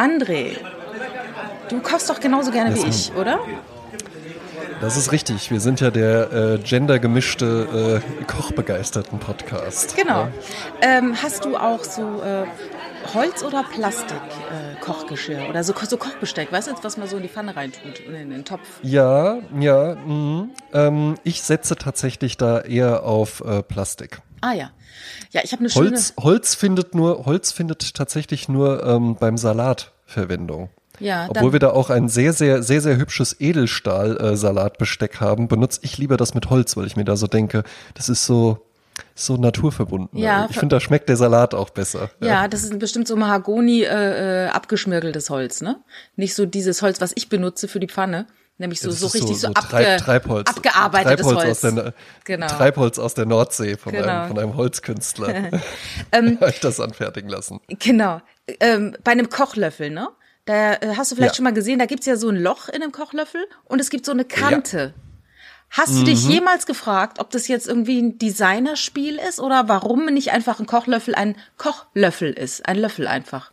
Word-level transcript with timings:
André, 0.00 0.56
du 1.68 1.80
kochst 1.80 2.08
doch 2.08 2.20
genauso 2.20 2.50
gerne 2.50 2.74
wie 2.74 2.88
ich, 2.88 3.12
oder? 3.14 3.38
Das 4.80 4.96
ist 4.96 5.12
richtig. 5.12 5.50
Wir 5.50 5.60
sind 5.60 5.80
ja 5.80 5.90
der 5.90 6.32
äh, 6.32 6.58
gendergemischte, 6.58 8.00
äh, 8.02 8.24
kochbegeisterten 8.24 9.18
Podcast. 9.18 9.94
Genau. 9.96 10.28
Ähm, 10.80 11.14
hast 11.22 11.44
du 11.44 11.54
auch 11.54 11.84
so 11.84 12.22
äh, 12.22 12.46
Holz- 13.12 13.44
oder 13.44 13.62
Plastik-Kochgeschirr 13.62 15.40
äh, 15.40 15.50
oder 15.50 15.64
so, 15.64 15.74
so 15.86 15.98
Kochbesteck? 15.98 16.50
Weißt 16.50 16.68
du, 16.68 16.72
was 16.80 16.96
man 16.96 17.06
so 17.06 17.18
in 17.18 17.22
die 17.24 17.28
Pfanne 17.28 17.54
reintut, 17.54 17.98
in, 17.98 18.14
in 18.14 18.30
den 18.30 18.44
Topf? 18.46 18.62
Ja, 18.80 19.40
ja. 19.58 19.96
mh. 19.96 20.48
Ähm, 20.72 21.16
ich 21.24 21.42
setze 21.42 21.76
tatsächlich 21.76 22.38
da 22.38 22.60
eher 22.60 23.02
auf 23.02 23.42
äh, 23.44 23.62
Plastik. 23.62 24.22
Ah 24.40 24.54
ja. 24.54 24.70
Ja, 25.32 25.42
ich 25.44 25.52
habe 25.52 25.60
eine 25.60 25.70
schöne... 25.70 25.90
Holz, 25.90 26.14
Holz 26.18 26.54
findet 26.54 26.94
nur, 26.94 27.26
Holz 27.26 27.52
findet 27.52 27.94
tatsächlich 27.94 28.48
nur 28.48 28.84
ähm, 28.84 29.16
beim 29.16 29.36
Salat 29.36 29.92
Verwendung. 30.10 30.68
Ja, 30.98 31.26
Obwohl 31.30 31.52
wir 31.52 31.60
da 31.60 31.70
auch 31.70 31.88
ein 31.88 32.08
sehr, 32.08 32.32
sehr, 32.34 32.62
sehr, 32.62 32.80
sehr 32.82 32.96
hübsches 32.98 33.34
Edelstahl-Salatbesteck 33.40 35.20
haben, 35.20 35.48
benutze 35.48 35.80
ich 35.82 35.96
lieber 35.98 36.16
das 36.16 36.34
mit 36.34 36.50
Holz, 36.50 36.76
weil 36.76 36.86
ich 36.86 36.96
mir 36.96 37.04
da 37.04 37.16
so 37.16 37.26
denke, 37.26 37.62
das 37.94 38.08
ist 38.08 38.26
so, 38.26 38.66
so 39.14 39.36
naturverbunden. 39.36 40.18
Ja, 40.18 40.46
ich 40.50 40.58
finde, 40.58 40.76
da 40.76 40.80
schmeckt 40.80 41.08
der 41.08 41.16
Salat 41.16 41.54
auch 41.54 41.70
besser. 41.70 42.10
ja, 42.20 42.48
das 42.48 42.64
ist 42.64 42.78
bestimmt 42.78 43.08
so 43.08 43.16
Mahagoni 43.16 43.82
äh, 43.82 44.46
äh, 44.46 44.48
abgeschmirgeltes 44.48 45.30
Holz, 45.30 45.62
ne? 45.62 45.76
Nicht 46.16 46.34
so 46.34 46.44
dieses 46.44 46.82
Holz, 46.82 47.00
was 47.00 47.12
ich 47.14 47.28
benutze 47.28 47.66
für 47.68 47.80
die 47.80 47.88
Pfanne. 47.88 48.26
Nämlich 48.58 48.80
so, 48.80 48.90
Das 48.90 49.00
so 49.00 49.06
richtig 49.06 49.38
so, 49.38 49.46
so 49.46 49.54
abge 49.54 49.68
Treib, 49.70 49.98
Treibholz, 50.02 50.50
abgearbeitetes 50.50 51.26
Treibholz 51.26 51.44
Holz. 51.46 51.64
Aus 51.64 51.74
der, 51.74 51.94
Genau. 52.24 52.46
Treibholz 52.46 52.98
aus 52.98 53.14
der 53.14 53.24
Nordsee 53.24 53.78
von, 53.78 53.92
Genau. 53.92 54.06
einem, 54.06 54.28
von 54.28 54.38
einem 54.38 54.54
Holzkünstler. 54.54 55.48
Ähm, 56.12 56.36
ich 56.46 56.60
das 56.60 56.78
anfertigen 56.78 57.30
lassen. 57.30 57.60
Genau. 57.78 58.20
Ähm, 58.60 58.96
bei 59.04 59.12
einem 59.12 59.28
Kochlöffel, 59.30 59.90
ne? 59.90 60.08
Da 60.46 60.74
äh, 60.74 60.94
hast 60.96 61.12
du 61.12 61.16
vielleicht 61.16 61.32
Ja. 61.34 61.36
schon 61.36 61.44
mal 61.44 61.52
gesehen, 61.52 61.78
da 61.78 61.86
gibt's 61.86 62.06
ja 62.06 62.16
so 62.16 62.28
ein 62.28 62.36
Loch 62.36 62.68
in 62.68 62.82
einem 62.82 62.92
Kochlöffel 62.92 63.44
und 63.64 63.80
es 63.80 63.90
gibt 63.90 64.04
so 64.06 64.12
eine 64.12 64.24
Kante. 64.24 64.94
Hast 65.72 65.94
du 66.00 66.02
dich 66.02 66.26
jemals 66.28 66.66
gefragt, 66.66 67.20
ob 67.20 67.30
das 67.30 67.46
jetzt 67.46 67.68
irgendwie 67.68 68.00
ein 68.02 68.18
Designerspiel 68.18 69.16
ist 69.28 69.38
oder 69.38 69.68
warum 69.68 70.06
nicht 70.06 70.32
einfach 70.32 70.58
ein 70.58 70.66
Kochlöffel 70.66 71.14
ein 71.14 71.36
Kochlöffel 71.58 72.32
ist? 72.32 72.66
Ein 72.66 72.78
Löffel 72.78 73.06
einfach. 73.06 73.52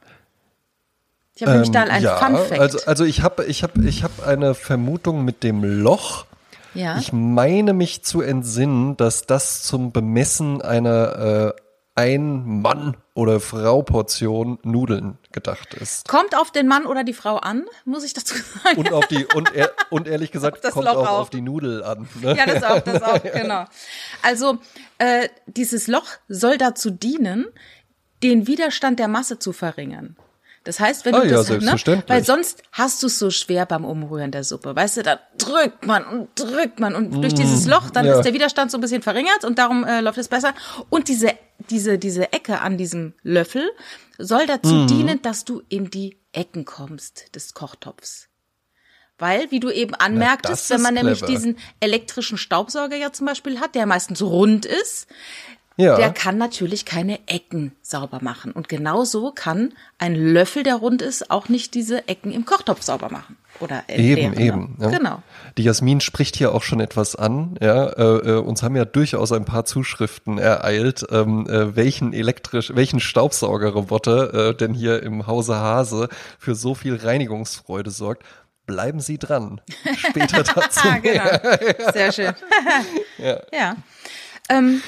Ich 1.36 1.44
habe 1.44 1.52
nämlich 1.52 1.70
da 1.70 1.84
ein 1.84 1.98
Ähm, 1.98 2.04
ja, 2.04 2.17
Fun 2.17 2.36
Fact. 2.38 2.59
Also, 2.59 2.80
also 2.88 3.04
ich 3.06 3.22
habe 3.22 3.45
ich 3.45 3.61
hab, 3.61 3.78
ich 3.78 4.04
hab 4.04 4.26
eine 4.26 4.56
Vermutung 4.56 5.23
mit 5.26 5.44
dem 5.44 5.64
Loch. 5.64 6.26
ja. 6.73 6.98
Ich 6.98 7.14
meine 7.14 7.73
mich 7.73 8.04
zu 8.04 8.22
entsinnen, 8.22 8.98
dass 8.98 9.28
das 9.28 9.61
zum 9.61 9.92
Bemessen 9.92 10.64
einer 10.64 11.54
äh, 11.56 11.61
Ein-Mann- 12.02 12.98
oder 13.18 13.40
Frau-Portion 13.40 14.60
Nudeln 14.62 15.18
gedacht 15.32 15.73
ist. 15.73 16.08
Kommt 16.08 16.36
auf 16.38 16.52
den 16.52 16.68
Mann 16.68 16.86
oder 16.86 17.04
die 17.04 17.14
Frau 17.14 17.38
an, 17.38 17.66
muss 17.84 18.04
ich 18.04 18.14
dazu 18.14 18.36
sagen. 18.36 18.78
Und 18.78 18.94
auf 18.94 19.08
die 19.08 19.26
und, 19.34 19.56
ehr, 19.56 19.72
und 19.90 20.08
ehrlich 20.08 20.32
gesagt 20.38 20.64
das 20.64 20.76
kommt 20.76 20.86
Loch 20.86 20.96
auch 20.96 21.08
auch. 21.08 21.20
auf 21.22 21.30
die 21.32 21.42
Nudel 21.42 21.84
an. 21.84 22.08
Ne? 22.22 22.36
Ja, 22.38 22.45
das 22.45 22.64
auch, 22.64 22.80
das 22.80 23.02
auch, 23.02 23.22
genau. 23.34 23.66
Also 24.22 24.60
äh, 25.00 25.30
dieses 25.48 25.88
Loch 25.88 26.06
soll 26.28 26.58
dazu 26.58 26.92
dienen, 26.92 27.48
den 28.22 28.45
Widerstand 28.45 29.00
der 29.00 29.08
Masse 29.08 29.40
zu 29.40 29.52
verringern. 29.52 30.16
Das 30.68 30.80
heißt, 30.82 31.06
wenn 31.06 31.14
du 31.14 31.20
Ah 31.20 31.23
ja, 31.23 31.30
das, 31.32 31.48
ne, 31.48 31.52
selbstverständlich. 31.54 32.10
weil 32.10 32.23
sonst 32.26 32.62
hast 32.73 33.02
du 33.02 33.08
es 33.08 33.18
so 33.18 33.30
schwer 33.30 33.66
beim 33.66 33.86
Umrühren 33.86 34.32
der 34.32 34.44
Suppe. 34.44 34.76
Weißt 34.76 34.98
du, 34.98 35.04
da 35.04 35.20
drückt 35.38 35.86
man 35.86 36.04
und 36.06 36.30
drückt 36.36 36.80
man 36.80 36.94
und 36.94 37.22
durch 37.23 37.34
dieses 37.34 37.66
Loch, 37.66 37.90
dann 37.90 38.06
Mm, 38.06 38.10
ja. 38.10 38.16
ist 38.18 38.26
der 38.26 38.34
Widerstand 38.34 38.70
so 38.70 38.78
ein 38.78 38.82
bisschen 38.82 39.02
verringert 39.02 39.45
und 39.45 39.58
darum 39.58 39.86
äh, 39.86 40.02
läuft 40.02 40.18
es 40.18 40.28
besser. 40.28 40.54
Und 40.90 41.08
diese, 41.08 41.30
diese, 41.70 41.98
diese 41.98 42.34
Ecke 42.34 42.60
an 42.60 42.78
diesem 42.78 43.14
Löffel 43.23 43.70
soll 44.18 44.45
dazu 44.45 44.73
Mm. 44.73 44.88
dienen, 44.88 45.22
dass 45.22 45.45
du 45.45 45.62
in 45.70 45.90
die 45.90 46.18
Ecken 46.34 46.66
kommst 46.66 47.34
des 47.34 47.54
Kochtopfs. 47.54 48.28
Weil, 49.20 49.50
wie 49.50 49.60
du 49.60 49.72
eben 49.72 49.95
anmerktest, 49.95 50.70
das 50.70 50.76
wenn 50.78 50.82
man 50.84 50.94
nämlich 50.94 51.20
clever. 51.20 51.32
diesen 51.32 51.58
elektrischen 51.80 52.38
Staubsauger 52.38 52.98
ja 52.98 53.11
zum 53.11 53.26
Beispiel 53.26 53.60
hat, 53.60 53.73
der 53.73 53.88
meistens 53.88 54.22
rund 54.22 54.66
ist, 54.67 55.08
Ja. 55.77 55.95
der 55.95 56.11
kann 56.11 56.38
natürlich 56.39 56.86
keine 56.86 57.20
Ecken 57.27 57.71
sauber 57.83 58.20
machen. 58.21 58.52
Und 58.52 58.67
genauso 58.67 59.32
kann 59.32 59.73
ein 59.99 60.15
Löffel, 60.15 60.64
der 60.64 60.76
rund 60.76 61.04
ist, 61.04 61.30
auch 61.30 61.49
nicht 61.49 61.76
diese 61.76 62.08
Ecken 62.08 62.32
im 62.32 62.45
Kochtopf 62.45 62.82
sauber 62.82 63.10
machen. 63.11 63.38
Oder 63.60 63.83
Eben, 63.87 64.33
entleeren, 64.33 64.39
eben. 64.39 64.77
Ja. 64.80 64.89
Genau. 64.89 65.23
Die 65.58 65.64
Jasmin 65.64 66.02
spricht 66.02 66.36
hier 66.36 66.54
auch 66.54 66.64
schon 66.64 66.80
etwas 66.80 67.16
an. 67.16 67.58
Ja, 67.61 67.86
äh, 67.86 68.32
äh, 68.32 68.37
uns 68.39 68.61
haben 68.64 68.76
ja 68.76 68.86
durchaus 68.86 69.32
ein 69.32 69.45
paar 69.45 69.66
Zuschriften 69.66 70.37
ereilt, 70.37 71.05
ähm, 71.11 71.48
äh, 71.48 71.76
welchen 71.76 72.14
elektrisch, 72.14 72.71
welchen 72.76 72.99
Staubsaugerroboter 72.99 74.49
äh, 74.49 74.55
denn 74.55 74.73
hier 74.73 75.02
im 75.04 75.27
Hause 75.27 75.55
Hase 75.55 76.10
für 76.39 76.55
so 76.55 76.76
viel 76.76 76.95
Reinigungsfreude 76.95 77.89
sorgt. 77.92 78.23
Bleiben 78.66 78.99
Sie 78.99 79.17
dran. 79.17 79.61
Später 79.95 80.43
dazu. 80.55 80.87
Ah, 80.87 80.98
genau. 80.98 81.92
Sehr 81.93 82.11
schön. 82.11 82.33
Ja. 83.17 83.39
ja. 83.52 83.76
Ähm, 84.49 84.82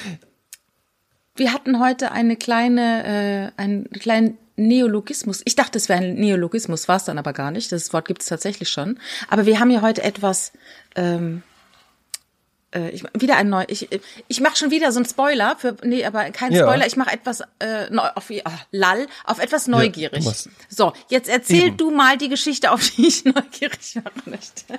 wir 1.36 1.52
hatten 1.52 1.80
heute 1.80 2.12
eine 2.12 2.36
kleine, 2.36 3.52
äh, 3.56 3.60
einen 3.60 3.88
kleinen 3.90 4.36
Neologismus. 4.56 5.40
Ich 5.44 5.56
dachte, 5.56 5.78
es 5.78 5.88
wäre 5.88 6.00
ein 6.02 6.14
Neologismus, 6.16 6.86
war 6.88 6.96
es 6.96 7.04
dann 7.04 7.18
aber 7.18 7.32
gar 7.32 7.50
nicht. 7.50 7.72
Das 7.72 7.92
Wort 7.92 8.06
gibt 8.06 8.20
es 8.22 8.28
tatsächlich 8.28 8.68
schon. 8.68 8.98
Aber 9.28 9.46
wir 9.46 9.58
haben 9.58 9.70
ja 9.70 9.80
heute 9.80 10.02
etwas. 10.02 10.52
Ähm, 10.96 11.42
äh, 12.74 12.90
ich, 12.90 13.02
wieder 13.14 13.36
ein 13.36 13.48
neu. 13.48 13.64
Ich, 13.68 13.88
ich 14.28 14.40
mache 14.40 14.56
schon 14.56 14.70
wieder 14.70 14.92
so 14.92 14.98
einen 14.98 15.06
Spoiler 15.08 15.56
für. 15.58 15.76
Nee, 15.82 16.04
aber 16.04 16.30
kein 16.30 16.52
Ja. 16.52 16.64
Spoiler. 16.66 16.86
Ich 16.86 16.96
mache 16.96 17.10
etwas 17.12 17.40
äh, 17.58 17.88
neu, 17.90 18.06
auf 18.14 18.30
ah, 18.44 18.50
lall 18.70 19.06
auf 19.24 19.38
etwas 19.38 19.66
neugierig. 19.66 20.24
machst- 20.26 20.50
so, 20.68 20.92
jetzt 21.08 21.28
erzähl 21.30 21.68
Eben. 21.68 21.76
du 21.78 21.90
mal 21.90 22.18
die 22.18 22.28
Geschichte, 22.28 22.70
auf 22.70 22.86
die 22.90 23.06
ich 23.08 23.24
neugierig 23.24 23.94
machen 24.04 24.22
möchte. 24.26 24.78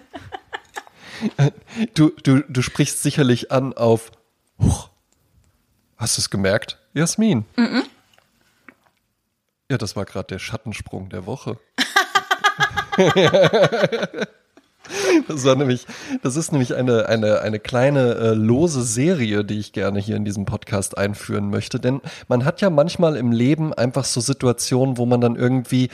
Du, 1.95 2.11
du, 2.23 2.41
du 2.47 2.61
sprichst 2.61 3.01
sicherlich 3.01 3.51
an 3.51 3.73
auf. 3.73 4.11
Huch, 4.61 4.89
hast 6.01 6.17
du 6.17 6.21
es 6.21 6.29
gemerkt, 6.29 6.77
Jasmin? 6.93 7.45
Ja, 9.69 9.77
das 9.77 9.95
war 9.95 10.03
gerade 10.03 10.27
der 10.27 10.39
Schattensprung 10.39 11.09
der 11.09 11.25
Woche. 11.25 11.57
Das 15.27 15.45
war 15.45 15.55
nämlich, 15.55 15.85
das 16.21 16.35
ist 16.35 16.51
nämlich 16.51 16.75
eine, 16.75 17.07
eine, 17.07 17.41
eine 17.41 17.59
kleine 17.59 18.15
äh, 18.15 18.33
lose 18.33 18.83
Serie, 18.83 19.45
die 19.45 19.59
ich 19.59 19.71
gerne 19.71 19.99
hier 19.99 20.15
in 20.15 20.25
diesem 20.25 20.45
Podcast 20.45 20.97
einführen 20.97 21.49
möchte. 21.49 21.79
Denn 21.79 22.01
man 22.27 22.43
hat 22.43 22.61
ja 22.61 22.69
manchmal 22.69 23.15
im 23.15 23.31
Leben 23.31 23.73
einfach 23.73 24.03
so 24.03 24.19
Situationen, 24.19 24.97
wo 24.97 25.05
man 25.05 25.21
dann 25.21 25.35
irgendwie, 25.35 25.89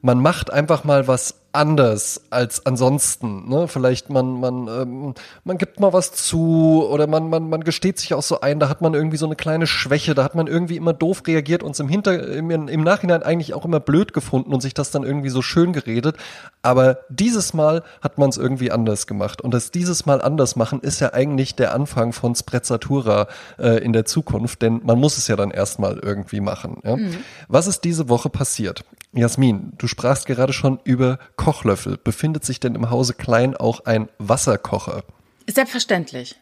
man 0.00 0.20
macht 0.20 0.50
einfach 0.50 0.84
mal 0.84 1.06
was 1.06 1.39
anders 1.52 2.22
als 2.30 2.64
ansonsten. 2.64 3.48
Ne? 3.48 3.66
Vielleicht 3.66 4.10
man, 4.10 4.38
man, 4.40 4.68
ähm, 4.68 5.14
man 5.44 5.58
gibt 5.58 5.80
mal 5.80 5.92
was 5.92 6.12
zu 6.12 6.86
oder 6.88 7.06
man, 7.06 7.28
man, 7.28 7.48
man 7.48 7.64
gesteht 7.64 7.98
sich 7.98 8.14
auch 8.14 8.22
so 8.22 8.40
ein, 8.40 8.60
da 8.60 8.68
hat 8.68 8.82
man 8.82 8.94
irgendwie 8.94 9.16
so 9.16 9.26
eine 9.26 9.36
kleine 9.36 9.66
Schwäche, 9.66 10.14
da 10.14 10.22
hat 10.22 10.34
man 10.34 10.46
irgendwie 10.46 10.76
immer 10.76 10.92
doof 10.92 11.22
reagiert 11.26 11.62
und 11.62 11.78
im, 11.80 11.88
Hinter, 11.88 12.28
im, 12.28 12.50
im 12.50 12.82
Nachhinein 12.82 13.22
eigentlich 13.22 13.54
auch 13.54 13.64
immer 13.64 13.80
blöd 13.80 14.12
gefunden 14.12 14.52
und 14.52 14.60
sich 14.60 14.74
das 14.74 14.90
dann 14.90 15.02
irgendwie 15.02 15.30
so 15.30 15.42
schön 15.42 15.72
geredet. 15.72 16.16
Aber 16.62 16.98
dieses 17.08 17.52
Mal 17.52 17.82
hat 18.00 18.18
man 18.18 18.30
es 18.30 18.36
irgendwie 18.36 18.70
anders 18.70 19.06
gemacht. 19.06 19.40
Und 19.40 19.52
das 19.52 19.70
dieses 19.70 20.06
Mal 20.06 20.20
anders 20.20 20.56
machen 20.56 20.80
ist 20.80 21.00
ja 21.00 21.12
eigentlich 21.14 21.56
der 21.56 21.74
Anfang 21.74 22.12
von 22.12 22.34
Sprezzatura 22.34 23.26
äh, 23.58 23.82
in 23.82 23.92
der 23.92 24.04
Zukunft, 24.04 24.62
denn 24.62 24.80
man 24.84 24.98
muss 24.98 25.18
es 25.18 25.26
ja 25.26 25.36
dann 25.36 25.50
erstmal 25.50 25.98
irgendwie 25.98 26.40
machen. 26.40 26.78
Ja? 26.84 26.96
Was 27.48 27.66
ist 27.66 27.84
diese 27.84 28.08
Woche 28.08 28.30
passiert? 28.30 28.84
Jasmin, 29.12 29.72
du 29.76 29.88
sprachst 29.88 30.26
gerade 30.26 30.52
schon 30.52 30.78
über 30.84 31.18
Kochlöffel. 31.36 31.96
Befindet 31.96 32.44
sich 32.44 32.60
denn 32.60 32.74
im 32.74 32.90
Hause 32.90 33.14
Klein 33.14 33.56
auch 33.56 33.84
ein 33.84 34.08
Wasserkocher? 34.18 35.02
Selbstverständlich. 35.48 36.36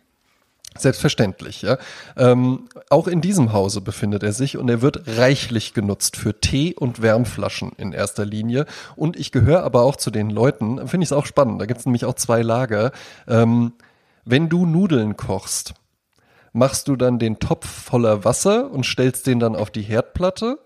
Selbstverständlich, 0.76 1.62
ja. 1.62 1.78
Ähm, 2.16 2.68
auch 2.90 3.08
in 3.08 3.20
diesem 3.20 3.52
Hause 3.52 3.80
befindet 3.80 4.22
er 4.22 4.32
sich 4.32 4.58
und 4.58 4.68
er 4.68 4.82
wird 4.82 5.02
reichlich 5.19 5.72
genutzt 5.72 6.16
für 6.16 6.38
Tee 6.40 6.75
und 6.75 7.00
Wärmflaschen 7.00 7.72
in 7.78 7.93
erster 7.93 8.26
Linie. 8.26 8.66
Und 8.94 9.16
ich 9.16 9.32
gehöre 9.32 9.64
aber 9.64 9.82
auch 9.82 9.96
zu 9.96 10.10
den 10.10 10.31
Leuten, 10.31 10.87
finde 10.87 11.04
ich 11.04 11.08
es 11.08 11.12
auch 11.12 11.26
spannend, 11.26 11.60
da 11.60 11.66
gibt 11.66 11.81
es 11.81 11.87
nämlich 11.87 12.04
auch 12.04 12.14
zwei 12.14 12.43
Lager. 12.43 12.93
Ähm, 13.26 13.72
wenn 14.25 14.48
du 14.50 14.66
Nudeln 14.66 15.16
kochst, 15.16 15.75
machst 16.52 16.87
du 16.88 16.96
dann 16.96 17.19
den 17.19 17.38
Topf 17.38 17.66
voller 17.66 18.25
Wasser 18.25 18.70
und 18.70 18.84
stellst 18.84 19.26
den 19.26 19.40
dann 19.40 19.56
auf 19.56 19.70
die 19.70 19.82
Herdplatte? 19.82 20.58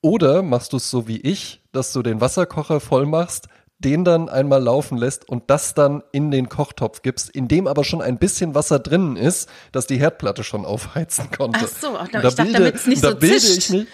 Oder 0.00 0.42
machst 0.42 0.72
du 0.72 0.76
es 0.76 0.90
so 0.90 1.08
wie 1.08 1.20
ich, 1.20 1.60
dass 1.72 1.92
du 1.92 2.02
den 2.02 2.20
Wasserkocher 2.20 2.80
voll 2.80 3.06
machst, 3.06 3.48
den 3.78 4.04
dann 4.04 4.28
einmal 4.28 4.62
laufen 4.62 4.98
lässt 4.98 5.28
und 5.28 5.50
das 5.50 5.74
dann 5.74 6.02
in 6.12 6.30
den 6.30 6.48
Kochtopf 6.48 7.02
gibst, 7.02 7.30
in 7.30 7.46
dem 7.48 7.66
aber 7.66 7.84
schon 7.84 8.02
ein 8.02 8.18
bisschen 8.18 8.54
Wasser 8.54 8.78
drinnen 8.78 9.16
ist, 9.16 9.48
dass 9.70 9.86
die 9.86 9.98
Herdplatte 9.98 10.42
schon 10.42 10.64
aufheizen 10.64 11.30
konnte. 11.30 11.60
Ach 11.62 11.68
so, 11.68 11.96
ach, 11.96 12.08
Und 12.12 12.24
ich 12.24 12.34
dachte, 12.34 12.52
damit's 12.52 12.86
nicht 12.86 12.98
und 12.98 13.04
da 13.04 13.10
so 13.10 13.16
bilde 13.16 13.38
zischt. 13.38 13.58
ich 13.58 13.70
mich, 13.70 13.86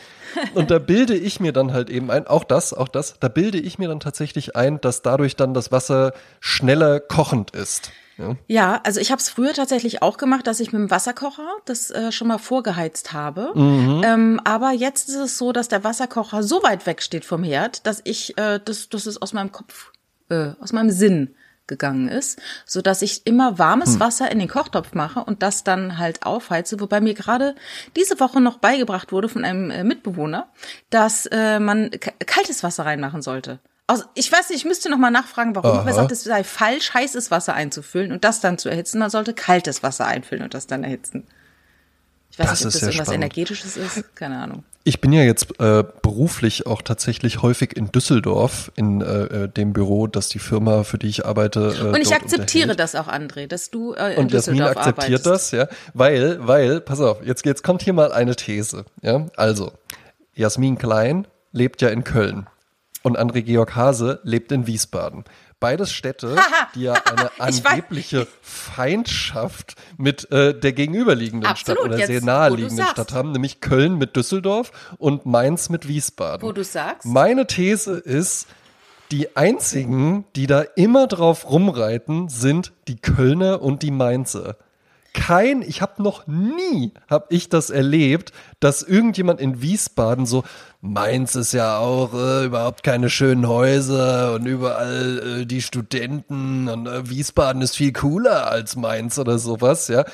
und 0.55 0.71
da 0.71 0.79
bilde 0.79 1.15
ich 1.15 1.41
mir 1.41 1.53
dann 1.53 1.73
halt 1.73 1.91
eben 1.91 2.11
ein, 2.11 2.27
auch 2.27 2.45
das, 2.45 2.73
auch 2.73 2.89
das, 2.89 3.15
da 3.21 3.29
bilde 3.29 3.59
ich 3.59 3.79
mir 3.79 3.89
dann 3.89 4.01
tatsächlich 4.01 4.57
ein, 4.57 4.81
dass 4.81 5.03
dadurch 5.03 5.37
dann 5.37 5.55
das 5.55 5.71
Wasser 5.71 6.13
schneller 6.41 7.01
kochend 7.01 7.51
ist. 7.53 7.93
Ja, 8.19 8.37
Ja, 8.47 8.81
also 8.85 9.01
ich 9.01 9.11
habe 9.11 9.21
es 9.21 9.29
früher 9.29 9.53
tatsächlich 9.53 10.03
auch 10.03 10.17
gemacht, 10.17 10.47
dass 10.47 10.61
ich 10.61 10.73
mit 10.73 10.81
dem 10.81 10.91
Wasserkocher 10.91 11.49
das 11.65 11.91
äh, 11.91 12.13
schon 12.13 12.29
mal 12.29 12.39
vorgeheizt 12.39 13.13
habe. 13.13 13.53
Mhm. 13.55 14.03
Ähm, 14.05 14.41
aber 14.45 14.73
jetzt 14.73 15.09
ist 15.09 15.17
es 15.17 15.39
so, 15.39 15.53
dass 15.53 15.69
der 15.69 15.85
Wasserkocher 15.85 16.43
so 16.43 16.63
weit 16.63 16.87
weg 16.87 17.03
steht 17.03 17.25
vom 17.25 17.43
Herd, 17.43 17.87
dass 17.87 18.01
ich, 18.05 18.37
äh, 18.39 18.61
das, 18.65 18.89
das 18.89 19.07
ist 19.07 19.21
aus 19.23 19.33
meinem 19.33 19.53
Kopf, 19.53 19.93
äh, 20.29 20.51
aus 20.61 20.73
meinem 20.73 20.91
Sinn 20.91 21.35
gegangen 21.67 22.09
ist, 22.09 22.41
so 22.67 22.83
dass 22.83 23.03
ich 23.03 23.27
immer 23.27 23.59
warmes 23.59 23.99
Wasser 23.99 24.31
in 24.31 24.39
den 24.39 24.49
Kochtopf 24.49 24.93
mache 24.93 25.21
und 25.21 25.43
das 25.43 25.65
dann 25.65 25.99
halt 25.99 26.27
aufheize, 26.27 26.79
wobei 26.81 27.01
mir 27.01 27.15
gerade 27.15 27.55
diese 27.97 28.21
Woche 28.21 28.41
noch 28.41 28.59
beigebracht 28.59 29.13
wurde 29.13 29.29
von 29.29 29.45
einem 29.45 29.71
äh, 29.71 29.85
Mitbewohner, 29.85 30.49
dass 30.91 31.27
äh, 31.27 31.59
man 31.61 31.91
kaltes 32.27 32.63
Wasser 32.63 32.85
reinmachen 32.85 33.23
sollte. 33.23 33.61
Also, 33.87 34.05
ich 34.15 34.33
weiß 34.33 34.49
nicht, 34.49 34.61
ich 34.61 34.65
müsste 34.65 34.89
noch 34.89 34.97
mal 34.99 35.11
nachfragen, 35.11 35.55
warum. 35.55 35.71
Aber 35.71 35.81
er 35.81 35.87
Aha. 35.89 35.93
sagt, 35.93 36.13
es 36.13 36.25
sei 36.25 36.43
falsch, 36.43 36.95
heißes 36.95 37.31
Wasser 37.31 37.55
einzufüllen 37.55 38.13
und 38.13 38.25
das 38.25 38.41
dann 38.41 38.57
zu 38.57 38.69
erhitzen. 38.71 38.99
Man 38.99 39.11
sollte 39.11 39.35
kaltes 39.35 39.83
Wasser 39.83 40.07
einfüllen 40.07 40.43
und 40.43 40.55
das 40.55 40.67
dann 40.67 40.85
erhitzen. 40.85 41.27
Ich 42.31 42.39
weiß 42.39 42.49
Das 42.49 42.59
nicht, 42.61 42.67
ob 42.67 42.73
das 42.73 42.83
irgendwas 42.83 43.07
spannend. 43.09 43.23
Energetisches 43.25 43.77
ist. 43.77 44.17
Keine 44.17 44.39
Ahnung. 44.39 44.65
Ich 44.83 45.01
bin 45.01 45.13
ja 45.13 45.23
jetzt 45.23 45.61
äh, 45.61 45.85
beruflich 46.03 46.67
auch 46.67 46.83
tatsächlich 46.83 47.43
häufig 47.43 47.77
in 47.77 47.93
Düsseldorf, 47.93 48.73
in 48.75 49.03
äh, 49.03 49.05
äh, 49.45 49.49
dem 49.49 49.73
Büro, 49.73 50.07
das 50.09 50.29
die 50.31 50.39
Firma, 50.39 50.83
für 50.83 50.99
die 50.99 51.07
ich 51.07 51.25
arbeite. 51.25 51.75
Äh, 51.79 51.85
Und 51.89 52.01
ich 52.01 52.13
akzeptiere 52.15 52.71
unterhält. 52.71 52.81
das 52.81 52.95
auch, 52.97 53.09
André, 53.09 53.47
dass 53.47 53.71
du 53.71 53.93
äh, 53.93 54.15
in 54.15 54.19
Und 54.21 54.33
Jasmin 54.33 54.57
Düsseldorf 54.57 54.77
akzeptiert 54.79 55.27
arbeitest. 55.27 55.27
das, 55.27 55.51
ja, 55.53 55.69
weil, 55.95 56.47
weil, 56.47 56.81
pass 56.81 57.01
auf, 57.01 57.25
jetzt, 57.25 57.47
jetzt 57.47 57.63
kommt 57.63 57.83
hier 57.83 57.93
mal 57.93 58.13
eine 58.13 58.35
These, 58.35 58.85
ja. 59.01 59.27
Also, 59.37 59.73
Jasmin 60.35 60.77
Klein 60.77 61.27
lebt 61.53 61.81
ja 61.83 61.89
in 61.91 62.03
Köln 62.03 62.47
und 63.05 63.19
André 63.19 63.43
Georg 63.43 63.77
Hase 63.77 64.19
lebt 64.25 64.51
in 64.51 64.67
Wiesbaden. 64.67 65.25
Beides 65.61 65.93
Städte, 65.93 66.37
die 66.75 66.83
ja 66.83 66.95
eine 67.05 67.31
angebliche 67.39 68.27
Feindschaft 68.43 69.77
mit 69.97 70.31
äh, 70.33 70.59
der 70.59 70.73
gegenüberliegenden 70.73 71.49
Absolut, 71.49 71.81
Stadt 71.81 71.93
oder 71.93 72.07
sehr 72.07 72.23
naheliegenden. 72.23 72.87
Stadt 72.87 73.13
haben, 73.13 73.33
nämlich 73.33 73.61
Köln 73.61 73.97
mit 73.97 74.17
Düsseldorf 74.17 74.73
und 74.99 75.27
Mainz 75.27 75.69
mit 75.69 75.87
Wiesbaden. 75.87 76.47
Wo 76.47 76.53
du 76.53 76.65
sagst. 76.65 77.07
Meine 77.07 77.47
These 77.47 77.93
ist, 77.93 78.49
die 79.11 79.37
einzigen, 79.37 80.25
die 80.35 80.47
da 80.47 80.63
immer 80.63 81.07
drauf 81.07 81.49
rumreiten, 81.51 82.29
sind 82.29 82.73
die 82.89 82.97
Kölner 82.97 83.63
und 83.63 83.83
die 83.83 83.91
Mainzer. 83.91 84.57
Kein, 85.15 85.63
ich 85.63 85.81
habe 85.81 86.03
noch 86.03 86.27
nie, 86.27 86.93
habe 87.09 87.27
ich 87.31 87.49
das 87.49 87.71
erlebt, 87.71 88.33
dass 88.59 88.83
irgendjemand 88.83 89.41
in 89.41 89.63
Wiesbaden 89.63 90.27
so, 90.27 90.43
Mainz 90.81 91.37
ist 91.37 91.53
ja 91.53 91.79
auch 91.79 92.13
äh, 92.13 92.45
überhaupt 92.45 92.83
keine 92.83 93.09
schönen 93.09 93.49
Häuser 93.49 94.35
und 94.35 94.45
überall 94.45 95.41
äh, 95.43 95.47
die 95.47 95.63
Studenten 95.63 96.69
und 96.69 96.87
äh, 96.87 97.09
Wiesbaden 97.09 97.63
ist 97.63 97.77
viel 97.77 97.93
cooler 97.93 98.49
als 98.51 98.77
Mainz 98.77 99.19
oder 99.19 99.39
sowas, 99.39 99.89
ja. 99.89 100.05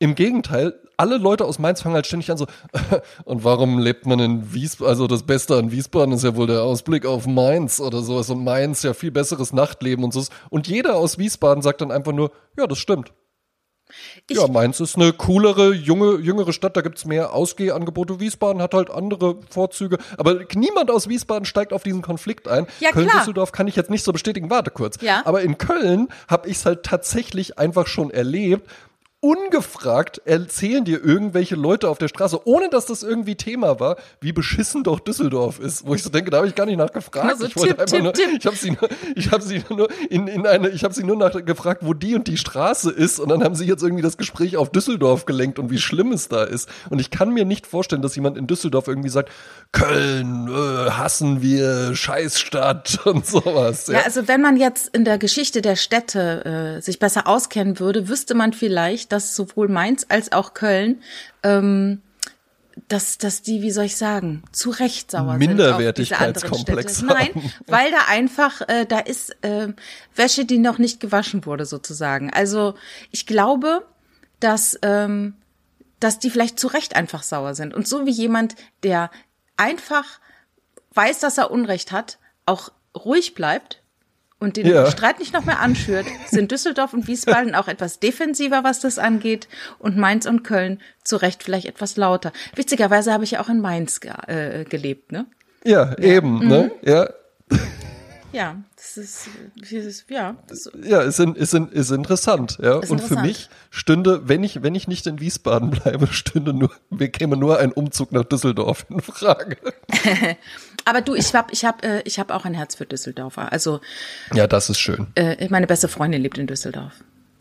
Im 0.00 0.14
Gegenteil, 0.14 0.74
alle 0.96 1.18
Leute 1.18 1.44
aus 1.44 1.58
Mainz 1.58 1.82
fangen 1.82 1.94
halt 1.94 2.06
ständig 2.06 2.30
an 2.30 2.38
so, 2.38 2.46
und 3.24 3.44
warum 3.44 3.78
lebt 3.78 4.06
man 4.06 4.18
in 4.18 4.54
Wiesbaden? 4.54 4.88
Also 4.90 5.06
das 5.06 5.24
Beste 5.24 5.56
an 5.56 5.70
Wiesbaden 5.70 6.14
ist 6.14 6.24
ja 6.24 6.36
wohl 6.36 6.46
der 6.46 6.62
Ausblick 6.62 7.04
auf 7.04 7.26
Mainz 7.26 7.80
oder 7.80 8.00
sowas 8.00 8.30
und 8.30 8.42
Mainz 8.42 8.82
ja 8.82 8.94
viel 8.94 9.10
besseres 9.10 9.52
Nachtleben 9.52 10.04
und 10.04 10.12
so. 10.12 10.24
Und 10.50 10.66
jeder 10.68 10.96
aus 10.96 11.18
Wiesbaden 11.18 11.62
sagt 11.62 11.82
dann 11.82 11.92
einfach 11.92 12.12
nur, 12.12 12.32
ja, 12.56 12.66
das 12.66 12.78
stimmt. 12.78 13.12
Ich- 14.28 14.36
ja, 14.36 14.46
Mainz 14.48 14.80
ist 14.80 14.96
eine 14.96 15.12
coolere, 15.12 15.72
junge, 15.72 16.16
jüngere 16.18 16.52
Stadt, 16.52 16.76
da 16.76 16.80
gibt's 16.82 17.04
mehr 17.04 17.32
Ausgehangebote. 17.32 18.20
Wiesbaden 18.20 18.60
hat 18.62 18.74
halt 18.74 18.90
andere 18.90 19.36
Vorzüge. 19.48 19.98
Aber 20.16 20.38
niemand 20.54 20.90
aus 20.90 21.08
Wiesbaden 21.08 21.44
steigt 21.46 21.72
auf 21.72 21.82
diesen 21.82 22.02
Konflikt 22.02 22.48
ein. 22.48 22.66
Ja, 22.80 22.90
Köln, 22.90 23.06
klar. 23.08 23.20
Düsseldorf 23.20 23.52
kann 23.52 23.66
ich 23.66 23.76
jetzt 23.76 23.90
nicht 23.90 24.04
so 24.04 24.12
bestätigen. 24.12 24.50
Warte 24.50 24.70
kurz. 24.70 25.00
Ja. 25.00 25.22
Aber 25.24 25.40
in 25.42 25.58
Köln 25.58 26.08
habe 26.28 26.48
ich 26.48 26.58
es 26.58 26.66
halt 26.66 26.82
tatsächlich 26.82 27.58
einfach 27.58 27.86
schon 27.86 28.10
erlebt. 28.10 28.68
Ungefragt 29.20 30.22
erzählen 30.26 30.84
dir 30.84 31.04
irgendwelche 31.04 31.56
Leute 31.56 31.88
auf 31.88 31.98
der 31.98 32.06
Straße, 32.06 32.46
ohne 32.46 32.68
dass 32.68 32.86
das 32.86 33.02
irgendwie 33.02 33.34
Thema 33.34 33.80
war, 33.80 33.96
wie 34.20 34.30
beschissen 34.30 34.84
doch 34.84 35.00
Düsseldorf 35.00 35.58
ist. 35.58 35.84
Wo 35.84 35.96
ich 35.96 36.04
so 36.04 36.10
denke, 36.10 36.30
da 36.30 36.36
habe 36.36 36.46
ich 36.46 36.54
gar 36.54 36.66
nicht 36.66 36.76
nachgefragt. 36.76 37.28
Also 37.28 37.46
ich 37.46 37.56
wollte 37.56 37.80
einfach 37.80 37.98
nur, 37.98 38.12
ich 38.16 38.46
habe 38.46 38.54
sie 38.54 38.70
nur, 38.70 38.88
ich 39.16 39.32
habe 39.32 39.42
sie 39.42 39.64
nur 39.70 39.88
in, 40.08 40.28
in 40.28 40.46
eine, 40.46 40.68
ich 40.68 40.84
habe 40.84 40.94
sie 40.94 41.02
nur 41.02 41.16
nach 41.16 41.32
gefragt, 41.44 41.84
wo 41.84 41.94
die 41.94 42.14
und 42.14 42.28
die 42.28 42.36
Straße 42.36 42.92
ist 42.92 43.18
und 43.18 43.28
dann 43.28 43.42
haben 43.42 43.56
sie 43.56 43.64
jetzt 43.64 43.82
irgendwie 43.82 44.04
das 44.04 44.18
Gespräch 44.18 44.56
auf 44.56 44.70
Düsseldorf 44.70 45.24
gelenkt 45.26 45.58
und 45.58 45.72
wie 45.72 45.78
schlimm 45.78 46.12
es 46.12 46.28
da 46.28 46.44
ist. 46.44 46.68
Und 46.88 47.00
ich 47.00 47.10
kann 47.10 47.34
mir 47.34 47.44
nicht 47.44 47.66
vorstellen, 47.66 48.02
dass 48.02 48.14
jemand 48.14 48.38
in 48.38 48.46
Düsseldorf 48.46 48.86
irgendwie 48.86 49.08
sagt, 49.08 49.30
Köln 49.72 50.46
äh, 50.48 50.90
hassen 50.92 51.42
wir, 51.42 51.96
Scheißstadt 51.96 53.00
und 53.04 53.26
sowas. 53.26 53.88
Ja, 53.88 54.02
also 54.04 54.28
wenn 54.28 54.42
man 54.42 54.56
jetzt 54.56 54.94
in 54.94 55.04
der 55.04 55.18
Geschichte 55.18 55.60
der 55.60 55.74
Städte 55.74 56.76
äh, 56.78 56.82
sich 56.82 57.00
besser 57.00 57.26
auskennen 57.26 57.80
würde, 57.80 58.08
wüsste 58.08 58.36
man 58.36 58.52
vielleicht, 58.52 59.07
dass 59.08 59.34
sowohl 59.34 59.68
Mainz 59.68 60.06
als 60.08 60.32
auch 60.32 60.54
Köln, 60.54 61.02
ähm, 61.42 62.02
dass, 62.86 63.18
dass 63.18 63.42
die, 63.42 63.62
wie 63.62 63.70
soll 63.70 63.86
ich 63.86 63.96
sagen, 63.96 64.44
zu 64.52 64.70
Recht 64.70 65.10
sauer 65.10 65.30
sind. 65.30 65.38
Minderwertigkeitskomplex 65.38 67.02
auf 67.02 67.04
diese 67.04 67.08
anderen 67.08 67.32
Städte. 67.32 67.40
haben. 67.40 67.40
Nein, 67.44 67.52
weil 67.66 67.90
da 67.90 67.98
einfach, 68.08 68.60
äh, 68.68 68.86
da 68.86 69.00
ist 69.00 69.36
äh, 69.42 69.68
Wäsche, 70.14 70.44
die 70.44 70.58
noch 70.58 70.78
nicht 70.78 71.00
gewaschen 71.00 71.44
wurde, 71.44 71.66
sozusagen. 71.66 72.32
Also 72.32 72.74
ich 73.10 73.26
glaube, 73.26 73.84
dass, 74.40 74.78
ähm, 74.82 75.34
dass 75.98 76.18
die 76.18 76.30
vielleicht 76.30 76.60
zu 76.60 76.68
Recht 76.68 76.94
einfach 76.94 77.22
sauer 77.22 77.54
sind. 77.54 77.74
Und 77.74 77.88
so 77.88 78.06
wie 78.06 78.12
jemand, 78.12 78.54
der 78.82 79.10
einfach 79.56 80.20
weiß, 80.94 81.18
dass 81.20 81.38
er 81.38 81.50
Unrecht 81.50 81.90
hat, 81.90 82.18
auch 82.46 82.70
ruhig 82.94 83.34
bleibt 83.34 83.82
und 84.40 84.56
den 84.56 84.66
Ja. 84.66 84.90
Streit 84.90 85.18
nicht 85.18 85.32
noch 85.32 85.44
mehr 85.44 85.60
anschürt, 85.60 86.06
sind 86.28 86.50
Düsseldorf 86.52 86.92
und 86.92 87.06
Wiesbaden 87.08 87.54
auch 87.54 87.68
etwas 87.68 87.98
defensiver, 88.00 88.64
was 88.64 88.80
das 88.80 88.98
angeht, 88.98 89.48
und 89.78 89.96
Mainz 89.96 90.26
und 90.26 90.42
Köln 90.44 90.80
zu 91.04 91.16
Recht 91.16 91.42
vielleicht 91.42 91.66
etwas 91.66 91.96
lauter. 91.96 92.32
Witzigerweise 92.54 93.12
habe 93.12 93.24
ich 93.24 93.32
ja 93.32 93.40
auch 93.40 93.48
in 93.48 93.60
Mainz 93.60 94.00
ge 94.00 94.12
äh, 94.26 94.64
gelebt, 94.64 95.12
ne? 95.12 95.26
Ja, 95.64 95.96
eben, 95.98 96.46
ne? 96.46 96.70
Ja. 96.82 97.08
Ja, 98.30 98.56
das 98.76 98.98
ist, 98.98 99.28
dieses, 99.70 100.04
ja, 100.10 100.36
das, 100.48 100.70
Ja, 100.84 101.00
ist, 101.00 101.18
in, 101.18 101.34
ist, 101.34 101.54
in, 101.54 101.68
ist 101.70 101.90
interessant, 101.90 102.58
ja. 102.62 102.78
Ist 102.78 102.90
und 102.90 102.98
für 102.98 103.14
interessant. 103.14 103.26
mich 103.26 103.48
stünde, 103.70 104.28
wenn 104.28 104.44
ich, 104.44 104.62
wenn 104.62 104.74
ich 104.74 104.86
nicht 104.86 105.06
in 105.06 105.18
Wiesbaden 105.18 105.70
bleibe, 105.82 106.06
stünde 106.08 106.52
nur, 106.52 106.70
mir 106.90 107.08
käme 107.08 107.38
nur 107.38 107.58
ein 107.58 107.72
Umzug 107.72 108.12
nach 108.12 108.24
Düsseldorf 108.24 108.84
in 108.90 109.00
Frage. 109.00 109.56
aber 110.88 111.00
du, 111.02 111.14
ich 111.14 111.34
hab, 111.34 111.52
ich 111.52 111.64
hab, 111.64 111.84
äh, 111.84 112.00
ich 112.04 112.18
hab 112.18 112.30
auch 112.30 112.44
ein 112.44 112.54
Herz 112.54 112.74
für 112.74 112.86
Düsseldorfer. 112.86 113.52
Also 113.52 113.80
Ja, 114.34 114.46
das 114.46 114.70
ist 114.70 114.78
schön. 114.80 115.06
äh, 115.14 115.46
meine 115.50 115.66
beste 115.66 115.88
Freundin 115.88 116.22
lebt 116.22 116.38
in 116.38 116.46
Düsseldorf. 116.46 116.92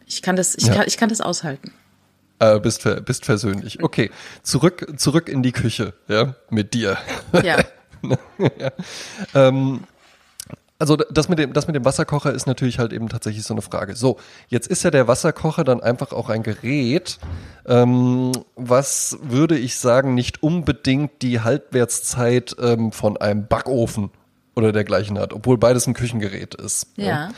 Ich 0.05 0.21
kann 0.21 0.35
das, 0.35 0.55
ich 0.55 0.67
Ja. 0.67 0.75
kann, 0.75 0.83
ich 0.87 0.97
kann 0.97 1.09
das 1.09 1.21
aushalten. 1.21 1.73
Äh, 2.39 2.59
bist, 2.59 2.87
bist 3.05 3.25
versöhnlich. 3.25 3.81
Okay, 3.81 4.11
zurück, 4.43 4.85
zurück 4.97 5.27
in 5.27 5.41
die 5.41 5.51
Küche, 5.51 5.93
ja, 6.07 6.35
mit 6.49 6.73
dir. 6.73 6.97
Ja. 7.43 7.57
ja. 8.37 8.71
ähm, 9.33 9.83
also 10.79 10.95
das 10.95 11.27
mit, 11.27 11.39
dem, 11.39 11.53
das 11.53 11.67
mit 11.67 11.75
dem 11.75 11.85
Wasserkocher 11.85 12.33
ist 12.33 12.45
natürlich 12.45 12.77
halt 12.77 12.93
eben 12.93 13.09
tatsächlich 13.09 13.43
so 13.43 13.53
eine 13.53 13.61
Frage. 13.61 13.95
So, 13.95 14.17
jetzt 14.47 14.67
ist 14.67 14.83
ja 14.83 14.91
der 14.91 15.07
Wasserkocher 15.07 15.63
dann 15.63 15.81
einfach 15.81 16.11
auch 16.11 16.29
ein 16.29 16.43
Gerät, 16.43 17.17
ähm, 17.65 18.31
was 18.55 19.17
würde 19.21 19.57
ich 19.57 19.77
sagen, 19.77 20.13
nicht 20.13 20.43
unbedingt 20.43 21.21
die 21.21 21.41
Halbwertszeit 21.41 22.55
ähm, 22.59 22.91
von 22.91 23.17
einem 23.17 23.47
Backofen 23.47 24.11
oder 24.55 24.71
dergleichen 24.71 25.17
hat, 25.17 25.33
obwohl 25.33 25.57
beides 25.57 25.87
ein 25.87 25.93
Küchengerät 25.93 26.55
ist. 26.55 26.87
Ja. 26.95 27.29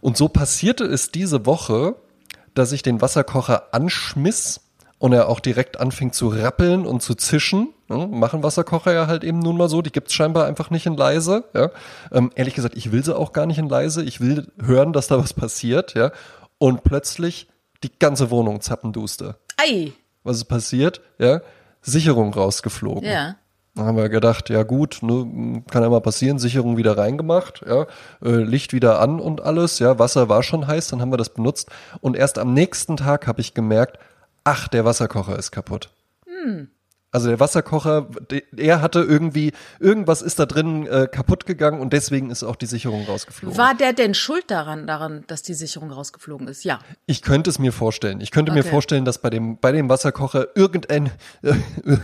Und 0.00 0.16
so 0.16 0.28
passierte 0.28 0.84
es 0.84 1.10
diese 1.10 1.46
Woche, 1.46 1.96
dass 2.54 2.72
ich 2.72 2.82
den 2.82 3.00
Wasserkocher 3.00 3.74
anschmiss 3.74 4.60
und 4.98 5.12
er 5.12 5.28
auch 5.28 5.40
direkt 5.40 5.78
anfing 5.78 6.12
zu 6.12 6.28
rappeln 6.28 6.86
und 6.86 7.02
zu 7.02 7.14
zischen. 7.14 7.68
Ja, 7.88 8.06
machen 8.06 8.42
Wasserkocher 8.42 8.92
ja 8.92 9.06
halt 9.06 9.24
eben 9.24 9.38
nun 9.38 9.56
mal 9.56 9.68
so, 9.68 9.82
die 9.82 9.92
gibt's 9.92 10.14
scheinbar 10.14 10.46
einfach 10.46 10.70
nicht 10.70 10.86
in 10.86 10.96
leise. 10.96 11.44
Ja. 11.54 11.70
Ähm, 12.10 12.32
ehrlich 12.34 12.54
gesagt, 12.54 12.76
ich 12.76 12.92
will 12.92 13.04
sie 13.04 13.16
auch 13.16 13.32
gar 13.32 13.46
nicht 13.46 13.58
in 13.58 13.68
leise. 13.68 14.02
Ich 14.02 14.20
will 14.20 14.48
hören, 14.60 14.92
dass 14.92 15.06
da 15.06 15.18
was 15.18 15.34
passiert. 15.34 15.94
Ja. 15.94 16.12
Und 16.58 16.82
plötzlich 16.82 17.48
die 17.82 17.96
ganze 17.98 18.30
Wohnung 18.30 18.60
zappenduster. 18.60 19.38
Ei. 19.56 19.92
Was 20.24 20.38
ist 20.38 20.46
passiert? 20.46 21.00
Ja. 21.18 21.42
Sicherung 21.82 22.32
rausgeflogen. 22.32 23.08
Ja. 23.08 23.36
Dann 23.76 23.84
haben 23.84 23.96
wir 23.98 24.08
gedacht, 24.08 24.48
ja 24.48 24.62
gut, 24.62 25.00
ne, 25.02 25.62
kann 25.70 25.82
ja 25.82 25.90
mal 25.90 26.00
passieren, 26.00 26.38
Sicherung 26.38 26.78
wieder 26.78 26.96
reingemacht, 26.96 27.62
ja, 27.68 27.82
äh, 28.24 28.42
Licht 28.42 28.72
wieder 28.72 29.00
an 29.00 29.20
und 29.20 29.42
alles, 29.42 29.80
ja, 29.80 29.98
Wasser 29.98 30.30
war 30.30 30.42
schon 30.42 30.66
heiß, 30.66 30.88
dann 30.88 31.02
haben 31.02 31.12
wir 31.12 31.18
das 31.18 31.28
benutzt 31.28 31.68
und 32.00 32.16
erst 32.16 32.38
am 32.38 32.54
nächsten 32.54 32.96
Tag 32.96 33.26
habe 33.26 33.42
ich 33.42 33.52
gemerkt, 33.52 33.98
ach, 34.46 34.68
der 34.68 34.84
Wasserkocher 34.84 35.38
ist 35.38 35.50
kaputt. 35.50 35.90
Also 37.12 37.28
der 37.28 37.40
Wasserkocher, 37.40 38.08
er 38.58 38.82
hatte 38.82 39.00
irgendwie, 39.00 39.52
irgendwas 39.80 40.20
ist 40.20 40.38
da 40.38 40.44
drin 40.44 40.86
äh, 40.86 41.06
kaputt 41.10 41.46
gegangen 41.46 41.80
und 41.80 41.94
deswegen 41.94 42.30
ist 42.30 42.42
auch 42.42 42.56
die 42.56 42.66
Sicherung 42.66 43.06
rausgeflogen. 43.06 43.56
War 43.56 43.74
der 43.74 43.94
denn 43.94 44.12
schuld 44.12 44.50
daran, 44.50 44.86
daran, 44.86 45.24
dass 45.26 45.42
die 45.42 45.54
Sicherung 45.54 45.90
rausgeflogen 45.90 46.46
ist? 46.46 46.64
Ja. 46.64 46.80
Ich 47.06 47.22
könnte 47.22 47.48
es 47.48 47.58
mir 47.58 47.72
vorstellen. 47.72 48.20
Ich 48.20 48.32
könnte 48.32 48.52
mir 48.52 48.60
Okay. 48.60 48.68
vorstellen, 48.68 49.06
dass 49.06 49.18
bei 49.18 49.30
dem, 49.30 49.56
bei 49.58 49.72
dem 49.72 49.88
Wasserkocher 49.88 50.48
irgendein, 50.56 51.06
äh, 51.42 51.54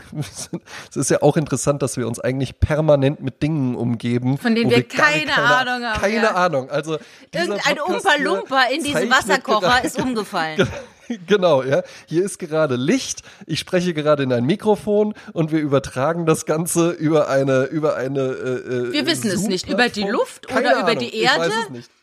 es 0.89 0.97
ist 0.97 1.11
ja 1.11 1.21
auch 1.21 1.37
interessant, 1.37 1.83
dass 1.83 1.99
wir 1.99 2.07
uns 2.09 2.19
eigentlich 2.19 2.59
permanent 2.59 3.21
mit 3.21 3.43
Dingen 3.43 3.75
umgeben. 3.75 4.39
Von 4.39 4.55
denen 4.55 4.71
wir 4.71 4.83
gar 4.83 5.11
keine 5.11 5.37
Ahnung 5.37 5.85
haben, 5.87 6.01
Keine 6.01 6.23
ja. 6.23 6.35
Ahnung. 6.35 6.71
Also 6.71 6.99
Irgendein 7.35 7.77
Podcast 7.77 8.07
Umpa 8.07 8.11
hier 8.17 8.25
Lumpa 8.25 8.63
in 8.73 8.83
diesem 8.83 9.11
Wasserkocher 9.11 9.85
ist 9.85 10.01
umgefallen. 10.01 10.67
Genau, 11.27 11.63
ja. 11.63 11.83
Hier 12.07 12.25
ist 12.25 12.39
gerade 12.39 12.77
Licht. 12.77 13.23
Ich 13.47 13.59
spreche 13.59 13.95
gerade 13.95 14.23
in 14.23 14.33
ein 14.33 14.45
Mikrofon 14.45 15.15
und 15.33 15.53
wir 15.53 15.61
übertragen 15.61 16.27
das 16.27 16.47
Ganze 16.47 16.91
über 16.91 17.29
eine 17.29 17.65
über 17.65 17.97
eine. 17.97 18.21
Äh, 18.21 18.93
Wir 18.93 19.07
wissen 19.07 19.31
es 19.31 19.43
nicht. 19.43 19.69
Über 19.69 19.89
die. 19.89 20.03
Luft 20.05 20.49
Keine 20.49 20.69
oder 20.69 20.79
über 20.81 20.89
Ahnung. 20.89 20.99
die 20.99 21.23
Ich 21.23 21.29
weiß 21.29 21.53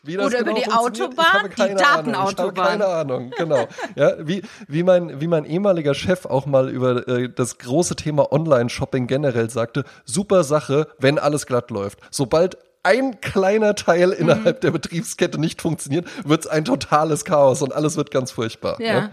Erde 0.06 0.26
oder 0.26 0.40
über 0.40 0.52
genau 0.54 0.88
die 0.88 1.00
funktioniert, 1.00 1.18
Autobahn, 1.18 1.50
die 1.50 1.74
Datenautobahn. 1.74 2.66
keine 2.66 2.86
Ahnung. 2.86 3.30
Genau. 3.36 3.68
Ja, 3.94 4.14
wie 4.20 4.42
wie 4.68 4.82
mein 4.82 5.20
wie 5.20 5.26
mein 5.26 5.44
ehemaliger 5.44 5.94
Chef 5.94 6.24
auch 6.26 6.46
mal 6.46 6.68
über 6.70 7.06
äh, 7.08 7.28
das 7.28 7.58
große 7.58 7.96
Thema 7.96 8.32
Online-Shopping 8.32 9.06
generell 9.06 9.50
sagte: 9.50 9.84
Super 10.04 10.44
Sache, 10.44 10.88
wenn 10.98 11.18
alles 11.18 11.46
glatt 11.46 11.70
läuft. 11.70 11.98
Sobald 12.10 12.56
ein 12.82 13.20
kleiner 13.20 13.74
Teil 13.74 14.10
innerhalb 14.12 14.56
Mhm. 14.56 14.60
der 14.60 14.70
Betriebskette 14.70 15.38
nicht 15.38 15.60
funktioniert, 15.60 16.06
wird 16.26 16.44
es 16.44 16.46
ein 16.50 16.64
totales 16.64 17.24
Chaos 17.24 17.62
und 17.62 17.74
alles 17.74 17.96
wird 17.96 18.10
ganz 18.10 18.30
furchtbar. 18.30 18.80
Ja. 18.80 19.10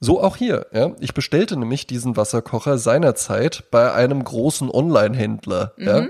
So 0.00 0.20
auch 0.22 0.36
hier. 0.36 0.66
Ja. 0.72 0.92
Ich 1.00 1.14
bestellte 1.14 1.56
nämlich 1.56 1.86
diesen 1.86 2.16
Wasserkocher 2.16 2.78
seinerzeit 2.78 3.64
bei 3.70 3.92
einem 3.92 4.22
großen 4.24 4.70
Online-Händler. 4.70 5.72
Ja. 5.76 6.06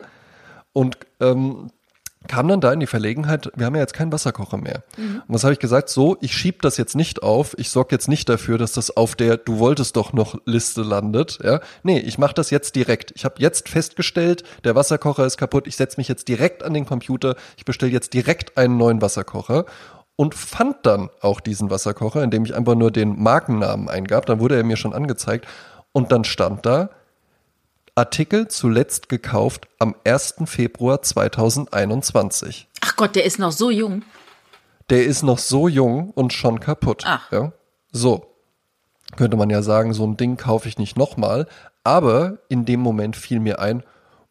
Und 0.72 0.96
ähm, 1.20 1.70
kam 2.28 2.48
dann 2.48 2.60
da 2.60 2.72
in 2.72 2.80
die 2.80 2.86
Verlegenheit, 2.86 3.50
wir 3.56 3.66
haben 3.66 3.74
ja 3.74 3.80
jetzt 3.80 3.94
keinen 3.94 4.12
Wasserkocher 4.12 4.56
mehr. 4.56 4.82
Und 4.96 5.24
was 5.28 5.44
habe 5.44 5.52
ich 5.52 5.58
gesagt? 5.58 5.88
So, 5.88 6.16
ich 6.20 6.34
schieb 6.34 6.62
das 6.62 6.76
jetzt 6.76 6.94
nicht 6.94 7.22
auf, 7.22 7.54
ich 7.58 7.70
sorge 7.70 7.94
jetzt 7.94 8.08
nicht 8.08 8.28
dafür, 8.28 8.58
dass 8.58 8.72
das 8.72 8.96
auf 8.96 9.14
der 9.14 9.36
Du 9.36 9.58
wolltest 9.58 9.96
doch 9.96 10.12
noch 10.12 10.36
Liste 10.44 10.82
landet. 10.82 11.38
Ja. 11.42 11.60
Nee, 11.82 11.98
ich 11.98 12.18
mache 12.18 12.34
das 12.34 12.50
jetzt 12.50 12.76
direkt. 12.76 13.12
Ich 13.16 13.24
habe 13.24 13.34
jetzt 13.38 13.68
festgestellt, 13.68 14.44
der 14.64 14.74
Wasserkocher 14.74 15.26
ist 15.26 15.36
kaputt, 15.36 15.66
ich 15.66 15.76
setze 15.76 15.98
mich 15.98 16.08
jetzt 16.08 16.28
direkt 16.28 16.62
an 16.62 16.74
den 16.74 16.86
Computer, 16.86 17.36
ich 17.56 17.64
bestelle 17.64 17.92
jetzt 17.92 18.14
direkt 18.14 18.56
einen 18.56 18.76
neuen 18.76 19.02
Wasserkocher 19.02 19.64
und 20.16 20.34
fand 20.34 20.76
dann 20.84 21.10
auch 21.20 21.40
diesen 21.40 21.70
Wasserkocher, 21.70 22.22
indem 22.22 22.44
ich 22.44 22.54
einfach 22.54 22.74
nur 22.74 22.90
den 22.90 23.20
Markennamen 23.22 23.88
eingab. 23.88 24.26
Dann 24.26 24.40
wurde 24.40 24.56
er 24.56 24.64
mir 24.64 24.76
schon 24.76 24.92
angezeigt 24.94 25.46
und 25.92 26.12
dann 26.12 26.24
stand 26.24 26.64
da 26.66 26.90
Artikel 27.94 28.48
zuletzt 28.48 29.10
gekauft 29.10 29.68
am 29.78 29.94
1. 30.04 30.36
Februar 30.46 31.02
2021. 31.02 32.66
Ach 32.80 32.96
Gott, 32.96 33.14
der 33.16 33.24
ist 33.24 33.38
noch 33.38 33.52
so 33.52 33.68
jung. 33.68 34.02
Der 34.88 35.04
ist 35.04 35.22
noch 35.22 35.38
so 35.38 35.68
jung 35.68 36.10
und 36.10 36.32
schon 36.32 36.58
kaputt. 36.58 37.02
Ach. 37.06 37.30
Ja? 37.30 37.52
So. 37.90 38.34
Könnte 39.16 39.36
man 39.36 39.50
ja 39.50 39.60
sagen, 39.60 39.92
so 39.92 40.06
ein 40.06 40.16
Ding 40.16 40.38
kaufe 40.38 40.68
ich 40.68 40.78
nicht 40.78 40.96
nochmal. 40.96 41.46
Aber 41.84 42.38
in 42.48 42.64
dem 42.64 42.80
Moment 42.80 43.14
fiel 43.14 43.40
mir 43.40 43.58
ein, 43.58 43.82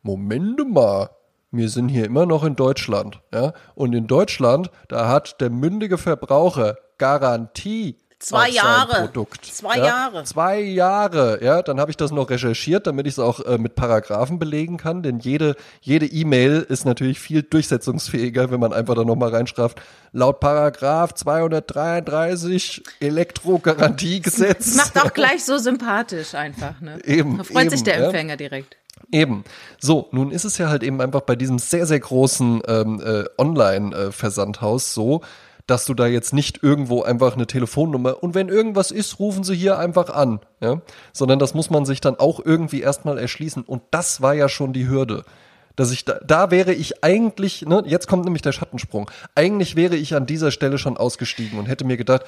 Momente 0.02 0.66
mal, 0.66 1.12
wir 1.52 1.70
sind 1.70 1.90
hier 1.90 2.06
immer 2.06 2.26
noch 2.26 2.44
in 2.44 2.56
Deutschland. 2.56 3.22
Ja? 3.32 3.54
Und 3.76 3.94
in 3.94 4.08
Deutschland, 4.08 4.72
da 4.88 5.08
hat 5.08 5.40
der 5.40 5.52
mündige 5.52 6.00
Verbraucher 6.00 6.78
Garantie 6.98 7.98
Zwei 8.22 8.50
Jahre. 8.50 9.08
Produkt. 9.08 9.46
Zwei 9.46 9.78
ja? 9.78 9.86
Jahre. 9.86 10.24
Zwei 10.24 10.60
Jahre, 10.60 11.44
ja. 11.44 11.62
Dann 11.62 11.80
habe 11.80 11.92
ich 11.92 11.98
das 11.98 12.12
noch 12.12 12.30
recherchiert, 12.30 12.86
damit 12.88 13.08
ich 13.08 13.14
es 13.14 13.20
auch 13.20 13.40
äh, 13.42 13.58
mit 13.58 13.76
Paragraphen 13.76 14.40
belegen 14.40 14.78
kann, 14.78 15.02
denn 15.02 15.20
jede 15.20 15.56
jede 15.82 16.06
E-Mail 16.06 16.66
ist 16.68 16.86
natürlich 16.86 17.20
viel 17.20 17.42
durchsetzungsfähiger, 17.42 18.52
wenn 18.52 18.60
man 18.60 18.74
einfach 18.74 18.96
da 18.96 19.04
nochmal 19.04 19.30
reinschreibt, 19.30 19.82
laut 20.12 20.40
Paragraph 20.40 21.14
233 21.14 22.84
Elektrogarantiegesetz. 23.00 24.76
Macht 24.76 25.02
auch 25.04 25.14
gleich 25.14 25.44
so 25.44 25.58
sympathisch 25.58 26.36
einfach, 26.36 26.80
ne? 26.82 27.00
Eben, 27.04 27.38
Da 27.38 27.44
freut 27.44 27.72
sich 27.72 27.80
eben, 27.80 27.86
der 27.86 28.00
ja. 28.00 28.06
Empfänger 28.06 28.38
direkt. 28.38 28.78
Eben. 29.12 29.44
So, 29.80 30.08
nun 30.12 30.32
ist 30.32 30.46
es 30.46 30.58
ja 30.58 30.70
halt 30.70 30.84
eben 30.84 31.02
einfach 31.02 31.22
bei 31.22 31.36
diesem 31.36 31.60
sehr, 31.60 31.86
sehr 31.86 32.00
großen 32.00 32.62
ähm, 32.68 33.02
äh, 33.04 33.24
Online-Versandhaus 33.38 34.94
so, 34.94 35.22
dass 35.72 35.86
du 35.86 35.94
da 35.94 36.06
jetzt 36.06 36.34
nicht 36.34 36.62
irgendwo 36.64 37.02
einfach 37.02 37.36
eine 37.36 37.48
Telefonnummer 37.48 38.22
und 38.22 38.36
wenn 38.36 38.50
irgendwas 38.50 38.92
ist, 38.92 39.20
rufen 39.20 39.46
sie 39.46 39.56
hier 39.56 39.80
einfach 39.80 40.10
an, 40.10 40.42
ja, 40.60 40.82
sondern 41.14 41.40
das 41.40 41.54
muss 41.54 41.70
man 41.70 41.86
sich 41.86 42.02
dann 42.02 42.20
auch 42.20 42.42
irgendwie 42.44 42.82
erstmal 42.82 43.18
erschließen 43.18 43.64
und 43.64 43.82
das 43.90 44.22
war 44.22 44.34
ja 44.34 44.50
schon 44.50 44.74
die 44.74 44.90
Hürde. 44.90 45.24
Dass 45.78 45.94
ich 45.94 46.04
da, 46.04 46.20
da 46.26 46.52
wäre 46.52 46.74
ich 46.74 47.06
eigentlich, 47.06 47.62
ne, 47.62 47.84
jetzt 47.88 48.08
kommt 48.08 48.26
nämlich 48.26 48.42
der 48.42 48.52
Schattensprung. 48.52 49.10
Eigentlich 49.34 49.78
wäre 49.78 49.96
ich 49.96 50.14
an 50.14 50.26
dieser 50.26 50.52
Stelle 50.52 50.78
schon 50.78 50.98
ausgestiegen 50.98 51.58
und 51.58 51.68
hätte 51.68 51.86
mir 51.86 51.96
gedacht, 51.96 52.26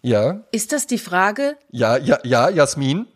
ja, 0.00 0.42
Ist 0.52 0.70
das 0.70 0.86
die 0.86 0.98
Frage, 0.98 1.56
ja, 1.70 1.96
ja, 1.96 2.20
ja, 2.22 2.48
Jasmin, 2.48 3.06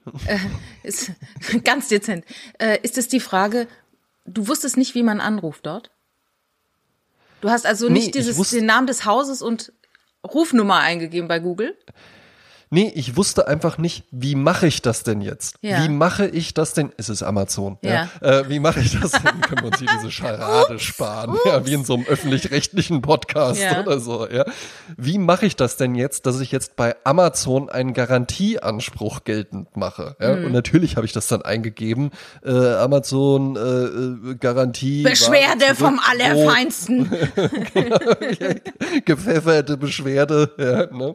ist, 0.82 1.12
ganz 1.64 1.86
dezent, 1.86 2.24
äh, 2.58 2.78
ist 2.82 2.98
es 2.98 3.06
die 3.06 3.20
Frage, 3.20 3.68
du 4.24 4.48
wusstest 4.48 4.76
nicht, 4.76 4.96
wie 4.96 5.04
man 5.04 5.20
anruft 5.20 5.66
dort? 5.66 5.92
Du 7.40 7.50
hast 7.50 7.66
also 7.66 7.86
Nee, 7.86 7.94
nicht 7.94 8.06
ich 8.06 8.12
dieses, 8.12 8.36
wusste- 8.38 8.56
den 8.56 8.66
Namen 8.66 8.86
des 8.86 9.04
Hauses 9.04 9.42
und 9.42 9.72
Rufnummer 10.24 10.78
eingegeben 10.80 11.28
bei 11.28 11.38
Google? 11.38 11.76
Nee, 12.70 12.90
ich 12.96 13.16
wusste 13.16 13.46
einfach 13.46 13.78
nicht, 13.78 14.04
wie 14.10 14.34
mache 14.34 14.66
ich 14.66 14.82
das 14.82 15.04
denn 15.04 15.20
jetzt? 15.20 15.54
Ja. 15.60 15.84
Wie 15.84 15.88
mache 15.88 16.26
ich 16.26 16.52
das 16.52 16.72
denn? 16.72 16.92
Es 16.96 17.08
ist 17.08 17.22
Amazon. 17.22 17.78
Ja. 17.82 18.08
Ja. 18.20 18.28
Äh, 18.40 18.48
wie 18.48 18.58
mache 18.58 18.80
ich 18.80 18.98
das 18.98 19.12
denn? 19.12 19.40
Können 19.40 19.60
wir 19.62 19.66
uns 19.66 19.78
hier 19.78 19.88
diese 19.96 20.10
Scharade 20.10 20.78
sparen? 20.80 21.36
Ja, 21.44 21.64
wie 21.64 21.74
in 21.74 21.84
so 21.84 21.94
einem 21.94 22.06
öffentlich-rechtlichen 22.06 23.02
Podcast 23.02 23.60
Ja. 23.60 23.80
oder 23.82 24.00
so. 24.00 24.28
Ja. 24.28 24.44
Wie 24.96 25.18
mache 25.18 25.46
ich 25.46 25.54
das 25.54 25.76
denn 25.76 25.94
jetzt, 25.94 26.26
dass 26.26 26.40
ich 26.40 26.50
jetzt 26.50 26.74
bei 26.74 26.96
Amazon 27.04 27.68
einen 27.68 27.94
Garantieanspruch 27.94 29.22
geltend 29.22 29.76
mache? 29.76 30.16
Ja. 30.20 30.34
Mhm. 30.34 30.46
Und 30.46 30.52
natürlich 30.52 30.96
habe 30.96 31.06
ich 31.06 31.12
das 31.12 31.28
dann 31.28 31.42
eingegeben. 31.42 32.10
Äh, 32.44 32.50
Amazon 32.50 33.54
äh, 33.56 33.60
äh, 33.60 34.34
Garantie. 34.40 35.04
Beschwerde 35.04 35.76
vom 35.76 36.00
Allerfeinsten. 36.10 37.10
gepfefferte 39.04 39.76
Beschwerde. 39.76 40.50
Ja, 40.58 40.96
ne? 40.96 41.14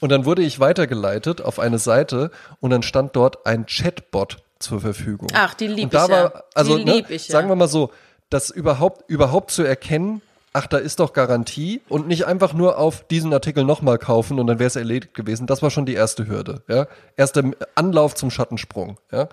Und 0.00 0.10
dann 0.10 0.24
wurde 0.24 0.42
ich 0.42 0.60
weitergeleitet 0.60 1.40
auf 1.40 1.58
eine 1.58 1.78
Seite 1.78 2.30
und 2.60 2.70
dann 2.70 2.82
stand 2.82 3.16
dort 3.16 3.46
ein 3.46 3.66
Chatbot 3.66 4.38
zur 4.58 4.80
Verfügung. 4.80 5.28
Ach, 5.34 5.54
die 5.54 5.66
lieb 5.66 5.84
und 5.84 5.94
da 5.94 6.04
ich 6.04 6.10
ja. 6.10 6.16
war, 6.16 6.44
also 6.54 6.78
Die 6.78 6.84
ne, 6.84 7.04
ich 7.08 7.28
ja. 7.28 7.32
sagen 7.32 7.48
wir 7.48 7.56
mal 7.56 7.68
so, 7.68 7.90
das 8.30 8.50
überhaupt 8.50 9.08
überhaupt 9.08 9.50
zu 9.50 9.62
erkennen, 9.62 10.20
ach, 10.52 10.66
da 10.66 10.78
ist 10.78 11.00
doch 11.00 11.12
Garantie 11.12 11.80
und 11.88 12.08
nicht 12.08 12.26
einfach 12.26 12.52
nur 12.52 12.78
auf 12.78 13.06
diesen 13.06 13.32
Artikel 13.32 13.64
nochmal 13.64 13.98
kaufen 13.98 14.38
und 14.38 14.46
dann 14.46 14.58
wäre 14.58 14.66
es 14.66 14.76
erledigt 14.76 15.14
gewesen. 15.14 15.46
Das 15.46 15.62
war 15.62 15.70
schon 15.70 15.86
die 15.86 15.94
erste 15.94 16.26
Hürde. 16.26 16.62
Ja, 16.68 16.86
erster 17.16 17.44
Anlauf 17.74 18.14
zum 18.14 18.30
Schattensprung. 18.30 18.98
Ja, 19.12 19.28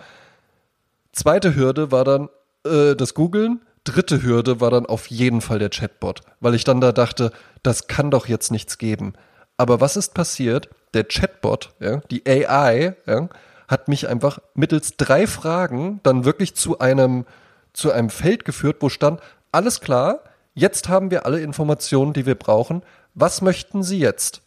Zweite 1.15 1.55
Hürde 1.55 1.93
war 1.93 2.03
dann 2.03 2.29
äh, 2.65 2.93
das 2.93 3.13
Googlen. 3.13 3.61
Dritte 3.85 4.21
Hürde 4.21 4.59
war 4.59 4.69
dann 4.69 4.85
auf 4.85 5.07
jeden 5.07 5.39
Fall 5.39 5.59
der 5.59 5.69
Chatbot, 5.69 6.21
weil 6.41 6.55
ich 6.55 6.65
dann 6.65 6.81
da 6.81 6.91
dachte, 6.91 7.31
das 7.63 7.87
kann 7.87 8.11
doch 8.11 8.27
jetzt 8.27 8.51
nichts 8.51 8.77
geben. 8.77 9.13
Aber 9.57 9.81
was 9.81 9.95
ist 9.97 10.13
passiert? 10.13 10.69
Der 10.93 11.05
Chatbot, 11.05 11.73
ja, 11.79 12.01
die 12.11 12.25
AI, 12.25 12.95
ja, 13.05 13.29
hat 13.67 13.87
mich 13.87 14.07
einfach 14.07 14.39
mittels 14.53 14.97
drei 14.97 15.27
Fragen 15.27 15.99
dann 16.03 16.25
wirklich 16.25 16.55
zu 16.55 16.79
einem 16.79 17.25
zu 17.73 17.91
einem 17.91 18.09
Feld 18.09 18.45
geführt, 18.45 18.77
wo 18.79 18.89
stand: 18.89 19.19
Alles 19.51 19.81
klar, 19.81 20.21
jetzt 20.53 20.87
haben 20.89 21.11
wir 21.11 21.25
alle 21.25 21.41
Informationen, 21.41 22.13
die 22.13 22.25
wir 22.25 22.35
brauchen. 22.35 22.83
Was 23.13 23.41
möchten 23.41 23.83
Sie 23.83 23.99
jetzt? 23.99 24.41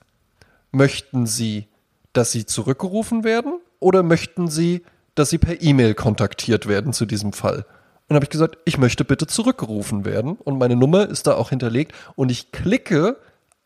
Möchten 0.71 1.27
Sie, 1.27 1.69
dass 2.13 2.33
Sie 2.33 2.47
zurückgerufen 2.47 3.25
werden 3.25 3.61
oder 3.81 4.03
möchten 4.03 4.49
Sie, 4.49 4.85
dass 5.15 5.31
Sie 5.31 5.39
per 5.39 5.63
E-Mail 5.63 5.95
kontaktiert 5.95 6.67
werden 6.67 6.93
zu 6.93 7.07
diesem 7.07 7.33
Fall? 7.33 7.65
Und 8.09 8.15
habe 8.15 8.25
ich 8.25 8.31
gesagt, 8.31 8.59
ich 8.65 8.79
möchte 8.79 9.05
bitte 9.05 9.27
zurückgerufen 9.27 10.05
werden 10.05 10.37
und 10.37 10.59
meine 10.59 10.77
Nummer 10.77 11.09
ist 11.09 11.27
da 11.27 11.35
auch 11.35 11.51
hinterlegt 11.51 11.93
und 12.17 12.31
ich 12.31 12.53
klicke 12.53 13.17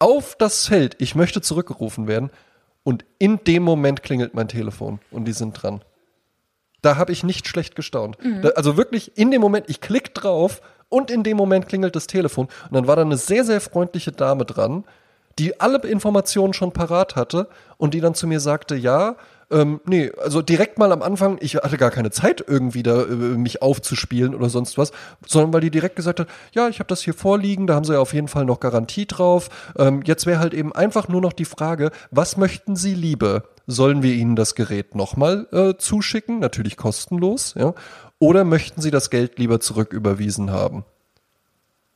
auf 0.03 0.35
das 0.35 0.67
Feld, 0.67 0.97
ich 0.99 1.15
möchte 1.15 1.41
zurückgerufen 1.41 2.09
werden 2.09 2.31
und 2.83 3.05
in 3.21 3.39
dem 3.45 3.63
Moment 3.63 4.03
klingelt 4.03 4.35
mein 4.35 4.49
Telefon 4.49 4.99
und 5.13 5.27
die 5.27 5.33
sind 5.33 5.53
dran. 5.53 5.81
Da 6.83 6.97
habe 6.97 7.13
ich 7.13 7.23
nicht 7.23 7.47
schlecht 7.47 7.77
gestaunt. 7.77 8.19
Da, 8.43 8.49
also 8.51 8.77
wirklich 8.77 9.17
in 9.17 9.31
dem 9.31 9.41
Moment, 9.41 9.71
ich 9.71 9.81
klick 9.81 10.13
drauf 10.13 10.61
und 10.89 11.09
in 11.13 11.23
dem 11.23 11.37
Moment 11.37 11.69
klingelt 11.69 11.95
das 11.95 12.09
Telefon. 12.09 12.47
Und 12.47 12.73
dann 12.75 12.89
war 12.89 12.97
da 12.97 13.03
eine 13.03 13.17
sehr, 13.17 13.45
sehr 13.45 13.61
freundliche 13.61 14.11
Dame 14.11 14.45
dran, 14.45 14.85
die 15.39 15.61
alle 15.61 15.79
Informationen 15.79 16.53
schon 16.53 16.73
parat 16.73 17.15
hatte 17.15 17.49
und 17.77 17.95
die 17.95 18.01
dann 18.01 18.17
zu 18.17 18.27
mir 18.27 18.41
sagte, 18.41 18.75
ja, 18.75 19.15
ähm, 19.53 19.81
nee, 19.85 20.11
also 20.23 20.43
direkt 20.43 20.79
mal 20.79 20.93
am 20.93 21.03
Anfang, 21.03 21.39
ich 21.41 21.57
hatte 21.57 21.77
gar 21.77 21.91
keine 21.91 22.11
Zeit 22.11 22.45
irgendwie 22.47 22.83
da 22.83 23.03
äh, 23.03 23.07
mich 23.15 23.63
aufzuspielen 23.63 24.35
oder 24.35 24.49
sonst 24.49 24.79
was, 24.79 24.93
sondern 25.27 25.53
weil 25.53 25.61
die 25.61 25.71
direkt 25.71 25.97
gesagt 25.97 26.21
hat, 26.21 26.29
ja, 26.53 26.69
ich 26.69 26.79
habe 26.79 26.89
das 26.89 27.03
hier 27.03 27.15
vorliegen, 27.15 27.67
da 27.67 27.75
haben 27.75 27.85
sie 27.85 27.95
ja 27.95 28.01
auf 28.01 28.15
jeden 28.15 28.29
Fall 28.29 28.45
noch 28.45 28.61
Garantie 28.61 29.07
drauf. 29.07 29.49
Ähm, 29.79 30.03
jetzt 30.05 30.27
wäre 30.27 30.41
halt 30.41 30.55
eben 30.55 30.73
einfach 30.73 31.09
nur 31.09 31.21
noch 31.21 31.33
die 31.33 31.45
Frage, 31.45 31.91
was 32.11 32.37
möchten 32.37 32.77
Sie 32.77 32.95
lieber? 32.95 33.45
sollen 33.67 34.03
wir 34.03 34.15
Ihnen 34.15 34.37
das 34.37 34.55
Gerät 34.55 34.95
nochmal 34.95 35.47
äh, 35.53 35.75
zuschicken, 35.79 36.39
natürlich 36.39 36.77
kostenlos, 36.77 37.55
ja, 37.57 37.75
oder 38.19 38.45
möchten 38.45 38.81
Sie 38.81 38.91
das 38.91 39.11
Geld 39.11 39.39
lieber 39.39 39.61
zurücküberwiesen 39.61 40.51
haben? 40.51 40.85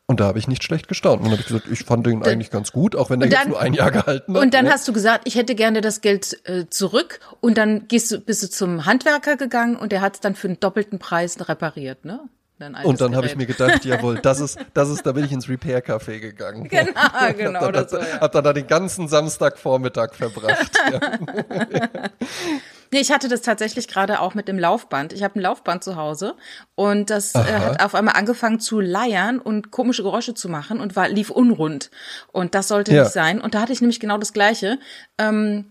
Und 0.08 0.20
da 0.20 0.26
habe 0.26 0.38
ich 0.38 0.46
nicht 0.46 0.62
schlecht 0.62 0.86
gestaunt. 0.86 1.18
Und 1.18 1.24
dann 1.24 1.32
habe 1.32 1.40
ich 1.40 1.48
gesagt, 1.48 1.66
ich 1.68 1.84
fand 1.84 2.06
den 2.06 2.22
eigentlich 2.22 2.50
ganz 2.50 2.70
gut, 2.70 2.94
auch 2.94 3.10
wenn 3.10 3.18
der 3.18 3.26
Und 3.26 3.32
jetzt 3.32 3.48
nur 3.48 3.60
ein 3.60 3.74
Jahr 3.74 3.90
gehalten 3.90 4.34
hat. 4.34 4.42
Und 4.42 4.54
dann 4.54 4.66
ja. 4.66 4.72
hast 4.72 4.86
du 4.86 4.92
gesagt, 4.92 5.22
ich 5.26 5.34
hätte 5.34 5.56
gerne 5.56 5.80
das 5.80 6.00
Geld 6.00 6.40
äh, 6.48 6.66
zurück 6.70 7.18
und 7.40 7.58
dann 7.58 7.88
gehst 7.88 8.12
du, 8.12 8.20
bist 8.20 8.42
du 8.42 8.48
zum 8.48 8.86
Handwerker 8.86 9.36
gegangen 9.36 9.74
und 9.74 9.90
der 9.90 10.00
hat 10.00 10.14
es 10.14 10.20
dann 10.20 10.36
für 10.36 10.46
einen 10.46 10.60
doppelten 10.60 11.00
Preis 11.00 11.36
repariert, 11.48 12.04
ne? 12.04 12.20
Und 12.84 13.02
dann 13.02 13.14
habe 13.14 13.26
ich 13.26 13.36
mir 13.36 13.44
gedacht, 13.44 13.84
jawohl, 13.84 14.18
das 14.18 14.40
ist, 14.40 14.58
das 14.72 14.88
ist, 14.88 15.04
da 15.04 15.12
bin 15.12 15.24
ich 15.24 15.32
ins 15.32 15.48
Repair-Café 15.48 16.20
gegangen. 16.20 16.68
Genau, 16.68 16.90
genau, 17.36 17.60
hab 17.60 17.72
dann, 17.72 17.88
so, 17.88 17.98
ja. 17.98 18.20
hab 18.20 18.32
dann 18.32 18.44
da 18.44 18.52
den 18.54 18.66
ganzen 18.66 19.08
Samstagvormittag 19.08 20.14
verbracht. 20.14 20.70
ja. 20.92 21.00
Nee, 22.92 23.00
ich 23.00 23.10
hatte 23.12 23.28
das 23.28 23.42
tatsächlich 23.42 23.88
gerade 23.88 24.20
auch 24.20 24.34
mit 24.34 24.48
dem 24.48 24.58
Laufband. 24.58 25.12
Ich 25.12 25.22
habe 25.22 25.38
ein 25.38 25.42
Laufband 25.42 25.82
zu 25.84 25.96
Hause 25.96 26.34
und 26.74 27.10
das 27.10 27.34
äh, 27.34 27.38
hat 27.38 27.82
auf 27.82 27.94
einmal 27.94 28.14
angefangen 28.16 28.60
zu 28.60 28.80
leiern 28.80 29.38
und 29.38 29.70
komische 29.70 30.02
Geräusche 30.02 30.34
zu 30.34 30.48
machen 30.48 30.80
und 30.80 30.96
war 30.96 31.08
lief 31.08 31.30
unrund. 31.30 31.90
Und 32.32 32.54
das 32.54 32.68
sollte 32.68 32.94
Ja. 32.94 33.02
nicht 33.02 33.12
sein. 33.12 33.40
Und 33.40 33.54
da 33.54 33.60
hatte 33.60 33.72
ich 33.72 33.80
nämlich 33.80 34.00
genau 34.00 34.18
das 34.18 34.32
Gleiche. 34.32 34.78
Ähm, 35.18 35.66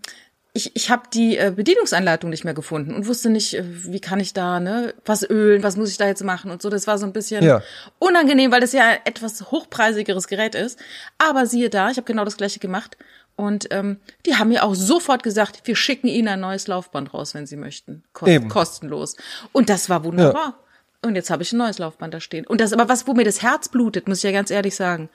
ich, 0.52 0.74
ich 0.74 0.90
habe 0.90 1.02
die 1.12 1.36
äh, 1.36 1.52
Bedienungsanleitung 1.54 2.30
nicht 2.30 2.44
mehr 2.44 2.54
gefunden 2.54 2.94
und 2.94 3.06
wusste 3.06 3.28
nicht, 3.28 3.54
äh, 3.58 3.62
wie 3.66 4.00
kann 4.00 4.20
ich 4.20 4.32
da, 4.32 4.58
ne, 4.58 4.94
was 5.04 5.22
ölen, 5.28 5.62
was 5.62 5.76
muss 5.76 5.90
ich 5.90 5.98
da 5.98 6.06
jetzt 6.06 6.24
machen 6.24 6.50
und 6.50 6.62
so. 6.62 6.70
Das 6.70 6.86
war 6.86 6.96
so 6.96 7.04
ein 7.04 7.12
bisschen 7.12 7.44
Ja. 7.44 7.60
unangenehm, 7.98 8.50
weil 8.52 8.62
das 8.62 8.72
ja 8.72 8.84
ein 8.88 8.98
etwas 9.04 9.50
hochpreisigeres 9.50 10.28
Gerät 10.28 10.54
ist. 10.54 10.78
Aber 11.18 11.44
siehe 11.44 11.68
da, 11.68 11.90
ich 11.90 11.98
habe 11.98 12.06
genau 12.06 12.24
das 12.24 12.38
gleiche 12.38 12.58
gemacht. 12.58 12.96
Und 13.36 13.68
ähm, 13.70 14.00
die 14.24 14.36
haben 14.36 14.48
mir 14.48 14.64
auch 14.64 14.74
sofort 14.74 15.22
gesagt, 15.22 15.60
wir 15.64 15.76
schicken 15.76 16.08
Ihnen 16.08 16.28
ein 16.28 16.40
neues 16.40 16.66
Laufband 16.68 17.12
raus, 17.12 17.34
wenn 17.34 17.46
Sie 17.46 17.56
möchten. 17.56 18.02
Kost 18.14 18.30
Eben. 18.30 18.48
Kostenlos. 18.48 19.16
Und 19.52 19.68
das 19.68 19.90
war 19.90 20.04
wunderbar. 20.04 20.58
Und 21.02 21.14
jetzt 21.14 21.30
habe 21.30 21.42
ich 21.42 21.52
ein 21.52 21.58
neues 21.58 21.78
Laufband 21.78 22.14
da 22.14 22.20
stehen. 22.20 22.46
Und 22.46 22.60
das 22.60 22.72
aber 22.72 22.88
was, 22.88 23.06
wo 23.06 23.12
mir 23.12 23.24
das 23.24 23.42
Herz 23.42 23.68
blutet, 23.68 24.08
muss 24.08 24.18
ich 24.18 24.24
ja 24.24 24.32
ganz 24.32 24.50
ehrlich 24.50 24.74
sagen. 24.74 25.10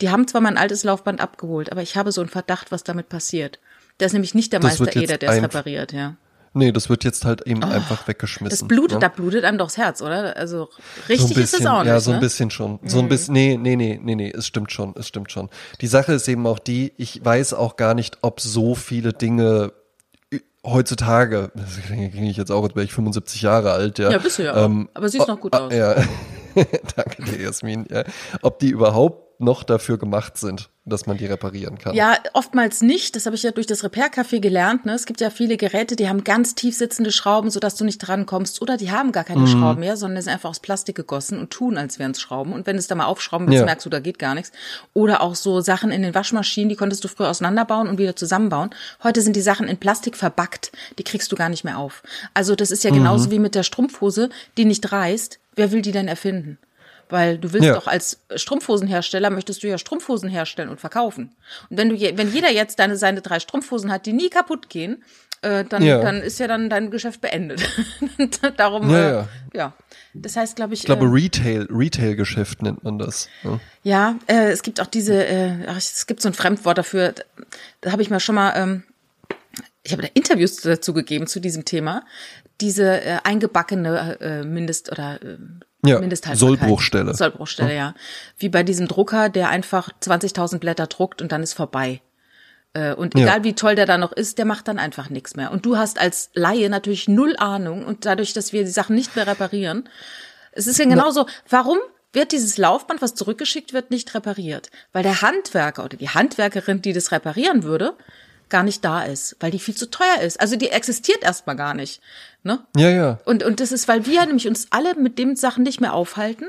Die 0.00 0.10
haben 0.10 0.26
zwar 0.26 0.40
mein 0.40 0.58
altes 0.58 0.82
Laufband 0.82 1.20
abgeholt, 1.20 1.70
aber 1.70 1.82
ich 1.82 1.96
habe 1.96 2.10
so 2.10 2.20
einen 2.20 2.30
Verdacht, 2.30 2.72
was 2.72 2.82
damit 2.82 3.08
passiert. 3.08 3.60
Da 3.98 4.06
ist 4.06 4.12
nämlich 4.12 4.34
nicht 4.34 4.52
der 4.52 4.58
Das 4.58 4.80
Meister 4.80 5.00
Eder, 5.00 5.18
der 5.18 5.30
es 5.30 5.42
repariert, 5.42 5.92
ja. 5.92 6.16
Nee, 6.54 6.70
das 6.72 6.90
wird 6.90 7.04
jetzt 7.04 7.24
halt 7.24 7.46
eben 7.46 7.64
einfach 7.64 8.06
weggeschmissen. 8.06 8.58
Das 8.58 8.68
blutet, 8.68 8.96
ne? 8.96 9.00
da 9.00 9.08
blutet 9.08 9.44
einem 9.44 9.58
doch 9.58 9.68
das 9.68 9.78
Herz, 9.78 10.02
oder? 10.02 10.36
Also 10.36 10.68
So 10.68 11.08
richtig 11.08 11.20
ein 11.20 11.28
bisschen, 11.28 11.42
ist 11.42 11.60
es 11.60 11.66
auch 11.66 11.78
nicht. 11.78 11.88
ja, 11.88 12.00
so 12.00 12.10
ein 12.10 12.16
ne? 12.16 12.20
bisschen 12.20 12.50
schon. 12.50 12.78
So 12.84 12.98
ein 12.98 13.08
bisschen, 13.08 13.32
nee, 13.32 13.58
nee, 13.60 13.76
nee, 13.76 13.98
nee, 14.02 14.14
nee, 14.14 14.30
es 14.30 14.46
stimmt 14.46 14.70
schon, 14.70 14.94
es 14.98 15.08
stimmt 15.08 15.32
schon. 15.32 15.48
Die 15.80 15.86
Sache 15.86 16.12
ist 16.12 16.28
eben 16.28 16.46
auch 16.46 16.58
die, 16.58 16.92
ich 16.98 17.24
weiß 17.24 17.54
auch 17.54 17.76
gar 17.76 17.94
nicht, 17.94 18.18
ob 18.20 18.40
so 18.40 18.74
viele 18.74 19.12
Dinge 19.12 19.72
heutzutage, 20.64 21.50
das 21.54 21.80
klinge 21.86 22.10
ich 22.30 22.36
jetzt 22.36 22.52
auch, 22.52 22.62
jetzt 22.64 22.74
bin 22.74 22.84
ich 22.84 22.92
75 22.92 23.42
Jahre 23.42 23.72
alt, 23.72 23.98
ja. 23.98 24.10
Ja, 24.10 24.18
bist 24.18 24.38
du 24.38 24.44
ja 24.44 24.52
auch. 24.54 24.66
Ähm, 24.66 24.88
Aber 24.94 25.08
siehst 25.08 25.28
noch 25.28 25.40
gut 25.40 25.54
aus. 25.54 25.72
Ja, 25.72 25.96
danke 26.96 27.22
dir, 27.24 27.40
Jasmin. 27.40 27.86
Ja. 27.90 28.04
Ob 28.42 28.58
die 28.58 28.68
überhaupt 28.70 29.32
noch 29.42 29.64
dafür 29.64 29.98
gemacht 29.98 30.36
sind, 30.38 30.70
dass 30.84 31.06
man 31.06 31.16
die 31.16 31.26
reparieren 31.26 31.76
kann. 31.76 31.96
Ja, 31.96 32.16
oftmals 32.32 32.80
nicht. 32.80 33.16
Das 33.16 33.26
habe 33.26 33.34
ich 33.34 33.42
ja 33.42 33.50
durch 33.50 33.66
das 33.66 33.82
Repair-Café 33.82 34.38
gelernt. 34.38 34.86
Ne? 34.86 34.94
Es 34.94 35.04
gibt 35.04 35.20
ja 35.20 35.30
viele 35.30 35.56
Geräte, 35.56 35.96
die 35.96 36.08
haben 36.08 36.22
ganz 36.22 36.54
tief 36.54 36.76
sitzende 36.76 37.10
Schrauben, 37.10 37.50
sodass 37.50 37.74
du 37.74 37.84
nicht 37.84 37.98
drankommst. 37.98 38.62
Oder 38.62 38.76
die 38.76 38.92
haben 38.92 39.10
gar 39.10 39.24
keine 39.24 39.48
Schrauben 39.48 39.80
mehr, 39.80 39.96
sondern 39.96 40.22
sind 40.22 40.32
einfach 40.32 40.50
aus 40.50 40.60
Plastik 40.60 40.94
gegossen 40.94 41.40
und 41.40 41.50
tun, 41.50 41.76
als 41.76 41.98
wären 41.98 42.12
es 42.12 42.20
Schrauben. 42.20 42.52
Und 42.52 42.66
wenn 42.68 42.76
du 42.76 42.80
es 42.80 42.86
da 42.86 42.94
mal 42.94 43.06
aufschrauben 43.06 43.48
willst, 43.48 43.58
Ja. 43.60 43.64
merkst 43.64 43.84
du, 43.84 43.90
da 43.90 43.98
geht 43.98 44.20
gar 44.20 44.34
nichts. 44.36 44.52
Oder 44.94 45.22
auch 45.22 45.34
so 45.34 45.60
Sachen 45.60 45.90
in 45.90 46.02
den 46.02 46.14
Waschmaschinen, 46.14 46.68
die 46.68 46.76
konntest 46.76 47.02
du 47.02 47.08
früher 47.08 47.28
auseinanderbauen 47.30 47.88
und 47.88 47.98
wieder 47.98 48.14
zusammenbauen. 48.14 48.70
Heute 49.02 49.22
sind 49.22 49.34
die 49.34 49.42
Sachen 49.42 49.66
in 49.66 49.78
Plastik 49.78 50.16
verpackt. 50.16 50.70
Die 50.98 51.04
kriegst 51.04 51.32
du 51.32 51.36
gar 51.36 51.48
nicht 51.48 51.64
mehr 51.64 51.78
auf. 51.78 52.04
Also 52.32 52.54
das 52.54 52.70
ist 52.70 52.84
ja 52.84 52.90
genauso 52.90 53.32
wie 53.32 53.40
mit 53.40 53.56
der 53.56 53.64
Strumpfhose, 53.64 54.30
die 54.56 54.66
nicht 54.66 54.92
reißt. 54.92 55.40
Wer 55.54 55.72
will 55.72 55.82
die 55.82 55.92
denn 55.92 56.08
erfinden? 56.08 56.58
Weil 57.08 57.36
du 57.36 57.52
willst 57.52 57.66
Ja. 57.66 57.74
doch 57.74 57.86
als 57.88 58.20
Strumpfhosenhersteller 58.34 59.28
möchtest 59.30 59.62
du 59.62 59.68
ja 59.68 59.76
Strumpfhosen 59.76 60.30
herstellen 60.30 60.70
und 60.70 60.80
verkaufen. 60.80 61.34
Und 61.68 61.76
wenn 61.76 61.90
du 61.90 61.94
je, 61.94 62.16
wenn 62.16 62.32
jeder 62.32 62.50
jetzt 62.50 62.78
deine 62.78 62.96
seine 62.96 63.20
drei 63.20 63.38
Strumpfhosen 63.38 63.92
hat, 63.92 64.06
die 64.06 64.14
nie 64.14 64.30
kaputt 64.30 64.70
gehen, 64.70 65.02
äh, 65.42 65.64
dann 65.64 65.82
Ja. 65.82 66.00
dann 66.00 66.22
ist 66.22 66.38
ja 66.40 66.46
dann 66.46 66.70
dein 66.70 66.90
Geschäft 66.90 67.20
beendet. 67.20 67.62
Darum 68.56 68.88
Ja, 68.90 69.22
äh, 69.22 69.24
ja. 69.52 69.72
Das 70.14 70.36
heißt, 70.36 70.56
glaube 70.56 70.74
ich, 70.74 70.80
Ich 70.80 70.86
glaube, 70.86 71.04
äh, 71.06 71.08
Retail, 71.10 71.66
Retail-Geschäft 71.70 72.62
nennt 72.62 72.84
man 72.84 72.98
das. 72.98 73.28
Ja. 73.82 74.16
äh, 74.26 74.50
es 74.50 74.62
gibt 74.62 74.80
auch 74.80 74.86
diese, 74.86 75.26
äh, 75.26 75.66
ach, 75.66 75.76
es 75.76 76.06
gibt 76.06 76.22
so 76.22 76.28
ein 76.28 76.34
Fremdwort 76.34 76.78
dafür. 76.78 77.12
Da, 77.12 77.22
da 77.82 77.92
habe 77.92 78.00
ich 78.02 78.08
mal 78.10 78.20
schon 78.20 78.34
mal, 78.36 78.52
ähm, 78.56 78.84
ich 79.82 79.92
habe 79.92 80.02
da 80.02 80.08
Interviews 80.14 80.56
dazu 80.56 80.92
gegeben 80.94 81.26
zu 81.26 81.40
diesem 81.40 81.64
Thema. 81.64 82.04
Diese 82.62 83.02
äh, 83.02 83.18
eingebackene 83.24 84.18
äh, 84.20 84.44
Mindest 84.44 84.90
oder 84.90 85.20
äh, 85.22 85.36
Ja. 85.84 86.00
Sollbruchstelle. 86.34 87.12
Sollbruchstelle, 87.14 87.74
ja. 87.74 87.94
Wie 88.38 88.48
bei 88.48 88.62
diesem 88.62 88.88
Drucker, 88.88 89.28
der 89.28 89.48
einfach 89.50 89.90
20.000 90.00 90.58
Blätter 90.60 90.86
druckt 90.86 91.20
und 91.20 91.32
dann 91.32 91.42
ist 91.42 91.52
vorbei. 91.54 92.00
Äh, 92.72 92.94
Und 92.94 93.14
Ja. 93.18 93.24
egal 93.24 93.44
wie 93.44 93.54
toll 93.54 93.74
der 93.74 93.86
da 93.86 93.98
noch 93.98 94.12
ist, 94.12 94.38
der 94.38 94.44
macht 94.46 94.68
dann 94.68 94.78
einfach 94.78 95.10
nichts 95.10 95.36
mehr. 95.36 95.50
Und 95.50 95.66
du 95.66 95.76
hast 95.76 96.00
als 96.00 96.30
Laie 96.34 96.70
natürlich 96.70 97.08
null 97.08 97.34
Ahnung 97.36 97.84
und 97.84 98.06
dadurch, 98.06 98.32
dass 98.32 98.52
wir 98.52 98.64
die 98.64 98.70
Sachen 98.70 98.94
nicht 98.96 99.14
mehr 99.16 99.26
reparieren, 99.26 99.88
es 100.52 100.66
ist 100.66 100.78
ja 100.78 100.84
genauso, 100.86 101.26
warum 101.48 101.78
wird 102.12 102.32
dieses 102.32 102.58
Laufband, 102.58 103.02
was 103.02 103.14
zurückgeschickt 103.14 103.72
wird, 103.72 103.90
nicht 103.90 104.14
repariert? 104.14 104.70
Weil 104.92 105.02
der 105.02 105.20
Handwerker 105.22 105.84
oder 105.84 105.96
die 105.96 106.10
Handwerkerin, 106.10 106.80
die 106.82 106.92
das 106.92 107.10
reparieren 107.10 107.62
würde, 107.62 107.94
gar 108.52 108.62
nicht 108.62 108.84
da 108.84 109.02
ist, 109.02 109.36
weil 109.40 109.50
die 109.50 109.58
viel 109.58 109.74
zu 109.74 109.90
teuer 109.90 110.20
ist. 110.22 110.40
Also 110.40 110.54
die 110.54 110.70
existiert 110.70 111.24
erstmal 111.24 111.56
gar 111.56 111.74
nicht. 111.74 112.00
Ne? 112.44 112.60
Ja, 112.76 112.90
ja. 112.90 113.18
Und, 113.24 113.42
und 113.42 113.58
das 113.58 113.72
ist, 113.72 113.88
weil 113.88 114.06
wir 114.06 114.24
nämlich 114.24 114.46
uns 114.46 114.68
alle 114.70 114.94
mit 114.94 115.18
den 115.18 115.34
Sachen 115.34 115.64
nicht 115.64 115.80
mehr 115.80 115.94
aufhalten 115.94 116.44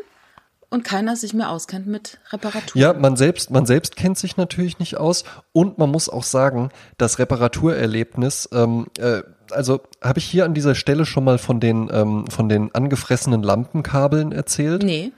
und 0.70 0.84
keiner 0.84 1.16
sich 1.16 1.34
mehr 1.34 1.52
auskennt 1.52 1.86
mit 1.86 2.20
Reparaturen. 2.32 2.82
Ja, 2.82 2.94
man 2.94 3.16
selbst, 3.16 3.52
man 3.52 3.66
selbst 3.66 3.96
kennt 3.96 4.18
sich 4.18 4.38
natürlich 4.38 4.80
nicht 4.80 4.98
aus 4.98 5.24
und 5.52 5.78
man 5.78 5.92
muss 5.92 6.10
auch 6.10 6.24
sagen, 6.24 6.70
das 6.98 7.20
Reparaturerlebnis, 7.20 8.50
ähm, 8.52 8.88
äh, 8.98 9.22
also 9.52 9.82
habe 10.02 10.18
ich 10.20 10.26
hier 10.26 10.46
an 10.46 10.56
dieser 10.56 10.74
Stelle 10.74 11.06
schon 11.06 11.24
mal 11.24 11.38
von 11.38 11.60
den 11.60 11.90
ähm, 11.92 12.26
von 12.28 12.50
den 12.50 12.74
angefressenen 12.74 13.44
Lampenkabeln 13.44 14.32
erzählt. 14.32 14.82
Nee. 14.82 15.12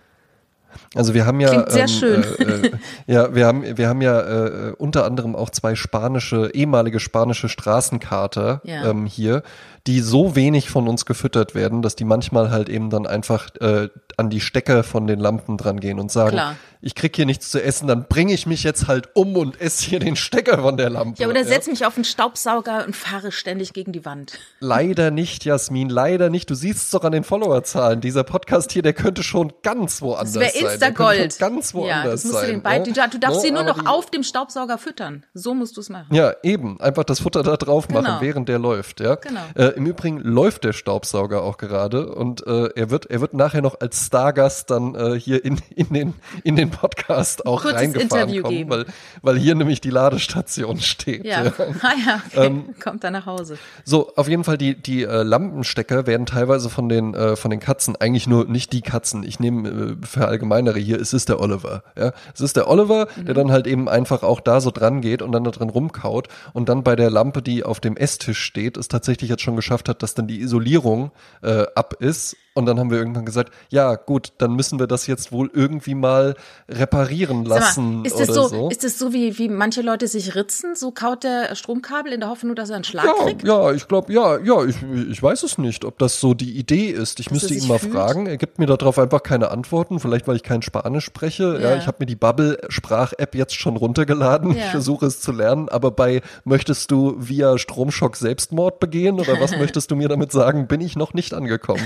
Also 0.94 1.14
wir 1.14 1.26
haben 1.26 1.40
ja 1.40 1.88
schön. 1.88 2.24
Äh, 2.24 2.44
äh, 2.44 2.72
ja, 3.08 3.34
wir 3.34 3.46
haben 3.46 3.78
wir 3.78 3.90
haben 3.90 4.02
ja 4.02 4.20
äh, 4.20 4.74
unter 4.78 5.06
anderem 5.06 5.36
auch 5.36 5.50
zwei 5.50 5.76
spanische 5.76 6.52
ehemalige 6.54 7.00
spanische 7.00 7.50
Straßenkater 7.50 8.62
Ja. 8.64 8.90
ähm, 8.90 9.06
hier, 9.06 9.44
die 9.88 10.00
so 10.02 10.36
wenig 10.36 10.70
von 10.70 10.88
uns 10.88 11.06
gefüttert 11.06 11.54
werden, 11.54 11.82
dass 11.82 11.96
die 11.96 12.06
manchmal 12.06 12.50
halt 12.50 12.70
eben 12.70 12.90
dann 12.90 13.06
einfach 13.06 13.50
äh, 13.62 13.90
an 14.18 14.30
die 14.30 14.40
Stecker 14.42 14.84
von 14.84 15.06
den 15.08 15.20
Lampen 15.20 15.58
dran 15.58 15.80
gehen 15.80 16.00
und 16.00 16.12
sagen, 16.12 16.32
Klar. 16.32 16.56
ich 16.82 16.96
krieg 16.96 17.16
hier 17.16 17.26
nichts 17.26 17.52
zu 17.52 17.62
essen, 17.62 17.88
dann 17.88 18.08
bringe 18.08 18.34
ich 18.34 18.48
mich 18.48 18.64
jetzt 18.64 18.88
halt 18.88 19.10
um 19.14 19.36
und 19.36 19.60
esse 19.62 19.86
hier 19.86 20.00
den 20.00 20.16
Stecker 20.16 20.60
von 20.62 20.78
der 20.78 20.90
Lampe. 20.90 21.22
Ja, 21.22 21.28
oder 21.28 21.44
setz 21.44 21.68
mich 21.68 21.86
auf 21.86 21.96
einen 21.98 22.06
Staubsauger 22.06 22.86
und 22.86 22.96
fahre 22.96 23.32
ständig 23.32 23.74
gegen 23.74 23.92
die 23.92 24.06
Wand. 24.06 24.40
Leider 24.60 25.12
nicht, 25.12 25.46
Jasmin, 25.46 25.90
leider 25.90 26.30
nicht. 26.30 26.50
Du 26.50 26.56
siehst 26.56 26.86
es 26.86 26.90
doch 26.92 27.04
an 27.04 27.12
den 27.12 27.24
Followerzahlen. 27.24 28.02
Dieser 28.02 28.24
Podcast 28.24 28.72
hier, 28.72 28.82
der 28.82 28.94
könnte 28.94 29.22
schon 29.22 29.54
ganz 29.64 30.02
woanders 30.02 30.34
Das 30.34 30.42
wäre 30.42 30.52
sein. 30.54 30.72
Insta-Gold. 30.72 31.38
Ganz 31.40 31.74
woanders 31.76 32.24
ja, 32.24 32.30
sein. 32.32 32.46
du 32.46 32.52
den 32.54 32.62
beiden. 32.64 32.94
ne? 32.94 33.10
Du 33.12 33.20
darfst 33.20 33.38
Ne, 33.38 33.42
sie 33.48 33.52
nur 33.52 33.64
noch 33.64 33.86
auf 33.86 34.10
dem 34.10 34.24
Staubsauger 34.24 34.78
füttern. 34.78 35.26
So 35.34 35.54
musst 35.54 35.78
du 35.78 35.82
es 35.82 35.90
machen. 35.90 36.08
Ja, 36.16 36.34
eben. 36.42 36.80
Einfach 36.82 37.04
das 37.04 37.20
Futter 37.20 37.44
da 37.44 37.58
drauf 37.58 37.90
machen, 37.90 38.06
Genau. 38.06 38.22
während 38.22 38.50
der 38.50 38.58
läuft, 38.60 39.00
ja. 39.02 39.16
Genau. 39.16 39.42
Äh, 39.56 39.75
Im 39.76 39.86
Übrigen 39.86 40.20
läuft 40.20 40.64
der 40.64 40.74
Staubsauger 40.74 41.44
auch 41.44 41.58
gerade 41.58 42.14
und 42.14 42.46
äh, 42.48 42.70
er 42.76 42.90
wird, 42.90 43.08
er 43.08 43.22
wird 43.22 43.34
nachher 43.34 43.62
noch 43.62 43.80
als 43.80 44.06
Stargast 44.06 44.72
dann 44.72 44.96
äh, 44.96 45.20
hier 45.20 45.44
in, 45.44 45.60
in 45.76 45.90
den, 45.90 46.14
in 46.44 46.56
den 46.56 46.72
Podcast 46.72 47.46
auch 47.46 47.62
Kurzes 47.62 47.80
reingefahren 47.80 48.30
Interview 48.30 48.44
kommen, 48.44 48.58
geben. 48.58 48.70
weil, 48.70 48.86
weil 49.22 49.38
hier 49.38 49.56
nämlich 49.56 49.82
die 49.82 49.90
Ladestation 49.90 50.80
steht. 50.80 51.26
Ja, 51.26 51.42
ah 51.82 51.94
ja, 52.06 52.22
okay. 52.28 52.46
Ähm, 52.48 52.76
kommt 52.82 53.04
dann 53.04 53.14
nach 53.14 53.26
Hause. 53.26 53.58
So, 53.84 54.14
auf 54.16 54.28
jeden 54.28 54.44
Fall 54.44 54.58
die 54.58 54.76
die 54.76 55.04
äh, 55.04 55.24
Lampenstecker 55.24 56.08
werden 56.08 56.26
teilweise 56.26 56.70
von 56.70 56.90
den 56.90 57.14
äh, 57.14 57.36
von 57.36 57.52
den 57.52 57.60
Katzen 57.60 57.96
eigentlich 57.96 58.28
nur 58.28 58.46
nicht 58.46 58.74
die 58.74 58.82
Katzen. 58.82 59.24
Ich 59.24 59.40
nehme 59.40 59.70
äh, 59.70 60.06
verallgemeinere 60.06 60.80
hier. 60.80 61.00
Es 61.00 61.14
ist 61.14 61.30
der 61.30 61.40
Oliver. 61.40 61.84
Ja, 61.98 62.14
es 62.34 62.42
ist 62.42 62.56
der 62.56 62.70
Oliver, 62.70 63.08
der 63.18 63.34
dann 63.34 63.52
halt 63.52 63.68
eben 63.68 63.90
einfach 63.90 64.24
auch 64.24 64.40
da 64.40 64.62
so 64.62 64.72
dran 64.72 65.02
geht 65.02 65.22
und 65.22 65.32
dann 65.32 65.44
da 65.44 65.52
drin 65.52 65.70
rumkaut 65.70 66.28
und 66.54 66.70
dann 66.70 66.84
bei 66.84 66.96
der 66.96 67.10
Lampe, 67.10 67.42
die 67.42 67.64
auf 67.64 67.80
dem 67.80 67.98
Esstisch 67.98 68.40
steht, 68.40 68.78
es 68.78 68.88
tatsächlich 68.88 69.30
jetzt 69.30 69.42
schon 69.42 69.56
geschafft 69.66 69.90
hat, 69.90 70.04
dass 70.04 70.14
dann 70.14 70.28
die 70.28 70.42
Isolierung 70.42 71.12
äh, 71.42 71.66
ab 71.74 71.96
ist 72.00 72.38
Und 72.58 72.66
dann 72.68 72.80
haben 72.80 72.90
wir 72.90 72.98
irgendwann 72.98 73.26
gesagt, 73.26 73.52
ja 73.70 73.96
gut, 73.96 74.32
dann 74.38 74.54
müssen 74.56 74.80
wir 74.80 74.88
das 74.88 75.08
jetzt 75.08 75.34
wohl 75.34 75.52
irgendwie 75.54 75.94
mal 75.94 76.36
reparieren 76.70 77.44
lassen 77.44 77.98
mal, 77.98 78.08
ist 78.08 78.18
das 78.18 78.28
so, 78.28 78.48
so. 78.48 78.70
Ist 78.70 78.84
das 78.86 78.98
so, 78.98 79.12
wie, 79.12 79.38
wie 79.38 79.50
manche 79.50 79.82
Leute 79.82 80.08
sich 80.08 80.36
ritzen? 80.36 80.74
So 80.74 80.92
kaut 80.92 81.24
der 81.26 81.54
Stromkabel 81.56 82.14
in 82.14 82.22
der 82.22 82.30
Hoffnung, 82.30 82.56
dass 82.56 82.70
er 82.70 82.76
einen 82.78 82.86
Schlag 82.86 83.06
Ja, 83.06 83.26
kriegt? 83.26 83.44
ja, 83.44 83.72
ich 83.74 83.88
glaube, 83.90 84.14
ja, 84.14 84.38
ja, 84.40 84.64
ich, 84.64 84.78
ich 85.10 85.22
weiß 85.22 85.44
es 85.44 85.58
nicht, 85.58 85.84
ob 85.84 86.00
das 86.00 86.22
so 86.22 86.34
die 86.34 86.58
Idee 86.58 86.86
ist. 86.92 87.20
Ich 87.20 87.26
Dass 87.26 87.34
müsste 87.34 87.54
ihn 87.54 87.68
mal 87.68 87.78
fühlt? 87.78 87.92
fragen. 87.94 88.26
Er 88.26 88.38
gibt 88.38 88.58
mir 88.58 88.68
darauf 88.68 88.98
einfach 89.00 89.22
keine 89.22 89.52
Antworten. 89.52 90.00
Vielleicht, 90.00 90.26
weil 90.28 90.38
ich 90.38 90.44
kein 90.44 90.62
Spanisch 90.62 91.04
spreche. 91.06 91.60
Ja, 91.62 91.72
Ja. 91.72 91.76
ich 91.76 91.88
habe 91.88 91.98
mir 92.00 92.06
die 92.06 92.16
Bubble-Sprach-App 92.16 93.36
jetzt 93.36 93.56
schon 93.56 93.76
runtergeladen. 93.78 94.52
Ja. 94.52 94.64
Ich 94.66 94.72
versuche 94.72 95.06
es 95.08 95.20
zu 95.20 95.32
lernen. 95.34 95.68
Aber 95.68 95.92
bei 95.92 96.22
möchtest 96.46 96.90
du 96.92 97.16
via 97.18 97.58
Stromschock 97.58 98.16
Selbstmord 98.16 98.80
begehen 98.80 99.20
oder 99.20 99.40
was 99.42 99.52
möchtest 99.58 99.92
du 99.92 99.96
mir 99.98 100.08
damit 100.08 100.32
sagen? 100.32 100.68
Bin 100.68 100.80
ich 100.82 100.96
noch 100.96 101.14
nicht 101.14 101.34
angekommen. 101.34 101.86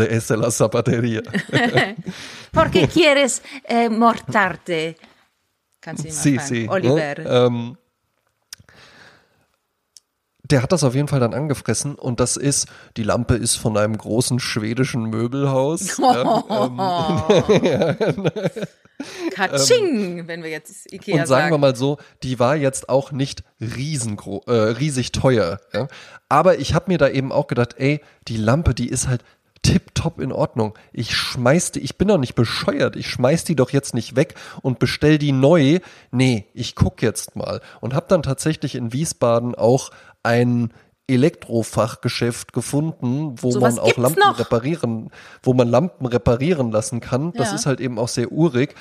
Donde 0.00 0.16
es 0.16 0.28
la 0.30 0.50
zapateria? 0.50 1.22
Porque 2.52 2.88
quieres 2.88 3.42
eh, 3.64 3.88
mortarte? 3.88 4.96
Kannst 5.80 6.04
du 6.04 6.08
mal 6.08 6.14
Sí, 6.14 6.38
sí. 6.38 6.68
Oliver. 6.68 7.18
Ne? 7.18 7.24
Ähm, 7.26 7.76
der 10.42 10.62
hat 10.62 10.72
das 10.72 10.82
auf 10.82 10.94
jeden 10.94 11.06
Fall 11.06 11.20
dann 11.20 11.34
angefressen 11.34 11.94
und 11.94 12.18
das 12.18 12.36
ist, 12.36 12.66
die 12.96 13.02
Lampe 13.02 13.34
ist 13.34 13.56
von 13.56 13.76
einem 13.76 13.96
großen 13.96 14.40
schwedischen 14.40 15.04
Möbelhaus. 15.04 15.98
ja, 15.98 16.44
ähm, 16.48 18.28
Katsching, 19.34 20.26
wenn 20.26 20.42
wir 20.42 20.50
jetzt 20.50 20.92
Ikea 20.92 21.20
und 21.20 21.26
sagen 21.26 21.46
wir 21.46 21.50
sagen. 21.50 21.60
mal 21.60 21.76
so, 21.76 21.98
die 22.22 22.38
war 22.38 22.56
jetzt 22.56 22.88
auch 22.88 23.12
nicht 23.12 23.44
riesengro 23.60 24.42
äh, 24.46 24.52
riesig 24.52 25.12
teuer. 25.12 25.60
Ja? 25.72 25.88
Aber 26.28 26.58
ich 26.58 26.74
habe 26.74 26.90
mir 26.90 26.98
da 26.98 27.08
eben 27.08 27.32
auch 27.32 27.46
gedacht, 27.46 27.76
ey, 27.78 28.00
die 28.28 28.36
Lampe, 28.36 28.74
die 28.74 28.88
ist 28.88 29.08
halt 29.08 29.24
tipptopp 29.62 30.20
in 30.20 30.32
Ordnung. 30.32 30.74
Ich 30.92 31.14
schmeiß 31.14 31.72
die, 31.72 31.80
ich 31.80 31.98
bin 31.98 32.08
doch 32.08 32.18
nicht 32.18 32.34
bescheuert, 32.34 32.96
ich 32.96 33.08
schmeiß 33.08 33.44
die 33.44 33.56
doch 33.56 33.70
jetzt 33.70 33.94
nicht 33.94 34.16
weg 34.16 34.34
und 34.62 34.78
bestell 34.78 35.18
die 35.18 35.32
neu. 35.32 35.80
Nee, 36.10 36.46
ich 36.54 36.74
guck 36.74 37.02
jetzt 37.02 37.36
mal. 37.36 37.60
Und 37.80 37.94
habe 37.94 38.06
dann 38.08 38.22
tatsächlich 38.22 38.74
in 38.74 38.92
Wiesbaden 38.92 39.54
auch 39.54 39.90
ein 40.22 40.72
Elektrofachgeschäft 41.08 42.52
gefunden, 42.52 43.34
wo 43.42 43.50
Sowas 43.50 43.76
man 43.76 43.84
auch 43.84 43.96
Lampen 43.96 44.20
noch? 44.20 44.38
reparieren, 44.38 45.10
wo 45.42 45.52
man 45.54 45.68
Lampen 45.68 46.06
reparieren 46.06 46.70
lassen 46.70 47.00
kann. 47.00 47.32
Das 47.32 47.48
Ja. 47.50 47.54
ist 47.56 47.66
halt 47.66 47.80
eben 47.80 47.98
auch 47.98 48.08
sehr 48.08 48.30
urig. 48.32 48.74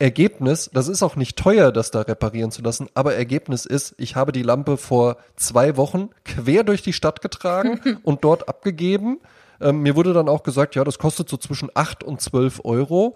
Ergebnis, 0.00 0.70
das 0.72 0.88
ist 0.88 1.02
auch 1.04 1.14
nicht 1.14 1.36
teuer, 1.36 1.70
das 1.70 1.92
da 1.92 2.00
reparieren 2.00 2.50
zu 2.50 2.62
lassen, 2.62 2.88
aber 2.94 3.14
Ergebnis 3.14 3.64
ist, 3.64 3.94
ich 3.96 4.16
habe 4.16 4.32
die 4.32 4.42
Lampe 4.42 4.76
vor 4.76 5.18
zwei 5.36 5.76
Wochen 5.76 6.10
quer 6.24 6.64
durch 6.64 6.82
die 6.82 6.92
Stadt 6.92 7.20
getragen 7.22 7.80
und 8.02 8.24
dort 8.24 8.48
abgegeben. 8.48 9.20
Ähm, 9.60 9.80
mir 9.80 9.96
wurde 9.96 10.12
dann 10.12 10.28
auch 10.28 10.42
gesagt, 10.42 10.74
ja, 10.74 10.84
das 10.84 10.98
kostet 10.98 11.28
so 11.28 11.36
zwischen 11.36 11.70
8 11.74 12.04
und 12.04 12.20
12 12.20 12.60
Euro. 12.64 13.14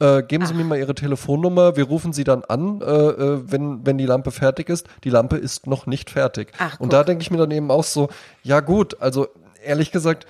Äh, 0.00 0.22
geben 0.22 0.46
Sie 0.46 0.54
mir 0.54 0.62
mal 0.62 0.78
Ihre 0.78 0.94
Telefonnummer, 0.94 1.76
wir 1.76 1.84
rufen 1.84 2.12
Sie 2.12 2.22
dann 2.22 2.44
an, 2.44 2.80
äh, 2.80 2.84
äh, 2.84 3.42
wenn, 3.50 3.84
wenn 3.84 3.98
die 3.98 4.06
Lampe 4.06 4.30
fertig 4.30 4.68
ist. 4.68 4.86
Die 5.02 5.10
Lampe 5.10 5.36
ist 5.36 5.66
noch 5.66 5.86
nicht 5.86 6.10
fertig. 6.10 6.52
Ach, 6.58 6.78
und 6.78 6.92
da 6.92 7.02
denke 7.02 7.22
ich 7.22 7.32
mir 7.32 7.38
dann 7.38 7.50
eben 7.50 7.70
auch 7.72 7.82
so, 7.82 8.08
ja 8.44 8.60
gut, 8.60 9.00
also 9.00 9.26
ehrlich 9.64 9.90
gesagt, 9.90 10.26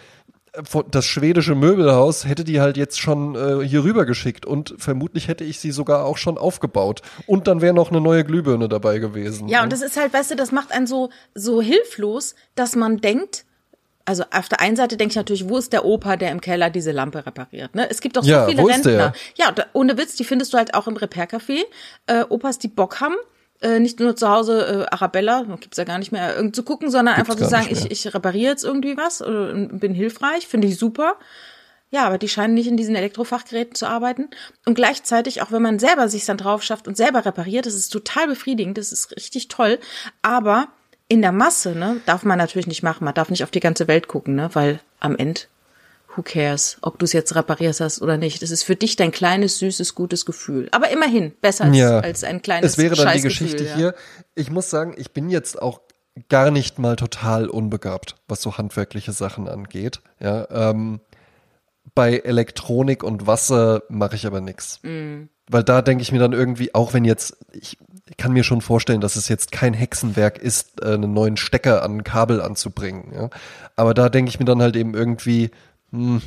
äh, 0.52 0.62
das 0.90 1.04
schwedische 1.04 1.54
Möbelhaus 1.54 2.26
hätte 2.26 2.44
die 2.44 2.62
halt 2.62 2.78
jetzt 2.78 2.98
schon 2.98 3.34
äh, 3.34 3.62
hier 3.62 3.84
rüber 3.84 4.06
geschickt 4.06 4.46
und 4.46 4.74
vermutlich 4.78 5.28
hätte 5.28 5.44
ich 5.44 5.60
sie 5.60 5.70
sogar 5.70 6.06
auch 6.06 6.16
schon 6.16 6.38
aufgebaut. 6.38 7.02
Und 7.26 7.46
dann 7.46 7.60
wäre 7.60 7.74
noch 7.74 7.90
eine 7.90 8.00
neue 8.00 8.24
Glühbirne 8.24 8.70
dabei 8.70 9.00
gewesen. 9.00 9.48
Ja, 9.48 9.62
und 9.62 9.70
das 9.70 9.82
ist 9.82 9.98
halt, 9.98 10.14
weißt 10.14 10.30
du, 10.30 10.36
das 10.36 10.50
macht 10.50 10.72
einen 10.72 10.86
so, 10.86 11.10
so 11.34 11.60
hilflos, 11.60 12.36
dass 12.54 12.74
man 12.74 12.96
denkt, 13.02 13.44
also 14.08 14.24
auf 14.32 14.48
der 14.48 14.60
einen 14.60 14.74
Seite 14.74 14.96
denke 14.96 15.12
ich 15.12 15.16
natürlich, 15.16 15.48
wo 15.48 15.58
ist 15.58 15.72
der 15.72 15.84
Opa, 15.84 16.16
der 16.16 16.30
im 16.30 16.40
Keller 16.40 16.70
diese 16.70 16.92
Lampe 16.92 17.26
repariert? 17.26 17.74
Ne? 17.74 17.88
Es 17.90 18.00
gibt 18.00 18.16
doch 18.16 18.24
so 18.24 18.30
Ja, 18.30 18.46
viele? 18.46 18.66
Rentner. 18.66 19.12
Ja, 19.36 19.52
da, 19.52 19.66
ohne 19.74 19.98
Witz, 19.98 20.16
die 20.16 20.24
findest 20.24 20.54
du 20.54 20.56
halt 20.56 20.72
auch 20.72 20.88
im 20.88 20.96
Repair-Café. 20.96 21.64
Äh, 22.06 22.24
Opas, 22.30 22.58
die 22.58 22.68
Bock 22.68 23.00
haben, 23.00 23.16
äh, 23.60 23.78
nicht 23.78 24.00
nur 24.00 24.16
zu 24.16 24.28
Hause 24.28 24.86
äh, 24.88 24.94
Arabella, 24.94 25.42
gibt's 25.60 25.76
ja 25.76 25.84
gar 25.84 25.98
nicht 25.98 26.10
mehr, 26.10 26.34
irgend 26.34 26.56
zu 26.56 26.62
gucken, 26.62 26.90
sondern 26.90 27.16
Gibt's 27.16 27.30
einfach 27.30 27.44
zu 27.44 27.50
sagen, 27.50 27.68
ich, 27.70 27.90
ich 27.90 28.14
repariere 28.14 28.52
jetzt 28.52 28.64
irgendwie 28.64 28.96
was 28.96 29.20
oder 29.20 29.52
bin 29.52 29.92
hilfreich, 29.92 30.48
finde 30.48 30.68
ich 30.68 30.78
super. 30.78 31.16
Ja, 31.90 32.06
aber 32.06 32.16
die 32.16 32.28
scheinen 32.28 32.54
nicht 32.54 32.66
in 32.66 32.76
diesen 32.78 32.96
Elektrofachgeräten 32.96 33.74
zu 33.74 33.86
arbeiten. 33.86 34.28
Und 34.64 34.74
gleichzeitig, 34.74 35.42
auch 35.42 35.52
wenn 35.52 35.62
man 35.62 35.78
selber 35.78 36.08
sich 36.08 36.24
dann 36.24 36.36
drauf 36.38 36.62
schafft 36.62 36.88
und 36.88 36.96
selber 36.96 37.26
repariert, 37.26 37.66
das 37.66 37.74
ist 37.74 37.90
total 37.90 38.26
befriedigend, 38.26 38.78
das 38.78 38.92
ist 38.92 39.14
richtig 39.16 39.48
toll. 39.48 39.78
Aber 40.22 40.68
in 41.08 41.22
der 41.22 41.32
Masse, 41.32 41.74
ne, 41.74 42.00
darf 42.06 42.22
man 42.22 42.38
natürlich 42.38 42.66
nicht 42.66 42.82
machen. 42.82 43.04
Man 43.04 43.14
darf 43.14 43.30
nicht 43.30 43.42
auf 43.42 43.50
die 43.50 43.60
ganze 43.60 43.88
Welt 43.88 44.08
gucken, 44.08 44.34
ne, 44.34 44.50
weil 44.52 44.80
am 45.00 45.16
Ende, 45.16 45.40
who 46.14 46.22
cares, 46.22 46.76
ob 46.82 46.98
du 46.98 47.04
es 47.04 47.12
jetzt 47.12 47.34
reparierst 47.34 47.80
hast 47.80 48.02
oder 48.02 48.18
nicht. 48.18 48.42
Das 48.42 48.50
ist 48.50 48.62
für 48.62 48.76
dich 48.76 48.96
dein 48.96 49.10
kleines, 49.10 49.58
süßes, 49.58 49.94
gutes 49.94 50.26
Gefühl. 50.26 50.68
Aber 50.70 50.90
immerhin, 50.90 51.32
besser 51.40 51.64
als, 51.64 51.76
ja. 51.76 52.00
als 52.00 52.24
ein 52.24 52.42
kleines 52.42 52.72
Es 52.72 52.78
wäre 52.78 52.94
dann 52.94 53.14
die 53.14 53.22
Geschichte 53.22 53.64
ja. 53.64 53.74
hier. 53.74 53.94
Ich 54.34 54.50
muss 54.50 54.68
sagen, 54.68 54.94
ich 54.98 55.12
bin 55.12 55.30
jetzt 55.30 55.60
auch 55.60 55.80
gar 56.28 56.50
nicht 56.50 56.78
mal 56.78 56.96
total 56.96 57.48
unbegabt, 57.48 58.16
was 58.26 58.42
so 58.42 58.58
handwerkliche 58.58 59.12
Sachen 59.12 59.48
angeht. 59.48 60.00
Ja, 60.20 60.46
ähm, 60.50 61.00
bei 61.94 62.18
Elektronik 62.18 63.02
und 63.02 63.26
Wasser 63.26 63.82
mache 63.88 64.16
ich 64.16 64.26
aber 64.26 64.40
nix. 64.40 64.80
Mm. 64.82 65.24
Weil 65.50 65.64
da 65.64 65.82
denke 65.82 66.02
ich 66.02 66.12
mir 66.12 66.18
dann 66.18 66.32
irgendwie, 66.32 66.74
auch 66.74 66.92
wenn 66.92 67.04
jetzt, 67.04 67.36
ich 67.52 67.78
kann 68.16 68.32
mir 68.32 68.44
schon 68.44 68.60
vorstellen, 68.60 69.00
dass 69.00 69.16
es 69.16 69.28
jetzt 69.28 69.52
kein 69.52 69.74
Hexenwerk 69.74 70.38
ist, 70.38 70.82
äh, 70.82 70.94
einen 70.94 71.12
neuen 71.12 71.36
Stecker 71.36 71.82
an 71.82 71.98
ein 71.98 72.04
Kabel 72.04 72.40
anzubringen. 72.40 73.12
Ja? 73.14 73.30
Aber 73.76 73.94
da 73.94 74.08
denke 74.08 74.28
ich 74.28 74.38
mir 74.38 74.44
dann 74.44 74.60
halt 74.60 74.76
eben 74.76 74.94
irgendwie, 74.94 75.50
hm, 75.90 76.20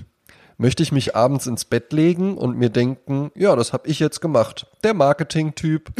möchte 0.57 0.83
ich 0.83 0.91
mich 0.91 1.15
abends 1.15 1.47
ins 1.47 1.65
Bett 1.65 1.91
legen 1.91 2.37
und 2.37 2.57
mir 2.57 2.69
denken, 2.69 3.31
ja, 3.35 3.55
das 3.55 3.73
habe 3.73 3.87
ich 3.87 3.99
jetzt 3.99 4.21
gemacht. 4.21 4.67
Der 4.83 4.93
Marketing-Typ. 4.93 5.91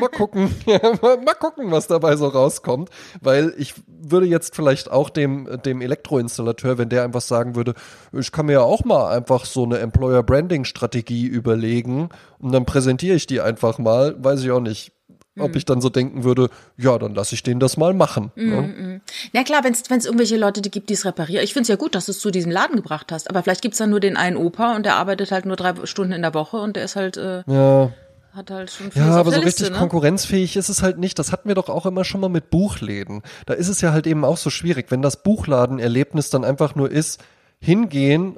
Mal 0.00 0.08
gucken, 0.08 0.54
mal, 0.66 1.34
gucken, 1.38 1.70
was 1.70 1.86
dabei 1.86 2.16
so 2.16 2.28
rauskommt, 2.28 2.90
weil 3.20 3.54
ich 3.58 3.74
würde 3.86 4.26
jetzt 4.26 4.54
vielleicht 4.54 4.90
auch 4.90 5.10
dem 5.10 5.48
dem 5.64 5.80
Elektroinstallateur, 5.80 6.78
wenn 6.78 6.88
der 6.88 7.04
einfach 7.04 7.20
sagen 7.20 7.56
würde, 7.56 7.74
ich 8.12 8.32
kann 8.32 8.46
mir 8.46 8.52
ja 8.52 8.62
auch 8.62 8.84
mal 8.84 9.14
einfach 9.14 9.44
so 9.44 9.64
eine 9.64 9.78
Employer 9.78 10.22
Branding 10.22 10.64
Strategie 10.64 11.26
überlegen 11.26 12.08
und 12.38 12.52
dann 12.52 12.64
präsentiere 12.64 13.16
ich 13.16 13.26
die 13.26 13.40
einfach 13.40 13.78
mal, 13.78 14.16
weiß 14.22 14.42
ich 14.42 14.50
auch 14.50 14.60
nicht, 14.60 14.92
ob 15.38 15.56
ich 15.56 15.64
dann 15.64 15.80
so 15.80 15.88
denken 15.88 16.24
würde, 16.24 16.48
ja, 16.76 16.96
dann 16.98 17.14
lasse 17.14 17.34
ich 17.34 17.42
den 17.42 17.58
das 17.58 17.76
mal 17.76 17.92
machen. 17.92 18.30
ne? 18.36 19.00
Na 19.32 19.42
klar, 19.42 19.64
wenn 19.64 19.72
es 19.72 20.06
irgendwelche 20.06 20.36
Leute 20.36 20.62
die 20.62 20.70
gibt, 20.70 20.90
die 20.90 20.94
es 20.94 21.04
reparieren. 21.04 21.42
Ich 21.42 21.52
finde 21.52 21.62
es 21.62 21.68
ja 21.68 21.76
gut, 21.76 21.94
dass 21.94 22.06
du 22.06 22.12
es 22.12 22.20
zu 22.20 22.30
diesem 22.30 22.52
Laden 22.52 22.76
gebracht 22.76 23.10
hast. 23.10 23.28
Aber 23.28 23.42
vielleicht 23.42 23.62
gibt's 23.62 23.78
dann 23.78 23.90
nur 23.90 24.00
den 24.00 24.16
einen 24.16 24.36
Opa 24.36 24.76
und 24.76 24.86
der 24.86 24.94
arbeitet 24.94 25.32
halt 25.32 25.46
nur 25.46 25.56
drei 25.56 25.74
Stunden 25.84 26.12
in 26.12 26.22
der 26.22 26.34
Woche 26.34 26.58
und 26.58 26.76
der 26.76 26.84
ist 26.84 26.96
halt, 26.96 27.16
äh, 27.16 27.42
Ja, 27.46 27.90
hat 28.34 28.50
halt 28.50 28.70
schon 28.70 28.90
vieles 28.90 29.08
Ja, 29.08 29.14
aber 29.16 29.30
so 29.30 29.40
Liste, 29.40 29.46
richtig 29.46 29.70
ne? 29.70 29.78
konkurrenzfähig 29.78 30.56
ist 30.56 30.68
es 30.68 30.82
halt 30.82 30.98
nicht. 30.98 31.18
Das 31.18 31.32
hatten 31.32 31.48
wir 31.48 31.54
doch 31.54 31.68
auch 31.68 31.86
immer 31.86 32.04
schon 32.04 32.20
mal 32.20 32.28
mit 32.28 32.50
Buchläden. 32.50 33.22
Da 33.46 33.54
ist 33.54 33.68
es 33.68 33.80
ja 33.80 33.92
halt 33.92 34.06
eben 34.06 34.24
auch 34.24 34.36
so 34.36 34.50
schwierig, 34.50 34.90
wenn 34.90 35.02
das 35.02 35.22
Buchladenerlebnis 35.22 36.30
dann 36.30 36.44
einfach 36.44 36.74
nur 36.74 36.90
ist, 36.90 37.22
hingehen 37.60 38.36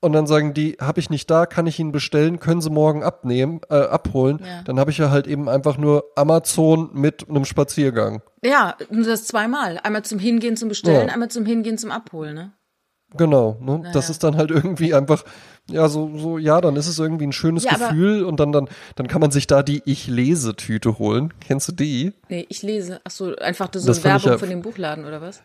und 0.00 0.12
dann 0.12 0.26
sagen 0.26 0.52
die, 0.52 0.76
habe 0.80 1.00
ich 1.00 1.08
nicht 1.08 1.30
da, 1.30 1.46
kann 1.46 1.66
ich 1.66 1.78
Ihnen 1.78 1.90
bestellen, 1.92 2.38
können 2.38 2.60
Sie 2.60 2.68
morgen 2.68 3.02
abnehmen, 3.02 3.60
äh, 3.70 3.74
abholen. 3.76 4.40
Ja. 4.44 4.62
Dann 4.62 4.78
habe 4.78 4.90
ich 4.90 4.98
ja 4.98 5.10
halt 5.10 5.26
eben 5.26 5.48
einfach 5.48 5.78
nur 5.78 6.04
Amazon 6.14 6.90
mit 6.92 7.28
einem 7.30 7.46
Spaziergang. 7.46 8.20
Ja, 8.42 8.76
das 8.90 9.26
zweimal. 9.26 9.80
Einmal 9.82 10.04
zum 10.04 10.18
Hingehen 10.18 10.58
zum 10.58 10.68
Bestellen, 10.68 11.08
Ja. 11.08 11.14
einmal 11.14 11.30
zum 11.30 11.46
Hingehen 11.46 11.78
zum 11.78 11.90
Abholen, 11.90 12.34
ne? 12.34 12.52
Genau, 13.16 13.56
ne? 13.60 13.88
Das 13.92 14.10
ist 14.10 14.24
dann 14.24 14.36
halt 14.36 14.50
irgendwie 14.50 14.92
einfach, 14.92 15.24
ja, 15.70 15.88
so, 15.88 16.10
so, 16.18 16.38
ja, 16.38 16.60
dann 16.60 16.76
ist 16.76 16.86
es 16.86 16.98
irgendwie 16.98 17.26
ein 17.26 17.32
schönes 17.32 17.64
Ja, 17.64 17.74
Gefühl 17.76 18.24
und 18.24 18.38
dann, 18.40 18.52
dann, 18.52 18.68
dann 18.96 19.08
kann 19.08 19.20
man 19.20 19.30
sich 19.30 19.46
da 19.46 19.62
die 19.62 19.82
Ich-Lese-Tüte 19.84 20.98
holen. 20.98 21.32
Kennst 21.40 21.68
du 21.68 21.72
die? 21.72 22.12
Nee, 22.28 22.46
ich 22.48 22.62
lese. 22.62 23.00
Ach 23.04 23.10
so, 23.10 23.34
einfach 23.36 23.68
so 23.74 23.86
Das 23.86 23.98
ich 23.98 24.04
Werbung 24.04 24.30
ja- 24.32 24.38
von 24.38 24.48
dem 24.50 24.62
Buchladen 24.62 25.04
oder 25.04 25.20
was? 25.20 25.42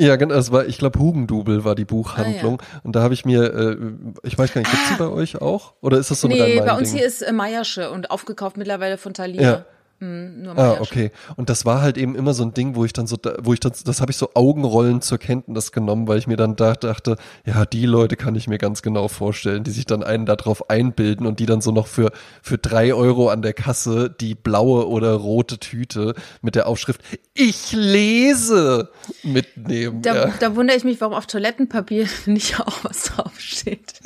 Ja, 0.00 0.16
genau, 0.16 0.34
es 0.34 0.50
war, 0.50 0.64
ich 0.66 0.78
glaube, 0.78 0.98
Hugendubel 0.98 1.62
war 1.64 1.74
die 1.74 1.84
Buchhandlung. 1.84 2.62
Und 2.84 2.96
da 2.96 3.02
habe 3.02 3.12
ich 3.12 3.26
mir, 3.26 3.42
äh, 3.52 3.76
ich 4.22 4.38
weiß 4.38 4.52
gar 4.54 4.62
nicht, 4.62 4.70
gibt's 4.70 4.88
die 4.88 4.94
bei 4.96 5.08
euch 5.08 5.42
auch? 5.42 5.74
Oder 5.82 5.98
ist 5.98 6.10
das 6.10 6.22
so 6.22 6.28
ein 6.28 6.32
Ah. 6.40 6.46
nee, 6.46 6.58
bei 6.58 6.74
uns 6.76 6.90
hier 6.90 7.04
ist 7.04 7.20
äh, 7.20 7.32
Meiersche 7.32 7.90
und 7.90 8.10
aufgekauft 8.10 8.56
mittlerweile 8.56 8.96
von 8.96 9.12
Thalia. 9.12 9.42
Ja. 9.42 9.64
Hm, 10.00 10.42
nur 10.42 10.58
Ah, 10.58 10.78
okay. 10.80 11.10
Und 11.36 11.50
das 11.50 11.66
war 11.66 11.82
halt 11.82 11.98
eben 11.98 12.16
immer 12.16 12.32
so 12.32 12.42
ein 12.42 12.54
Ding, 12.54 12.74
wo 12.74 12.86
ich 12.86 12.94
dann 12.94 13.06
so, 13.06 13.18
wo 13.40 13.52
ich 13.52 13.60
dann, 13.60 13.72
das 13.84 14.00
habe 14.00 14.10
ich 14.10 14.16
so 14.16 14.30
Augenrollen 14.32 15.02
zur 15.02 15.18
Kenntnis 15.18 15.72
genommen, 15.72 16.08
weil 16.08 16.16
ich 16.16 16.26
mir 16.26 16.38
dann 16.38 16.56
da 16.56 16.72
dachte, 16.72 17.18
ja, 17.44 17.66
die 17.66 17.84
Leute 17.84 18.16
kann 18.16 18.34
ich 18.34 18.48
mir 18.48 18.56
ganz 18.56 18.80
genau 18.80 19.08
vorstellen, 19.08 19.62
die 19.62 19.70
sich 19.70 19.84
dann 19.84 20.02
einen 20.02 20.24
darauf 20.24 20.70
einbilden 20.70 21.26
und 21.26 21.38
die 21.38 21.44
dann 21.44 21.60
so 21.60 21.70
noch 21.70 21.86
für, 21.86 22.12
für 22.40 22.56
drei 22.56 22.94
Euro 22.94 23.28
an 23.28 23.42
der 23.42 23.52
Kasse 23.52 24.08
die 24.08 24.34
blaue 24.34 24.88
oder 24.88 25.12
rote 25.12 25.58
Tüte 25.58 26.14
mit 26.40 26.54
der 26.54 26.66
Aufschrift 26.66 27.02
Ich 27.34 27.72
lese 27.72 28.88
mitnehmen. 29.22 30.00
Da, 30.00 30.14
ja. 30.14 30.32
da 30.40 30.56
wundere 30.56 30.78
ich 30.78 30.84
mich, 30.84 30.98
warum 31.02 31.12
auf 31.12 31.26
Toilettenpapier 31.26 32.08
nicht 32.24 32.58
auch 32.58 32.84
was 32.84 33.02
draufsteht. 33.02 34.00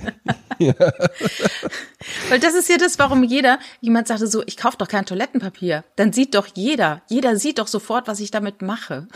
Weil 2.28 2.40
das 2.40 2.54
ist 2.54 2.68
ja 2.68 2.78
das, 2.78 2.98
warum 2.98 3.22
jeder, 3.22 3.60
jemand 3.80 4.08
sagte 4.08 4.26
so, 4.26 4.42
ich 4.46 4.56
kaufe 4.56 4.76
doch 4.78 4.88
kein 4.88 5.06
Toilettenpapier. 5.06 5.83
Dann 5.96 6.12
sieht 6.12 6.34
doch 6.34 6.48
jeder, 6.54 7.02
jeder 7.08 7.36
sieht 7.36 7.58
doch 7.58 7.68
sofort, 7.68 8.08
was 8.08 8.20
ich 8.20 8.30
damit 8.30 8.62
mache. 8.62 9.06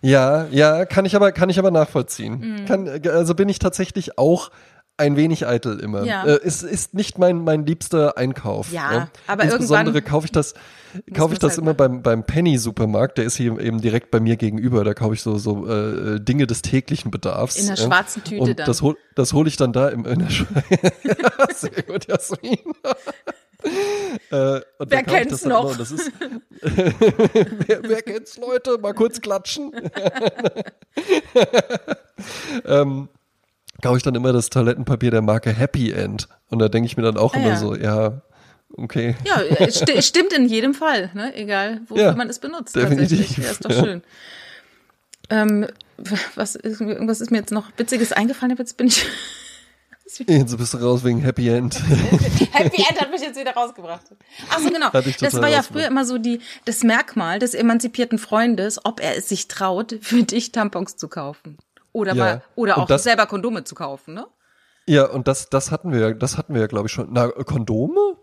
Ja, 0.00 0.46
ja, 0.50 0.84
kann 0.84 1.04
ich 1.04 1.16
aber, 1.16 1.32
kann 1.32 1.50
ich 1.50 1.58
aber 1.58 1.70
nachvollziehen. 1.70 2.38
Mhm. 2.40 2.66
Kann, 2.66 2.88
also 3.08 3.34
bin 3.34 3.48
ich 3.48 3.58
tatsächlich 3.58 4.16
auch 4.18 4.50
ein 4.98 5.16
wenig 5.16 5.46
eitel 5.46 5.78
immer. 5.78 6.02
Ja. 6.04 6.24
Äh, 6.24 6.40
es 6.44 6.62
ist 6.62 6.92
nicht 6.92 7.18
mein, 7.18 7.44
mein 7.44 7.64
liebster 7.64 8.18
Einkauf. 8.18 8.72
Ja, 8.72 8.92
ja. 8.92 9.08
aber 9.28 9.44
Insbesondere 9.44 10.02
kaufe 10.02 10.26
ich 10.26 10.32
das, 10.32 10.54
kaufe 11.14 11.34
ich 11.34 11.38
das 11.38 11.52
halt 11.52 11.60
immer 11.60 11.72
beim, 11.72 12.02
beim 12.02 12.24
Penny-Supermarkt. 12.24 13.16
Der 13.16 13.24
ist 13.24 13.36
hier 13.36 13.58
eben 13.60 13.80
direkt 13.80 14.10
bei 14.10 14.18
mir 14.18 14.36
gegenüber. 14.36 14.82
Da 14.82 14.94
kaufe 14.94 15.14
ich 15.14 15.22
so, 15.22 15.38
so 15.38 15.68
äh, 15.68 16.20
Dinge 16.20 16.48
des 16.48 16.62
täglichen 16.62 17.12
Bedarfs. 17.12 17.56
In 17.56 17.68
der 17.68 17.76
schwarzen 17.76 18.24
Tüte 18.24 18.42
und 18.42 18.58
dann. 18.58 18.66
Das 18.66 18.82
hole 18.82 18.96
das 19.14 19.32
hol 19.32 19.46
ich 19.46 19.56
dann 19.56 19.72
da 19.72 19.88
im, 19.88 20.04
in 20.04 20.18
der 20.18 20.28
ja, 20.28 21.46
Sehr 21.54 21.82
gut, 21.84 22.08
Jasmin. 22.08 22.58
Äh, 23.64 24.60
wer 24.78 25.02
kennt's 25.02 25.44
noch? 25.44 25.76
das 25.76 25.90
ist, 25.90 26.12
wer, 26.60 27.82
wer, 27.82 28.02
kennt's, 28.02 28.36
Leute? 28.36 28.78
Mal 28.78 28.94
kurz 28.94 29.20
klatschen. 29.20 29.72
ähm, 32.64 33.08
kaufe 33.82 33.96
ich 33.96 34.02
dann 34.02 34.14
immer 34.14 34.32
das 34.32 34.50
Toilettenpapier 34.50 35.10
der 35.10 35.22
Marke 35.22 35.52
Happy 35.52 35.90
End. 35.90 36.28
Und 36.50 36.60
da 36.60 36.68
denke 36.68 36.86
ich 36.86 36.96
mir 36.96 37.02
dann 37.02 37.16
auch 37.16 37.34
ah, 37.34 37.38
immer 37.38 37.48
ja. 37.48 37.56
so, 37.56 37.74
ja, 37.74 38.22
okay. 38.76 39.16
Ja, 39.24 39.70
st 39.70 39.90
stimmt 40.04 40.32
in 40.32 40.46
jedem 40.46 40.74
Fall, 40.74 41.10
ne? 41.14 41.34
egal 41.34 41.80
wofür 41.88 42.04
ja, 42.04 42.14
man 42.14 42.30
es 42.30 42.38
benutzt. 42.38 42.76
Definitiv. 42.76 43.38
Ja, 43.38 43.50
ist 43.50 43.64
doch 43.64 43.72
schön. 43.72 44.02
Ähm, 45.30 45.66
was, 46.36 46.54
irgendwas 46.54 47.20
ist 47.20 47.30
mir 47.30 47.38
jetzt 47.38 47.52
noch 47.52 47.70
Witziges 47.76 48.12
eingefallen, 48.12 48.56
jetzt 48.56 48.76
bin 48.76 48.86
ich 48.86 49.04
Jetzt 50.16 50.56
bist 50.56 50.74
du 50.74 50.78
raus 50.78 51.04
wegen 51.04 51.20
Happy 51.20 51.48
End. 51.48 51.74
Happy 52.52 52.82
End 52.82 53.00
hat 53.00 53.10
mich 53.10 53.20
jetzt 53.20 53.38
wieder 53.38 53.52
rausgebracht. 53.52 54.04
Ach 54.50 54.58
so, 54.58 54.70
genau. 54.70 54.88
Das 54.90 55.34
war 55.34 55.48
ja 55.48 55.62
früher 55.62 55.86
immer 55.86 56.04
so 56.06 56.16
die, 56.18 56.40
das 56.64 56.82
Merkmal 56.82 57.38
des 57.38 57.52
emanzipierten 57.52 58.18
Freundes, 58.18 58.84
ob 58.84 59.00
er 59.00 59.16
es 59.16 59.28
sich 59.28 59.48
traut, 59.48 59.98
für 60.02 60.22
dich 60.22 60.52
Tampons 60.52 60.96
zu 60.96 61.08
kaufen. 61.08 61.58
Oder, 61.92 62.14
ja. 62.14 62.24
mal, 62.24 62.42
oder 62.54 62.78
auch 62.78 62.86
das, 62.86 63.02
selber 63.02 63.26
Kondome 63.26 63.64
zu 63.64 63.74
kaufen, 63.74 64.14
ne? 64.14 64.26
Ja, 64.86 65.04
und 65.04 65.28
das, 65.28 65.50
das 65.50 65.70
hatten 65.70 65.92
wir, 65.92 66.14
das 66.14 66.38
hatten 66.38 66.54
wir 66.54 66.62
ja, 66.62 66.66
glaube 66.66 66.86
ich, 66.86 66.92
schon. 66.92 67.08
Na, 67.12 67.28
Kondome? 67.28 68.16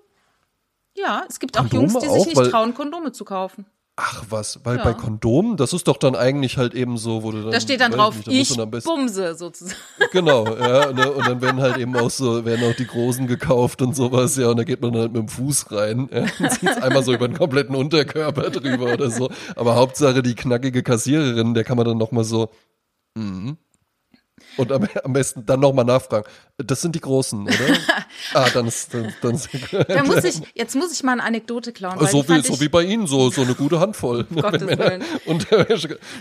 Ja, 0.95 1.23
es 1.29 1.39
gibt 1.39 1.59
auch 1.59 1.65
Jungs, 1.67 1.93
die 1.93 2.07
sich 2.07 2.25
nicht 2.25 2.51
trauen, 2.51 2.73
Kondome 2.73 3.11
zu 3.11 3.25
kaufen. 3.25 3.65
Ach 3.97 4.25
was, 4.27 4.60
weil 4.65 4.77
ja. 4.77 4.84
bei 4.84 4.93
Kondomen, 4.93 5.55
das 5.55 5.71
ist 5.71 5.88
doch 5.88 5.95
dann 5.95 6.15
eigentlich 6.15 6.58
halt 6.58 6.73
eben 6.73 6.97
so, 6.97 7.23
wo 7.23 7.31
du 7.31 7.43
dann. 7.43 7.51
Da 7.51 7.62
steht 7.62 7.79
dann 7.79 7.93
drauf, 7.93 8.27
nicht, 8.27 8.51
ich 8.51 8.84
bumse 8.84 9.36
sozusagen. 9.36 9.79
Genau, 10.12 10.45
ja, 10.45 10.91
ne, 10.91 11.12
und 11.12 11.25
dann 11.25 11.41
werden 11.41 11.62
halt 11.62 11.77
eben 11.77 11.95
auch 11.95 12.10
so, 12.10 12.43
werden 12.43 12.69
auch 12.69 12.75
die 12.75 12.88
Großen 12.88 13.25
gekauft 13.25 13.81
und 13.81 13.95
sowas, 13.95 14.36
ja, 14.36 14.49
und 14.49 14.58
da 14.58 14.65
geht 14.65 14.81
man 14.81 14.95
halt 14.95 15.13
mit 15.13 15.21
dem 15.21 15.29
Fuß 15.29 15.71
rein, 15.71 16.10
ja, 16.12 16.21
und 16.39 16.51
zieht 16.51 16.84
einmal 16.84 17.03
so 17.03 17.13
über 17.13 17.27
den 17.29 17.38
kompletten 17.38 17.73
Unterkörper 17.73 18.49
drüber 18.49 18.93
oder 18.93 19.10
so. 19.10 19.29
Aber 19.55 19.75
Hauptsache 19.75 20.21
die 20.21 20.36
knackige 20.36 20.84
Kassiererin, 20.84 21.53
der 21.53 21.63
kann 21.63 21.77
man 21.77 21.86
dann 21.86 21.97
nochmal 21.97 22.25
so, 22.25 22.49
mhm. 23.15 23.58
Und 24.57 24.71
am, 24.71 24.87
am 25.03 25.13
besten 25.13 25.45
dann 25.45 25.59
nochmal 25.59 25.85
nachfragen. 25.85 26.25
Das 26.57 26.81
sind 26.81 26.95
die 26.95 27.01
Großen, 27.01 27.43
oder? 27.43 27.77
ah, 28.33 28.49
dann 28.53 28.67
ist, 28.67 28.93
dann, 28.93 29.13
dann 29.21 29.35
ist 29.35 29.49
da 29.87 30.03
muss 30.03 30.23
ich, 30.23 30.41
jetzt 30.53 30.75
muss 30.75 30.93
ich 30.93 31.03
mal 31.03 31.13
eine 31.13 31.23
Anekdote 31.23 31.73
klauen. 31.73 31.99
so, 32.07 32.27
wie, 32.27 32.41
so 32.41 32.59
wie 32.61 32.69
bei 32.69 32.83
Ihnen, 32.83 33.07
so, 33.07 33.29
so 33.29 33.41
eine 33.41 33.55
gute 33.55 33.79
Handvoll. 33.79 34.23
Gottes 34.25 34.61
Willen. 34.67 35.03
Und 35.25 35.47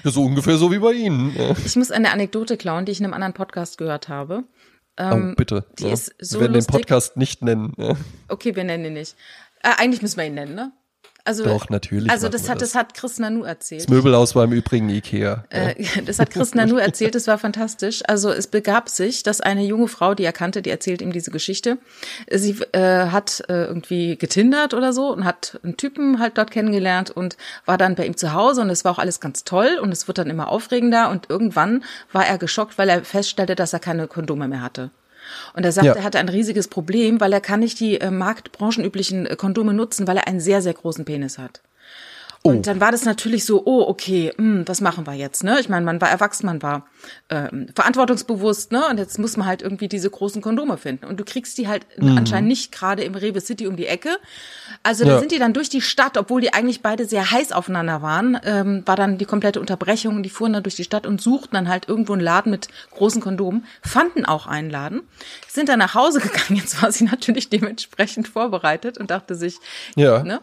so 0.04 0.22
ungefähr 0.22 0.56
so 0.56 0.72
wie 0.72 0.78
bei 0.78 0.92
Ihnen. 0.92 1.36
Ich 1.64 1.76
muss 1.76 1.90
eine 1.90 2.10
Anekdote 2.10 2.56
klauen, 2.56 2.84
die 2.84 2.92
ich 2.92 3.00
in 3.00 3.06
einem 3.06 3.14
anderen 3.14 3.34
Podcast 3.34 3.78
gehört 3.78 4.08
habe. 4.08 4.44
Ähm, 4.96 5.30
oh, 5.32 5.36
bitte. 5.36 5.64
Die 5.78 5.84
ja. 5.84 5.92
ist 5.92 6.14
so 6.18 6.38
wir 6.38 6.42
werden 6.42 6.54
lustig. 6.54 6.72
den 6.72 6.80
Podcast 6.80 7.16
nicht 7.16 7.42
nennen. 7.42 7.72
Ja. 7.76 7.96
Okay, 8.28 8.54
wir 8.54 8.64
nennen 8.64 8.84
ihn 8.84 8.92
nicht. 8.92 9.16
Äh, 9.62 9.70
eigentlich 9.78 10.02
müssen 10.02 10.18
wir 10.18 10.26
ihn 10.26 10.34
nennen, 10.34 10.54
ne? 10.54 10.72
Also, 11.26 11.44
Doch, 11.44 11.70
natürlich. 11.70 12.10
Also 12.10 12.28
das 12.28 12.50
hat, 12.50 12.60
das. 12.60 12.72
das. 12.72 12.74
hat 12.74 12.92
Chris 12.92 13.18
Nanu 13.18 13.44
erzählt. 13.44 13.80
Das 13.80 13.88
Möbelhaus 13.88 14.34
war 14.34 14.44
im 14.44 14.52
Übrigen 14.52 14.90
Ikea. 14.90 15.44
Äh, 15.48 15.74
das 16.04 16.18
hat 16.18 16.28
Chris 16.30 16.54
Nanu 16.54 16.76
erzählt, 16.76 17.14
das 17.14 17.26
war 17.26 17.38
fantastisch. 17.38 18.02
Also 18.06 18.30
es 18.30 18.46
begab 18.46 18.90
sich, 18.90 19.22
dass 19.22 19.40
eine 19.40 19.64
junge 19.64 19.88
Frau, 19.88 20.14
die 20.14 20.24
er 20.24 20.34
kannte, 20.34 20.60
die 20.60 20.68
erzählt 20.68 21.00
ihm 21.00 21.12
diese 21.12 21.30
Geschichte, 21.30 21.78
sie 22.30 22.56
äh, 22.72 23.06
hat 23.06 23.42
äh, 23.48 23.64
irgendwie 23.64 24.18
getindert 24.18 24.74
oder 24.74 24.92
so 24.92 25.10
und 25.12 25.24
hat 25.24 25.58
einen 25.62 25.78
Typen 25.78 26.18
halt 26.18 26.36
dort 26.36 26.50
kennengelernt 26.50 27.10
und 27.10 27.38
war 27.64 27.78
dann 27.78 27.94
bei 27.94 28.04
ihm 28.04 28.18
zu 28.18 28.34
Hause 28.34 28.60
und 28.60 28.68
es 28.68 28.84
war 28.84 28.92
auch 28.92 28.98
alles 28.98 29.18
ganz 29.18 29.44
toll 29.44 29.78
und 29.80 29.92
es 29.92 30.06
wird 30.06 30.18
dann 30.18 30.28
immer 30.28 30.48
aufregender 30.48 31.08
und 31.08 31.30
irgendwann 31.30 31.84
war 32.12 32.26
er 32.26 32.36
geschockt, 32.36 32.76
weil 32.76 32.90
er 32.90 33.02
feststellte, 33.02 33.54
dass 33.54 33.72
er 33.72 33.78
keine 33.78 34.08
Kondome 34.08 34.46
mehr 34.46 34.60
hatte. 34.60 34.90
Und 35.54 35.64
er 35.64 35.72
sagt, 35.72 35.86
ja. 35.86 35.94
er 35.94 36.04
hatte 36.04 36.18
ein 36.18 36.28
riesiges 36.28 36.68
Problem, 36.68 37.20
weil 37.20 37.32
er 37.32 37.40
kann 37.40 37.60
nicht 37.60 37.80
die 37.80 38.00
äh, 38.00 38.10
marktbranchenüblichen 38.10 39.26
äh, 39.26 39.36
Kondome 39.36 39.74
nutzen, 39.74 40.06
weil 40.06 40.16
er 40.16 40.26
einen 40.26 40.40
sehr, 40.40 40.62
sehr 40.62 40.74
großen 40.74 41.04
Penis 41.04 41.38
hat. 41.38 41.60
Und 42.46 42.58
oh. 42.58 42.60
dann 42.60 42.78
war 42.78 42.92
das 42.92 43.06
natürlich 43.06 43.46
so, 43.46 43.62
oh, 43.64 43.86
okay, 43.88 44.30
hm, 44.36 44.68
was 44.68 44.82
machen 44.82 45.06
wir 45.06 45.14
jetzt? 45.14 45.44
Ne? 45.44 45.58
Ich 45.60 45.70
meine, 45.70 45.86
man 45.86 46.02
war 46.02 46.10
erwachsen, 46.10 46.44
man 46.44 46.60
war 46.60 46.84
ähm, 47.30 47.68
verantwortungsbewusst, 47.74 48.70
ne? 48.70 48.86
Und 48.90 48.98
jetzt 48.98 49.18
muss 49.18 49.38
man 49.38 49.46
halt 49.46 49.62
irgendwie 49.62 49.88
diese 49.88 50.10
großen 50.10 50.42
Kondome 50.42 50.76
finden. 50.76 51.06
Und 51.06 51.18
du 51.18 51.24
kriegst 51.24 51.56
die 51.56 51.68
halt 51.68 51.86
mhm. 51.96 52.18
anscheinend 52.18 52.48
nicht 52.48 52.70
gerade 52.70 53.02
im 53.02 53.14
Rewe 53.14 53.40
City 53.40 53.66
um 53.66 53.76
die 53.76 53.86
Ecke. 53.86 54.18
Also 54.82 55.06
da 55.06 55.18
sind 55.20 55.32
die 55.32 55.38
dann 55.38 55.54
durch 55.54 55.70
die 55.70 55.80
Stadt, 55.80 56.18
obwohl 56.18 56.42
die 56.42 56.52
eigentlich 56.52 56.82
beide 56.82 57.06
sehr 57.06 57.30
heiß 57.30 57.52
aufeinander 57.52 58.02
waren, 58.02 58.38
ähm, 58.44 58.82
war 58.84 58.96
dann 58.96 59.16
die 59.16 59.24
komplette 59.24 59.58
Unterbrechung 59.58 60.16
und 60.16 60.22
die 60.22 60.28
fuhren 60.28 60.52
dann 60.52 60.62
durch 60.62 60.76
die 60.76 60.84
Stadt 60.84 61.06
und 61.06 61.22
suchten 61.22 61.54
dann 61.54 61.70
halt 61.70 61.88
irgendwo 61.88 62.12
einen 62.12 62.20
Laden 62.20 62.50
mit 62.50 62.68
großen 62.90 63.22
Kondomen, 63.22 63.64
fanden 63.80 64.26
auch 64.26 64.46
einen 64.46 64.68
Laden, 64.68 65.00
sind 65.48 65.70
dann 65.70 65.78
nach 65.78 65.94
Hause 65.94 66.20
gegangen. 66.20 66.56
Jetzt 66.60 66.82
war 66.82 66.92
sie 66.92 67.04
natürlich 67.04 67.48
dementsprechend 67.48 68.28
vorbereitet 68.28 68.98
und 68.98 69.10
dachte 69.10 69.34
sich, 69.34 69.60
ja, 69.96 70.22
ne? 70.22 70.42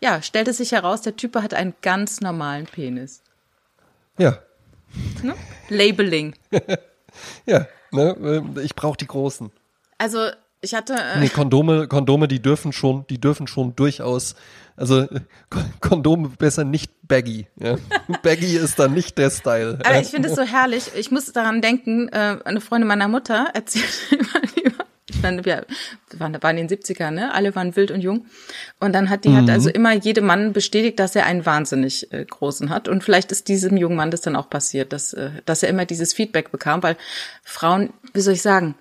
Ja, 0.00 0.22
stellte 0.22 0.52
sich 0.52 0.72
heraus, 0.72 1.02
der 1.02 1.16
Typ 1.16 1.34
hat 1.36 1.54
einen 1.54 1.74
ganz 1.82 2.20
normalen 2.20 2.66
Penis. 2.66 3.22
Ja. 4.18 4.38
Ne? 5.22 5.34
Labeling. 5.68 6.34
ja, 7.46 7.66
ne? 7.90 8.44
Äh, 8.56 8.62
ich 8.62 8.74
brauche 8.74 8.96
die 8.96 9.06
großen. 9.06 9.50
Also 9.98 10.30
ich 10.60 10.74
hatte. 10.74 10.94
Äh 10.94 11.20
nee, 11.20 11.28
Kondome, 11.28 11.86
Kondome, 11.88 12.26
die 12.28 12.40
dürfen 12.40 12.72
schon, 12.72 13.06
die 13.08 13.20
dürfen 13.20 13.46
schon 13.46 13.76
durchaus, 13.76 14.34
also 14.76 15.06
Kondome 15.80 16.30
besser 16.30 16.64
nicht 16.64 16.92
baggy. 17.06 17.46
Ja? 17.56 17.76
baggy 18.22 18.56
ist 18.56 18.78
dann 18.78 18.92
nicht 18.92 19.18
der 19.18 19.30
Style. 19.30 19.78
Aber 19.84 20.00
ich 20.00 20.08
finde 20.08 20.28
es 20.28 20.34
so 20.34 20.42
herrlich. 20.42 20.90
Ich 20.96 21.10
muss 21.10 21.32
daran 21.32 21.60
denken, 21.60 22.08
äh, 22.08 22.38
eine 22.44 22.60
Freundin 22.60 22.88
meiner 22.88 23.08
Mutter 23.08 23.50
erzählt 23.54 23.88
immer 24.10 24.64
über 24.64 24.84
ich 25.10 25.22
meine, 25.22 25.44
wir 25.44 25.64
waren, 26.18 26.42
waren 26.42 26.58
in 26.58 26.68
den 26.68 26.78
70ern, 26.78 27.12
ne? 27.12 27.32
Alle 27.32 27.54
waren 27.54 27.76
wild 27.76 27.90
und 27.90 28.00
jung. 28.00 28.26
Und 28.78 28.92
dann 28.92 29.08
hat 29.08 29.24
die 29.24 29.30
mhm. 29.30 29.36
hat 29.36 29.50
also 29.50 29.70
immer 29.70 29.92
jede 29.94 30.20
Mann 30.20 30.52
bestätigt, 30.52 30.98
dass 30.98 31.16
er 31.16 31.24
einen 31.24 31.46
wahnsinnig 31.46 32.12
äh, 32.12 32.24
großen 32.24 32.68
hat. 32.68 32.88
Und 32.88 33.02
vielleicht 33.02 33.32
ist 33.32 33.48
diesem 33.48 33.76
jungen 33.76 33.96
Mann 33.96 34.10
das 34.10 34.20
dann 34.20 34.36
auch 34.36 34.50
passiert, 34.50 34.92
dass, 34.92 35.14
äh, 35.14 35.30
dass 35.46 35.62
er 35.62 35.70
immer 35.70 35.86
dieses 35.86 36.12
Feedback 36.12 36.52
bekam, 36.52 36.82
weil 36.82 36.96
Frauen, 37.42 37.92
wie 38.12 38.20
soll 38.20 38.34
ich 38.34 38.42
sagen, 38.42 38.74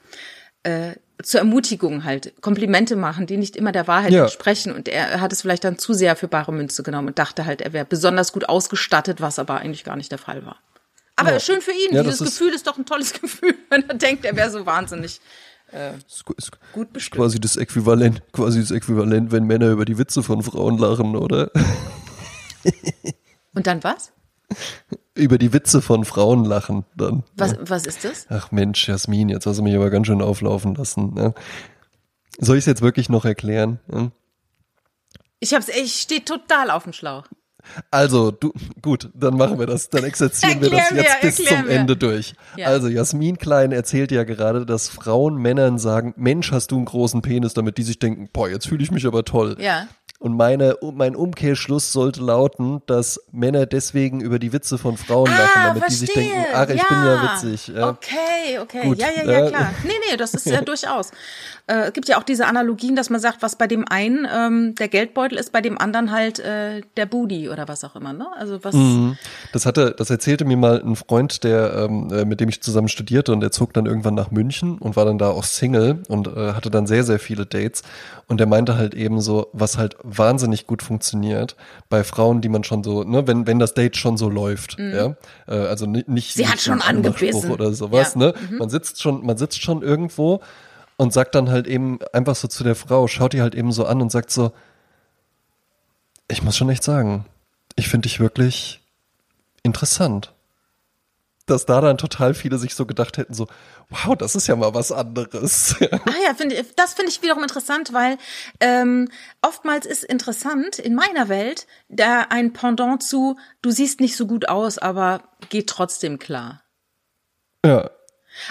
äh, 0.63 0.93
zur 1.23 1.39
Ermutigung 1.39 2.03
halt 2.03 2.33
Komplimente 2.41 2.95
machen, 2.95 3.25
die 3.25 3.37
nicht 3.37 3.55
immer 3.55 3.71
der 3.71 3.87
Wahrheit 3.87 4.11
ja. 4.11 4.23
entsprechen. 4.23 4.73
Und 4.73 4.87
er 4.87 5.21
hat 5.21 5.31
es 5.31 5.41
vielleicht 5.41 5.63
dann 5.63 5.79
zu 5.79 5.93
sehr 5.93 6.15
für 6.15 6.27
bare 6.27 6.51
Münze 6.51 6.83
genommen 6.83 7.07
und 7.07 7.19
dachte 7.19 7.45
halt, 7.45 7.61
er 7.61 7.73
wäre 7.73 7.85
besonders 7.85 8.33
gut 8.33 8.49
ausgestattet, 8.49 9.21
was 9.21 9.39
aber 9.39 9.59
eigentlich 9.59 9.83
gar 9.83 9.95
nicht 9.95 10.11
der 10.11 10.19
Fall 10.19 10.45
war. 10.45 10.57
Aber 11.15 11.31
ja. 11.31 11.39
schön 11.39 11.61
für 11.61 11.71
ihn. 11.71 11.95
Ja, 11.95 12.03
Dieses 12.03 12.19
Gefühl 12.19 12.53
ist 12.53 12.67
doch 12.67 12.77
ein 12.77 12.85
tolles 12.85 13.13
Gefühl, 13.21 13.55
wenn 13.69 13.87
er 13.89 13.95
denkt, 13.95 14.25
er 14.25 14.35
wäre 14.35 14.51
so 14.51 14.65
wahnsinnig 14.65 15.19
äh, 15.71 15.93
ist, 15.97 16.25
gut 16.73 16.93
bestimmt. 16.93 17.17
Quasi 17.17 17.39
das 17.39 17.57
Äquivalent, 17.57 18.21
quasi 18.31 18.59
das 18.59 18.71
Äquivalent, 18.71 19.31
wenn 19.31 19.43
Männer 19.43 19.69
über 19.69 19.85
die 19.85 19.97
Witze 19.97 20.23
von 20.23 20.41
Frauen 20.43 20.77
lachen, 20.77 21.15
oder? 21.15 21.51
Und 23.53 23.67
dann 23.67 23.83
was? 23.83 24.11
Über 25.15 25.37
die 25.37 25.51
Witze 25.51 25.81
von 25.81 26.05
Frauen 26.05 26.45
lachen 26.45 26.85
dann. 26.95 27.23
Was, 27.35 27.53
ja. 27.53 27.57
was 27.63 27.85
ist 27.85 28.03
das? 28.03 28.27
Ach 28.29 28.51
Mensch, 28.51 28.87
Jasmin, 28.87 29.29
jetzt 29.29 29.45
hast 29.45 29.57
du 29.57 29.63
mich 29.63 29.75
aber 29.75 29.89
ganz 29.89 30.07
schön 30.07 30.21
auflaufen 30.21 30.75
lassen. 30.75 31.15
Ja. 31.17 31.33
Soll 32.39 32.57
ich 32.57 32.61
es 32.61 32.65
jetzt 32.67 32.81
wirklich 32.81 33.09
noch 33.09 33.25
erklären? 33.25 33.79
Ja? 33.91 34.11
Ich 35.39 35.53
hab's, 35.53 35.69
ich 35.69 35.95
stehe 35.95 36.23
total 36.23 36.69
auf 36.69 36.83
dem 36.83 36.93
Schlauch. 36.93 37.27
Also, 37.91 38.31
du, 38.31 38.53
gut, 38.81 39.09
dann 39.13 39.35
machen 39.35 39.59
wir 39.59 39.65
das, 39.65 39.89
dann 39.89 40.03
exerzieren 40.03 40.61
wir 40.61 40.69
das 40.69 40.91
jetzt 40.91 41.21
bis 41.21 41.35
zum 41.45 41.65
mir. 41.65 41.71
Ende 41.71 41.95
durch. 41.95 42.33
Ja. 42.55 42.67
Also, 42.67 42.87
Jasmin 42.87 43.37
Klein 43.37 43.71
erzählt 43.71 44.11
ja 44.11 44.23
gerade, 44.23 44.65
dass 44.65 44.87
Frauen 44.89 45.35
Männern 45.37 45.77
sagen, 45.77 46.13
Mensch, 46.17 46.51
hast 46.51 46.71
du 46.71 46.77
einen 46.77 46.85
großen 46.85 47.21
Penis, 47.21 47.53
damit 47.53 47.77
die 47.77 47.83
sich 47.83 47.99
denken, 47.99 48.29
boah, 48.31 48.49
jetzt 48.49 48.67
fühle 48.67 48.83
ich 48.83 48.91
mich 48.91 49.05
aber 49.05 49.23
toll. 49.23 49.55
Ja. 49.59 49.87
Und 50.19 50.35
meine, 50.35 50.75
mein 50.81 51.15
Umkehrschluss 51.15 51.93
sollte 51.93 52.21
lauten, 52.21 52.81
dass 52.87 53.21
Männer 53.31 53.67
deswegen 53.67 54.19
über 54.19 54.39
die 54.39 54.51
Witze 54.51 54.79
von 54.79 54.97
Frauen 54.97 55.29
ah, 55.29 55.37
lachen, 55.37 55.61
damit 55.65 55.83
verstehe. 55.83 55.99
die 55.99 56.05
sich 56.05 56.13
denken, 56.15 56.45
ach, 56.55 56.69
ich 56.69 56.81
ja. 56.81 56.85
bin 56.89 56.97
ja 57.05 57.33
witzig. 57.35 57.67
Ja. 57.67 57.89
Okay, 57.89 58.59
okay. 58.59 58.81
Gut. 58.81 58.97
Ja, 58.97 59.09
ja, 59.15 59.31
ja, 59.31 59.47
klar. 59.47 59.73
Nee, 59.83 59.93
nee, 60.09 60.17
das 60.17 60.33
ist 60.33 60.47
ja 60.47 60.61
durchaus. 60.65 61.11
Äh, 61.67 61.87
es 61.87 61.93
gibt 61.93 62.07
ja 62.07 62.17
auch 62.17 62.23
diese 62.23 62.47
Analogien, 62.47 62.95
dass 62.95 63.11
man 63.11 63.21
sagt, 63.21 63.43
was 63.43 63.57
bei 63.57 63.67
dem 63.67 63.87
einen 63.87 64.27
ähm, 64.33 64.73
der 64.73 64.87
Geldbeutel 64.87 65.37
ist, 65.37 65.51
bei 65.51 65.61
dem 65.61 65.77
anderen 65.77 66.11
halt 66.11 66.39
äh, 66.39 66.81
der 66.95 67.05
Booty 67.05 67.49
oder 67.49 67.67
was 67.67 67.83
auch 67.83 67.95
immer. 67.95 68.13
Ne? 68.13 68.25
Also 68.39 68.63
was. 68.63 68.73
Mhm. 68.73 69.17
Das 69.53 69.67
hatte, 69.67 69.93
das 69.95 70.09
erzählte 70.09 70.45
mir 70.45 70.57
mal 70.57 70.81
ein 70.81 70.95
Freund, 70.95 71.43
der 71.43 71.73
ähm, 71.75 72.11
äh, 72.11 72.25
mit 72.25 72.39
dem 72.39 72.49
ich 72.49 72.63
zusammen 72.63 72.87
studierte 72.87 73.33
und 73.33 73.41
der 73.41 73.51
zog 73.51 73.71
dann 73.73 73.85
irgendwann 73.85 74.15
nach 74.15 74.31
München 74.31 74.79
und 74.79 74.95
war 74.95 75.05
dann 75.05 75.19
da 75.19 75.29
auch 75.29 75.43
Single 75.43 76.01
und 76.07 76.27
äh, 76.27 76.53
hatte 76.53 76.71
dann 76.71 76.87
sehr 76.87 77.03
sehr 77.03 77.19
viele 77.19 77.45
Dates 77.45 77.83
und 78.27 78.39
der 78.39 78.47
meinte 78.47 78.77
halt 78.77 78.93
eben 78.93 79.21
so, 79.21 79.47
was 79.53 79.77
halt 79.77 79.95
wahnsinnig 80.07 80.67
gut 80.67 80.81
funktioniert 80.81 81.55
bei 81.89 82.03
Frauen, 82.03 82.41
die 82.41 82.49
man 82.49 82.63
schon 82.63 82.83
so, 82.83 83.03
ne, 83.03 83.27
wenn 83.27 83.45
wenn 83.47 83.59
das 83.59 83.73
Date 83.73 83.97
schon 83.97 84.17
so 84.17 84.29
läuft, 84.29 84.79
mhm. 84.79 84.93
ja, 84.93 85.15
äh, 85.47 85.67
also 85.67 85.85
nicht 85.85 86.07
nicht 86.07 86.33
sie 86.33 86.47
hat 86.47 86.59
schon 86.59 86.81
angebissen 86.81 87.51
oder 87.51 87.73
sowas, 87.73 88.13
ja. 88.13 88.19
ne, 88.19 88.33
mhm. 88.49 88.57
man 88.57 88.69
sitzt 88.69 89.01
schon, 89.01 89.25
man 89.25 89.37
sitzt 89.37 89.61
schon 89.61 89.81
irgendwo 89.81 90.41
und 90.95 91.13
sagt 91.13 91.35
dann 91.35 91.49
halt 91.49 91.67
eben 91.67 91.99
einfach 92.13 92.35
so 92.35 92.47
zu 92.47 92.63
der 92.63 92.75
Frau, 92.75 93.07
schaut 93.07 93.33
die 93.33 93.41
halt 93.41 93.55
eben 93.55 93.71
so 93.71 93.85
an 93.85 94.01
und 94.01 94.11
sagt 94.11 94.31
so, 94.31 94.51
ich 96.29 96.43
muss 96.43 96.57
schon 96.57 96.69
echt 96.69 96.83
sagen, 96.83 97.25
ich 97.75 97.87
finde 97.87 98.07
dich 98.07 98.19
wirklich 98.19 98.81
interessant 99.63 100.33
dass 101.49 101.65
da 101.65 101.81
dann 101.81 101.97
total 101.97 102.33
viele 102.33 102.57
sich 102.57 102.75
so 102.75 102.85
gedacht 102.85 103.17
hätten, 103.17 103.33
so, 103.33 103.47
wow, 103.89 104.15
das 104.15 104.35
ist 104.35 104.47
ja 104.47 104.55
mal 104.55 104.73
was 104.73 104.91
anderes. 104.91 105.75
ah 105.81 106.11
ja, 106.23 106.33
find, 106.35 106.53
das 106.75 106.93
finde 106.93 107.11
ich 107.11 107.21
wiederum 107.21 107.43
interessant, 107.43 107.93
weil 107.93 108.17
ähm, 108.59 109.09
oftmals 109.41 109.85
ist 109.85 110.03
interessant 110.03 110.79
in 110.79 110.93
meiner 110.93 111.29
Welt 111.29 111.67
da 111.89 112.21
ein 112.29 112.53
Pendant 112.53 113.01
zu, 113.01 113.37
du 113.61 113.71
siehst 113.71 113.99
nicht 113.99 114.15
so 114.15 114.27
gut 114.27 114.49
aus, 114.49 114.77
aber 114.77 115.23
geht 115.49 115.67
trotzdem 115.67 116.19
klar. 116.19 116.63
Ja. 117.65 117.89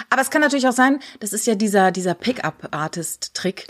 Aber 0.09 0.21
es 0.21 0.29
kann 0.29 0.41
natürlich 0.41 0.67
auch 0.67 0.73
sein, 0.73 0.99
das 1.19 1.33
ist 1.33 1.47
ja 1.47 1.55
dieser, 1.55 1.91
dieser 1.91 2.13
Pickup-Artist-Trick 2.13 3.67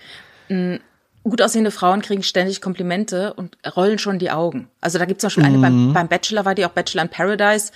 gut 1.29 1.41
aussehende 1.41 1.71
Frauen 1.71 2.01
kriegen 2.01 2.23
ständig 2.23 2.61
Komplimente 2.61 3.33
und 3.33 3.57
rollen 3.75 3.99
schon 3.99 4.19
die 4.19 4.31
Augen. 4.31 4.69
Also 4.81 4.99
da 4.99 5.05
gibt's 5.05 5.21
zum 5.21 5.27
Beispiel 5.27 5.45
eine 5.45 5.57
beim, 5.57 5.87
mhm. 5.87 5.93
beim 5.93 6.07
Bachelor, 6.07 6.45
war 6.45 6.55
die 6.55 6.65
auch 6.65 6.71
Bachelor 6.71 7.03
in 7.03 7.09
Paradise. 7.09 7.71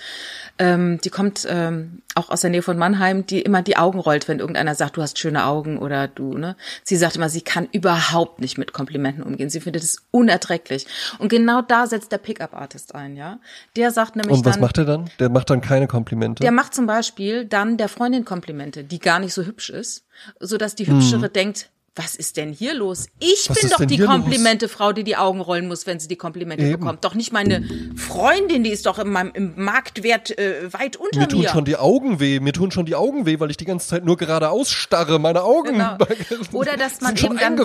Ähm, 0.58 1.00
die 1.02 1.10
kommt 1.10 1.46
ähm, 1.48 2.02
auch 2.14 2.30
aus 2.30 2.42
der 2.42 2.50
Nähe 2.50 2.62
von 2.62 2.76
Mannheim, 2.76 3.26
die 3.26 3.40
immer 3.40 3.62
die 3.62 3.76
Augen 3.76 3.98
rollt, 3.98 4.28
wenn 4.28 4.38
irgendeiner 4.38 4.74
sagt, 4.74 4.96
du 4.96 5.02
hast 5.02 5.18
schöne 5.18 5.44
Augen 5.44 5.78
oder 5.78 6.08
du, 6.08 6.36
ne? 6.36 6.56
Sie 6.84 6.96
sagt 6.96 7.16
immer, 7.16 7.28
sie 7.28 7.40
kann 7.40 7.68
überhaupt 7.72 8.40
nicht 8.40 8.58
mit 8.58 8.72
Komplimenten 8.72 9.22
umgehen. 9.22 9.50
Sie 9.50 9.60
findet 9.60 9.82
es 9.82 10.02
unerträglich. 10.10 10.86
Und 11.18 11.28
genau 11.28 11.62
da 11.62 11.86
setzt 11.86 12.12
der 12.12 12.18
Pickup-Artist 12.18 12.94
ein, 12.94 13.16
ja? 13.16 13.38
Der 13.76 13.90
sagt 13.90 14.16
nämlich 14.16 14.38
Und 14.38 14.44
was 14.44 14.54
dann, 14.54 14.60
macht 14.60 14.78
er 14.78 14.84
dann? 14.84 15.10
Der 15.18 15.30
macht 15.30 15.50
dann 15.50 15.60
keine 15.60 15.86
Komplimente? 15.86 16.42
Der 16.42 16.52
macht 16.52 16.74
zum 16.74 16.86
Beispiel 16.86 17.44
dann 17.44 17.76
der 17.76 17.88
Freundin 17.88 18.24
Komplimente, 18.24 18.84
die 18.84 18.98
gar 18.98 19.18
nicht 19.18 19.32
so 19.32 19.42
hübsch 19.42 19.70
ist, 19.70 20.04
so 20.38 20.58
dass 20.58 20.74
die 20.74 20.86
Hübschere 20.86 21.28
mhm. 21.28 21.32
denkt, 21.32 21.70
was 21.94 22.14
ist 22.14 22.38
denn 22.38 22.52
hier 22.52 22.72
los? 22.72 23.06
Ich 23.18 23.50
was 23.50 23.60
bin 23.60 23.70
doch 23.70 23.84
die 23.84 23.98
Komplimente-Frau, 23.98 24.92
die 24.92 25.04
die 25.04 25.16
Augen 25.16 25.40
rollen 25.40 25.68
muss, 25.68 25.86
wenn 25.86 26.00
sie 26.00 26.08
die 26.08 26.16
Komplimente 26.16 26.64
Eben. 26.64 26.80
bekommt. 26.80 27.04
Doch 27.04 27.14
nicht 27.14 27.32
meine 27.32 27.68
Freundin, 27.96 28.64
die 28.64 28.70
ist 28.70 28.86
doch 28.86 28.98
in 28.98 29.10
meinem, 29.10 29.32
im 29.34 29.62
Marktwert 29.62 30.36
äh, 30.38 30.72
weit 30.72 30.96
unter 30.96 31.18
mir. 31.18 31.26
Mir 31.26 31.28
tun 31.28 31.48
schon 31.48 31.64
die 31.66 31.76
Augen 31.76 32.18
weh. 32.18 32.40
Mir 32.40 32.54
tun 32.54 32.70
schon 32.70 32.86
die 32.86 32.94
Augen 32.94 33.26
weh, 33.26 33.40
weil 33.40 33.50
ich 33.50 33.58
die 33.58 33.66
ganze 33.66 33.88
Zeit 33.88 34.04
nur 34.04 34.16
geradeaus 34.16 34.70
starre. 34.70 35.18
Meine 35.18 35.42
Augen 35.42 35.72
genau. 35.72 35.98
Oder 36.52 36.78
dass 36.78 37.02
man 37.02 37.14
eben 37.16 37.36
dann, 37.36 37.56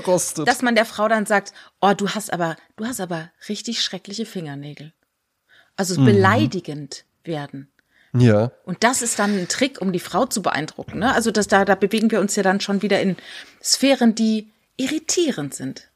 dass 0.45 0.61
man 0.61 0.75
der 0.75 0.85
Frau 0.85 1.07
dann 1.07 1.25
sagt, 1.25 1.53
oh, 1.79 1.93
du 1.95 2.09
hast 2.09 2.33
aber, 2.33 2.57
du 2.75 2.85
hast 2.85 2.99
aber 2.99 3.31
richtig 3.47 3.81
schreckliche 3.81 4.25
Fingernägel. 4.25 4.93
Also 5.77 6.01
mhm. 6.01 6.05
beleidigend 6.05 7.05
werden. 7.23 7.71
Ja. 8.19 8.51
Und 8.65 8.83
das 8.83 9.01
ist 9.01 9.19
dann 9.19 9.37
ein 9.37 9.47
Trick, 9.47 9.81
um 9.81 9.91
die 9.91 9.99
Frau 9.99 10.25
zu 10.25 10.41
beeindrucken. 10.41 10.99
Ne? 10.99 11.13
Also 11.13 11.31
das, 11.31 11.47
da, 11.47 11.65
da 11.65 11.75
bewegen 11.75 12.11
wir 12.11 12.19
uns 12.19 12.35
ja 12.35 12.43
dann 12.43 12.59
schon 12.59 12.81
wieder 12.81 13.01
in 13.01 13.15
Sphären, 13.61 14.15
die 14.15 14.49
irritierend 14.77 15.53
sind 15.53 15.89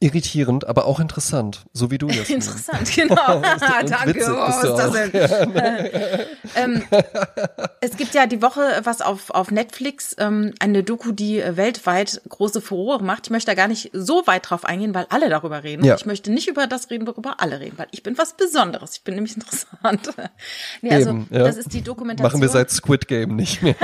irritierend, 0.00 0.66
aber 0.66 0.86
auch 0.86 1.00
interessant, 1.00 1.64
so 1.72 1.90
wie 1.90 1.98
du 1.98 2.08
jetzt. 2.10 2.30
interessant, 2.30 2.90
genau. 2.94 3.14
Danke. 3.40 4.06
Witzig, 4.06 4.28
oh, 4.28 4.46
ist 4.46 4.62
das 4.62 4.92
denn? 4.92 6.26
ähm, 6.56 6.82
es 7.80 7.96
gibt 7.96 8.14
ja 8.14 8.26
die 8.26 8.42
Woche 8.42 8.80
was 8.84 9.00
auf, 9.00 9.30
auf 9.30 9.50
Netflix, 9.50 10.16
ähm, 10.18 10.54
eine 10.58 10.82
Doku, 10.82 11.12
die 11.12 11.40
äh, 11.40 11.56
weltweit 11.56 12.22
große 12.28 12.60
Furore 12.60 13.02
macht. 13.02 13.26
Ich 13.26 13.30
möchte 13.30 13.50
da 13.50 13.54
gar 13.54 13.68
nicht 13.68 13.90
so 13.92 14.26
weit 14.26 14.50
drauf 14.50 14.64
eingehen, 14.64 14.94
weil 14.94 15.06
alle 15.10 15.28
darüber 15.28 15.62
reden. 15.62 15.84
Ja. 15.84 15.94
Ich 15.94 16.06
möchte 16.06 16.32
nicht 16.32 16.48
über 16.48 16.66
das 16.66 16.90
reden, 16.90 17.06
worüber 17.06 17.36
alle 17.38 17.60
reden, 17.60 17.78
weil 17.78 17.88
ich 17.90 18.02
bin 18.02 18.18
was 18.18 18.34
Besonderes. 18.34 18.96
Ich 18.96 19.02
bin 19.02 19.14
nämlich 19.14 19.36
interessant. 19.36 20.10
nee, 20.82 20.90
also 20.90 21.10
Eben, 21.10 21.28
ja. 21.30 21.44
das 21.44 21.56
ist 21.56 21.72
die 21.72 21.82
Dokumentation. 21.82 22.30
Machen 22.30 22.40
wir 22.40 22.48
seit 22.48 22.70
Squid 22.70 23.08
Game 23.08 23.36
nicht 23.36 23.62
mehr. 23.62 23.76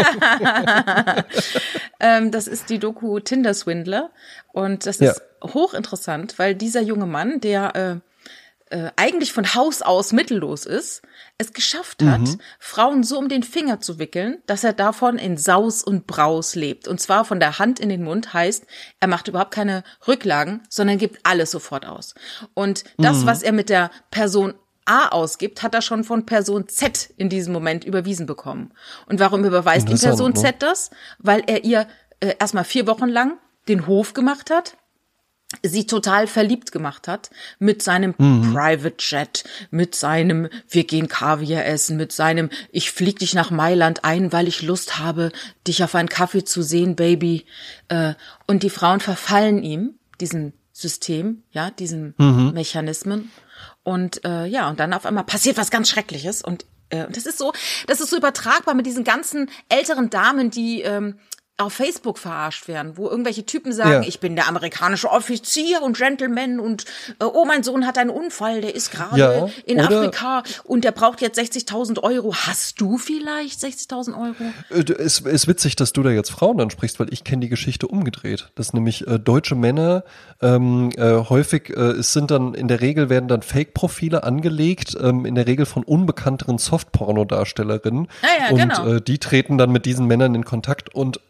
ähm, 2.01 2.31
das 2.31 2.47
ist 2.47 2.71
die 2.71 2.79
Doku 2.79 3.21
Tinder 3.21 3.55
Swindler 3.55 4.11
und 4.53 4.87
das 4.87 4.97
ist 4.97 5.23
hochinteressant, 5.43 6.39
weil 6.39 6.55
dieser 6.55 6.81
junge 6.81 7.07
Mann, 7.07 7.41
der 7.41 7.77
äh, 7.77 8.77
äh, 8.77 8.91
eigentlich 8.97 9.33
von 9.33 9.55
Haus 9.55 9.83
aus 9.83 10.13
mittellos 10.13 10.65
ist, 10.65 11.03
es 11.39 11.53
geschafft 11.53 12.03
hat, 12.03 12.21
mhm. 12.21 12.41
Frauen 12.59 13.03
so 13.03 13.19
um 13.19 13.29
den 13.29 13.43
Finger 13.43 13.81
zu 13.81 13.99
wickeln, 13.99 14.39
dass 14.47 14.63
er 14.63 14.73
davon 14.73 15.19
in 15.19 15.37
Saus 15.37 15.83
und 15.83 16.07
Braus 16.07 16.55
lebt. 16.55 16.87
Und 16.87 17.01
zwar 17.01 17.25
von 17.25 17.41
der 17.41 17.59
Hand 17.59 17.81
in 17.81 17.89
den 17.89 18.05
Mund 18.05 18.33
heißt, 18.33 18.65
er 19.01 19.09
macht 19.09 19.27
überhaupt 19.27 19.51
keine 19.51 19.83
Rücklagen, 20.07 20.63
sondern 20.69 20.99
gibt 20.99 21.19
alles 21.25 21.51
sofort 21.51 21.87
aus. 21.87 22.15
Und 22.55 22.85
das, 22.99 23.19
mhm. 23.19 23.27
was 23.27 23.43
er 23.43 23.53
mit 23.53 23.71
der 23.71 23.91
Person 24.11 24.55
A 24.85 25.09
ausgibt, 25.09 25.63
hat 25.63 25.75
er 25.75 25.83
schon 25.83 26.05
von 26.05 26.27
Person 26.27 26.69
Z 26.69 27.11
in 27.17 27.29
diesem 27.29 27.53
Moment 27.53 27.85
überwiesen 27.85 28.27
bekommen. 28.27 28.73
Und 29.07 29.21
warum 29.21 29.45
überweist 29.45 29.89
ihm 29.89 29.99
Person 29.99 30.33
ne? 30.33 30.41
Z 30.41 30.57
das? 30.61 30.91
Weil 31.19 31.43
er 31.47 31.65
ihr 31.65 31.87
äh, 32.21 32.35
erstmal 32.39 32.65
vier 32.65 32.87
Wochen 32.87 33.09
lang 33.09 33.39
den 33.69 33.87
Hof 33.87 34.15
gemacht 34.15 34.51
hat, 34.51 34.77
sie 35.63 35.87
total 35.87 36.27
verliebt 36.27 36.73
gemacht 36.73 37.09
hat 37.09 37.31
mit 37.59 37.83
seinem 37.83 38.15
mhm. 38.17 38.53
Private 38.53 38.97
Jet, 38.99 39.45
mit 39.71 39.95
seinem 39.95 40.49
wir 40.69 40.85
gehen 40.85 41.09
Kaviar 41.09 41.67
essen, 41.67 41.97
mit 41.97 42.13
seinem 42.13 42.51
ich 42.71 42.93
flieg 42.93 43.19
dich 43.19 43.35
nach 43.35 43.51
Mailand 43.51 44.05
ein, 44.05 44.33
weil 44.33 44.49
ich 44.49 44.63
Lust 44.63 44.99
habe, 44.99 45.33
dich 45.67 45.83
auf 45.83 45.95
einen 45.95 46.09
Kaffee 46.09 46.45
zu 46.45 46.63
sehen, 46.63 46.97
Baby. 46.97 47.47
Äh, 47.89 48.15
und 48.47 48.63
die 48.63 48.71
Frauen 48.71 49.01
verfallen 49.01 49.63
ihm, 49.63 49.95
diesem 50.21 50.53
System, 50.73 51.43
ja, 51.51 51.71
diesen 51.71 52.15
mhm. 52.17 52.53
Mechanismen. 52.55 53.31
Und 53.83 54.25
äh, 54.25 54.47
ja, 54.47 54.69
und 54.69 54.79
dann 54.79 54.93
auf 54.95 55.05
einmal 55.05 55.25
passiert 55.25 55.57
was 55.57 55.71
ganz 55.71 55.89
Schreckliches 55.89 56.43
und 56.43 56.65
äh, 56.91 57.07
das 57.11 57.27
ist 57.27 57.39
so, 57.39 57.53
das 57.87 58.01
ist 58.01 58.11
so 58.11 58.17
übertragbar 58.17 58.75
mit 58.75 58.87
diesen 58.87 59.05
ganzen 59.05 59.51
älteren 59.69 60.11
Damen, 60.11 60.51
die 60.51 60.83
ähm, 60.83 61.19
auf 61.61 61.73
Facebook 61.75 62.19
verarscht 62.19 62.69
werden, 62.69 62.97
wo 62.97 63.09
irgendwelche 63.09 63.45
Typen 63.45 63.73
sagen, 63.73 64.03
ja. 64.03 64.09
ich 64.09 64.21
bin 64.21 64.37
der 64.37 64.49
amerikanische 64.49 65.11
Offizier 65.11 65.83
und 65.83 65.97
Gentleman 65.97 66.61
und 66.61 66.85
äh, 67.21 67.25
oh, 67.25 67.45
mein 67.45 67.63
Sohn 67.63 67.87
hat 67.87 67.99
einen 67.99 68.11
Unfall, 68.11 68.61
der 68.61 68.75
ist 68.75 68.91
gerade 68.91 69.19
ja, 69.19 69.49
in 69.67 69.81
Afrika 69.81 70.43
und 70.65 70.85
der 70.85 70.93
braucht 70.93 71.21
jetzt 71.21 71.39
60.000 71.39 72.03
Euro. 72.03 72.35
Hast 72.35 72.81
du 72.81 72.99
vielleicht 72.99 73.61
60.000 73.61 74.15
Euro? 74.21 74.53
Äh, 74.71 74.93
es 74.93 75.21
ist 75.21 75.49
witzig, 75.49 75.77
dass 75.77 75.93
du 75.93 76.03
da 76.03 76.11
jetzt 76.11 76.31
Frauen 76.31 76.61
ansprichst, 76.61 76.99
weil 77.01 77.13
ich 77.13 77.25
kenne 77.25 77.41
die 77.41 77.49
Geschichte 77.49 77.87
umgedreht. 77.87 78.49
Das 78.55 78.73
nämlich 78.73 79.07
äh, 79.07 79.19
deutsche 79.19 79.55
Männer 79.55 80.05
ähm, 80.43 80.91
äh, 80.97 81.13
häufig, 81.29 81.71
äh, 81.71 81.81
es 81.81 82.13
sind 82.13 82.31
dann 82.31 82.55
in 82.55 82.69
der 82.69 82.81
Regel 82.81 83.11
werden 83.11 83.29
dann 83.29 83.43
Fake-Profile 83.43 84.25
angelegt, 84.25 84.97
ähm, 85.01 85.27
in 85.27 85.35
der 85.35 85.47
Regel 85.47 85.67
von 85.67 85.83
unbekannteren 85.83 86.59
Softporno-Darstellerinnen. 86.59 88.09
Ah 88.23 88.27
ja, 88.39 88.51
und 88.51 88.59
genau. 88.59 88.95
äh, 88.95 89.01
die 89.01 89.19
treten 89.19 89.59
dann 89.59 89.71
mit 89.71 89.87
diesen 89.87 90.07
Männern 90.07 90.35
in 90.35 90.45
Kontakt 90.45 90.95
und 90.95 91.21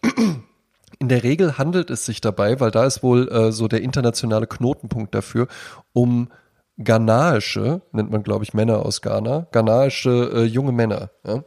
in 0.99 1.09
der 1.09 1.23
Regel 1.23 1.59
handelt 1.59 1.91
es 1.91 2.05
sich 2.05 2.21
dabei, 2.21 2.61
weil 2.61 2.71
da 2.71 2.85
ist 2.85 3.03
wohl 3.03 3.29
äh, 3.29 3.53
so 3.53 3.69
der 3.69 3.83
internationale 3.83 4.47
Knotenpunkt 4.47 5.15
dafür, 5.15 5.49
um 5.93 6.29
ghanaische, 6.79 7.83
nennt 7.93 8.11
man 8.11 8.23
glaube 8.23 8.45
ich 8.45 8.55
Männer 8.55 8.85
aus 8.85 9.03
Ghana, 9.03 9.47
ghanaische 9.53 10.31
äh, 10.35 10.43
junge 10.45 10.73
Männer. 10.73 11.11
Ja? 11.27 11.45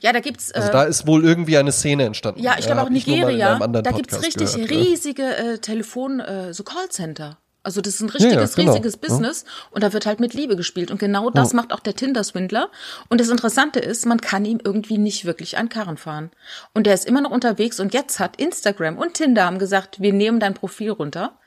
Ja, 0.00 0.12
da 0.12 0.20
gibt's. 0.20 0.50
Äh, 0.50 0.58
also 0.58 0.72
da 0.72 0.82
ist 0.84 1.06
wohl 1.06 1.24
irgendwie 1.24 1.56
eine 1.56 1.72
Szene 1.72 2.04
entstanden. 2.04 2.42
Ja, 2.42 2.56
ich 2.58 2.66
glaube 2.66 2.80
ja, 2.80 2.86
auch 2.86 2.90
Nigeria. 2.90 3.58
Da 3.58 3.90
gibt's 3.92 4.22
richtig 4.22 4.52
gehört, 4.54 4.70
riesige 4.70 5.36
äh, 5.36 5.58
Telefon, 5.58 6.20
äh, 6.20 6.52
so 6.52 6.62
Callcenter. 6.62 7.38
Also 7.64 7.80
das 7.80 7.94
ist 7.94 8.00
ein 8.00 8.08
richtiges, 8.08 8.34
ja, 8.34 8.40
ja, 8.40 8.46
genau. 8.56 8.72
riesiges 8.72 8.96
Business 8.96 9.44
und 9.70 9.84
da 9.84 9.92
wird 9.92 10.04
halt 10.04 10.18
mit 10.18 10.34
Liebe 10.34 10.56
gespielt. 10.56 10.90
Und 10.90 10.98
genau 10.98 11.30
das 11.30 11.52
macht 11.52 11.72
auch 11.72 11.80
der 11.80 11.94
Tinder-Swindler. 11.94 12.70
Und 13.08 13.20
das 13.20 13.28
Interessante 13.28 13.78
ist, 13.78 14.04
man 14.04 14.20
kann 14.20 14.44
ihm 14.44 14.58
irgendwie 14.62 14.98
nicht 14.98 15.24
wirklich 15.26 15.56
einen 15.56 15.68
Karren 15.68 15.96
fahren. 15.96 16.32
Und 16.74 16.86
der 16.86 16.94
ist 16.94 17.06
immer 17.06 17.20
noch 17.20 17.30
unterwegs 17.30 17.78
und 17.78 17.94
jetzt 17.94 18.18
hat 18.18 18.36
Instagram 18.36 18.98
und 18.98 19.14
Tinder 19.14 19.44
haben 19.44 19.60
gesagt, 19.60 20.00
wir 20.00 20.12
nehmen 20.12 20.40
dein 20.40 20.54
Profil 20.54 20.90
runter, 20.90 21.38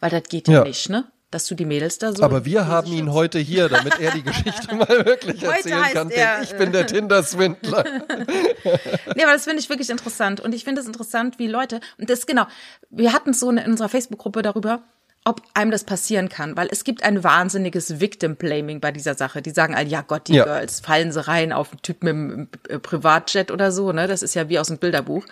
weil 0.00 0.10
das 0.10 0.24
geht 0.24 0.48
ja 0.48 0.62
nicht, 0.62 0.90
ne? 0.90 1.04
Dass 1.30 1.46
du 1.46 1.54
die 1.54 1.64
Mädels 1.64 1.96
da 1.96 2.12
so. 2.12 2.22
Aber 2.22 2.44
wir 2.44 2.66
haben 2.66 2.92
ihn 2.92 3.10
heute 3.10 3.38
hier, 3.38 3.70
damit 3.70 3.98
er 3.98 4.10
die 4.10 4.22
Geschichte 4.22 4.74
mal 4.74 5.06
wirklich 5.06 5.42
erzählen 5.42 5.84
kann. 5.94 6.10
Er, 6.10 6.42
ich 6.42 6.54
bin 6.54 6.72
der 6.72 6.86
Tinder-Swindler. 6.86 7.84
nee, 9.16 9.22
aber 9.22 9.32
das 9.32 9.44
finde 9.44 9.60
ich 9.60 9.70
wirklich 9.70 9.88
interessant. 9.88 10.40
Und 10.40 10.54
ich 10.54 10.64
finde 10.64 10.82
es 10.82 10.86
interessant, 10.86 11.38
wie 11.38 11.46
Leute, 11.46 11.80
und 11.96 12.10
das 12.10 12.26
genau, 12.26 12.44
wir 12.90 13.14
hatten 13.14 13.30
es 13.30 13.40
so 13.40 13.48
in 13.48 13.58
unserer 13.58 13.88
Facebook-Gruppe 13.88 14.42
darüber, 14.42 14.82
ob 15.24 15.40
einem 15.54 15.70
das 15.70 15.84
passieren 15.84 16.28
kann, 16.28 16.56
weil 16.56 16.68
es 16.72 16.82
gibt 16.82 17.04
ein 17.04 17.22
wahnsinniges 17.22 18.00
Victim-Blaming 18.00 18.80
bei 18.80 18.90
dieser 18.90 19.14
Sache. 19.14 19.40
Die 19.40 19.50
sagen 19.50 19.74
all, 19.74 19.86
ja 19.86 20.00
Gott, 20.02 20.26
die 20.26 20.34
ja. 20.34 20.44
Girls, 20.44 20.80
fallen 20.80 21.12
sie 21.12 21.24
rein 21.26 21.52
auf 21.52 21.70
einen 21.70 21.82
Typ 21.82 22.02
mit 22.02 22.12
einem 22.12 22.48
äh, 22.68 22.80
Privatjet 22.80 23.52
oder 23.52 23.70
so, 23.70 23.92
ne? 23.92 24.08
Das 24.08 24.22
ist 24.22 24.34
ja 24.34 24.48
wie 24.48 24.58
aus 24.58 24.66
dem 24.66 24.78
Bilderbuch. 24.78 25.24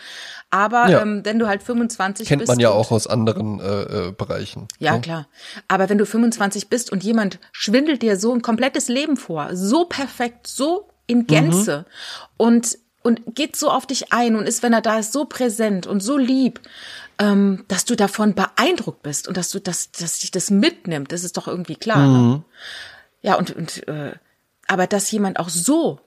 Aber 0.51 0.89
ja. 0.89 1.03
ähm, 1.03 1.25
wenn 1.25 1.41
du 1.41 1.49
halt 1.49 1.65
25 1.65 2.29
Kennt 2.29 2.41
bist. 2.41 2.49
Kennt 2.49 2.59
man 2.59 2.61
ja 2.61 2.71
auch 2.71 2.93
aus 2.93 3.09
anderen 3.09 3.59
äh, 3.59 4.09
äh, 4.09 4.13
Bereichen. 4.13 4.69
Ja, 4.79 4.95
ne? 4.95 5.01
klar. 5.01 5.27
Aber 5.67 5.89
wenn 5.89 5.99
du 5.99 6.07
25 6.07 6.69
bist 6.69 6.93
und 6.93 7.03
jemand 7.03 7.41
schwindelt 7.51 8.03
dir 8.03 8.17
so 8.17 8.33
ein 8.33 8.43
komplettes 8.43 8.87
Leben 8.87 9.17
vor, 9.17 9.57
so 9.57 9.87
perfekt, 9.87 10.47
so 10.47 10.89
in 11.09 11.27
Gänze 11.27 11.79
mhm. 11.79 12.25
und 12.37 12.79
und 13.03 13.35
geht 13.35 13.57
so 13.57 13.71
auf 13.71 13.87
dich 13.87 14.13
ein 14.13 14.37
und 14.37 14.47
ist, 14.47 14.63
wenn 14.63 14.75
er 14.75 14.83
da 14.83 14.99
ist, 14.99 15.13
so 15.13 15.25
präsent 15.25 15.87
und 15.87 16.01
so 16.01 16.19
lieb, 16.19 16.61
ähm, 17.21 17.65
dass 17.69 17.85
du 17.85 17.95
davon 17.95 18.35
beeindruckt 18.35 19.03
bist 19.03 19.29
und 19.29 19.37
dass 19.37 19.51
du 19.51 19.61
das, 19.61 19.93
dass 19.93 20.21
dich 20.21 20.31
das 20.31 20.51
mitnimmt, 20.51 21.13
das 21.13 21.23
ist 21.23 21.37
doch 21.37 21.47
irgendwie 21.47 21.77
klar. 21.77 22.07
Ne? 22.07 22.19
Mhm. 22.19 22.45
Ja, 23.21 23.35
und, 23.35 23.55
und 23.55 23.87
äh, 23.87 24.15
aber 24.67 24.87
dass 24.87 25.11
jemand 25.11 25.39
auch 25.39 25.51
so 25.51 26.01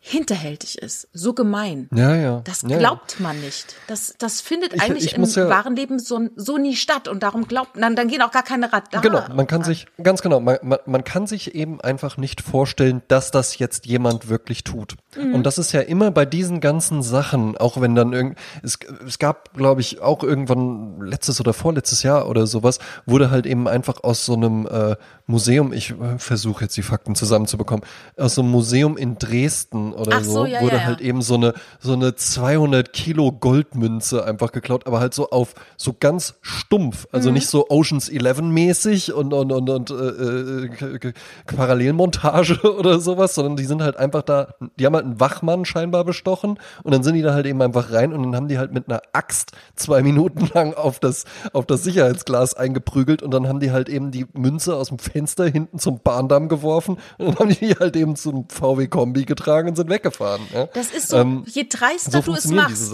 hinterhältig 0.00 0.78
ist, 0.78 1.08
so 1.12 1.34
gemein. 1.34 1.88
Ja, 1.94 2.14
ja. 2.14 2.40
Das 2.44 2.62
ja, 2.62 2.70
ja. 2.70 2.78
glaubt 2.78 3.20
man 3.20 3.40
nicht. 3.40 3.74
Das, 3.88 4.14
das 4.18 4.40
findet 4.40 4.72
Ich- 4.74 4.80
eigentlich 4.82 5.06
ich 5.06 5.14
im 5.14 5.24
ja- 5.24 5.48
wahren 5.48 5.76
Leben 5.76 5.98
so, 5.98 6.28
so 6.36 6.56
nie 6.56 6.76
statt 6.76 7.08
und 7.08 7.22
darum 7.22 7.46
glaubt, 7.46 7.70
dann, 7.76 7.96
dann 7.96 8.08
gehen 8.08 8.22
auch 8.22 8.30
gar 8.30 8.42
keine 8.42 8.72
Radar. 8.72 9.02
Genau, 9.02 9.22
man 9.34 9.46
kann 9.46 9.64
sich, 9.64 9.86
ganz 10.02 10.22
genau, 10.22 10.40
man, 10.40 10.58
man, 10.62 10.78
man 10.86 11.04
kann 11.04 11.26
sich 11.26 11.54
eben 11.54 11.80
einfach 11.80 12.16
nicht 12.16 12.40
vorstellen, 12.40 13.02
dass 13.08 13.30
das 13.30 13.58
jetzt 13.58 13.86
jemand 13.86 14.28
wirklich 14.28 14.64
tut. 14.64 14.96
Und 15.16 15.42
das 15.44 15.58
ist 15.58 15.72
ja 15.72 15.80
immer 15.80 16.10
bei 16.10 16.24
diesen 16.26 16.60
ganzen 16.60 17.02
Sachen, 17.02 17.56
auch 17.56 17.80
wenn 17.80 17.94
dann 17.94 18.12
irgend, 18.12 18.38
es, 18.62 18.78
es 19.06 19.18
gab, 19.18 19.54
glaube 19.54 19.80
ich, 19.80 20.00
auch 20.00 20.22
irgendwann 20.22 21.00
letztes 21.00 21.40
oder 21.40 21.52
vorletztes 21.52 22.02
Jahr 22.02 22.28
oder 22.28 22.46
sowas, 22.46 22.78
wurde 23.04 23.30
halt 23.30 23.46
eben 23.46 23.66
einfach 23.66 24.04
aus 24.04 24.24
so 24.24 24.34
einem 24.34 24.66
äh, 24.66 24.96
Museum, 25.26 25.72
ich 25.72 25.90
äh, 25.90 26.18
versuche 26.18 26.64
jetzt 26.64 26.76
die 26.76 26.82
Fakten 26.82 27.14
zusammenzubekommen, 27.14 27.84
aus 28.16 28.36
so 28.36 28.42
einem 28.42 28.50
Museum 28.50 28.96
in 28.96 29.18
Dresden 29.18 29.87
oder 29.92 30.18
Ach 30.18 30.24
so, 30.24 30.32
so, 30.32 30.44
ja, 30.46 30.60
wurde 30.60 30.76
ja, 30.76 30.82
ja. 30.82 30.86
halt 30.86 31.00
eben 31.00 31.22
so 31.22 31.34
eine, 31.34 31.54
so 31.80 31.92
eine 31.92 32.14
200 32.14 32.92
Kilo 32.92 33.32
Goldmünze 33.32 34.24
einfach 34.24 34.52
geklaut, 34.52 34.86
aber 34.86 35.00
halt 35.00 35.14
so 35.14 35.30
auf, 35.30 35.54
so 35.76 35.94
ganz 35.98 36.34
stumpf, 36.42 36.98
Mhm. 37.04 37.08
also 37.12 37.30
nicht 37.30 37.48
so 37.48 37.66
Oceans 37.68 38.08
11 38.08 38.42
mäßig 38.42 39.12
und, 39.12 39.32
und, 39.32 39.52
und, 39.52 39.70
und 39.70 39.90
äh, 39.90 39.94
äh, 39.94 41.12
Parallelmontage 41.46 42.60
oder 42.78 43.00
sowas, 43.00 43.34
sondern 43.34 43.56
die 43.56 43.64
sind 43.64 43.82
halt 43.82 43.96
einfach 43.96 44.22
da, 44.22 44.54
die 44.78 44.86
haben 44.86 44.94
halt 44.94 45.04
einen 45.04 45.20
Wachmann 45.20 45.64
scheinbar 45.64 46.04
bestochen 46.04 46.58
und 46.82 46.92
dann 46.92 47.02
sind 47.02 47.14
die 47.14 47.22
da 47.22 47.34
halt 47.34 47.46
eben 47.46 47.60
einfach 47.62 47.92
rein 47.92 48.12
und 48.12 48.22
dann 48.22 48.36
haben 48.36 48.48
die 48.48 48.58
halt 48.58 48.72
mit 48.72 48.88
einer 48.88 49.00
Axt 49.12 49.52
zwei 49.76 50.02
Minuten 50.02 50.48
lang 50.54 50.74
auf 50.74 50.98
das, 51.00 51.24
auf 51.52 51.66
das 51.66 51.82
Sicherheitsglas 51.84 52.54
eingeprügelt 52.54 53.22
und 53.22 53.32
dann 53.32 53.48
haben 53.48 53.60
die 53.60 53.70
halt 53.70 53.88
eben 53.88 54.10
die 54.10 54.26
Münze 54.32 54.76
aus 54.76 54.88
dem 54.88 54.98
Fenster 54.98 55.46
hinten 55.46 55.78
zum 55.78 56.00
Bahndamm 56.00 56.48
geworfen 56.48 56.98
und 57.18 57.26
dann 57.28 57.38
haben 57.38 57.50
die 57.50 57.74
halt 57.74 57.96
eben 57.96 58.16
zum 58.16 58.48
VW-Kombi 58.48 59.24
getragen 59.24 59.74
sind 59.78 59.90
weggefahren. 59.90 60.42
Ja? 60.52 60.66
Das 60.74 60.90
ist 60.90 61.08
so, 61.08 61.16
Ähm, 61.16 61.44
je 61.46 61.66
dreister 61.68 62.10
so 62.10 62.20
du 62.20 62.34
es 62.34 62.46
machst, 62.46 62.92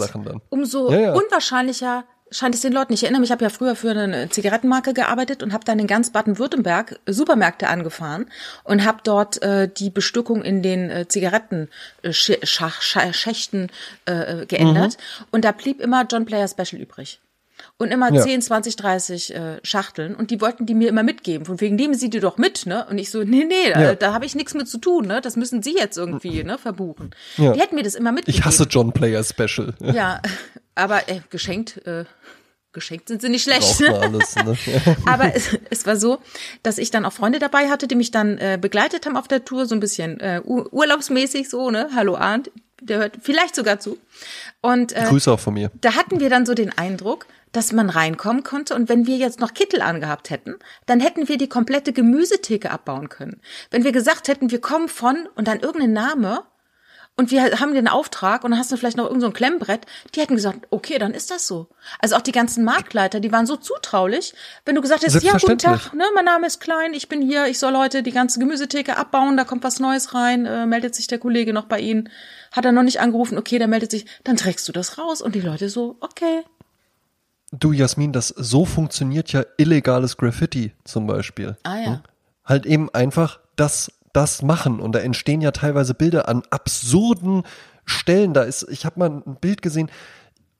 umso 0.49 0.91
Ja, 0.91 0.99
ja. 0.99 1.13
unwahrscheinlicher 1.13 2.05
scheint 2.31 2.55
es 2.55 2.61
den 2.61 2.73
Leuten. 2.73 2.91
Ich 2.93 3.03
erinnere 3.03 3.21
mich, 3.21 3.29
ich 3.29 3.31
habe 3.31 3.43
ja 3.43 3.49
früher 3.49 3.75
für 3.75 3.91
eine 3.91 4.29
Zigarettenmarke 4.29 4.93
gearbeitet 4.93 5.43
und 5.43 5.53
habe 5.53 5.63
dann 5.63 5.77
in 5.79 5.87
ganz 5.87 6.11
Baden-Württemberg 6.11 6.99
Supermärkte 7.05 7.67
angefahren 7.67 8.25
und 8.63 8.83
habe 8.83 8.97
dort 9.03 9.41
äh, 9.43 9.69
die 9.69 9.91
Bestückung 9.91 10.41
in 10.41 10.63
den 10.63 10.89
äh, 10.89 11.07
Zigarettenschächten 11.07 13.69
äh, 14.07 14.41
äh, 14.41 14.45
geändert. 14.47 14.97
Und 15.31 15.45
da 15.45 15.51
blieb 15.51 15.79
immer 15.81 16.05
John 16.09 16.25
Player 16.25 16.47
Special 16.47 16.81
übrig. 16.81 17.19
Und 17.77 17.91
immer 17.91 18.11
Ja. 18.13 18.21
10, 18.21 18.41
20, 18.41 18.75
30 18.77 19.35
äh, 19.35 19.59
Schachteln. 19.63 20.15
Und 20.15 20.31
die 20.31 20.39
wollten 20.39 20.65
die 20.65 20.73
mir 20.73 20.87
immer 20.87 21.03
mitgeben. 21.03 21.45
Von 21.45 21.59
wegen, 21.59 21.75
nehmen 21.75 21.93
Sie 21.93 22.09
die 22.09 22.21
doch 22.21 22.37
mit, 22.37 22.65
ne? 22.65 22.85
Und 22.89 22.97
ich 22.97 23.11
so, 23.11 23.23
nee, 23.23 23.43
nee, 23.43 23.71
da, 23.73 23.81
Ja. 23.81 23.95
da 23.95 24.13
habe 24.13 24.25
ich 24.25 24.33
nichts 24.33 24.53
mit 24.53 24.69
zu 24.69 24.77
tun, 24.77 25.07
ne? 25.07 25.19
Das 25.19 25.35
müssen 25.35 25.61
Sie 25.61 25.75
jetzt 25.77 25.97
irgendwie, 25.97 26.43
ne, 26.45 26.57
verbuchen. 26.57 27.11
Ja. 27.35 27.51
Die 27.51 27.59
hätten 27.59 27.75
mir 27.75 27.83
das 27.83 27.95
immer 27.95 28.13
mitgegeben. 28.13 28.39
Ich 28.39 28.45
hasse 28.45 28.63
John 28.69 28.93
Player 28.93 29.21
Special. 29.25 29.73
Ja, 29.81 30.21
aber 30.75 31.09
äh, 31.09 31.19
geschenkt, 31.29 31.85
äh, 31.85 32.05
geschenkt 32.71 33.09
sind 33.09 33.21
sie 33.21 33.27
nicht 33.29 33.43
schlecht. 33.43 33.81
Alles, 33.89 34.35
ne? 34.35 34.55
Aber 35.05 35.33
es, 35.35 35.57
es 35.69 35.85
war 35.85 35.95
so, 35.97 36.19
dass 36.63 36.77
ich 36.77 36.91
dann 36.91 37.05
auch 37.05 37.13
Freunde 37.13 37.39
dabei 37.39 37.69
hatte, 37.69 37.87
die 37.87 37.95
mich 37.95 38.11
dann 38.11 38.37
äh, 38.37 38.57
begleitet 38.59 39.05
haben 39.05 39.15
auf 39.17 39.27
der 39.29 39.43
Tour, 39.45 39.65
so 39.65 39.75
ein 39.75 39.79
bisschen 39.81 40.19
äh, 40.21 40.41
ur- 40.43 40.71
urlaubsmäßig 40.73 41.49
so, 41.49 41.71
ne? 41.71 41.89
Hallo 41.95 42.15
Arndt, 42.17 42.51
der 42.81 42.99
hört 42.99 43.17
vielleicht 43.21 43.55
sogar 43.55 43.79
zu. 43.79 43.97
Und 44.61 44.91
äh, 44.93 45.03
Grüße 45.07 45.31
auch 45.31 45.39
von 45.39 45.53
mir. 45.53 45.71
da 45.81 45.93
hatten 45.95 46.19
wir 46.19 46.29
dann 46.29 46.45
so 46.45 46.53
den 46.53 46.77
Eindruck, 46.77 47.25
dass 47.55 47.71
man 47.71 47.89
reinkommen 47.89 48.43
konnte 48.43 48.75
und 48.75 48.89
wenn 48.89 49.07
wir 49.07 49.17
jetzt 49.17 49.39
noch 49.39 49.53
Kittel 49.53 49.81
angehabt 49.81 50.29
hätten, 50.29 50.55
dann 50.85 50.99
hätten 50.99 51.27
wir 51.27 51.37
die 51.37 51.49
komplette 51.49 51.93
Gemüsetheke 51.93 52.71
abbauen 52.71 53.09
können. 53.09 53.39
Wenn 53.71 53.83
wir 53.83 53.91
gesagt 53.91 54.27
hätten, 54.27 54.51
wir 54.51 54.61
kommen 54.61 54.89
von 54.89 55.27
und 55.35 55.47
dann 55.47 55.59
irgendein 55.59 55.93
Name 55.93 56.43
und 57.17 57.31
wir 57.31 57.59
haben 57.61 57.73
den 57.73 57.87
Auftrag 57.87 58.43
und 58.43 58.51
dann 58.51 58.59
hast 58.59 58.73
du 58.73 58.77
vielleicht 58.77 58.97
noch 58.97 59.05
irgend 59.05 59.21
so 59.21 59.27
ein 59.27 59.33
Klemmbrett, 59.33 59.85
die 60.13 60.19
hätten 60.19 60.35
gesagt, 60.35 60.67
okay, 60.69 60.97
dann 60.97 61.13
ist 61.13 61.31
das 61.31 61.47
so. 61.47 61.69
Also 61.99 62.17
auch 62.17 62.21
die 62.21 62.33
ganzen 62.33 62.65
Marktleiter, 62.65 63.21
die 63.21 63.31
waren 63.31 63.45
so 63.45 63.55
zutraulich, 63.55 64.33
wenn 64.65 64.75
du 64.75 64.81
gesagt 64.81 65.03
hättest, 65.03 65.23
ja, 65.23 65.37
guten. 65.37 65.57
Tag, 65.57 65.93
ne, 65.93 66.03
mein 66.13 66.25
Name 66.25 66.45
ist 66.45 66.59
Klein, 66.59 66.93
ich 66.93 67.07
bin 67.07 67.21
hier, 67.21 67.47
ich 67.47 67.57
soll 67.57 67.77
heute 67.77 68.03
die 68.03 68.11
ganze 68.11 68.39
Gemüsetheke 68.39 68.97
abbauen, 68.97 69.37
da 69.37 69.45
kommt 69.45 69.63
was 69.63 69.79
Neues 69.79 70.13
rein, 70.13 70.45
äh, 70.45 70.65
meldet 70.65 70.93
sich 70.93 71.07
der 71.07 71.19
Kollege 71.19 71.53
noch 71.53 71.65
bei 71.65 71.79
Ihnen, 71.79 72.09
hat 72.51 72.65
er 72.65 72.73
noch 72.73 72.83
nicht 72.83 72.99
angerufen, 72.99 73.37
okay, 73.37 73.59
der 73.59 73.69
meldet 73.69 73.91
sich, 73.91 74.05
dann 74.25 74.35
trägst 74.35 74.67
du 74.67 74.73
das 74.73 74.97
raus 74.97 75.21
und 75.21 75.35
die 75.35 75.41
Leute 75.41 75.69
so, 75.69 75.95
okay. 76.01 76.43
Du, 77.51 77.71
Jasmin, 77.71 78.11
das 78.11 78.29
so 78.29 78.65
funktioniert 78.65 79.31
ja 79.31 79.43
illegales 79.57 80.17
Graffiti 80.17 80.73
zum 80.83 81.07
Beispiel. 81.07 81.57
Ah 81.63 81.77
ja. 81.77 81.85
Hm? 81.85 81.99
Halt 82.43 82.65
eben 82.65 82.89
einfach 82.93 83.39
das, 83.55 83.91
das 84.13 84.41
machen. 84.41 84.79
Und 84.79 84.93
da 84.93 84.99
entstehen 84.99 85.41
ja 85.41 85.51
teilweise 85.51 85.93
Bilder 85.93 86.27
an 86.27 86.43
absurden 86.49 87.43
Stellen. 87.85 88.33
Da 88.33 88.43
ist, 88.43 88.67
ich 88.69 88.85
habe 88.85 88.99
mal 88.99 89.09
ein 89.09 89.37
Bild 89.39 89.61
gesehen, 89.61 89.89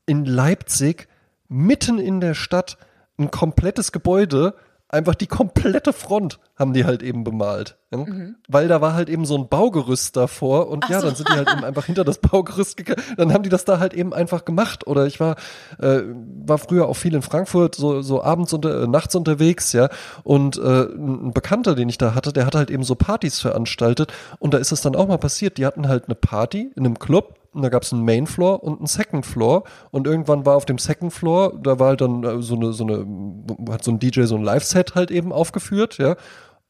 in 0.06 0.26
Leipzig, 0.26 1.08
mitten 1.48 2.00
in 2.00 2.22
der 2.22 2.34
Stadt, 2.34 2.78
ein 3.18 3.32
komplettes 3.32 3.92
Gebäude, 3.92 4.56
einfach 4.88 5.16
die 5.16 5.28
komplette 5.28 5.94
Front 5.94 6.40
haben 6.56 6.74
die 6.74 6.86
halt 6.86 7.04
eben 7.04 7.24
bemalt. 7.24 7.78
Ja? 7.92 8.06
Weil 8.48 8.68
da 8.68 8.82
war 8.82 8.94
halt 8.94 9.10
eben 9.10 9.26
so 9.26 9.36
ein 9.38 9.50
Baugerüst 9.50 10.16
davor 10.16 10.68
und 10.70 10.76
Mhm. 10.78 10.82
Ach 10.86 10.90
ja, 10.90 11.00
so. 11.02 11.08
dann 11.08 11.16
sind 11.16 11.30
die 11.30 11.34
halt 11.34 11.52
eben 11.52 11.64
einfach 11.66 11.86
hinter 11.86 12.04
das 12.04 12.20
Baugerüst 12.20 12.78
gegangen. 12.78 13.02
Dann 13.18 13.34
haben 13.34 13.44
die 13.44 13.50
das 13.50 13.66
da 13.66 13.80
halt 13.80 13.94
eben 13.94 14.14
einfach 14.14 14.46
gemacht. 14.46 14.88
Oder 14.88 15.06
ich 15.06 15.20
war, 15.20 15.36
äh, 15.80 16.02
war 16.46 16.58
früher 16.58 16.88
auch 16.88 16.96
viel 16.96 17.16
in 17.16 17.22
Frankfurt, 17.22 17.76
so, 17.76 18.02
so 18.02 18.24
abends 18.24 18.54
unter, 18.54 18.84
äh, 18.84 18.88
nachts 18.88 19.16
unterwegs, 19.16 19.74
ja. 19.74 19.90
Und 20.24 20.58
äh, 20.58 20.84
ein 20.84 21.26
ein 21.28 21.34
Bekannter, 21.34 21.76
den 21.76 21.90
ich 21.90 21.98
da 21.98 22.14
hatte, 22.14 22.32
der 22.34 22.46
hat 22.46 22.56
halt 22.56 22.70
eben 22.70 22.84
so 22.84 22.96
Partys 22.96 23.40
veranstaltet 23.40 24.14
und 24.40 24.54
da 24.54 24.58
ist 24.60 24.72
es 24.72 24.82
dann 24.82 24.96
auch 24.96 25.08
mal 25.08 25.18
passiert. 25.18 25.58
Die 25.58 25.66
hatten 25.66 25.88
halt 25.88 26.06
eine 26.06 26.16
Party 26.16 26.72
in 26.76 26.86
einem 26.86 27.00
Club 27.00 27.36
und 27.56 27.62
da 27.62 27.70
gab 27.70 27.84
es 27.84 27.94
einen 27.94 28.04
Main 28.04 28.28
Floor 28.28 28.62
und 28.64 28.80
einen 28.80 28.88
Second 28.88 29.26
Floor. 29.26 29.64
Und 29.92 30.08
irgendwann 30.08 30.46
war 30.46 30.56
auf 30.56 30.66
dem 30.66 30.78
Second 30.78 31.14
Floor, 31.14 31.54
da 31.62 31.80
war 31.80 31.88
halt 31.90 32.02
dann 32.02 32.24
äh, 32.24 32.42
so 32.42 32.56
eine, 32.56 32.74
so 32.74 32.84
eine, 32.84 33.06
hat 33.72 33.84
so 33.84 33.92
ein 33.92 34.00
DJ 34.00 34.24
so 34.24 34.36
ein 34.36 34.44
Live-Set 34.44 34.96
halt 34.96 35.10
eben 35.10 35.32
aufgeführt, 35.32 35.98
ja. 35.98 36.16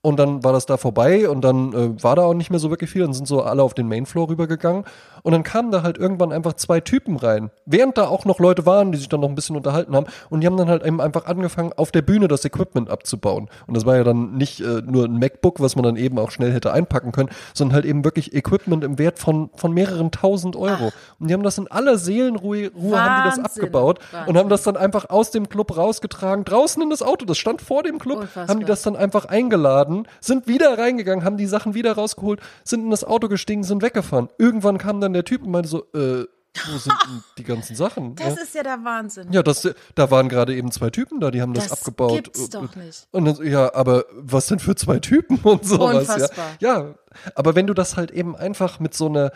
Und 0.02 0.18
dann 0.18 0.44
war 0.44 0.54
das 0.54 0.68
da 0.68 0.78
vorbei 0.78 1.28
und 1.28 1.42
dann 1.42 1.74
äh, 1.74 2.04
war 2.04 2.16
da 2.16 2.26
auch 2.26 2.36
nicht 2.36 2.52
mehr 2.52 2.60
so 2.60 2.70
wirklich 2.70 2.92
viel. 2.92 3.02
Dann 3.02 3.14
sind 3.14 3.28
so 3.28 3.42
alle 3.42 3.64
auf 3.64 3.74
den 3.74 3.88
Mainfloor 3.88 4.30
rübergegangen. 4.30 4.84
Und 5.26 5.32
dann 5.32 5.42
kamen 5.42 5.72
da 5.72 5.82
halt 5.82 5.98
irgendwann 5.98 6.32
einfach 6.32 6.54
zwei 6.54 6.82
Typen 6.82 7.18
rein. 7.18 7.50
Während 7.66 7.98
da 7.98 8.08
auch 8.08 8.26
noch 8.26 8.38
Leute 8.38 8.68
waren, 8.68 8.92
die 8.92 9.00
sich 9.00 9.10
dann 9.10 9.22
noch 9.22 9.28
ein 9.30 9.34
bisschen 9.34 9.56
unterhalten 9.56 9.96
haben. 9.96 10.06
Und 10.30 10.42
die 10.42 10.48
haben 10.48 10.56
dann 10.56 10.70
halt 10.70 10.86
eben 10.86 11.02
einfach 11.02 11.26
angefangen, 11.26 11.72
auf 11.76 11.92
der 11.92 12.04
Bühne 12.04 12.28
das 12.28 12.46
Equipment 12.46 12.92
abzubauen. 12.92 13.50
Und 13.66 13.76
das 13.76 13.88
war 13.88 13.98
ja 13.98 14.04
dann 14.04 14.36
nicht 14.36 14.62
äh, 14.62 14.84
nur 14.86 15.06
ein 15.06 15.18
MacBook, 15.18 15.60
was 15.60 15.76
man 15.76 15.82
dann 15.82 15.96
eben 15.96 16.20
auch 16.20 16.30
schnell 16.30 16.54
hätte 16.54 16.72
einpacken 16.72 17.12
können, 17.12 17.30
sondern 17.56 17.74
halt 17.74 17.86
eben 17.86 18.04
wirklich 18.04 18.36
Equipment 18.36 18.84
im 18.84 19.00
Wert 19.00 19.18
von, 19.18 19.50
von 19.56 19.74
mehreren 19.74 20.12
tausend 20.12 20.56
Euro. 20.56 20.92
Und 21.20 21.28
die 21.28 21.34
haben 21.34 21.42
das 21.42 21.58
in 21.58 21.68
aller 21.70 21.98
Seelenruhe 21.98 22.70
Ruhe 22.76 23.02
haben 23.02 23.24
die 23.24 23.30
das 23.30 23.38
Wahnsinn. 23.40 23.46
abgebaut 23.46 23.98
und 23.98 24.14
Wahnsinn. 24.14 24.38
haben 24.38 24.50
das 24.50 24.62
dann 24.62 24.78
einfach 24.78 25.10
aus 25.10 25.32
dem 25.32 25.50
Club 25.50 25.76
rausgetragen, 25.76 26.46
draußen 26.46 26.84
in 26.84 26.92
das 26.92 27.02
Auto. 27.02 27.26
Das 27.26 27.40
stand 27.40 27.64
vor 27.64 27.82
dem 27.82 27.98
Club, 27.98 28.20
Unfassbar. 28.20 28.48
haben 28.48 28.60
die 28.60 28.66
das 28.68 28.84
dann 28.84 28.96
einfach 28.96 29.26
eingeladen, 29.26 30.08
sind 30.20 30.46
wieder 30.48 30.78
reingegangen, 30.78 31.26
haben 31.26 31.38
die 31.38 31.48
Sachen 31.48 31.74
wieder 31.74 31.94
rausgeholt, 31.94 32.42
sind 32.64 32.84
in 32.84 32.92
das 32.92 33.04
Auto 33.04 33.28
gestiegen, 33.28 33.64
sind 33.64 33.82
weggefahren. 33.82 34.30
Irgendwann 34.38 34.78
kam 34.78 35.02
dann 35.02 35.15
der 35.16 35.26
Typ 35.26 35.44
und 35.44 35.52
meinte 35.52 35.70
so, 35.70 35.84
äh, 35.94 36.26
wo 36.72 36.78
sind 36.78 36.96
denn 37.06 37.24
die 37.38 37.44
ganzen 37.44 37.76
Sachen? 37.76 38.16
Das 38.16 38.36
ja? 38.36 38.42
ist 38.44 38.56
ja 38.56 38.64
der 38.64 38.84
Wahnsinn. 38.84 39.32
ja, 39.32 39.44
das, 39.44 39.68
da 39.96 40.10
waren 40.12 40.30
gerade 40.30 40.56
eben 40.56 40.72
zwei 40.72 40.90
Typen 40.90 41.20
da, 41.20 41.30
die 41.32 41.42
haben 41.42 41.54
das, 41.54 41.68
Das 41.68 41.80
abgebaut. 41.80 42.14
gibt's 42.14 42.50
doch 42.50 42.76
nicht. 42.76 43.08
Und 43.12 43.26
dann, 43.26 43.46
ja, 43.46 43.74
aber 43.74 44.06
was 44.14 44.48
denn 44.48 44.60
für 44.60 44.76
zwei 44.76 45.00
Typen 45.00 45.38
und 45.44 45.66
sowas, 45.66 46.08
Unfassbar. 46.10 46.46
ja. 46.60 46.78
Ja, 46.78 46.96
aber 47.36 47.56
wenn 47.56 47.68
du 47.68 47.74
das 47.74 47.98
halt 47.98 48.12
eben 48.12 48.36
einfach 48.36 48.80
mit 48.80 48.94
so 48.94 49.08
einer, 49.08 49.32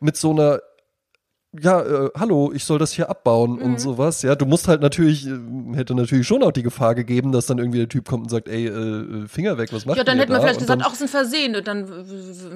mit 0.00 0.16
so 0.16 0.30
einer, 0.30 0.60
ja, 1.60 1.80
äh, 1.80 2.10
hallo, 2.18 2.52
ich 2.54 2.64
soll 2.64 2.78
das 2.78 2.92
hier 2.92 3.08
abbauen 3.08 3.56
Mhm. 3.56 3.62
und 3.62 3.80
sowas, 3.80 4.22
ja, 4.22 4.34
du 4.34 4.44
musst 4.46 4.66
halt 4.68 4.80
natürlich, 4.80 5.26
äh, 5.26 5.32
hätte 5.74 5.94
natürlich 5.94 6.26
schon 6.26 6.42
auch 6.42 6.52
die 6.52 6.62
Gefahr 6.62 6.94
gegeben, 6.94 7.32
dass 7.32 7.46
dann 7.46 7.58
irgendwie 7.58 7.78
der 7.78 7.88
Typ 7.88 8.08
kommt 8.08 8.24
und 8.24 8.28
sagt, 8.30 8.48
ey, 8.48 8.66
äh, 8.66 9.28
Finger 9.28 9.56
weg, 9.58 9.72
was 9.72 9.86
macht 9.86 9.96
Ja, 9.96 10.04
dann 10.04 10.16
ihr 10.16 10.22
hätten 10.22 10.32
wir 10.32 10.40
vielleicht 10.40 10.58
gesagt, 10.60 10.82
ach, 10.84 10.88
es 10.92 10.94
ist 10.94 11.02
ein 11.02 11.08
Versehen. 11.08 11.54
Und 11.56 11.66
dann, 11.68 11.84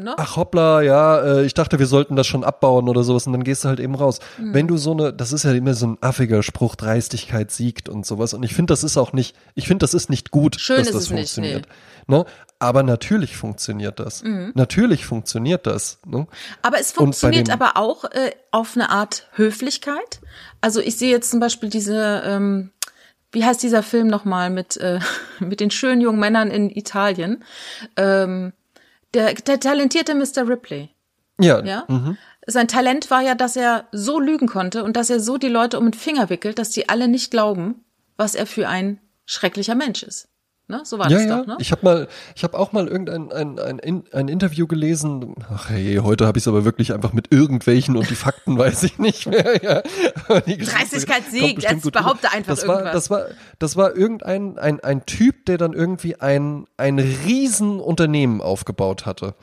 ne? 0.03 0.15
ach 0.17 0.37
hoppla, 0.37 0.83
ja, 0.83 1.21
äh, 1.21 1.45
ich 1.45 1.55
dachte, 1.55 1.79
wir 1.79 1.87
sollten 1.87 2.17
das 2.17 2.27
schon 2.27 2.43
abbauen 2.45 2.89
oder 2.89 3.03
sowas 3.05 3.27
und 3.27 3.33
dann 3.33 3.45
gehst 3.45 3.65
du 3.65 3.69
halt 3.69 3.81
eben 3.81 3.95
raus. 3.95 4.19
Mhm. 4.39 4.55
Wenn 4.55 4.67
du 4.69 4.77
so 4.77 4.93
eine, 4.93 5.13
das 5.13 5.33
ist 5.33 5.45
ja 5.45 5.53
immer 5.53 5.75
so 5.75 5.87
ein 5.87 5.99
affiger 6.01 6.43
Spruch, 6.43 6.75
Dreistigkeit 6.75 7.51
siegt 7.51 7.89
und 7.89 8.05
sowas 8.07 8.35
und 8.35 8.43
ich 8.43 8.55
finde, 8.55 8.73
das 8.73 8.85
ist 8.85 8.97
auch 8.97 9.13
nicht, 9.13 9.37
ich 9.55 9.69
finde, 9.69 9.85
das 9.85 9.95
ist 9.95 10.11
nicht 10.11 10.31
gut, 10.31 10.59
Schön 10.61 10.79
dass 10.79 10.89
ist 10.89 10.95
das 10.95 11.03
es 11.05 11.11
nicht, 11.11 11.19
funktioniert. 11.33 11.67
Ne? 12.09 12.25
Aber 12.61 12.83
natürlich 12.83 13.37
funktioniert 13.37 14.01
das. 14.01 14.25
Mhm. 14.25 14.53
Natürlich 14.55 15.07
funktioniert 15.07 15.67
das. 15.67 16.01
Ne? 16.05 16.27
Aber 16.63 16.81
es 16.81 16.91
funktioniert 16.91 17.51
aber 17.51 17.77
auch 17.77 18.05
äh, 18.05 18.33
auf 18.51 18.75
eine 18.75 18.91
Art 18.91 19.29
Höflichkeit. 19.33 20.21
Also 20.61 20.81
ich 20.81 20.97
sehe 20.97 21.11
jetzt 21.11 21.31
zum 21.31 21.39
Beispiel 21.39 21.69
diese, 21.69 22.23
ähm, 22.25 22.73
wie 23.31 23.45
heißt 23.45 23.63
dieser 23.63 23.85
Film 23.85 24.09
nochmal 24.09 24.51
mit, 24.51 24.77
äh, 24.77 24.99
mit 25.39 25.61
den 25.61 25.71
schönen 25.71 26.01
jungen 26.01 26.19
Männern 26.19 26.51
in 26.51 26.69
Italien? 26.69 27.45
Ähm, 27.97 28.53
der, 29.15 29.35
der 29.35 29.61
talentierte 29.61 30.15
Mr. 30.15 30.49
Ripley. 30.49 30.91
Ja, 31.41 31.65
Ja? 31.65 31.85
Mhm. 31.87 32.19
sein 32.47 32.67
Talent 32.67 33.11
war 33.13 33.23
ja, 33.23 33.37
dass 33.37 33.55
er 33.55 33.87
so 33.93 34.19
lügen 34.19 34.49
konnte 34.49 34.83
und 34.83 34.97
dass 34.97 35.09
er 35.09 35.21
so 35.21 35.39
die 35.39 35.49
Leute 35.49 35.79
um 35.79 35.87
den 35.87 35.95
Finger 35.95 36.29
wickelt, 36.29 36.59
dass 36.59 36.71
die 36.71 36.89
alle 36.89 37.07
nicht 37.07 37.31
glauben, 37.31 37.85
was 38.17 38.35
er 38.35 38.47
für 38.47 38.69
ein 38.69 39.01
schrecklicher 39.25 39.77
Mensch 39.77 40.03
ist. 40.03 40.29
Ne? 40.69 40.83
So 40.85 40.99
war 40.99 41.11
ja, 41.11 41.17
das 41.17 41.27
ja. 41.27 41.39
doch, 41.39 41.47
ne? 41.47 41.57
Ich 41.61 41.73
habe 41.73 41.85
mal, 41.85 42.09
ich 42.37 42.45
habe 42.45 42.59
auch 42.59 42.73
mal 42.73 42.87
irgendein 42.87 43.33
ein, 43.33 43.59
ein, 43.59 44.05
ein, 44.13 44.29
Interview 44.29 44.67
gelesen. 44.67 45.35
Ach 45.51 45.71
hey, 45.71 45.99
heute 46.03 46.27
habe 46.27 46.37
ich 46.39 46.45
es 46.45 46.49
aber 46.49 46.67
wirklich 46.67 46.93
einfach 46.93 47.15
mit 47.15 47.33
irgendwelchen 47.33 47.97
und 47.97 48.11
die 48.11 48.15
Fakten 48.15 48.59
weiß 48.59 48.83
ich 48.83 48.99
nicht 48.99 49.27
mehr. 49.27 49.63
Ja. 49.63 49.83
Dreistigkeit 50.41 51.25
siegt, 51.31 51.63
jetzt 51.63 51.91
behaupte 51.91 52.31
einfach 52.31 52.55
das 52.55 52.69
war, 52.69 52.81
irgendwas. 52.81 52.95
Das 52.95 53.11
war, 53.11 53.27
das 53.59 53.77
war 53.77 53.97
irgendein 53.97 54.59
ein, 54.59 54.81
ein 54.81 55.07
Typ, 55.07 55.47
der 55.47 55.57
dann 55.57 55.73
irgendwie 55.73 56.21
ein 56.21 56.67
ein 56.77 56.99
riesen 56.99 57.81
Unternehmen 57.81 58.41
aufgebaut 58.41 59.07
hatte 59.07 59.35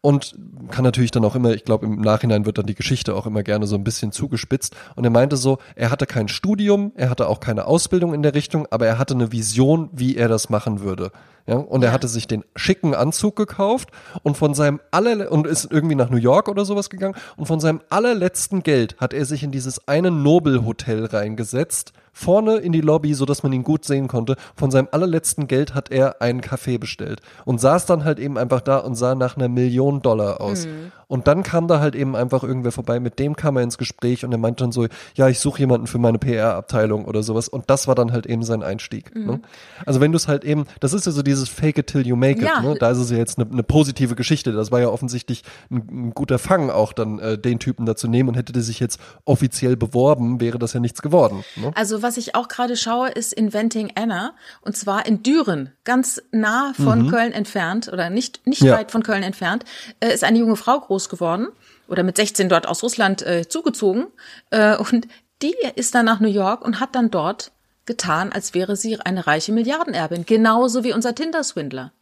und 0.00 0.34
kann 0.70 0.84
natürlich 0.84 1.10
dann 1.10 1.24
auch 1.24 1.34
immer, 1.34 1.52
ich 1.52 1.64
glaube 1.64 1.86
im 1.86 2.00
Nachhinein 2.00 2.46
wird 2.46 2.58
dann 2.58 2.66
die 2.66 2.74
Geschichte 2.74 3.14
auch 3.14 3.26
immer 3.26 3.42
gerne 3.42 3.66
so 3.66 3.76
ein 3.76 3.84
bisschen 3.84 4.12
zugespitzt. 4.12 4.74
Und 4.94 5.04
er 5.04 5.10
meinte 5.10 5.36
so, 5.36 5.58
er 5.74 5.90
hatte 5.90 6.06
kein 6.06 6.28
Studium, 6.28 6.92
er 6.96 7.10
hatte 7.10 7.28
auch 7.28 7.40
keine 7.40 7.66
Ausbildung 7.66 8.14
in 8.14 8.22
der 8.22 8.34
Richtung, 8.34 8.66
aber 8.70 8.86
er 8.86 8.98
hatte 8.98 9.14
eine 9.14 9.32
Vision, 9.32 9.90
wie 9.92 10.16
er 10.16 10.28
das 10.28 10.50
machen 10.50 10.71
würde. 10.80 11.10
Ja, 11.46 11.56
und 11.56 11.82
er 11.82 11.88
Ja. 11.88 11.92
hatte 11.92 12.06
sich 12.06 12.28
den 12.28 12.44
schicken 12.54 12.94
Anzug 12.94 13.34
gekauft 13.34 13.90
und 14.22 14.36
von 14.36 14.54
seinem 14.54 14.78
aller 14.92 15.32
und 15.32 15.46
ist 15.46 15.66
irgendwie 15.70 15.96
nach 15.96 16.08
New 16.08 16.16
York 16.16 16.48
oder 16.48 16.64
sowas 16.64 16.88
gegangen 16.88 17.16
und 17.36 17.46
von 17.46 17.58
seinem 17.58 17.80
allerletzten 17.90 18.62
Geld 18.62 18.96
hat 18.98 19.12
er 19.12 19.24
sich 19.24 19.42
in 19.42 19.50
dieses 19.50 19.88
eine 19.88 20.12
Nobelhotel 20.12 21.06
reingesetzt, 21.06 21.92
vorne 22.12 22.56
in 22.56 22.72
die 22.72 22.80
Lobby, 22.80 23.14
so 23.14 23.24
dass 23.24 23.42
man 23.42 23.52
ihn 23.52 23.62
gut 23.62 23.84
sehen 23.84 24.08
konnte. 24.08 24.36
Von 24.54 24.70
seinem 24.70 24.88
allerletzten 24.92 25.48
Geld 25.48 25.74
hat 25.74 25.90
er 25.90 26.20
einen 26.20 26.40
Kaffee 26.40 26.78
bestellt 26.78 27.20
und 27.44 27.60
saß 27.60 27.86
dann 27.86 28.04
halt 28.04 28.18
eben 28.18 28.38
einfach 28.38 28.60
da 28.60 28.78
und 28.78 28.94
sah 28.94 29.14
nach 29.14 29.36
einer 29.36 29.48
Million 29.48 30.02
Dollar 30.02 30.40
aus. 30.40 30.66
Und 31.12 31.26
dann 31.26 31.42
kam 31.42 31.68
da 31.68 31.78
halt 31.78 31.94
eben 31.94 32.16
einfach 32.16 32.42
irgendwer 32.42 32.72
vorbei, 32.72 32.98
mit 32.98 33.18
dem 33.18 33.36
kam 33.36 33.58
er 33.58 33.62
ins 33.62 33.76
Gespräch 33.76 34.24
und 34.24 34.32
er 34.32 34.38
meinte 34.38 34.64
dann 34.64 34.72
so, 34.72 34.86
ja, 35.14 35.28
ich 35.28 35.40
suche 35.40 35.58
jemanden 35.58 35.86
für 35.86 35.98
meine 35.98 36.18
PR-Abteilung 36.18 37.04
oder 37.04 37.22
sowas. 37.22 37.48
Und 37.48 37.68
das 37.68 37.86
war 37.86 37.94
dann 37.94 38.12
halt 38.12 38.24
eben 38.24 38.42
sein 38.42 38.62
Einstieg. 38.62 39.14
Ne? 39.14 39.42
Also 39.84 40.00
wenn 40.00 40.12
du 40.12 40.16
es 40.16 40.26
halt 40.26 40.42
eben, 40.42 40.64
das 40.80 40.94
ist 40.94 41.04
ja 41.04 41.12
so 41.12 41.22
dieses 41.22 41.50
Fake 41.50 41.76
it 41.76 41.88
till 41.88 42.06
you 42.06 42.16
make 42.16 42.40
it. 42.40 42.46
Ja. 42.46 42.62
Ne? 42.62 42.76
Da 42.80 42.92
ist 42.92 42.96
es 42.96 43.10
ja 43.10 43.18
jetzt 43.18 43.38
eine, 43.38 43.50
eine 43.50 43.62
positive 43.62 44.14
Geschichte. 44.14 44.52
Das 44.52 44.72
war 44.72 44.80
ja 44.80 44.88
offensichtlich 44.88 45.42
ein, 45.70 45.86
ein 45.90 46.10
guter 46.14 46.38
Fang 46.38 46.70
auch 46.70 46.94
dann 46.94 47.18
äh, 47.18 47.36
den 47.36 47.58
Typen 47.58 47.84
da 47.84 47.94
zu 47.94 48.08
nehmen 48.08 48.30
und 48.30 48.34
hätte 48.34 48.54
der 48.54 48.62
sich 48.62 48.80
jetzt 48.80 48.98
offiziell 49.26 49.76
beworben, 49.76 50.40
wäre 50.40 50.58
das 50.58 50.72
ja 50.72 50.80
nichts 50.80 51.02
geworden. 51.02 51.44
Ne? 51.56 51.72
Also 51.74 52.01
was 52.02 52.16
ich 52.16 52.34
auch 52.34 52.48
gerade 52.48 52.76
schaue, 52.76 53.10
ist 53.10 53.32
Inventing 53.32 53.92
Anna 53.94 54.34
und 54.60 54.76
zwar 54.76 55.06
in 55.06 55.22
Düren, 55.22 55.72
ganz 55.84 56.20
nah 56.30 56.72
von 56.74 57.10
Köln 57.10 57.32
entfernt 57.32 57.88
oder 57.92 58.10
nicht 58.10 58.46
nicht 58.46 58.62
Ja. 58.62 58.74
weit 58.76 58.90
von 58.90 59.02
Köln 59.02 59.22
entfernt, 59.22 59.64
äh, 60.00 60.12
ist 60.12 60.24
eine 60.24 60.38
junge 60.38 60.56
Frau 60.56 60.80
groß 60.80 61.08
geworden 61.08 61.48
oder 61.88 62.02
mit 62.02 62.16
16 62.16 62.48
dort 62.48 62.66
aus 62.66 62.82
Russland 62.82 63.22
äh, 63.22 63.48
zugezogen 63.48 64.06
äh, 64.50 64.76
und 64.76 65.06
die 65.42 65.54
ist 65.74 65.94
dann 65.94 66.04
nach 66.06 66.20
New 66.20 66.28
York 66.28 66.64
und 66.64 66.78
hat 66.80 66.94
dann 66.94 67.10
dort 67.10 67.50
getan, 67.84 68.30
als 68.32 68.54
wäre 68.54 68.76
sie 68.76 69.00
eine 69.00 69.26
reiche 69.26 69.52
Milliardenerbin, 69.52 70.24
genauso 70.24 70.84
wie 70.84 70.92
unser 70.92 71.14
Tinder-Swindler. 71.14 71.92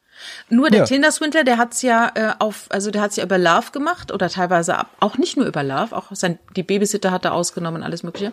Nur 0.49 0.71
der 0.71 0.81
Ja. 0.81 0.87
Tinder-Swindler, 0.87 1.45
der 1.45 1.59
hat's 1.59 1.83
ja 1.83 2.11
äh, 2.14 2.33
auf, 2.39 2.66
also 2.71 2.91
der 2.91 3.03
hat's 3.03 3.16
ja 3.16 3.25
über 3.25 3.39
Love 3.39 3.71
gemacht 3.73 4.12
oder 4.12 4.29
teilweise 4.29 4.79
auch 5.01 5.16
nicht 5.18 5.37
nur 5.37 5.47
über 5.47 5.62
Love, 5.62 5.97
auch 5.97 6.07
sein, 6.12 6.39
die 6.57 6.62
Babysitter 6.62 7.11
hat 7.11 7.25
er 7.25 7.35
ausgenommen, 7.35 7.83
alles 7.83 8.03
mögliche. 8.03 8.33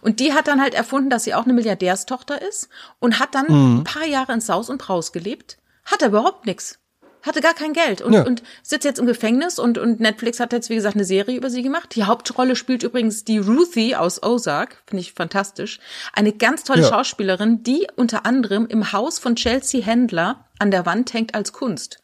Und 0.00 0.20
die 0.20 0.32
hat 0.34 0.48
dann 0.48 0.60
halt 0.60 0.74
erfunden, 0.74 1.10
dass 1.10 1.24
sie 1.24 1.34
auch 1.34 1.44
eine 1.44 1.52
Milliardärstochter 1.52 2.40
ist 2.42 2.68
und 2.98 3.18
hat 3.18 3.34
dann 3.34 3.46
ein 3.80 3.84
paar 3.84 4.06
Jahre 4.06 4.32
in 4.32 4.40
Saus 4.40 4.70
und 4.70 4.78
Braus 4.78 5.12
gelebt, 5.12 5.58
hatte 5.84 6.06
überhaupt 6.06 6.46
nichts. 6.46 6.78
Hatte 7.22 7.40
gar 7.40 7.54
kein 7.54 7.72
Geld 7.72 8.00
und, 8.00 8.12
Ja. 8.12 8.22
und 8.24 8.42
sitzt 8.62 8.84
jetzt 8.84 8.98
im 8.98 9.06
Gefängnis 9.06 9.58
und, 9.58 9.76
und 9.76 9.98
Netflix 10.00 10.38
hat 10.40 10.52
jetzt, 10.52 10.70
wie 10.70 10.76
gesagt, 10.76 10.94
eine 10.94 11.04
Serie 11.04 11.36
über 11.36 11.50
sie 11.50 11.62
gemacht. 11.62 11.94
Die 11.96 12.04
Hauptrolle 12.04 12.54
spielt 12.56 12.82
übrigens 12.84 13.24
die 13.24 13.38
Ruthie 13.38 13.96
aus 13.96 14.22
Ozark, 14.22 14.82
finde 14.86 15.00
ich 15.00 15.12
fantastisch. 15.14 15.80
Eine 16.12 16.32
ganz 16.32 16.62
tolle 16.64 16.82
Ja. 16.82 16.88
Schauspielerin, 16.88 17.62
die 17.64 17.86
unter 17.96 18.24
anderem 18.24 18.66
im 18.66 18.92
Haus 18.92 19.18
von 19.18 19.34
Chelsea 19.36 19.82
Händler 19.84 20.44
an 20.60 20.70
der 20.70 20.86
Wand 20.86 21.12
hängt 21.12 21.34
als 21.34 21.52
Kunst. 21.52 21.98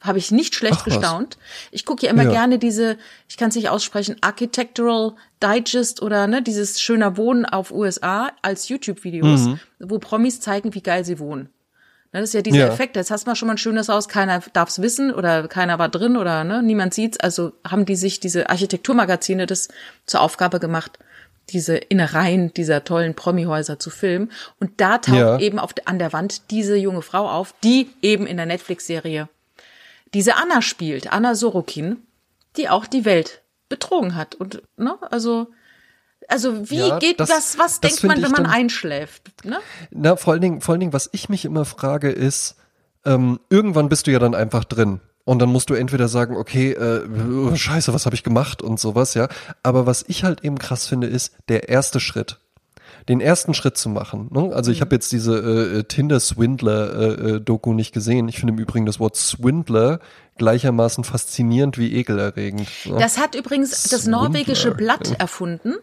Habe 0.00 0.18
ich 0.18 0.30
nicht 0.30 0.54
schlecht 0.54 0.78
Ach 0.80 0.84
gestaunt. 0.84 1.38
Ich 1.70 1.84
gucke 1.86 2.04
ja 2.06 2.12
immer 2.12 2.24
Ja. 2.24 2.30
gerne 2.30 2.58
diese, 2.58 2.98
ich 3.28 3.36
kann 3.38 3.48
es 3.48 3.54
nicht 3.56 3.70
aussprechen, 3.70 4.16
Architectural 4.20 5.14
Digest 5.42 6.02
oder 6.02 6.26
ne, 6.26 6.42
dieses 6.42 6.80
schöner 6.80 7.16
Wohnen 7.16 7.44
auf 7.46 7.70
USA 7.72 8.30
als 8.42 8.68
YouTube-Videos, 8.68 9.40
Mhm. 9.40 9.60
wo 9.80 9.98
Promis 9.98 10.40
zeigen, 10.40 10.74
wie 10.74 10.82
geil 10.82 11.04
sie 11.04 11.18
wohnen. 11.18 11.48
Das 12.22 12.30
ist 12.30 12.34
ja 12.34 12.42
dieser 12.42 12.58
Ja. 12.58 12.68
Effekt. 12.68 12.96
Jetzt 12.96 13.10
hast 13.10 13.24
du 13.26 13.30
mal 13.30 13.36
schon 13.36 13.46
mal 13.48 13.54
ein 13.54 13.58
schönes 13.58 13.88
Haus, 13.88 14.08
keiner 14.08 14.40
darf's 14.52 14.80
wissen 14.80 15.12
oder 15.12 15.48
keiner 15.48 15.78
war 15.78 15.88
drin 15.88 16.16
oder 16.16 16.44
ne, 16.44 16.62
niemand 16.62 16.94
sieht's. 16.94 17.18
Also 17.20 17.52
haben 17.68 17.84
die 17.84 17.96
sich 17.96 18.20
diese 18.20 18.48
Architekturmagazine 18.48 19.46
das 19.46 19.68
zur 20.06 20.20
Aufgabe 20.20 20.58
gemacht, 20.60 20.98
diese 21.50 21.76
Innereien 21.76 22.52
dieser 22.54 22.84
tollen 22.84 23.14
Promi-Häuser 23.14 23.78
zu 23.78 23.90
filmen. 23.90 24.32
Und 24.58 24.80
da 24.80 24.98
taucht 24.98 25.16
Ja. 25.16 25.38
eben 25.38 25.58
auf, 25.58 25.74
an 25.84 25.98
der 25.98 26.12
Wand 26.12 26.50
diese 26.50 26.76
junge 26.76 27.02
Frau 27.02 27.28
auf, 27.28 27.54
die 27.62 27.90
eben 28.02 28.26
in 28.26 28.36
der 28.36 28.46
Netflix-Serie 28.46 29.28
diese 30.14 30.36
Anna 30.36 30.62
spielt, 30.62 31.12
Anna 31.12 31.34
Sorokin, 31.34 31.98
die 32.56 32.68
auch 32.68 32.86
die 32.86 33.04
Welt 33.04 33.42
betrogen 33.68 34.14
hat. 34.14 34.34
Und, 34.34 34.62
ne, 34.76 34.96
also, 35.10 35.48
also 36.28 36.70
wie 36.70 36.78
Ja, 36.78 36.98
geht 36.98 37.20
das- 37.20 37.28
das, 37.28 37.58
was 37.58 37.80
das 37.80 37.96
denkt 37.96 38.04
man, 38.04 38.22
wenn 38.22 38.30
man 38.30 38.44
dann- 38.44 38.52
einschläft, 38.52 39.44
ne? 39.44 39.58
Na, 39.90 40.16
vor 40.16 40.32
allen 40.32 40.42
Dingen, 40.42 40.60
vor 40.60 40.72
allen 40.72 40.80
Dingen, 40.80 40.92
was 40.92 41.08
ich 41.12 41.28
mich 41.28 41.44
immer 41.44 41.64
frage, 41.64 42.10
ist, 42.10 42.56
ähm, 43.04 43.38
irgendwann 43.50 43.88
bist 43.88 44.06
du 44.06 44.10
ja 44.12 44.18
dann 44.18 44.34
einfach 44.34 44.64
drin. 44.64 45.00
Und 45.24 45.40
dann 45.40 45.48
musst 45.48 45.70
du 45.70 45.74
entweder 45.74 46.06
sagen, 46.06 46.36
okay, 46.36 46.70
äh, 46.72 47.56
scheiße, 47.56 47.92
was 47.92 48.06
habe 48.06 48.14
ich 48.14 48.22
gemacht 48.22 48.62
und 48.62 48.78
sowas, 48.78 49.14
ja. 49.14 49.28
Aber 49.64 49.84
was 49.84 50.04
ich 50.06 50.22
halt 50.22 50.44
eben 50.44 50.56
krass 50.58 50.86
finde, 50.86 51.08
ist 51.08 51.32
der 51.48 51.68
erste 51.68 51.98
Schritt. 51.98 52.38
Den 53.08 53.20
ersten 53.20 53.54
Schritt 53.54 53.76
zu 53.78 53.88
machen. 53.88 54.28
Ne? 54.32 54.52
Also 54.54 54.72
ich 54.72 54.80
habe 54.80 54.94
jetzt 54.94 55.12
diese 55.12 55.36
äh, 55.38 55.84
Tinder-Swindler-Doku 55.84 57.72
nicht 57.72 57.92
gesehen. 57.92 58.28
Ich 58.28 58.38
finde 58.38 58.54
im 58.54 58.58
Übrigen 58.58 58.86
das 58.86 58.98
Wort 59.00 59.16
Swindler 59.16 60.00
gleichermaßen 60.38 61.02
faszinierend 61.04 61.78
wie 61.78 61.94
ekelerregend. 61.94 62.68
Ne? 62.84 62.96
Das 62.98 63.16
hat 63.18 63.34
übrigens 63.34 63.70
das 63.84 64.02
Swindler. 64.02 64.22
norwegische 64.24 64.70
Blatt 64.72 65.18
erfunden. 65.18 65.74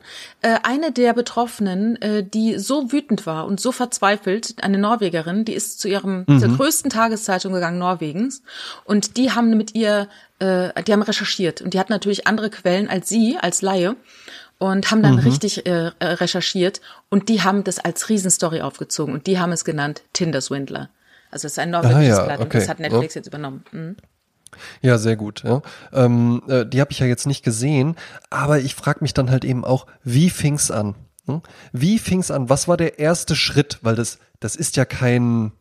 Äh, 0.41 0.57
eine 0.63 0.91
der 0.91 1.13
Betroffenen, 1.13 1.99
äh, 2.01 2.24
die 2.24 2.59
so 2.59 2.91
wütend 2.91 3.26
war 3.26 3.47
und 3.47 3.59
so 3.59 3.71
verzweifelt, 3.71 4.55
eine 4.61 4.78
Norwegerin, 4.78 5.43
die 5.45 5.53
ist 5.53 5.80
zu 5.80 5.88
ihrem 5.88 6.26
Mhm. 6.28 6.39
zur 6.39 6.49
größten 6.49 6.91
Tageszeitung 6.91 7.53
gegangen 7.53 7.80
Norwegens 7.80 8.43
und 8.86 9.17
die 9.17 9.32
haben 9.32 9.57
mit 9.57 9.74
ihr, 9.74 10.07
äh, 10.38 10.84
die 10.84 10.93
haben 10.93 11.01
recherchiert 11.01 11.61
und 11.61 11.74
die 11.74 11.80
hat 11.80 11.89
natürlich 11.89 12.28
andere 12.28 12.51
Quellen 12.51 12.89
als 12.89 13.09
sie 13.09 13.38
als 13.41 13.61
Laie 13.63 13.95
und 14.60 14.91
haben 14.91 14.99
Mhm. 14.99 15.04
dann 15.04 15.20
richtig 15.20 15.66
äh, 15.66 15.91
äh, 15.99 16.06
recherchiert 16.06 16.82
und 17.10 17.30
die 17.30 17.41
haben 17.41 17.64
das 17.64 17.80
als 17.80 18.10
Riesenstory 18.10 18.62
aufgezogen 18.62 19.14
und 19.14 19.28
die 19.28 19.39
haben 19.39 19.51
es 19.51 19.66
genannt 19.66 20.04
Tinder 20.14 20.41
Swindler. 20.41 20.89
Also 21.32 21.47
es 21.47 21.54
ist 21.54 21.60
ein 21.60 21.72
norwegisches 21.72 21.97
Ah 21.97 22.22
ja, 22.22 22.24
Blatt 22.26 22.39
und 22.39 22.45
okay. 22.45 22.60
das 22.60 22.70
hat 22.70 22.80
Netflix 22.80 23.16
jetzt 23.16 23.28
übernommen. 23.28 23.64
Mhm. 23.72 23.95
Ja, 24.82 24.99
sehr 24.99 25.16
gut. 25.16 25.43
Ja. 25.43 25.62
Ähm, 25.91 26.43
äh, 26.47 26.64
die 26.66 26.80
habe 26.80 26.91
ich 26.91 26.99
ja 26.99 27.08
jetzt 27.08 27.26
nicht 27.26 27.43
gesehen, 27.43 27.95
aber 28.30 28.60
ich 28.60 28.76
frage 28.76 28.99
mich 29.01 29.14
dann 29.14 29.32
halt 29.32 29.43
eben 29.45 29.66
auch, 29.66 29.88
wie 30.04 30.30
fing's 30.30 30.70
an? 30.70 30.93
Hm? 31.26 31.41
Wie 31.72 31.97
fing's 31.97 32.30
an? 32.30 32.49
Was 32.49 32.68
war 32.68 32.78
der 32.78 32.99
erste 32.99 33.36
Schritt? 33.36 33.80
Weil 33.82 33.95
das, 33.95 34.20
das 34.39 34.56
ist 34.56 34.76
ja 34.76 34.86
kein, 34.86 35.54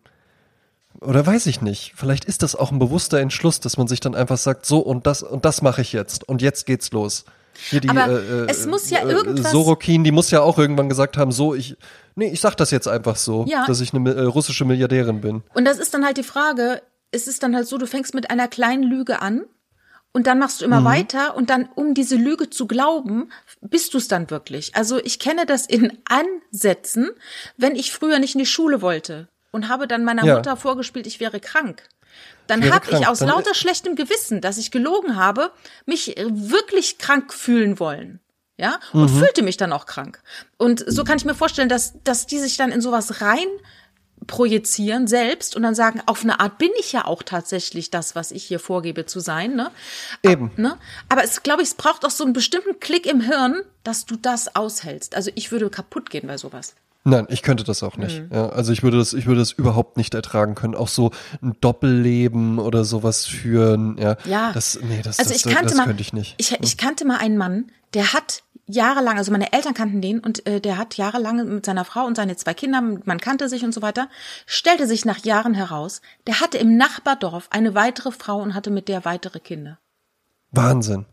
oder 1.00 1.24
weiß 1.24 1.46
ich 1.46 1.62
nicht. 1.62 1.94
Vielleicht 1.96 2.26
ist 2.26 2.42
das 2.42 2.54
auch 2.54 2.70
ein 2.70 2.78
bewusster 2.78 3.18
Entschluss, 3.18 3.60
dass 3.60 3.78
man 3.78 3.88
sich 3.88 4.00
dann 4.00 4.14
einfach 4.14 4.36
sagt, 4.36 4.66
so 4.66 4.80
und 4.80 5.06
das 5.06 5.22
und 5.22 5.46
das 5.46 5.62
mache 5.62 5.80
ich 5.80 5.94
jetzt 5.94 6.28
und 6.28 6.42
jetzt 6.42 6.66
geht's 6.66 6.92
los. 6.92 7.24
Hier 7.70 7.80
die, 7.80 7.88
Aber 7.88 8.08
äh, 8.08 8.14
äh, 8.42 8.46
es 8.48 8.66
muss 8.66 8.90
ja 8.90 9.00
äh, 9.00 9.12
irgendwas- 9.12 9.52
Sorokin, 9.52 10.04
die 10.04 10.10
muss 10.12 10.30
ja 10.30 10.40
auch 10.40 10.58
irgendwann 10.58 10.88
gesagt 10.88 11.16
haben, 11.16 11.32
so 11.32 11.54
ich, 11.54 11.76
nee, 12.14 12.30
ich 12.32 12.40
sag 12.40 12.56
das 12.56 12.70
jetzt 12.70 12.88
einfach 12.88 13.16
so, 13.16 13.44
Ja. 13.48 13.64
dass 13.66 13.80
ich 13.80 13.92
eine 13.94 14.12
äh, 14.14 14.22
russische 14.22 14.64
Milliardärin 14.64 15.20
bin. 15.20 15.42
Und 15.54 15.64
das 15.64 15.78
ist 15.78 15.92
dann 15.94 16.04
halt 16.04 16.16
die 16.16 16.22
Frage, 16.22 16.82
es 17.10 17.26
ist 17.26 17.42
dann 17.42 17.54
halt 17.54 17.66
so, 17.68 17.78
du 17.78 17.86
fängst 17.86 18.14
mit 18.14 18.30
einer 18.30 18.48
kleinen 18.48 18.82
Lüge 18.82 19.20
an 19.20 19.42
und 20.14 20.26
dann 20.26 20.38
machst 20.38 20.60
du 20.60 20.64
immer 20.64 20.84
weiter 20.84 21.36
und 21.36 21.50
dann, 21.50 21.68
um 21.74 21.94
diese 21.94 22.16
Lüge 22.16 22.50
zu 22.50 22.66
glauben, 22.66 23.30
bist 23.60 23.94
du 23.94 23.98
es 23.98 24.08
dann 24.08 24.30
wirklich. 24.30 24.74
Also 24.74 24.98
ich 25.02 25.18
kenne 25.18 25.46
das 25.46 25.66
in 25.66 25.98
Ansätzen, 26.06 27.10
wenn 27.56 27.76
ich 27.76 27.92
früher 27.92 28.18
nicht 28.18 28.34
in 28.34 28.38
die 28.40 28.46
Schule 28.46 28.82
wollte 28.82 29.28
und 29.50 29.68
habe 29.68 29.86
dann 29.86 30.04
meiner 30.04 30.24
Ja. 30.24 30.36
Mutter 30.36 30.56
vorgespielt, 30.56 31.06
ich 31.06 31.20
wäre 31.20 31.40
krank. 31.40 31.82
Dann 32.46 32.70
habe 32.72 32.90
ich 32.90 33.06
aus 33.06 33.20
dann- 33.20 33.28
lauter 33.28 33.54
schlechtem 33.54 33.94
Gewissen, 33.96 34.40
dass 34.40 34.58
ich 34.58 34.70
gelogen 34.70 35.16
habe, 35.16 35.52
mich 35.86 36.16
äh, 36.18 36.26
wirklich 36.28 36.98
krank 36.98 37.32
fühlen 37.32 37.78
wollen. 37.80 38.18
Ja, 38.58 38.78
und 38.92 39.12
Mhm. 39.12 39.18
fühlte 39.18 39.42
mich 39.42 39.56
dann 39.56 39.72
auch 39.72 39.86
krank. 39.86 40.22
Und 40.58 40.84
so 40.86 41.04
kann 41.04 41.16
ich 41.16 41.24
mir 41.24 41.34
vorstellen, 41.34 41.68
dass, 41.70 41.94
dass 42.04 42.26
die 42.26 42.38
sich 42.38 42.56
dann 42.56 42.70
in 42.70 42.80
sowas 42.80 43.20
rein 43.22 43.46
projizieren 44.26 45.06
selbst 45.08 45.56
und 45.56 45.62
dann 45.62 45.74
sagen, 45.74 46.00
auf 46.06 46.22
eine 46.22 46.38
Art 46.38 46.58
bin 46.58 46.70
ich 46.78 46.92
ja 46.92 47.04
auch 47.06 47.22
tatsächlich 47.24 47.90
das, 47.90 48.14
was 48.14 48.30
ich 48.30 48.44
hier 48.44 48.60
vorgebe 48.60 49.04
zu 49.06 49.18
sein. 49.20 49.56
Ne? 49.56 49.70
Eben. 50.22 50.50
Aber, 50.52 50.62
ne? 50.62 50.78
Aber 51.08 51.24
es 51.24 51.42
glaube 51.42 51.62
ich, 51.62 51.68
es 51.68 51.74
braucht 51.74 52.04
auch 52.04 52.10
so 52.10 52.22
einen 52.24 52.32
bestimmten 52.32 52.78
Klick 52.78 53.06
im 53.06 53.20
Hirn, 53.20 53.62
dass 53.82 54.04
du 54.06 54.14
das 54.16 54.54
aushältst. 54.54 55.16
Also 55.16 55.32
ich 55.34 55.50
würde 55.50 55.70
kaputt 55.70 56.10
gehen 56.10 56.28
bei 56.28 56.38
sowas. 56.38 56.74
Nein, 57.04 57.26
ich 57.30 57.42
könnte 57.42 57.64
das 57.64 57.82
auch 57.82 57.96
nicht. 57.96 58.22
Mhm. 58.22 58.28
Ja, 58.32 58.48
also 58.50 58.72
ich 58.72 58.82
würde 58.82 58.98
das, 58.98 59.12
ich 59.12 59.26
würde 59.26 59.40
das 59.40 59.50
überhaupt 59.50 59.96
nicht 59.96 60.14
ertragen 60.14 60.54
können. 60.54 60.76
Auch 60.76 60.88
so 60.88 61.10
ein 61.42 61.56
Doppelleben 61.60 62.58
oder 62.60 62.84
sowas 62.84 63.26
führen. 63.26 63.98
Ja, 63.98 64.16
ja. 64.24 64.52
das, 64.52 64.78
nee, 64.80 65.02
das, 65.02 65.18
also 65.18 65.32
das, 65.32 65.44
ich 65.44 65.52
kannte 65.52 65.70
das 65.70 65.76
mal, 65.76 65.86
könnte 65.86 66.02
ich 66.02 66.12
nicht. 66.12 66.36
Ich, 66.38 66.52
ich 66.60 66.76
kannte 66.76 67.04
mal 67.04 67.18
einen 67.18 67.36
Mann, 67.36 67.72
der 67.94 68.12
hat 68.12 68.44
jahrelang, 68.66 69.18
also 69.18 69.32
meine 69.32 69.52
Eltern 69.52 69.74
kannten 69.74 70.00
den 70.00 70.20
und 70.20 70.46
äh, 70.46 70.60
der 70.60 70.78
hat 70.78 70.96
jahrelang 70.96 71.44
mit 71.48 71.66
seiner 71.66 71.84
Frau 71.84 72.04
und 72.06 72.16
seine 72.16 72.36
zwei 72.36 72.54
Kinder, 72.54 72.80
man 72.80 73.18
kannte 73.18 73.48
sich 73.48 73.64
und 73.64 73.74
so 73.74 73.82
weiter, 73.82 74.08
stellte 74.46 74.86
sich 74.86 75.04
nach 75.04 75.24
Jahren 75.24 75.54
heraus, 75.54 76.00
der 76.28 76.40
hatte 76.40 76.58
im 76.58 76.76
Nachbardorf 76.76 77.48
eine 77.50 77.74
weitere 77.74 78.12
Frau 78.12 78.40
und 78.40 78.54
hatte 78.54 78.70
mit 78.70 78.88
der 78.88 79.04
weitere 79.04 79.40
Kinder. 79.40 79.78
Wahnsinn. 80.52 81.06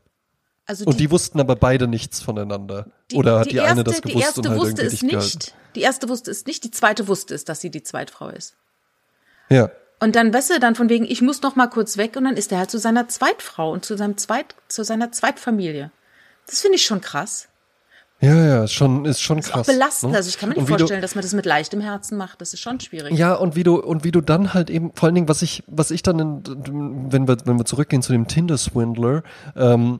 Also 0.69 0.85
und 0.85 0.99
die 0.99 1.09
wussten 1.09 1.39
aber 1.39 1.55
beide 1.55 1.87
nichts 1.87 2.21
voneinander. 2.21 2.85
Die, 3.09 3.15
Oder 3.15 3.39
hat 3.39 3.47
die, 3.47 3.53
die 3.53 3.55
erste, 3.55 3.71
eine 3.71 3.83
das 3.83 4.01
gewusst 4.03 4.15
die 4.15 4.21
erste 4.21 4.41
und 4.41 4.49
halt 4.49 4.59
wusste 4.59 4.83
es 4.83 5.01
nicht. 5.01 5.11
Gehalten? 5.11 5.51
Die 5.73 5.81
erste 5.81 6.09
wusste 6.09 6.29
es 6.29 6.45
nicht, 6.45 6.63
die 6.63 6.69
zweite 6.69 7.07
wusste 7.07 7.33
es, 7.33 7.43
dass 7.43 7.59
sie 7.59 7.71
die 7.71 7.81
Zweitfrau 7.81 8.29
ist. 8.29 8.53
Ja. 9.49 9.71
Und 9.99 10.15
dann, 10.15 10.31
weißt 10.31 10.51
du, 10.51 10.59
dann 10.59 10.75
von 10.75 10.87
wegen, 10.87 11.05
ich 11.05 11.23
muss 11.23 11.41
noch 11.41 11.55
mal 11.55 11.65
kurz 11.65 11.97
weg 11.97 12.15
und 12.17 12.25
dann 12.25 12.37
ist 12.37 12.51
er 12.51 12.59
halt 12.59 12.69
zu 12.69 12.77
seiner 12.77 13.07
Zweitfrau 13.07 13.71
und 13.71 13.83
zu 13.83 13.97
seinem 13.97 14.15
Zweit, 14.17 14.53
zu 14.67 14.83
seiner 14.83 15.11
Zweitfamilie. 15.11 15.89
Das 16.45 16.61
finde 16.61 16.75
ich 16.75 16.85
schon 16.85 17.01
krass. 17.01 17.47
Ja, 18.21 18.35
ja, 18.35 18.63
ist 18.65 18.73
schon, 18.73 19.05
ist 19.05 19.21
schon 19.21 19.41
krass. 19.41 19.67
Ist 19.67 19.69
auch 19.69 19.73
belastend. 19.73 20.11
Ne? 20.11 20.17
Also 20.17 20.29
ich 20.29 20.37
kann 20.37 20.49
mir 20.49 20.55
nicht 20.55 20.67
vorstellen, 20.67 20.99
du, 20.99 21.01
dass 21.01 21.15
man 21.15 21.23
das 21.23 21.33
mit 21.33 21.47
leichtem 21.47 21.81
Herzen 21.81 22.15
macht. 22.15 22.41
Das 22.41 22.53
ist 22.53 22.59
schon 22.59 22.79
schwierig. 22.79 23.17
Ja, 23.17 23.33
und 23.33 23.55
wie 23.55 23.63
du, 23.63 23.81
und 23.81 24.03
wie 24.03 24.11
du 24.11 24.21
dann 24.21 24.53
halt 24.53 24.69
eben, 24.69 24.91
vor 24.93 25.07
allen 25.07 25.15
Dingen, 25.15 25.29
was 25.29 25.41
ich, 25.41 25.63
was 25.65 25.89
ich 25.89 26.03
dann, 26.03 26.19
in, 26.19 27.11
wenn 27.11 27.27
wir, 27.27 27.37
wenn 27.45 27.57
wir 27.57 27.65
zurückgehen 27.65 28.03
zu 28.03 28.11
dem 28.11 28.27
Tinder-Swindler, 28.27 29.23
ähm, 29.55 29.99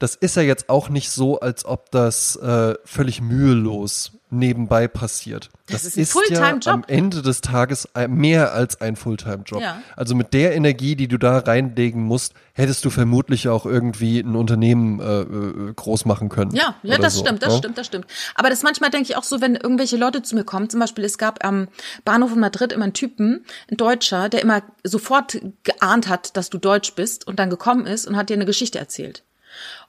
das 0.00 0.14
ist 0.14 0.34
ja 0.34 0.42
jetzt 0.42 0.70
auch 0.70 0.88
nicht 0.88 1.10
so, 1.10 1.40
als 1.40 1.66
ob 1.66 1.90
das 1.90 2.34
äh, 2.36 2.74
völlig 2.84 3.20
mühelos 3.20 4.12
nebenbei 4.30 4.88
passiert. 4.88 5.50
Das, 5.66 5.82
das 5.82 5.96
ist, 5.96 6.16
ein 6.16 6.22
ist 6.22 6.38
ja 6.38 6.72
am 6.72 6.84
Ende 6.86 7.20
des 7.20 7.42
Tages 7.42 7.86
mehr 8.08 8.54
als 8.54 8.80
ein 8.80 8.96
Fulltime-Job. 8.96 9.60
Ja. 9.60 9.82
Also 9.96 10.14
mit 10.14 10.32
der 10.32 10.54
Energie, 10.54 10.96
die 10.96 11.06
du 11.06 11.18
da 11.18 11.38
reinlegen 11.38 12.02
musst, 12.02 12.32
hättest 12.54 12.84
du 12.84 12.90
vermutlich 12.90 13.48
auch 13.48 13.66
irgendwie 13.66 14.20
ein 14.20 14.36
Unternehmen 14.36 15.00
äh, 15.00 15.20
äh 15.20 15.72
groß 15.74 16.06
machen 16.06 16.30
können. 16.30 16.52
Ja, 16.52 16.76
ja 16.82 16.96
das 16.96 17.14
so, 17.14 17.20
stimmt, 17.20 17.42
das 17.42 17.48
ja? 17.48 17.54
Ne? 17.54 17.58
stimmt, 17.58 17.78
das 17.78 17.86
stimmt. 17.86 18.06
Aber 18.34 18.48
das 18.48 18.62
manchmal 18.62 18.90
denke 18.90 19.10
ich 19.10 19.16
auch 19.16 19.24
so, 19.24 19.42
wenn 19.42 19.54
irgendwelche 19.54 19.98
Leute 19.98 20.22
zu 20.22 20.34
mir 20.34 20.44
kommen, 20.44 20.70
zum 20.70 20.80
Beispiel 20.80 21.04
es 21.04 21.18
gab 21.18 21.44
am 21.44 21.68
Bahnhof 22.06 22.32
in 22.32 22.40
Madrid 22.40 22.72
immer 22.72 22.84
einen 22.84 22.94
Typen, 22.94 23.44
ein 23.70 23.76
Deutscher, 23.76 24.30
der 24.30 24.40
immer 24.40 24.62
sofort 24.82 25.38
geahnt 25.64 26.08
hat, 26.08 26.36
dass 26.38 26.48
du 26.48 26.56
Deutsch 26.56 26.94
bist 26.94 27.26
und 27.26 27.38
dann 27.38 27.50
gekommen 27.50 27.86
ist 27.86 28.06
und 28.06 28.16
hat 28.16 28.30
dir 28.30 28.34
eine 28.34 28.46
Geschichte 28.46 28.78
erzählt. 28.78 29.24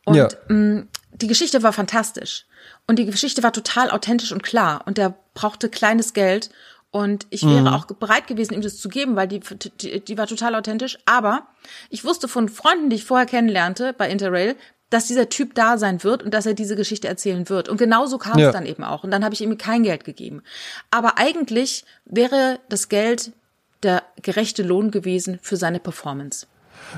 Und 0.06 0.16
ja. 0.16 0.30
mh, 0.48 0.56
mm, 0.56 0.88
die 1.14 1.28
Geschichte 1.28 1.64
war 1.64 1.74
fantastisch. 1.74 2.46
Und 2.88 2.98
die 2.98 3.06
Geschichte 3.06 3.44
war 3.44 3.54
total 3.54 3.92
authentisch 3.92 4.32
und 4.32 4.44
klar. 4.44 4.84
Und 4.86 4.98
der 4.98 5.14
brauchte 5.34 5.70
kleines 5.70 6.14
Geld. 6.14 6.50
Und 6.90 7.26
ich 7.30 7.44
wäre 7.44 7.62
mhm. 7.62 7.68
auch 7.68 7.86
bereit 7.86 8.28
gewesen, 8.28 8.54
ihm 8.54 8.62
das 8.62 8.78
zu 8.78 8.90
geben, 8.90 9.16
weil 9.16 9.28
die, 9.28 9.40
die, 9.80 10.02
die 10.02 10.18
war 10.18 10.28
total 10.28 10.56
authentisch. 10.56 10.98
Aber 11.06 11.48
ich 11.90 12.04
wusste 12.04 12.28
von 12.28 12.50
Freunden, 12.50 12.90
die 12.90 12.98
ich 12.98 13.06
vorher 13.06 13.26
kennenlernte 13.26 13.94
bei 13.94 14.10
Interrail, 14.10 14.58
dass 14.90 15.08
dieser 15.08 15.30
Typ 15.30 15.56
da 15.56 15.78
sein 15.78 16.04
wird 16.04 16.22
und 16.22 16.34
dass 16.34 16.46
er 16.46 16.54
diese 16.54 16.76
Geschichte 16.76 17.08
erzählen 17.08 17.48
wird. 17.48 17.70
Und 17.70 17.78
genauso 17.78 18.18
kam 18.18 18.38
ja. 18.38 18.48
es 18.48 18.54
dann 18.54 18.66
eben 18.66 18.84
auch. 18.84 19.06
Und 19.06 19.12
dann 19.12 19.24
habe 19.24 19.34
ich 19.34 19.42
ihm 19.42 19.58
kein 19.58 19.84
Geld 19.84 20.04
gegeben. 20.04 20.44
Aber 20.92 21.18
eigentlich 21.18 21.86
wäre 22.06 22.60
das 22.68 22.90
Geld 22.90 23.32
der 23.84 24.04
gerechte 24.22 24.64
Lohn 24.64 24.92
gewesen 24.92 25.40
für 25.42 25.56
seine 25.56 25.80
Performance. 25.80 26.46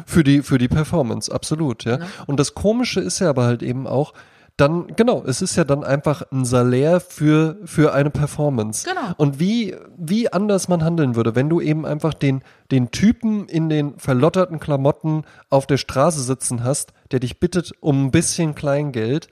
Für 0.05 0.23
die, 0.23 0.41
für 0.41 0.57
die 0.57 0.67
Performance, 0.67 1.31
absolut, 1.31 1.83
ja. 1.85 1.99
ja. 1.99 2.05
Und 2.27 2.39
das 2.39 2.53
Komische 2.53 2.99
ist 2.99 3.19
ja 3.19 3.29
aber 3.29 3.45
halt 3.45 3.63
eben 3.63 3.87
auch, 3.87 4.13
dann, 4.57 4.87
genau, 4.95 5.23
es 5.25 5.41
ist 5.41 5.55
ja 5.55 5.63
dann 5.63 5.83
einfach 5.83 6.23
ein 6.31 6.45
Salär 6.45 6.99
für, 6.99 7.57
für 7.65 7.93
eine 7.93 8.11
Performance. 8.11 8.87
Genau. 8.87 9.13
Und 9.17 9.39
wie, 9.39 9.75
wie 9.97 10.31
anders 10.31 10.67
man 10.67 10.83
handeln 10.83 11.15
würde, 11.15 11.35
wenn 11.35 11.49
du 11.49 11.59
eben 11.59 11.87
einfach 11.87 12.13
den, 12.13 12.43
den 12.69 12.91
Typen 12.91 13.47
in 13.47 13.69
den 13.69 13.97
verlotterten 13.97 14.59
Klamotten 14.59 15.23
auf 15.49 15.65
der 15.65 15.77
Straße 15.77 16.21
sitzen 16.21 16.63
hast, 16.63 16.93
der 17.11 17.19
dich 17.19 17.39
bittet 17.39 17.71
um 17.79 18.05
ein 18.05 18.11
bisschen 18.11 18.53
Kleingeld. 18.53 19.27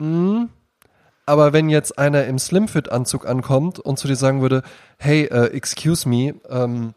Hm, 0.00 0.48
aber 1.26 1.52
wenn 1.52 1.68
jetzt 1.68 1.98
einer 1.98 2.24
im 2.24 2.38
Slimfit-Anzug 2.38 3.28
ankommt 3.28 3.78
und 3.78 3.98
zu 3.98 4.08
dir 4.08 4.16
sagen 4.16 4.40
würde, 4.40 4.62
hey, 4.96 5.28
uh, 5.30 5.44
excuse 5.44 6.08
me, 6.08 6.34
ähm, 6.48 6.94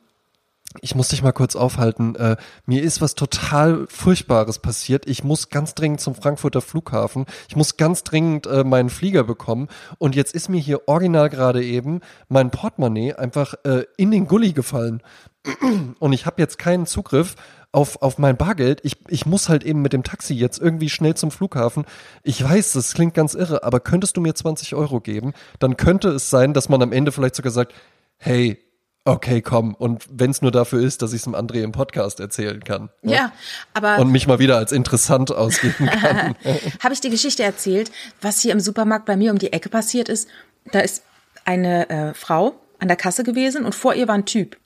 ich 0.79 0.95
muss 0.95 1.09
dich 1.09 1.21
mal 1.21 1.33
kurz 1.33 1.55
aufhalten. 1.55 2.15
Äh, 2.15 2.37
mir 2.65 2.81
ist 2.81 3.01
was 3.01 3.15
total 3.15 3.85
Furchtbares 3.89 4.59
passiert. 4.59 5.07
Ich 5.07 5.23
muss 5.23 5.49
ganz 5.49 5.75
dringend 5.75 5.99
zum 5.99 6.15
Frankfurter 6.15 6.61
Flughafen. 6.61 7.25
Ich 7.49 7.55
muss 7.55 7.75
ganz 7.75 8.03
dringend 8.03 8.47
äh, 8.47 8.63
meinen 8.63 8.89
Flieger 8.89 9.23
bekommen. 9.23 9.67
Und 9.97 10.15
jetzt 10.15 10.33
ist 10.33 10.47
mir 10.47 10.61
hier 10.61 10.87
original 10.87 11.29
gerade 11.29 11.63
eben 11.63 11.99
mein 12.29 12.51
Portemonnaie 12.51 13.13
einfach 13.13 13.55
äh, 13.65 13.83
in 13.97 14.11
den 14.11 14.27
Gully 14.27 14.53
gefallen. 14.53 15.01
Und 15.99 16.13
ich 16.13 16.25
habe 16.25 16.41
jetzt 16.41 16.57
keinen 16.57 16.85
Zugriff 16.85 17.35
auf, 17.73 18.01
auf 18.01 18.17
mein 18.17 18.37
Bargeld. 18.37 18.79
Ich, 18.83 18.97
ich 19.09 19.25
muss 19.25 19.49
halt 19.49 19.63
eben 19.63 19.81
mit 19.81 19.93
dem 19.93 20.03
Taxi 20.03 20.33
jetzt 20.33 20.59
irgendwie 20.59 20.89
schnell 20.89 21.15
zum 21.15 21.31
Flughafen. 21.31 21.85
Ich 22.23 22.43
weiß, 22.43 22.73
das 22.73 22.93
klingt 22.93 23.13
ganz 23.13 23.33
irre, 23.33 23.63
aber 23.63 23.79
könntest 23.79 24.15
du 24.15 24.21
mir 24.21 24.35
20 24.35 24.75
Euro 24.75 25.01
geben? 25.01 25.33
Dann 25.59 25.77
könnte 25.77 26.09
es 26.09 26.29
sein, 26.29 26.53
dass 26.53 26.69
man 26.69 26.81
am 26.81 26.91
Ende 26.91 27.11
vielleicht 27.11 27.35
sogar 27.35 27.51
sagt, 27.51 27.73
hey, 28.17 28.59
okay, 29.05 29.41
komm. 29.41 29.73
Und 29.75 30.05
wenn 30.09 30.31
es 30.31 30.41
nur 30.41 30.51
dafür 30.51 30.81
ist, 30.81 31.01
dass 31.01 31.13
ich 31.13 31.17
es 31.17 31.23
dem 31.23 31.35
André 31.35 31.61
im 31.63 31.71
Podcast 31.71 32.19
erzählen 32.19 32.63
kann. 32.63 32.89
Ne? 33.01 33.13
Ja, 33.13 33.31
aber. 33.73 33.99
Und 33.99 34.11
mich 34.11 34.27
mal 34.27 34.39
wieder 34.39 34.57
als 34.57 34.71
interessant 34.71 35.31
ausgeben 35.31 35.87
kann. 35.87 36.35
Habe 36.83 36.93
ich 36.93 37.01
die 37.01 37.09
Geschichte 37.09 37.43
erzählt, 37.43 37.91
was 38.21 38.41
hier 38.41 38.51
im 38.51 38.59
Supermarkt 38.59 39.05
bei 39.05 39.15
mir 39.15 39.31
um 39.31 39.37
die 39.37 39.53
Ecke 39.53 39.69
passiert 39.69 40.09
ist? 40.09 40.27
Da 40.71 40.79
ist 40.79 41.03
eine 41.45 41.89
äh, 41.89 42.13
Frau 42.13 42.55
an 42.79 42.87
der 42.87 42.97
Kasse 42.97 43.23
gewesen 43.23 43.65
und 43.65 43.75
vor 43.75 43.93
ihr 43.93 44.07
war 44.07 44.15
ein 44.15 44.25
Typ. 44.25 44.57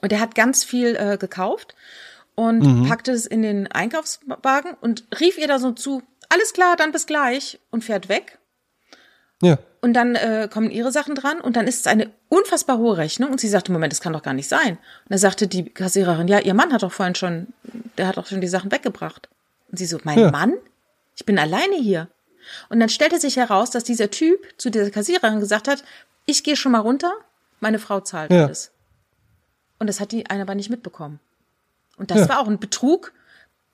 Und 0.00 0.12
der 0.12 0.20
hat 0.20 0.34
ganz 0.34 0.64
viel 0.64 0.96
äh, 0.96 1.16
gekauft 1.16 1.74
und 2.34 2.60
mhm. 2.60 2.88
packte 2.88 3.12
es 3.12 3.26
in 3.26 3.42
den 3.42 3.70
Einkaufswagen 3.70 4.74
und 4.80 5.04
rief 5.20 5.38
ihr 5.38 5.48
da 5.48 5.58
so 5.58 5.72
zu, 5.72 6.02
alles 6.28 6.52
klar, 6.52 6.76
dann 6.76 6.92
bis 6.92 7.06
gleich 7.06 7.60
und 7.70 7.84
fährt 7.84 8.08
weg. 8.08 8.38
Ja. 9.42 9.58
Und 9.80 9.94
dann 9.94 10.14
äh, 10.14 10.48
kommen 10.50 10.70
ihre 10.70 10.92
Sachen 10.92 11.16
dran 11.16 11.40
und 11.40 11.56
dann 11.56 11.66
ist 11.66 11.80
es 11.80 11.86
eine 11.88 12.10
unfassbar 12.28 12.78
hohe 12.78 12.96
Rechnung 12.96 13.30
und 13.32 13.40
sie 13.40 13.48
sagte, 13.48 13.72
Moment, 13.72 13.92
das 13.92 14.00
kann 14.00 14.12
doch 14.12 14.22
gar 14.22 14.32
nicht 14.32 14.48
sein. 14.48 14.74
Und 14.74 15.10
da 15.10 15.18
sagte 15.18 15.48
die 15.48 15.68
Kassiererin, 15.68 16.28
ja, 16.28 16.38
ihr 16.38 16.54
Mann 16.54 16.72
hat 16.72 16.84
doch 16.84 16.92
vorhin 16.92 17.16
schon, 17.16 17.48
der 17.98 18.06
hat 18.06 18.16
doch 18.16 18.26
schon 18.26 18.40
die 18.40 18.48
Sachen 18.48 18.70
weggebracht. 18.70 19.28
Und 19.70 19.78
sie 19.78 19.86
so, 19.86 19.98
mein 20.04 20.18
ja. 20.18 20.30
Mann? 20.30 20.54
Ich 21.16 21.26
bin 21.26 21.38
alleine 21.38 21.76
hier. 21.76 22.08
Und 22.68 22.78
dann 22.78 22.88
stellte 22.88 23.18
sich 23.18 23.36
heraus, 23.36 23.70
dass 23.70 23.82
dieser 23.82 24.10
Typ 24.10 24.40
zu 24.56 24.70
dieser 24.70 24.90
Kassiererin 24.90 25.40
gesagt 25.40 25.66
hat, 25.66 25.82
ich 26.26 26.44
gehe 26.44 26.56
schon 26.56 26.72
mal 26.72 26.78
runter, 26.78 27.12
meine 27.58 27.80
Frau 27.80 28.00
zahlt 28.00 28.32
ja. 28.32 28.44
alles. 28.44 28.70
Und 29.80 29.88
das 29.88 29.98
hat 29.98 30.12
die 30.12 30.30
eine 30.30 30.42
aber 30.42 30.54
nicht 30.54 30.70
mitbekommen. 30.70 31.18
Und 31.96 32.12
das 32.12 32.20
ja. 32.20 32.28
war 32.28 32.38
auch 32.38 32.48
ein 32.48 32.60
Betrug. 32.60 33.12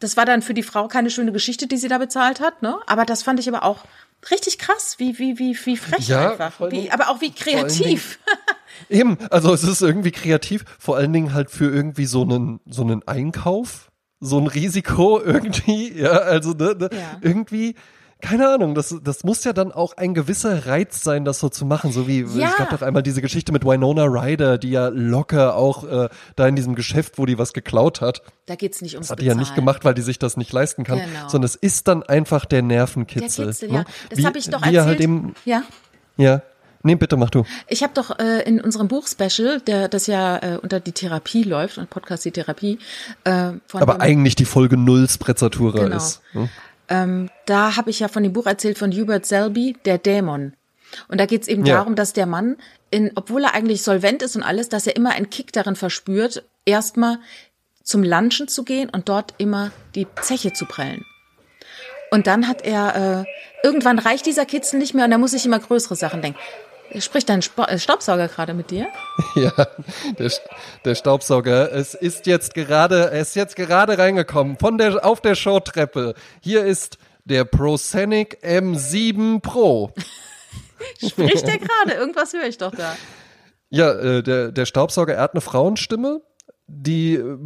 Das 0.00 0.16
war 0.16 0.24
dann 0.24 0.40
für 0.40 0.54
die 0.54 0.62
Frau 0.62 0.88
keine 0.88 1.10
schöne 1.10 1.32
Geschichte, 1.32 1.66
die 1.66 1.76
sie 1.76 1.88
da 1.88 1.98
bezahlt 1.98 2.40
hat, 2.40 2.62
ne? 2.62 2.78
Aber 2.86 3.04
das 3.04 3.22
fand 3.22 3.40
ich 3.40 3.48
aber 3.48 3.64
auch 3.64 3.84
richtig 4.30 4.58
krass, 4.58 4.96
wie, 4.98 5.18
wie, 5.18 5.38
wie, 5.38 5.56
wie 5.64 5.76
frech 5.76 6.08
ja, 6.08 6.32
einfach. 6.32 6.70
Wie, 6.70 6.90
aber 6.90 7.08
auch 7.08 7.20
wie 7.20 7.32
kreativ. 7.32 8.18
Eben, 8.90 9.18
also 9.30 9.52
es 9.52 9.64
ist 9.64 9.82
irgendwie 9.82 10.10
kreativ, 10.10 10.64
vor 10.78 10.96
allen 10.96 11.12
Dingen 11.12 11.34
halt 11.34 11.50
für 11.50 11.70
irgendwie 11.70 12.06
so 12.06 12.22
einen, 12.22 12.60
so 12.66 12.82
einen 12.82 13.06
Einkauf, 13.06 13.90
so 14.20 14.38
ein 14.38 14.46
Risiko 14.46 15.20
irgendwie, 15.24 15.92
ja, 15.98 16.10
also 16.10 16.52
ne, 16.52 16.74
ne, 16.78 16.90
ja. 16.92 17.18
irgendwie 17.20 17.74
keine 18.20 18.48
Ahnung, 18.48 18.74
das, 18.74 18.96
das 19.02 19.22
muss 19.22 19.44
ja 19.44 19.52
dann 19.52 19.70
auch 19.70 19.96
ein 19.96 20.12
gewisser 20.12 20.66
Reiz 20.66 21.02
sein, 21.04 21.24
das 21.24 21.38
so 21.38 21.48
zu 21.48 21.64
machen. 21.64 21.92
So 21.92 22.08
wie, 22.08 22.22
ja. 22.22 22.50
es 22.50 22.56
gab 22.56 22.70
doch 22.70 22.82
einmal 22.82 23.02
diese 23.04 23.22
Geschichte 23.22 23.52
mit 23.52 23.64
Winona 23.64 24.04
Ryder, 24.04 24.58
die 24.58 24.70
ja 24.70 24.88
locker 24.88 25.54
auch 25.54 25.84
äh, 25.84 26.08
da 26.34 26.48
in 26.48 26.56
diesem 26.56 26.74
Geschäft, 26.74 27.18
wo 27.18 27.26
die 27.26 27.38
was 27.38 27.52
geklaut 27.52 28.00
hat. 28.00 28.22
Da 28.46 28.56
geht's 28.56 28.82
nicht 28.82 28.94
ums 28.94 29.06
Das 29.06 29.12
hat 29.12 29.20
die 29.20 29.26
ja 29.26 29.34
nicht 29.34 29.54
gemacht, 29.54 29.84
weil 29.84 29.94
die 29.94 30.02
sich 30.02 30.18
das 30.18 30.36
nicht 30.36 30.52
leisten 30.52 30.82
kann, 30.82 30.98
genau. 30.98 31.28
sondern 31.28 31.46
es 31.46 31.54
ist 31.54 31.86
dann 31.86 32.02
einfach 32.02 32.44
der 32.44 32.62
Nervenkitzel. 32.62 33.44
Der 33.44 33.52
Kitzel, 33.52 33.68
ne? 33.68 33.74
ja. 33.74 33.84
Das 34.10 34.24
habe 34.24 34.38
ich 34.38 34.50
doch 34.50 34.62
erzählt. 34.62 34.84
Halt 34.84 35.00
eben, 35.00 35.34
ja. 35.44 35.62
Ja. 36.16 36.42
Nee, 36.82 36.94
bitte 36.94 37.16
mach 37.16 37.30
du. 37.30 37.44
Ich 37.66 37.82
habe 37.82 37.92
doch 37.94 38.18
äh, 38.18 38.42
in 38.42 38.60
unserem 38.60 38.88
Buch-Special, 38.88 39.60
der 39.60 39.88
das 39.88 40.06
ja 40.06 40.38
äh, 40.38 40.58
unter 40.62 40.80
die 40.80 40.92
Therapie 40.92 41.42
läuft 41.42 41.78
und 41.78 41.90
Podcast 41.90 42.24
die 42.24 42.30
Therapie. 42.30 42.78
Äh, 43.24 43.52
von 43.66 43.82
Aber 43.82 44.00
eigentlich 44.00 44.36
die 44.36 44.44
Folge 44.44 44.76
Null 44.76 45.08
Sprezzatura 45.08 45.84
genau. 45.84 45.96
ist. 45.96 46.22
Hm? 46.32 46.48
Ähm, 46.88 47.30
da 47.46 47.76
habe 47.76 47.90
ich 47.90 48.00
ja 48.00 48.08
von 48.08 48.22
dem 48.22 48.32
Buch 48.32 48.46
erzählt 48.46 48.78
von 48.78 48.92
Hubert 48.92 49.26
Selby, 49.26 49.76
Der 49.84 49.98
Dämon. 49.98 50.54
Und 51.08 51.20
da 51.20 51.26
geht 51.26 51.42
es 51.42 51.48
eben 51.48 51.66
ja. 51.66 51.76
darum, 51.76 51.94
dass 51.94 52.12
der 52.12 52.26
Mann, 52.26 52.56
in, 52.90 53.10
obwohl 53.14 53.44
er 53.44 53.54
eigentlich 53.54 53.82
solvent 53.82 54.22
ist 54.22 54.36
und 54.36 54.42
alles, 54.42 54.68
dass 54.68 54.86
er 54.86 54.96
immer 54.96 55.10
einen 55.10 55.30
Kick 55.30 55.52
darin 55.52 55.76
verspürt, 55.76 56.44
erstmal 56.64 57.18
zum 57.82 58.02
Lunchen 58.02 58.48
zu 58.48 58.64
gehen 58.64 58.88
und 58.90 59.08
dort 59.08 59.34
immer 59.38 59.70
die 59.94 60.06
Zeche 60.22 60.52
zu 60.52 60.66
prellen. 60.66 61.04
Und 62.10 62.26
dann 62.26 62.48
hat 62.48 62.62
er, 62.62 63.24
äh, 63.26 63.66
irgendwann 63.66 63.98
reicht 63.98 64.26
dieser 64.26 64.46
Kitzel 64.46 64.78
nicht 64.78 64.94
mehr 64.94 65.04
und 65.04 65.12
er 65.12 65.18
muss 65.18 65.32
sich 65.32 65.44
immer 65.44 65.58
größere 65.58 65.96
Sachen 65.96 66.22
denken. 66.22 66.38
Spricht 66.98 67.28
dein 67.28 67.40
Sp 67.44 67.68
äh, 67.68 67.78
Staubsauger 67.78 68.28
gerade 68.28 68.54
mit 68.54 68.70
dir? 68.70 68.86
Ja, 69.34 69.52
der, 70.18 70.32
der 70.84 70.94
Staubsauger. 70.94 71.72
Es 71.72 71.94
ist 71.94 72.26
jetzt 72.26 72.54
gerade, 72.54 73.10
er 73.10 73.20
ist 73.20 73.36
jetzt 73.36 73.56
gerade 73.56 73.98
reingekommen 73.98 74.58
von 74.58 74.78
der 74.78 75.04
auf 75.04 75.20
der 75.20 75.34
Showtreppe. 75.34 76.14
Hier 76.40 76.64
ist 76.64 76.98
der 77.24 77.44
ProSonic 77.44 78.38
M7 78.42 79.40
Pro. 79.40 79.92
Spricht 81.06 81.46
der 81.46 81.58
gerade? 81.58 81.92
Irgendwas 81.92 82.32
höre 82.32 82.46
ich 82.46 82.58
doch 82.58 82.74
da. 82.74 82.96
Ja, 83.70 83.92
äh, 83.92 84.22
der, 84.22 84.50
der 84.50 84.66
Staubsauger, 84.66 85.14
er 85.14 85.22
hat 85.22 85.34
eine 85.34 85.40
Frauenstimme, 85.40 86.22
die 86.68 87.14
äh, 87.14 87.38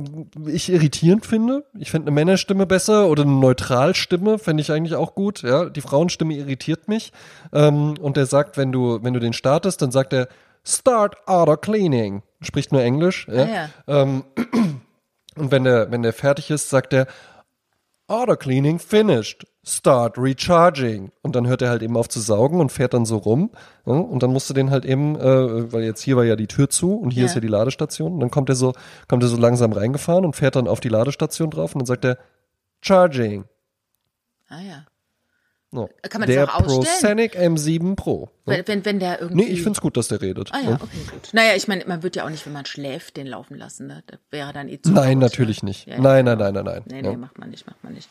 ich 0.46 0.70
irritierend 0.70 1.24
finde. 1.24 1.64
Ich 1.78 1.90
finde 1.90 2.08
eine 2.08 2.14
Männerstimme 2.14 2.66
besser 2.66 3.08
oder 3.08 3.22
eine 3.22 3.32
Neutralstimme 3.32 4.38
fände 4.38 4.60
ich 4.60 4.72
eigentlich 4.72 4.96
auch 4.96 5.14
gut. 5.14 5.42
Ja, 5.42 5.70
die 5.70 5.80
Frauenstimme 5.80 6.34
irritiert 6.34 6.88
mich. 6.88 7.12
Ähm, 7.52 7.94
und 8.00 8.16
er 8.16 8.26
sagt, 8.26 8.56
wenn 8.56 8.72
du, 8.72 8.98
wenn 9.02 9.14
du 9.14 9.20
den 9.20 9.32
startest, 9.32 9.80
dann 9.80 9.92
sagt 9.92 10.12
er 10.12 10.28
Start 10.64 11.16
Auto 11.26 11.56
Cleaning. 11.56 12.22
Spricht 12.40 12.72
nur 12.72 12.82
Englisch. 12.82 13.26
Ja? 13.28 13.44
Ah, 13.44 13.48
ja. 13.48 13.68
Ähm, 13.86 14.24
und 15.36 15.50
wenn 15.50 15.64
der, 15.64 15.90
wenn 15.90 16.02
der 16.02 16.12
fertig 16.12 16.50
ist, 16.50 16.68
sagt 16.68 16.92
er 16.92 17.06
Auto 18.08 18.36
Cleaning 18.36 18.78
finished. 18.78 19.46
Start 19.64 20.18
recharging. 20.18 21.12
Und 21.22 21.36
dann 21.36 21.46
hört 21.46 21.62
er 21.62 21.70
halt 21.70 21.82
eben 21.82 21.96
auf 21.96 22.08
zu 22.08 22.18
saugen 22.20 22.58
und 22.60 22.72
fährt 22.72 22.94
dann 22.94 23.04
so 23.06 23.16
rum. 23.18 23.50
Ja, 23.86 23.92
und 23.92 24.22
dann 24.22 24.32
musst 24.32 24.50
du 24.50 24.54
den 24.54 24.70
halt 24.70 24.84
eben, 24.84 25.14
äh, 25.16 25.72
weil 25.72 25.84
jetzt 25.84 26.02
hier 26.02 26.16
war 26.16 26.24
ja 26.24 26.34
die 26.34 26.48
Tür 26.48 26.68
zu 26.68 26.94
und 26.96 27.12
hier 27.12 27.22
Ja. 27.22 27.26
ist 27.28 27.34
ja 27.36 27.40
die 27.40 27.46
Ladestation. 27.48 28.12
Und 28.14 28.20
dann 28.20 28.30
kommt 28.30 28.48
er 28.48 28.56
so, 28.56 28.72
kommt 29.08 29.22
er 29.22 29.28
so 29.28 29.36
langsam 29.36 29.72
reingefahren 29.72 30.24
und 30.24 30.34
fährt 30.34 30.56
dann 30.56 30.66
auf 30.66 30.80
die 30.80 30.88
Ladestation 30.88 31.50
drauf 31.50 31.74
und 31.74 31.80
dann 31.82 31.86
sagt 31.86 32.04
er 32.04 32.18
Charging. 32.80 33.44
Ah 34.48 34.60
ja. 34.60 34.84
So. 35.74 35.88
Kann 36.02 36.20
man 36.20 36.26
das 36.28 36.34
der 36.34 36.44
auch 36.54 36.66
ausstellen? 36.66 36.82
ProSonic 37.28 37.38
M7 37.38 37.94
Pro. 37.96 38.28
Ja. 38.46 38.56
Wenn, 38.58 38.66
wenn, 38.68 38.84
wenn 38.84 38.98
der 38.98 39.20
irgendwie. 39.22 39.44
Nee, 39.44 39.50
ich 39.50 39.62
find's 39.62 39.80
gut, 39.80 39.96
dass 39.96 40.08
der 40.08 40.20
redet. 40.20 40.50
Ah 40.52 40.58
ja, 40.60 40.70
Ja. 40.70 40.74
okay, 40.74 40.98
gut. 41.10 41.30
Naja, 41.32 41.54
ich 41.56 41.66
meine, 41.68 41.84
man 41.86 42.02
wird 42.02 42.16
ja 42.16 42.24
auch 42.26 42.30
nicht, 42.30 42.44
wenn 42.44 42.52
man 42.52 42.66
schläft, 42.66 43.16
den 43.16 43.26
laufen 43.28 43.56
lassen. 43.56 43.86
Ne? 43.86 44.02
Das 44.08 44.18
wäre 44.30 44.52
dann 44.52 44.68
eh 44.68 44.82
zu 44.82 44.90
Nein, 44.92 45.20
laut, 45.20 45.30
natürlich 45.30 45.62
ne? 45.62 45.68
nicht. 45.70 45.86
Ja, 45.86 45.94
ja. 45.94 46.00
Nein, 46.00 46.24
nein, 46.26 46.36
nein, 46.36 46.52
nein, 46.52 46.64
nein. 46.64 46.82
Nee, 46.86 47.00
Ja. 47.00 47.10
nee, 47.12 47.16
macht 47.16 47.38
man 47.38 47.48
nicht, 47.48 47.66
macht 47.66 47.82
man 47.84 47.94
nicht. 47.94 48.10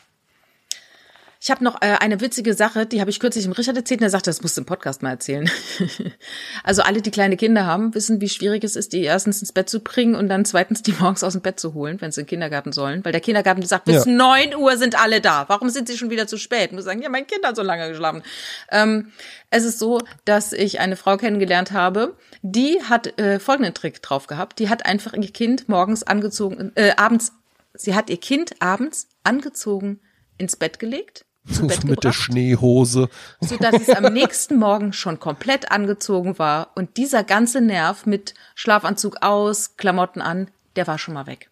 Ich 1.43 1.49
habe 1.49 1.63
noch 1.63 1.81
äh, 1.81 1.95
eine 1.99 2.21
witzige 2.21 2.53
Sache, 2.53 2.85
die 2.85 3.01
habe 3.01 3.09
ich 3.09 3.19
kürzlich 3.19 3.45
im 3.45 3.51
Richard 3.51 3.75
erzählt, 3.75 3.99
und 3.99 4.03
er 4.03 4.11
sagte, 4.11 4.29
das 4.29 4.43
musst 4.43 4.57
du 4.57 4.61
im 4.61 4.65
Podcast 4.65 5.01
mal 5.01 5.09
erzählen. 5.09 5.49
also 6.63 6.83
alle, 6.83 7.01
die 7.01 7.09
kleine 7.09 7.35
Kinder 7.35 7.65
haben, 7.65 7.95
wissen, 7.95 8.21
wie 8.21 8.29
schwierig 8.29 8.63
es 8.63 8.75
ist, 8.75 8.93
die 8.93 9.01
erstens 9.01 9.41
ins 9.41 9.51
Bett 9.51 9.67
zu 9.67 9.79
bringen 9.79 10.13
und 10.13 10.29
dann 10.29 10.45
zweitens 10.45 10.83
die 10.83 10.91
morgens 10.91 11.23
aus 11.23 11.33
dem 11.33 11.41
Bett 11.41 11.59
zu 11.59 11.73
holen, 11.73 11.99
wenn 11.99 12.11
sie 12.11 12.21
in 12.21 12.25
den 12.25 12.29
Kindergarten 12.29 12.71
sollen. 12.71 13.03
Weil 13.03 13.11
der 13.11 13.21
Kindergarten 13.21 13.63
sagt, 13.65 13.85
bis 13.85 14.05
Ja. 14.05 14.11
neun 14.11 14.55
Uhr 14.55 14.77
sind 14.77 15.01
alle 15.01 15.19
da. 15.19 15.45
Warum 15.49 15.71
sind 15.71 15.87
sie 15.87 15.97
schon 15.97 16.11
wieder 16.11 16.27
zu 16.27 16.37
spät? 16.37 16.69
Und 16.69 16.77
wir 16.77 16.83
sagen, 16.83 17.01
ja, 17.01 17.09
mein 17.09 17.25
Kind 17.25 17.43
hat 17.43 17.55
so 17.55 17.63
lange 17.63 17.89
geschlafen. 17.89 18.21
Ähm, 18.69 19.11
es 19.49 19.63
ist 19.63 19.79
so, 19.79 19.99
dass 20.25 20.53
ich 20.53 20.79
eine 20.79 20.95
Frau 20.95 21.17
kennengelernt 21.17 21.71
habe, 21.71 22.15
die 22.43 22.83
hat 22.83 23.19
äh, 23.19 23.39
folgenden 23.39 23.73
Trick 23.73 23.99
drauf 24.03 24.27
gehabt. 24.27 24.59
Die 24.59 24.69
hat 24.69 24.85
einfach 24.85 25.13
ihr 25.13 25.31
Kind 25.33 25.67
morgens 25.67 26.03
angezogen, 26.03 26.71
äh, 26.75 26.91
abends, 26.97 27.31
sie 27.73 27.95
hat 27.95 28.11
ihr 28.11 28.17
Kind 28.17 28.61
abends 28.61 29.07
angezogen 29.23 30.01
ins 30.37 30.55
Bett 30.55 30.77
gelegt, 30.79 31.25
zu 31.49 31.67
Bett 31.67 31.83
Mit 31.85 32.03
der 32.03 32.11
Schneehose. 32.13 33.09
sodass 33.39 33.81
es 33.87 33.89
am 33.89 34.13
nächsten 34.13 34.57
Morgen 34.57 34.93
schon 34.93 35.19
komplett 35.19 35.71
angezogen 35.71 36.37
war 36.39 36.71
und 36.75 36.97
dieser 36.97 37.23
ganze 37.23 37.61
Nerv 37.61 38.05
mit 38.05 38.33
Schlafanzug 38.55 39.17
aus, 39.21 39.77
Klamotten 39.77 40.21
an, 40.21 40.49
der 40.75 40.87
war 40.87 40.97
schon 40.97 41.13
mal 41.13 41.27
weg. 41.27 41.49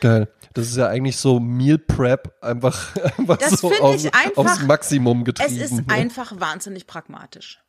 Geil. 0.00 0.28
Das 0.54 0.66
ist 0.68 0.76
ja 0.76 0.88
eigentlich 0.88 1.16
so 1.16 1.40
Meal 1.40 1.78
Prep 1.78 2.32
einfach, 2.40 2.94
einfach 3.18 3.36
Das 3.38 3.60
so 3.60 3.72
auf, 3.72 3.94
einfach- 4.04 4.36
aufs 4.36 4.62
Maximum 4.62 5.20
Es 5.20 5.24
getrieben. 5.26 5.60
ist 5.60 5.72
ne? 5.72 5.84
einfach 5.88 6.38
wahnsinnig 6.40 6.86
pragmatisch. 6.86 7.60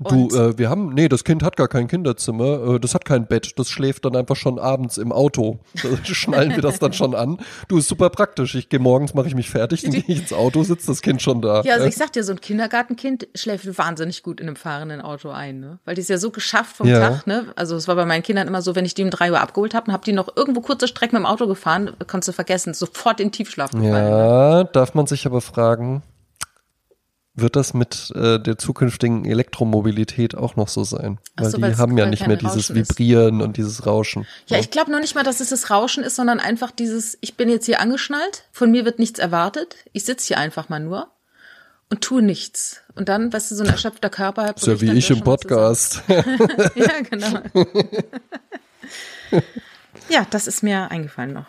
Du, 0.00 0.28
äh, 0.28 0.58
wir 0.58 0.70
haben, 0.70 0.92
nee, 0.92 1.08
das 1.08 1.24
Kind 1.24 1.42
hat 1.42 1.56
gar 1.56 1.68
kein 1.68 1.86
Kinderzimmer, 1.86 2.74
äh, 2.74 2.80
das 2.80 2.94
hat 2.94 3.04
kein 3.04 3.26
Bett, 3.26 3.58
das 3.58 3.68
schläft 3.70 4.04
dann 4.04 4.16
einfach 4.16 4.36
schon 4.36 4.58
abends 4.58 4.98
im 4.98 5.12
Auto. 5.12 5.58
Da 5.84 6.14
schnallen 6.14 6.50
wir 6.50 6.62
das 6.62 6.78
dann 6.78 6.92
schon 6.92 7.14
an. 7.14 7.38
Du, 7.68 7.78
ist 7.78 7.88
super 7.88 8.10
praktisch. 8.10 8.54
Ich 8.54 8.68
gehe 8.68 8.80
morgens, 8.80 9.14
mache 9.14 9.28
ich 9.28 9.34
mich 9.34 9.50
fertig, 9.50 9.82
dann 9.82 9.92
gehe 9.92 10.04
ich 10.06 10.20
ins 10.20 10.32
Auto, 10.32 10.62
sitzt 10.62 10.88
das 10.88 11.02
Kind 11.02 11.22
schon 11.22 11.40
da. 11.40 11.62
Ja, 11.62 11.74
also 11.74 11.86
ich 11.86 11.96
sag 11.96 12.12
dir, 12.12 12.24
so 12.24 12.32
ein 12.32 12.40
Kindergartenkind 12.40 13.28
schläft 13.34 13.66
wahnsinnig 13.78 14.22
gut 14.22 14.40
in 14.40 14.48
einem 14.48 14.56
fahrenden 14.56 15.00
Auto 15.00 15.30
ein, 15.30 15.60
ne? 15.60 15.78
Weil 15.84 15.94
die 15.94 16.00
ist 16.00 16.10
ja 16.10 16.18
so 16.18 16.30
geschafft 16.30 16.76
vom 16.76 16.88
Ja. 16.88 17.00
Tag, 17.00 17.26
ne? 17.26 17.46
Also 17.56 17.76
es 17.76 17.86
war 17.86 17.94
bei 17.94 18.04
meinen 18.04 18.22
Kindern 18.22 18.48
immer 18.48 18.62
so, 18.62 18.74
wenn 18.74 18.84
ich 18.84 18.94
die 18.94 19.04
um 19.04 19.10
drei 19.10 19.30
Uhr 19.30 19.40
abgeholt 19.40 19.74
habe 19.74 19.86
und 19.86 19.92
hab 19.92 20.04
die 20.04 20.12
noch 20.12 20.36
irgendwo 20.36 20.60
kurze 20.60 20.88
Strecken 20.88 21.16
mit 21.16 21.22
dem 21.22 21.26
Auto 21.26 21.46
gefahren, 21.46 21.90
konntest 22.06 22.28
du 22.28 22.32
vergessen, 22.32 22.74
sofort 22.74 23.20
in 23.20 23.30
Tiefschlaf 23.30 23.70
gefallen. 23.70 23.92
Ja, 24.08 24.64
darf 24.64 24.94
man 24.94 25.06
sich 25.06 25.26
aber 25.26 25.40
fragen, 25.40 26.02
wird 27.34 27.56
das 27.56 27.74
mit 27.74 28.12
äh, 28.14 28.38
der 28.38 28.58
zukünftigen 28.58 29.24
Elektromobilität 29.24 30.36
auch 30.36 30.56
noch 30.56 30.68
so 30.68 30.84
sein? 30.84 31.18
Weil 31.36 31.50
so, 31.50 31.58
die 31.58 31.76
haben 31.76 31.98
ja 31.98 32.06
nicht 32.06 32.26
mehr 32.26 32.36
dieses 32.36 32.70
Rauschen 32.70 32.76
ist. 32.76 32.90
Vibrieren 32.90 33.42
und 33.42 33.56
dieses 33.56 33.86
Rauschen. 33.86 34.26
Ja, 34.46 34.58
ich 34.58 34.70
glaube 34.70 34.92
noch 34.92 35.00
nicht 35.00 35.14
mal, 35.14 35.24
dass 35.24 35.40
es 35.40 35.50
das 35.50 35.70
Rauschen 35.70 36.04
ist, 36.04 36.14
sondern 36.16 36.38
einfach 36.38 36.70
dieses, 36.70 37.18
ich 37.20 37.36
bin 37.36 37.48
jetzt 37.48 37.66
hier 37.66 37.80
angeschnallt, 37.80 38.44
von 38.52 38.70
mir 38.70 38.84
wird 38.84 38.98
nichts 38.98 39.18
erwartet, 39.18 39.76
ich 39.92 40.04
sitze 40.04 40.28
hier 40.28 40.38
einfach 40.38 40.68
mal 40.68 40.80
nur 40.80 41.08
und 41.90 42.02
tue 42.02 42.22
nichts. 42.22 42.82
Und 42.94 43.08
dann, 43.08 43.32
weißt 43.32 43.50
du, 43.50 43.56
so 43.56 43.64
ein 43.64 43.70
erschöpfter 43.70 44.10
Körper. 44.10 44.54
ist 44.54 44.66
ja 44.66 44.80
wie 44.80 44.92
ich 44.92 45.10
im 45.10 45.20
Podcast. 45.20 46.02
ja, 46.08 46.22
genau. 47.10 47.40
ja, 50.08 50.26
das 50.30 50.46
ist 50.46 50.62
mir 50.62 50.90
eingefallen 50.90 51.32
noch. 51.32 51.46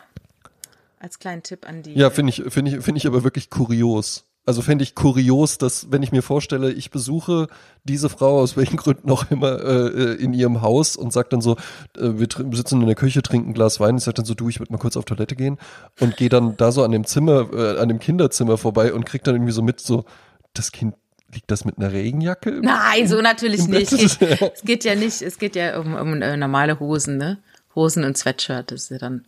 Als 1.00 1.20
kleinen 1.20 1.44
Tipp 1.44 1.70
an 1.70 1.84
die. 1.84 1.94
Ja, 1.94 2.10
finde 2.10 2.32
ich, 2.32 2.42
finde 2.52 2.72
ich, 2.72 2.84
finde 2.84 2.98
ich 2.98 3.06
aber 3.06 3.24
wirklich 3.24 3.52
kurios. 3.52 4.26
Also 4.48 4.62
fände 4.62 4.84
ich 4.84 4.94
kurios, 4.94 5.58
dass 5.58 5.92
wenn 5.92 6.04
ich 6.04 6.12
mir 6.12 6.22
vorstelle, 6.22 6.72
ich 6.72 6.92
besuche 6.92 7.48
diese 7.84 8.10
Frau 8.10 8.40
aus 8.40 8.56
welchen 8.56 8.78
Gründen 8.78 9.10
auch 9.10 9.30
immer 9.32 9.60
äh, 9.64 10.14
in 10.16 10.34
ihrem 10.34 10.62
Haus 10.62 10.96
und 10.96 11.12
sag 11.12 11.32
dann 11.32 11.42
so, 11.42 11.54
äh, 11.98 12.12
wir 12.14 12.28
sitzen 12.56 12.80
in 12.82 12.88
der 12.88 12.96
Küche, 12.96 13.24
trinken 13.24 13.50
ein 13.50 13.54
Glas 13.54 13.80
Wein, 13.80 13.98
ich 13.98 14.04
sag 14.04 14.16
dann 14.16 14.26
so, 14.26 14.36
du, 14.36 14.48
ich 14.48 14.60
würde 14.60 14.72
mal 14.72 14.78
kurz 14.78 14.98
auf 14.98 15.06
Toilette 15.06 15.36
gehen 15.36 15.58
und 16.00 16.16
gehe 16.16 16.30
dann 16.30 16.56
da 16.58 16.72
so 16.72 16.84
an 16.84 16.92
dem 16.92 17.06
Zimmer, 17.06 17.52
äh, 17.54 17.80
an 17.80 17.90
dem 17.90 18.00
Kinderzimmer 18.00 18.58
vorbei 18.58 18.94
und 18.94 19.06
krieg 19.06 19.24
dann 19.24 19.36
irgendwie 19.36 19.54
so 19.54 19.64
mit, 19.64 19.80
so, 19.80 20.06
das 20.54 20.72
Kind 20.72 20.96
liegt 21.34 21.52
das 21.52 21.66
mit 21.66 21.78
einer 21.78 21.92
Regenjacke? 21.92 22.62
Nein, 22.62 23.08
so 23.08 23.22
natürlich 23.22 23.68
nicht. 23.68 24.20
Bett? 24.20 24.54
Es 24.56 24.62
geht 24.62 24.84
ja 24.86 24.96
nicht, 24.96 25.22
es 25.22 25.38
geht 25.38 25.56
ja 25.56 25.80
um, 25.80 25.96
um 25.96 26.22
äh, 26.22 26.38
normale 26.38 26.80
Hosen, 26.80 27.18
ne? 27.18 27.40
Hosen 27.76 28.04
und 28.04 28.18
Sweatshirt, 28.18 28.72
das 28.72 28.84
ist 28.84 28.92
ja 28.92 28.98
dann, 28.98 29.26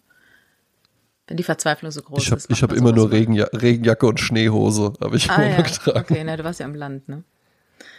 wenn 1.28 1.38
die 1.38 1.43
Verzweiflung 1.43 1.91
so 1.91 2.01
groß 2.01 2.23
Ich 2.23 2.32
habe 2.32 2.38
ist. 2.39 2.49
ich 2.49 2.63
hab 2.63 2.69
man 2.71 2.80
immer 2.80 2.91
nur. 2.93 3.11
Regenja 3.11 3.45
Regenjacke 3.53 4.05
und 4.07 4.19
Schneehose, 4.19 4.93
habe 5.01 5.17
ich 5.17 5.30
Ah, 5.30 5.36
immer 5.36 5.49
ja. 5.57 5.61
getragen. 5.61 5.99
Okay, 5.99 6.23
na, 6.25 6.38
du 6.38 6.43
warst 6.43 6.59
ja 6.59 6.65
am 6.65 6.75
Land, 6.75 7.07
ne? 7.09 7.23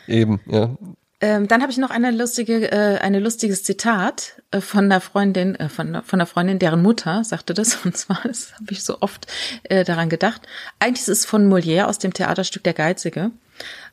Eben, 0.06 0.40
ja. 0.46 0.76
Ähm, 1.20 1.48
dann 1.48 1.62
habe 1.62 1.72
ich 1.72 1.78
noch 1.78 1.90
eine 1.90 2.12
lustige, 2.12 2.70
äh, 2.70 2.98
eine 2.98 3.18
lustiges 3.18 3.64
Zitat 3.64 4.40
äh, 4.52 4.60
von 4.60 4.84
einer 4.84 5.00
Freundin, 5.00 5.56
äh, 5.56 5.68
von, 5.68 6.00
von 6.04 6.20
einer 6.20 6.26
Freundin, 6.26 6.60
deren 6.60 6.80
Mutter 6.80 7.24
sagte 7.24 7.54
das, 7.54 7.74
und 7.84 7.96
zwar, 7.96 8.20
das 8.24 8.54
habe 8.54 8.70
ich 8.70 8.84
so 8.84 9.00
oft 9.00 9.26
äh, 9.64 9.84
daran 9.84 10.08
gedacht. 10.08 10.42
Eigentlich 10.78 11.02
ist 11.02 11.08
es 11.08 11.26
von 11.26 11.52
Molière 11.52 11.84
aus 11.86 11.98
dem 11.98 12.12
Theaterstück 12.14 12.62
Der 12.64 12.72
Geizige. 12.74 13.32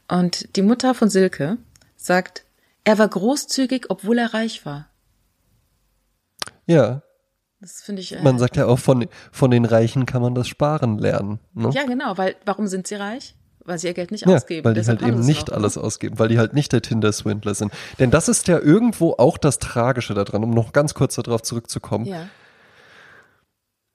Und 0.07 0.55
die 0.55 0.61
Mutter 0.61 0.93
von 0.93 1.09
Silke 1.09 1.57
sagt, 1.97 2.43
er 2.83 2.99
war 2.99 3.07
großzügig, 3.07 3.87
obwohl 3.89 4.19
er 4.19 4.35
reich 4.35 4.63
war. 4.65 4.87
Ja, 6.67 7.01
Das 7.65 7.81
finde 7.81 8.03
ich. 8.03 8.15
Äh, 8.15 8.21
man 8.21 8.37
sagt 8.37 8.57
ja 8.57 8.67
auch, 8.67 8.77
von, 8.77 9.07
von 9.31 9.49
den 9.49 9.65
Reichen 9.65 10.05
kann 10.05 10.21
man 10.21 10.35
das 10.35 10.47
Sparen 10.47 10.99
lernen. 10.99 11.39
Ne? 11.55 11.71
ja, 11.73 11.83
genau, 11.85 12.15
weil 12.15 12.35
warum 12.45 12.67
sind 12.67 12.85
sie 12.85 12.93
reich? 12.93 13.33
Weil 13.63 13.79
sie 13.79 13.87
ihr 13.87 13.95
Geld 13.95 14.11
nicht 14.11 14.27
Ja, 14.27 14.35
ausgeben. 14.35 14.63
weil 14.63 14.75
die 14.75 14.81
Deshalb 14.81 15.01
halt 15.01 15.11
eben 15.11 15.25
nicht 15.25 15.47
noch, 15.47 15.55
ne? 15.55 15.55
alles 15.55 15.75
ausgeben, 15.75 16.19
weil 16.19 16.27
die 16.27 16.37
halt 16.37 16.53
nicht 16.53 16.71
der 16.73 16.83
Tinder-Swindler 16.83 17.55
sind. 17.55 17.73
Denn 17.97 18.11
das 18.11 18.29
ist 18.29 18.47
ja 18.47 18.59
irgendwo 18.59 19.13
auch 19.17 19.39
das 19.39 19.57
Tragische 19.57 20.13
daran, 20.13 20.43
um 20.43 20.51
noch 20.51 20.73
ganz 20.73 20.93
kurz 20.93 21.15
darauf 21.15 21.41
zurückzukommen. 21.41 22.05
Ja. 22.05 22.27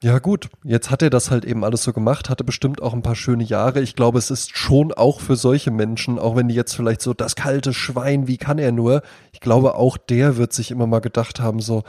Ja 0.03 0.19
gut, 0.19 0.49
jetzt 0.65 0.91
hat 0.91 1.03
er 1.03 1.11
das 1.11 1.31
halt 1.31 1.45
eben 1.45 1.63
alles 1.63 1.85
so 1.85 1.93
gemacht, 1.93 2.29
hatte 2.29 2.43
bestimmt 2.43 2.83
auch 2.83 2.95
ein 2.95 3.03
paar 3.03 3.15
schöne 3.15 3.45
Jahre. 3.45 3.81
Ich 3.83 3.95
glaube, 3.95 4.19
es 4.19 4.33
ist 4.33 4.57
schon 4.57 4.93
auch 4.93 5.21
für 5.21 5.37
solche 5.37 5.71
Menschen, 5.71 6.19
auch 6.19 6.35
wenn 6.35 6.49
die 6.49 6.55
jetzt 6.57 6.75
vielleicht 6.75 7.03
so 7.03 7.15
das 7.15 7.37
kalte 7.37 7.73
Schwein, 7.73 8.27
wie 8.27 8.39
kann 8.39 8.59
er 8.59 8.73
nur? 8.73 9.03
Ich 9.31 9.39
glaube, 9.39 9.77
auch 9.77 9.97
der 9.97 10.37
wird 10.39 10.53
sich 10.53 10.73
immer 10.73 10.89
mal 10.89 11.01
gedacht 11.01 11.39
haben, 11.39 11.61
so, 11.61 11.85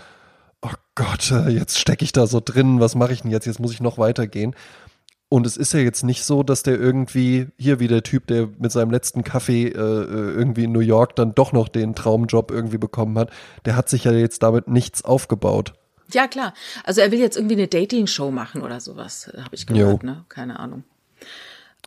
oh 0.61 0.69
Gott, 0.95 1.31
äh, 1.31 1.49
jetzt 1.49 1.79
stecke 1.79 2.03
ich 2.03 2.11
da 2.11 2.27
so 2.27 2.41
drin, 2.43 2.79
was 2.79 2.95
mache 2.95 3.13
ich 3.13 3.21
denn 3.21 3.31
jetzt? 3.31 3.45
Jetzt 3.45 3.59
muss 3.59 3.73
ich 3.73 3.81
noch 3.81 3.97
weitergehen. 3.97 4.55
Und 5.29 5.47
es 5.47 5.55
ist 5.55 5.71
ja 5.71 5.79
jetzt 5.79 6.03
nicht 6.03 6.25
so, 6.25 6.43
dass 6.43 6.61
der 6.61 6.77
irgendwie, 6.77 7.47
hier 7.57 7.79
wie 7.79 7.87
der 7.87 8.03
Typ, 8.03 8.27
der 8.27 8.49
mit 8.59 8.69
seinem 8.71 8.91
letzten 8.91 9.23
Kaffee 9.23 9.67
äh, 9.67 9.77
äh, 9.77 10.31
irgendwie 10.33 10.65
in 10.65 10.73
New 10.73 10.81
York 10.81 11.15
dann 11.15 11.33
doch 11.33 11.53
noch 11.53 11.69
den 11.69 11.95
Traumjob 11.95 12.51
irgendwie 12.51 12.77
bekommen 12.77 13.17
hat. 13.17 13.31
Der 13.63 13.77
hat 13.77 13.87
sich 13.87 14.03
ja 14.03 14.11
jetzt 14.11 14.43
damit 14.43 14.67
nichts 14.67 15.05
aufgebaut. 15.05 15.73
Ja, 16.11 16.27
klar. 16.27 16.53
Also 16.83 16.99
er 16.99 17.11
will 17.11 17.19
jetzt 17.19 17.37
irgendwie 17.37 17.55
eine 17.55 17.69
Dating-Show 17.69 18.29
machen 18.31 18.61
oder 18.61 18.81
sowas, 18.81 19.31
habe 19.33 19.55
ich 19.55 19.65
gehört, 19.65 20.03
Jo. 20.03 20.09
ne? 20.09 20.25
Keine 20.27 20.59
Ahnung. 20.59 20.83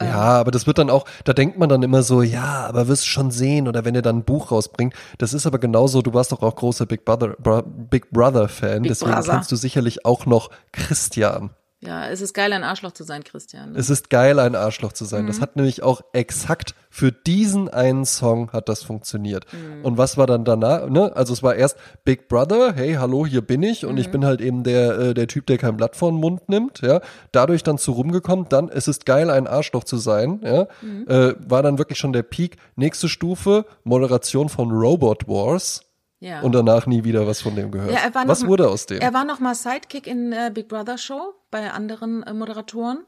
Ja, 0.03 0.41
aber 0.41 0.51
das 0.51 0.67
wird 0.67 0.79
dann 0.79 0.91
auch, 0.91 1.05
da 1.25 1.33
denkt 1.33 1.59
man 1.59 1.69
dann 1.69 1.83
immer 1.83 2.03
so, 2.03 2.23
ja, 2.23 2.67
aber 2.67 2.89
wirst 2.89 3.07
schon 3.07 3.31
sehen 3.31 3.69
oder 3.69 3.85
wenn 3.85 3.95
er 3.95 4.03
dann 4.03 4.19
ein 4.19 4.25
Buch 4.25 4.51
rausbringt. 4.51 4.95
Das 5.19 5.33
ist 5.33 5.47
aber 5.47 5.59
genauso, 5.59 6.03
du 6.03 6.13
warst 6.13 6.33
doch 6.33 6.43
auch 6.43 6.57
großer 6.57 6.87
Big 6.87 7.05
Brother, 7.05 7.37
Bro, 7.39 7.63
Big 7.63 8.11
Brother 8.11 8.49
Fan, 8.49 8.83
Big 8.83 8.91
deswegen 8.91 9.13
Brother. 9.13 9.35
kennst 9.35 9.53
du 9.53 9.57
sicherlich 9.57 10.05
auch 10.05 10.27
noch 10.27 10.51
Christian. 10.73 11.51
Ja, 11.87 12.09
es 12.09 12.21
ist 12.21 12.33
geil, 12.35 12.53
ein 12.53 12.65
Arschloch 12.65 12.93
zu 12.93 13.05
sein, 13.05 13.25
Christian. 13.25 13.73
ne? 13.73 13.79
Es 13.79 13.91
ist 13.91 14.09
geil, 14.11 14.39
ein 14.39 14.55
Arschloch 14.55 14.93
zu 14.93 15.05
sein. 15.05 15.25
Mhm. 15.25 15.27
Das 15.29 15.41
hat 15.41 15.57
nämlich 15.57 15.83
auch 15.83 16.01
exakt 16.13 16.75
für 16.91 17.11
diesen 17.11 17.69
einen 17.69 18.05
Song 18.05 18.53
hat 18.53 18.69
das 18.69 18.83
funktioniert. 18.85 19.47
Mhm. 19.53 19.85
Und 19.85 19.99
was 19.99 20.17
war 20.17 20.27
dann 20.29 20.45
danach? 20.45 20.89
Ne? 20.89 21.11
Also 21.17 21.33
es 21.33 21.43
war 21.43 21.57
erst 21.57 21.77
Big 22.05 22.29
Brother, 22.29 22.73
hey, 22.75 22.95
hallo, 22.95 23.27
hier 23.27 23.41
bin 23.43 23.63
ich 23.65 23.85
und 23.85 23.99
ich 23.99 24.07
Mhm. 24.09 24.13
bin 24.13 24.25
halt 24.25 24.41
eben 24.41 24.63
der 24.63 24.99
äh, 24.99 25.15
der 25.15 25.27
Typ, 25.27 25.47
der 25.47 25.59
kein 25.59 25.77
Blatt 25.77 25.97
vor 25.97 26.11
den 26.13 26.21
Mund 26.21 26.49
nimmt. 26.49 26.81
Ja, 26.83 27.01
dadurch 27.33 27.63
dann 27.65 27.79
zu 27.79 27.93
rumgekommen. 27.93 28.47
Dann 28.49 28.69
es 28.69 28.87
ist 28.89 29.07
geil, 29.07 29.29
ein 29.31 29.47
Arschloch 29.47 29.85
zu 29.85 29.97
sein. 29.97 30.41
Ja, 30.45 30.67
Mhm. 30.83 31.07
äh, 31.09 31.35
war 31.51 31.63
dann 31.63 31.79
wirklich 31.79 31.99
schon 31.99 32.13
der 32.13 32.23
Peak. 32.23 32.57
Nächste 32.77 33.09
Stufe 33.09 33.67
Moderation 33.83 34.49
von 34.49 34.71
Robot 34.71 35.27
Wars. 35.27 35.83
Ja. 36.25 36.41
Und 36.41 36.53
danach 36.55 36.87
nie 36.87 37.05
wieder 37.05 37.27
was 37.27 37.43
von 37.43 37.55
dem 37.55 37.71
gehört. 37.71 37.93
Ja, 37.93 37.99
er 37.99 38.15
war 38.15 38.27
was 38.27 38.41
noch- 38.41 38.49
wurde 38.49 38.69
aus 38.71 38.87
dem? 38.87 38.99
Er 39.01 39.13
war 39.13 39.25
noch 39.27 39.41
mal 39.41 39.55
Sidekick 39.55 40.07
in 40.07 40.33
äh, 40.33 40.51
Big 40.55 40.69
Brother 40.69 40.97
Show 40.97 41.35
bei 41.51 41.71
anderen 41.71 42.23
äh, 42.23 42.33
Moderatoren. 42.33 43.05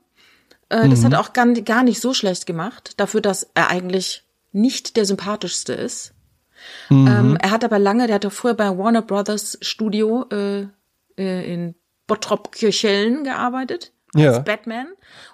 Äh, 0.68 0.84
Mhm. 0.86 0.90
das 0.90 1.02
hat 1.04 1.14
auch 1.14 1.32
gar, 1.32 1.46
gar 1.46 1.82
nicht 1.82 2.00
so 2.00 2.12
schlecht 2.12 2.44
gemacht, 2.44 2.92
dafür, 3.00 3.22
dass 3.22 3.48
er 3.54 3.70
eigentlich 3.70 4.24
nicht 4.52 4.96
der 4.96 5.06
sympathischste 5.06 5.72
ist. 5.72 6.12
Mhm. 6.90 7.06
Ähm, 7.06 7.38
er 7.40 7.50
hat 7.52 7.64
aber 7.64 7.78
lange, 7.78 8.06
der 8.06 8.16
hat 8.16 8.24
doch 8.24 8.32
früher 8.32 8.54
bei 8.54 8.76
Warner 8.76 9.02
Brothers 9.02 9.56
Studio 9.62 10.26
äh, 10.30 10.66
äh, 11.16 11.52
in 11.54 11.74
Bottrop-Kirchhellen 12.08 13.24
gearbeitet. 13.24 13.92
Ja. 14.14 14.38
Batman. 14.38 14.86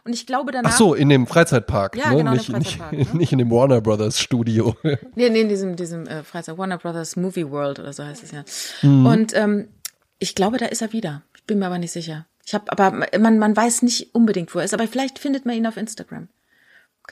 Und 0.04 0.12
ich 0.12 0.26
glaube 0.26 0.50
danach. 0.52 0.72
Ach 0.72 0.76
so, 0.76 0.94
in 0.94 1.08
dem 1.08 1.26
Freizeitpark, 1.26 1.96
Ja, 1.96 2.10
ne? 2.10 2.16
genau, 2.18 2.32
nicht, 2.32 2.46
Freizeitpark, 2.46 2.92
nicht, 2.92 3.12
ne? 3.14 3.18
nicht 3.20 3.32
in 3.32 3.38
dem 3.38 3.50
Warner 3.50 3.80
Brothers 3.80 4.20
Studio. 4.20 4.74
Nee, 5.14 5.28
nee, 5.30 5.42
in 5.42 5.48
diesem, 5.48 5.76
diesem 5.76 6.06
äh, 6.06 6.22
Freizeit 6.24 6.58
Warner 6.58 6.78
Brothers 6.78 7.16
Movie 7.16 7.48
World 7.50 7.78
oder 7.78 7.92
so 7.92 8.04
heißt 8.04 8.22
es 8.22 8.30
ja. 8.32 8.44
Mhm. 8.82 9.06
Und 9.06 9.36
ähm, 9.36 9.68
ich 10.18 10.34
glaube, 10.34 10.58
da 10.58 10.66
ist 10.66 10.82
er 10.82 10.92
wieder. 10.92 11.22
Ich 11.36 11.44
bin 11.44 11.58
mir 11.58 11.66
aber 11.66 11.78
nicht 11.78 11.92
sicher. 11.92 12.26
Ich 12.44 12.54
habe, 12.54 12.70
aber 12.72 13.06
man, 13.18 13.38
man 13.38 13.56
weiß 13.56 13.82
nicht 13.82 14.14
unbedingt, 14.14 14.54
wo 14.54 14.58
er 14.58 14.64
ist. 14.64 14.74
Aber 14.74 14.88
vielleicht 14.88 15.18
findet 15.18 15.46
man 15.46 15.54
ihn 15.54 15.66
auf 15.66 15.76
Instagram. 15.76 16.28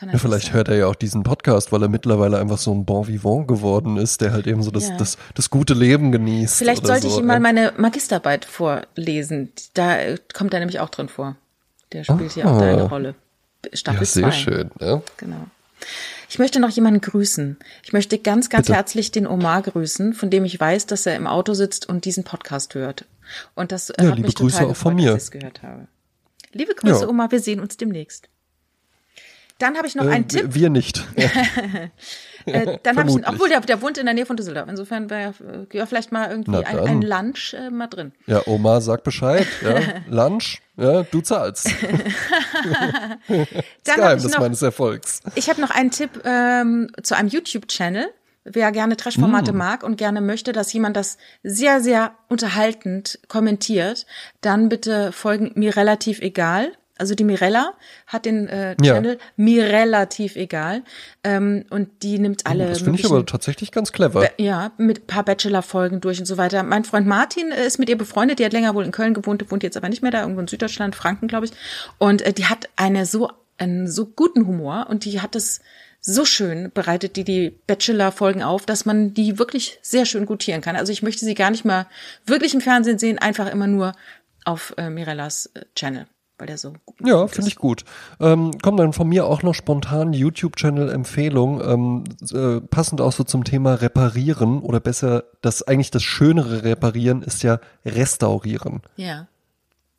Ja, 0.01 0.19
vielleicht 0.19 0.47
sein. 0.47 0.55
hört 0.55 0.69
er 0.69 0.77
ja 0.77 0.87
auch 0.87 0.95
diesen 0.95 1.25
Podcast, 1.25 1.73
weil 1.73 1.83
er 1.83 1.89
mittlerweile 1.89 2.39
einfach 2.39 2.59
so 2.59 2.73
ein 2.73 2.85
Bon 2.87 3.07
Vivant 3.07 3.49
geworden 3.49 3.97
ist, 3.97 4.21
der 4.21 4.33
halt 4.33 4.47
eben 4.47 4.63
so 4.63 4.71
das, 4.71 4.89
Ja. 4.89 4.97
das, 4.97 5.19
das 5.35 5.51
gute 5.51 5.75
Leben 5.75 6.11
genießt. 6.13 6.57
Vielleicht 6.57 6.87
sollte 6.87 7.09
so. 7.09 7.15
ich 7.15 7.19
ihm 7.19 7.27
mal 7.27 7.41
meine 7.41 7.73
Magisterarbeit 7.77 8.45
vorlesen. 8.45 9.53
Da 9.75 9.99
äh, 9.99 10.17
kommt 10.33 10.55
er 10.55 10.61
nämlich 10.61 10.81
auch 10.81 10.89
drin 10.89 11.09
vor. 11.09 11.37
Der 11.93 12.05
spielt 12.05 12.33
hier 12.33 12.47
auch 12.49 12.59
da 12.59 12.67
eine 12.73 12.83
Ah. 12.83 12.87
Rolle. 12.87 13.15
Staffel 13.73 14.01
Ja, 14.01 14.07
sehr 14.07 14.23
2. 14.25 14.33
schön. 14.33 14.71
Ja. 14.81 15.03
Genau. 15.17 15.47
Ich 16.29 16.39
möchte 16.39 16.61
noch 16.61 16.69
jemanden 16.71 17.01
grüßen. 17.01 17.59
Ich 17.83 17.93
möchte 17.93 18.19
ganz, 18.19 18.49
ganz 18.51 18.67
Bitte. 18.67 18.77
herzlich 18.77 19.11
den 19.13 19.27
Omar 19.27 19.63
grüßen, 19.63 20.15
von 20.15 20.31
dem 20.31 20.45
ich 20.45 20.59
weiß, 20.61 20.87
dass 20.87 21.07
er 21.07 21.17
im 21.17 21.27
Auto 21.27 21.55
sitzt 21.55 21.89
und 21.89 22.05
diesen 22.05 22.23
Podcast 22.25 22.75
hört. 22.75 23.05
Und 23.55 23.73
das 23.73 23.89
Ja, 23.89 24.07
hat 24.09 24.17
liebe 24.17 24.29
mich 24.29 24.37
Grüße 24.37 24.59
total 24.59 24.71
auch 24.73 24.77
von 24.77 24.97
gefreut, 24.97 25.05
mir. 25.07 25.13
dass 25.15 25.23
ich 25.23 25.27
es 25.27 25.31
gehört 25.33 25.63
habe. 25.63 25.89
Liebe 26.53 26.75
Grüße, 26.75 27.03
Ja. 27.03 27.09
Omar, 27.09 27.31
wir 27.33 27.41
sehen 27.41 27.61
uns 27.61 27.77
demnächst. 27.77 28.29
Dann 29.59 29.77
habe 29.77 29.87
ich 29.87 29.95
noch 29.95 30.05
Äh, 30.07 30.11
einen 30.11 30.29
Tipp. 30.29 30.43
wir- 30.43 30.55
Wir 30.55 30.71
nicht. 30.71 31.05
Ja. 31.17 31.29
Äh, 32.47 32.79
dann 32.83 32.97
habe 32.97 33.09
ich, 33.09 33.15
vermutlich. 33.15 33.29
obwohl 33.29 33.49
der, 33.49 33.61
der 33.61 33.83
wohnt 33.83 33.99
in 33.99 34.07
der 34.07 34.15
Nähe 34.15 34.27
von 34.27 34.37
Düsseldorf. 34.37 34.69
Insofern 34.69 35.11
wäre 35.11 35.35
äh, 35.73 35.77
ja, 35.77 35.87
vielleicht 35.87 36.13
mal 36.13 36.31
irgendwie 36.31 36.57
ein, 36.57 36.77
dann. 36.77 36.87
ein 36.87 37.03
Lunch 37.03 37.55
äh, 37.55 37.71
mal 37.71 37.87
drin. 37.87 38.13
ja, 38.27 38.43
Oma, 38.47 38.81
sag 38.81 39.05
Bescheid. 39.05 39.47
Ja. 39.63 39.81
Lunch, 40.09 40.61
ja, 40.77 41.03
du 41.03 41.21
zahlst. 41.21 41.69
Dann 43.29 43.39
habe 43.39 43.47
Geheimnis 43.85 44.25
ich 44.25 44.33
noch, 44.33 44.41
meines 44.41 44.63
Erfolgs. 44.63 45.21
Ich 45.35 45.49
habe 45.51 45.61
noch 45.61 45.71
einen 45.71 45.91
Tipp 45.91 46.23
ähm, 46.25 46.91
zu 47.03 47.17
einem 47.17 47.29
YouTube-Channel. 47.29 48.09
Wer 48.45 48.73
gerne 48.73 48.95
Mm. 48.95 48.97
Trash-Formate 48.97 49.53
mag 49.53 49.83
und 49.83 49.97
gerne 49.97 50.21
möchte, 50.21 50.53
dass 50.53 50.73
jemand 50.73 50.97
das 50.97 51.19
sehr, 51.43 51.81
sehr 51.81 52.13
unterhaltend 52.29 53.19
kommentiert, 53.29 54.07
dann 54.41 54.69
bitte 54.69 55.13
folgen 55.13 55.53
mir 55.55 55.77
relativ 55.77 56.21
egal. 56.21 56.73
Also 57.01 57.15
die 57.15 57.25
Mirella 57.25 57.75
hat 58.07 58.27
den 58.27 58.47
äh, 58.49 58.77
Ja. 58.81 58.95
Channel 58.95 59.19
mir 59.37 59.65
relativ 59.65 60.37
egal 60.37 60.83
ähm, 61.25 61.65
und 61.71 62.03
die 62.03 62.19
nimmt 62.19 62.47
alle 62.47 62.69
Das 62.69 62.83
finde 62.83 63.01
ich 63.01 63.07
aber 63.07 63.25
tatsächlich 63.27 63.73
ganz 63.73 63.93
clever. 63.93 64.29
Ja, 64.39 64.73
mit 64.77 65.03
ein 65.03 65.07
paar 65.07 65.25
Bachelor-Folgen 65.25 66.01
durch 66.01 66.21
und 66.21 66.27
so 66.27 66.37
weiter. 66.37 66.63
Mein 66.63 66.85
Freund 66.85 67.07
Martin 67.07 67.51
ist 67.51 67.79
mit 67.79 67.89
ihr 67.89 67.99
befreundet, 67.99 68.39
die 68.39 68.45
hat 68.45 68.53
länger 68.53 68.75
wohl 68.75 68.85
in 68.85 68.93
Köln 68.93 69.15
gewohnt, 69.15 69.51
wohnt 69.51 69.63
jetzt 69.63 69.77
aber 69.77 69.89
nicht 69.89 70.03
mehr 70.03 70.11
da, 70.11 70.21
irgendwo 70.21 70.41
in 70.41 70.49
Süddeutschland, 70.49 70.95
Franken, 70.95 71.27
glaube 71.27 71.47
ich. 71.47 71.53
Und 71.99 72.23
äh, 72.23 72.33
die 72.33 72.47
hat 72.47 72.69
eine 72.77 73.07
so, 73.07 73.31
einen 73.59 73.89
so 73.89 74.07
guten 74.07 74.47
Humor 74.47 74.87
und 74.89 75.05
die 75.05 75.21
hat 75.21 75.35
es 75.35 75.61
so 76.03 76.25
schön, 76.25 76.71
bereitet 76.73 77.17
die 77.17 77.25
die 77.25 77.51
Bachelor-Folgen 77.67 78.43
auf, 78.43 78.65
dass 78.65 78.87
man 78.87 79.13
die 79.13 79.39
wirklich 79.39 79.79
sehr 79.83 80.07
schön 80.07 80.25
gutieren 80.25 80.63
kann. 80.63 80.77
Also 80.77 80.93
ich 80.93 81.03
möchte 81.03 81.25
sie 81.25 81.35
gar 81.35 81.51
nicht 81.51 81.65
mal 81.65 81.87
wirklich 82.25 82.55
im 82.55 82.63
Fernsehen 82.63 82.99
sehen, 82.99 83.19
einfach 83.19 83.51
immer 83.51 83.67
nur 83.67 83.93
auf 84.45 84.73
äh, 84.79 84.89
Mirellas 84.89 85.51
äh, 85.55 85.65
Channel, 85.75 86.07
weil 86.41 86.47
der 86.47 86.59
so 86.59 86.73
gut 86.87 86.97
Ja, 87.07 87.27
finde 87.29 87.49
ich 87.49 87.57
gut. 87.57 87.85
Ähm, 88.19 88.51
kommt 88.63 88.81
dann 88.81 88.93
von 88.93 89.09
mir 89.09 89.27
auch 89.27 89.43
noch 89.43 89.55
spontan 89.55 90.13
YouTube-Channel-Empfehlung, 90.13 91.61
ähm, 91.63 92.05
äh, 92.33 92.61
passend 92.61 93.01
auch 93.01 93.13
so 93.13 93.25
zum 93.25 93.45
Thema 93.45 93.75
Reparieren 93.75 94.61
oder 94.61 94.81
besser, 94.81 95.25
das 95.43 95.63
eigentlich 95.63 95.91
das 95.91 96.03
schönere 96.03 96.65
Reparieren 96.65 97.23
ist 97.23 97.43
ja 97.43 97.61
Restaurieren. 97.85 98.81
Ja. 98.97 99.27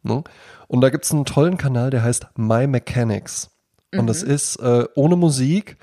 Ne? 0.03 0.23
Und 0.67 0.81
da 0.81 0.89
gibt's 0.89 1.11
einen 1.11 1.25
tollen 1.25 1.57
Kanal, 1.57 1.91
der 1.91 2.03
heißt 2.03 2.27
My 2.35 2.65
Mechanics. 2.67 3.51
Und 3.95 4.07
das 4.07 4.23
Mhm. 4.23 4.31
ist 4.31 4.55
äh, 4.57 4.85
ohne 4.95 5.15
Musik, 5.15 5.77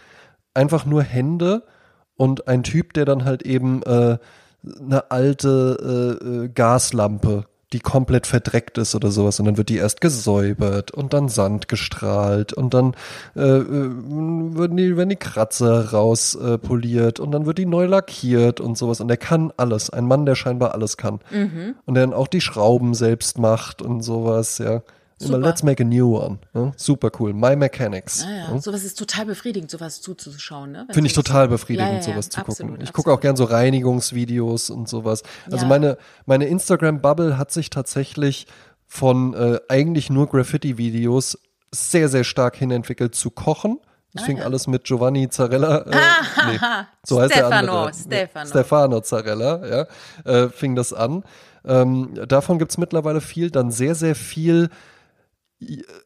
einfach 0.55 0.87
nur 0.87 1.03
Hände 1.03 1.63
und 2.17 2.49
ein 2.49 2.63
Typ, 2.65 2.95
der 2.95 3.05
dann 3.05 3.25
halt 3.25 3.43
eben 3.43 3.83
äh, 3.85 4.19
eine 4.81 5.11
alte 5.11 6.19
äh, 6.21 6.27
äh, 6.27 6.49
Gaslampe, 6.49 7.45
die 7.73 7.81
komplett 7.81 8.27
verdreckt 8.27 8.79
ist 8.79 8.95
oder 8.95 9.11
sowas, 9.11 9.39
und 9.39 9.47
dann 9.47 9.57
wird 9.57 9.69
die 9.69 9.77
erst 9.77 10.01
gesäubert 10.01 10.91
und 10.91 11.13
dann 11.13 11.29
Sand 11.29 11.69
gestrahlt 11.69 12.53
und 12.53 12.73
dann 12.73 12.95
äh, 13.37 13.41
äh, 13.41 13.91
werden, 14.59 14.77
die, 14.77 14.97
werden 14.97 15.11
die 15.11 15.17
Kratzer 15.17 15.91
rauspoliert 15.91 16.55
äh, 16.55 16.59
poliert 16.59 17.21
und 17.21 17.33
dann 17.33 17.47
wird 17.47 17.59
die 17.59 17.67
neu 17.67 17.87
lackiert 17.87 18.61
und 18.61 18.79
sowas. 18.79 19.01
Und 19.01 19.09
der 19.09 19.17
kann 19.17 19.53
alles. 19.57 19.91
Ein 19.91 20.07
Mann, 20.07 20.27
der 20.27 20.35
scheinbar 20.35 20.75
alles 20.75 20.97
kann. 20.97 21.21
Und 21.87 21.95
der 21.95 22.07
dann 22.07 22.15
auch 22.15 22.29
die 22.29 22.41
Schrauben 22.41 22.95
selbst 22.95 23.39
macht 23.39 23.83
und 23.83 24.03
sowas, 24.03 24.59
ja. 24.59 24.83
Immer, 25.21 25.37
Super. 25.37 25.39
let's 25.49 25.63
make 25.65 25.83
a 25.83 25.87
new 25.87 26.17
one. 26.17 26.39
Ja? 26.55 26.73
Super 26.77 27.11
cool. 27.19 27.33
My 27.33 27.57
Mechanics. 27.57 28.25
Naja, 28.25 28.53
Ja? 28.53 28.61
sowas 28.61 28.85
ist 28.85 28.99
total 28.99 29.27
befriedigend, 29.27 29.71
sowas 29.71 30.01
zuzuschauen. 30.01 30.71
Ne? 30.73 30.87
Finde 30.91 31.09
ich 31.09 31.13
total 31.13 31.49
befriedigend, 31.49 32.07
Ja, 32.07 32.13
sowas 32.13 32.29
zu 32.29 32.41
absolut, 32.41 32.73
gucken. 32.73 32.85
Ich 32.85 32.93
gucke 32.93 33.13
auch 33.13 33.21
gern 33.21 33.37
so 33.37 33.45
Reinigungsvideos 33.45 34.71
und 34.71 34.89
sowas. 34.89 35.23
Also 35.51 35.67
meine, 35.67 35.99
meine 36.27 36.47
Instagram-Bubble 36.47 37.37
hat 37.39 37.51
sich 37.51 37.71
tatsächlich 37.71 38.47
von 38.87 39.35
äh, 39.35 39.59
eigentlich 39.69 40.09
nur 40.09 40.29
Graffiti-Videos 40.29 41.39
sehr, 41.73 42.09
sehr 42.09 42.25
stark 42.25 42.57
hinentwickelt 42.57 43.15
zu 43.15 43.31
kochen. 43.31 43.79
Das 44.15 44.25
fing 44.25 44.41
alles 44.41 44.67
mit 44.67 44.85
Giovanni 44.85 45.29
Zarella. 45.29 45.79
Äh, 45.83 45.91
nee, 46.53 46.59
so 47.05 47.21
heißt 47.21 47.35
der 47.35 47.47
Stefano, 47.47 47.79
andere. 47.85 47.95
Stefano. 47.95 48.47
Stefano 48.49 49.01
Zarella, 49.03 49.67
ja. 49.67 49.87
Äh, 50.25 50.49
fing 50.49 50.75
das 50.75 50.93
an. 50.93 51.25
Ähm, 51.65 52.15
davon 52.27 52.59
gibt's 52.59 52.79
mittlerweile 52.79 53.21
viel. 53.21 53.51
Dann 53.51 53.71
sehr, 53.71 53.95
sehr 53.95 54.15
viel 54.15 54.71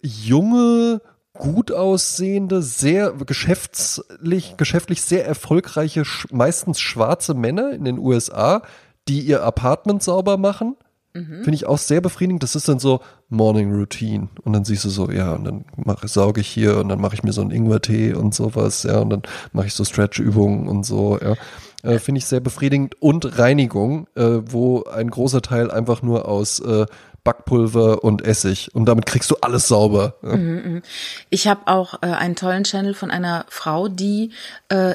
junge, 0.01 1.01
gut 1.35 1.73
aussehende, 1.73 2.63
sehr 2.63 3.13
geschäftlich, 3.13 4.57
geschäftlich 4.57 5.03
sehr 5.03 5.27
erfolgreiche, 5.27 6.05
meistens 6.31 6.81
schwarze 6.81 7.35
Männer 7.35 7.73
in 7.73 7.85
den 7.85 7.99
USA, 7.99 8.63
die 9.09 9.21
ihr 9.21 9.43
Apartment 9.43 10.03
sauber 10.03 10.37
machen. 10.37 10.77
Finde 11.43 11.55
ich 11.55 11.67
auch 11.67 11.77
sehr 11.77 12.01
befriedigend. 12.01 12.43
Das 12.43 12.57
ist 12.57 12.69
dann 12.69 12.79
so 12.79 13.01
Morning 13.29 13.71
Routine. 13.71 14.29
Und 14.45 14.55
dann 14.55 14.65
siehst 14.65 14.87
du 14.87 14.89
so, 14.89 15.11
ja, 15.11 15.35
und 15.35 15.45
dann 15.45 15.65
mache, 15.77 16.09
sauge 16.09 16.41
ich 16.41 16.49
hier 16.49 16.79
und 16.79 16.89
dann 16.89 17.01
mache 17.01 17.15
ich 17.15 17.23
mir 17.23 17.33
so 17.33 17.43
einen 17.43 17.51
Ingwertee 17.51 18.15
und 18.15 18.35
sowas, 18.35 18.83
ja, 18.85 18.99
und 19.01 19.11
dann 19.11 19.23
mache 19.53 19.67
ich 19.67 19.75
so 19.75 19.85
Stretch-Übungen 19.85 20.69
und 20.69 20.87
so, 20.87 21.19
ja. 21.21 21.35
Äh, 21.83 21.99
Finde 21.99 22.21
ich 22.21 22.27
sehr 22.27 22.41
befriedigend. 22.41 22.95
Und 23.03 23.39
Reinigung, 23.39 24.07
äh, 24.15 24.41
wo 24.47 24.85
ein 24.85 25.11
großer 25.11 25.43
Teil 25.43 25.71
einfach 25.71 26.01
nur 26.01 26.29
aus 26.29 26.61
äh, 26.61 26.87
Backpulver 27.25 28.03
und 28.05 28.25
Essig. 28.25 28.75
Und 28.75 28.87
damit 28.87 29.07
kriegst 29.07 29.31
du 29.31 29.37
alles 29.41 29.69
sauber. 29.69 30.17
Ja. 30.23 30.81
Ich 31.31 31.47
habe 31.47 31.67
auch 31.67 32.03
äh, 32.03 32.07
einen 32.07 32.37
tollen 32.37 32.65
Channel 32.65 32.95
von 32.95 33.11
einer 33.11 33.47
Frau, 33.49 33.89
die 33.89 34.33
äh, 34.69 34.95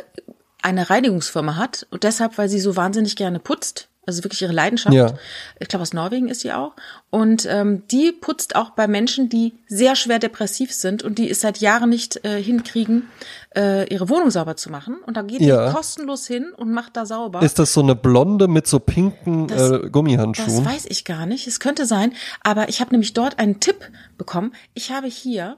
eine 0.62 0.90
Reinigungsfirma 0.90 1.56
hat 1.56 1.88
und 1.92 2.04
deshalb, 2.04 2.38
weil 2.38 2.50
sie 2.50 2.60
so 2.60 2.76
wahnsinnig 2.76 3.16
gerne 3.16 3.40
putzt, 3.40 3.88
also 4.08 4.24
wirklich 4.24 4.42
ihre 4.42 4.54
Leidenschaft. 4.54 4.96
Ja. 4.96 5.14
Ich 5.60 5.68
glaube, 5.68 5.84
aus 5.84 5.94
Norwegen 5.94 6.30
ist 6.30 6.42
sie 6.42 6.52
auch. 6.54 6.74
Und 7.12 7.46
ähm, 7.50 7.84
die 7.92 8.12
putzt 8.12 8.56
auch 8.56 8.72
bei 8.72 8.88
Menschen, 8.88 9.30
die 9.30 9.54
sehr 9.68 9.96
schwer 9.96 10.18
depressiv 10.20 10.74
sind 10.74 11.04
und 11.04 11.20
die 11.20 11.30
es 11.30 11.42
seit 11.42 11.60
Jahren 11.60 11.90
nicht 11.90 12.24
äh, 12.26 12.42
hinkriegen, 12.42 13.08
äh, 13.56 13.88
ihre 13.94 14.10
Wohnung 14.10 14.32
sauber 14.32 14.56
zu 14.56 14.72
machen. 14.72 14.96
Und 15.06 15.18
da 15.18 15.22
geht 15.22 15.42
Ja. 15.42 15.68
die 15.68 15.74
kostenlos 15.76 16.26
hin 16.26 16.52
und 16.56 16.72
macht 16.72 16.98
da 16.98 17.06
sauber. 17.06 17.42
Ist 17.44 17.60
das 17.60 17.74
so 17.74 17.82
eine 17.82 17.96
Blonde 17.96 18.48
mit 18.48 18.66
so 18.66 18.80
pinken 18.80 19.48
Das- 19.48 19.72
äh, 19.72 19.90
Gummihandschuhen? 19.90 20.64
Das 20.64 20.74
weiß 20.74 20.86
ich 20.88 21.06
gar 21.06 21.26
nicht. 21.26 21.46
Es 21.48 21.60
könnte 21.60 21.86
sein, 21.86 22.14
aber 22.44 22.70
ich 22.70 22.80
habe 22.82 22.92
nämlich 22.92 23.14
dort 23.14 23.38
einen 23.40 23.60
Tipp 23.60 23.78
bekommen. 24.18 24.54
Ich 24.74 24.92
habe 24.92 25.08
hier 25.08 25.58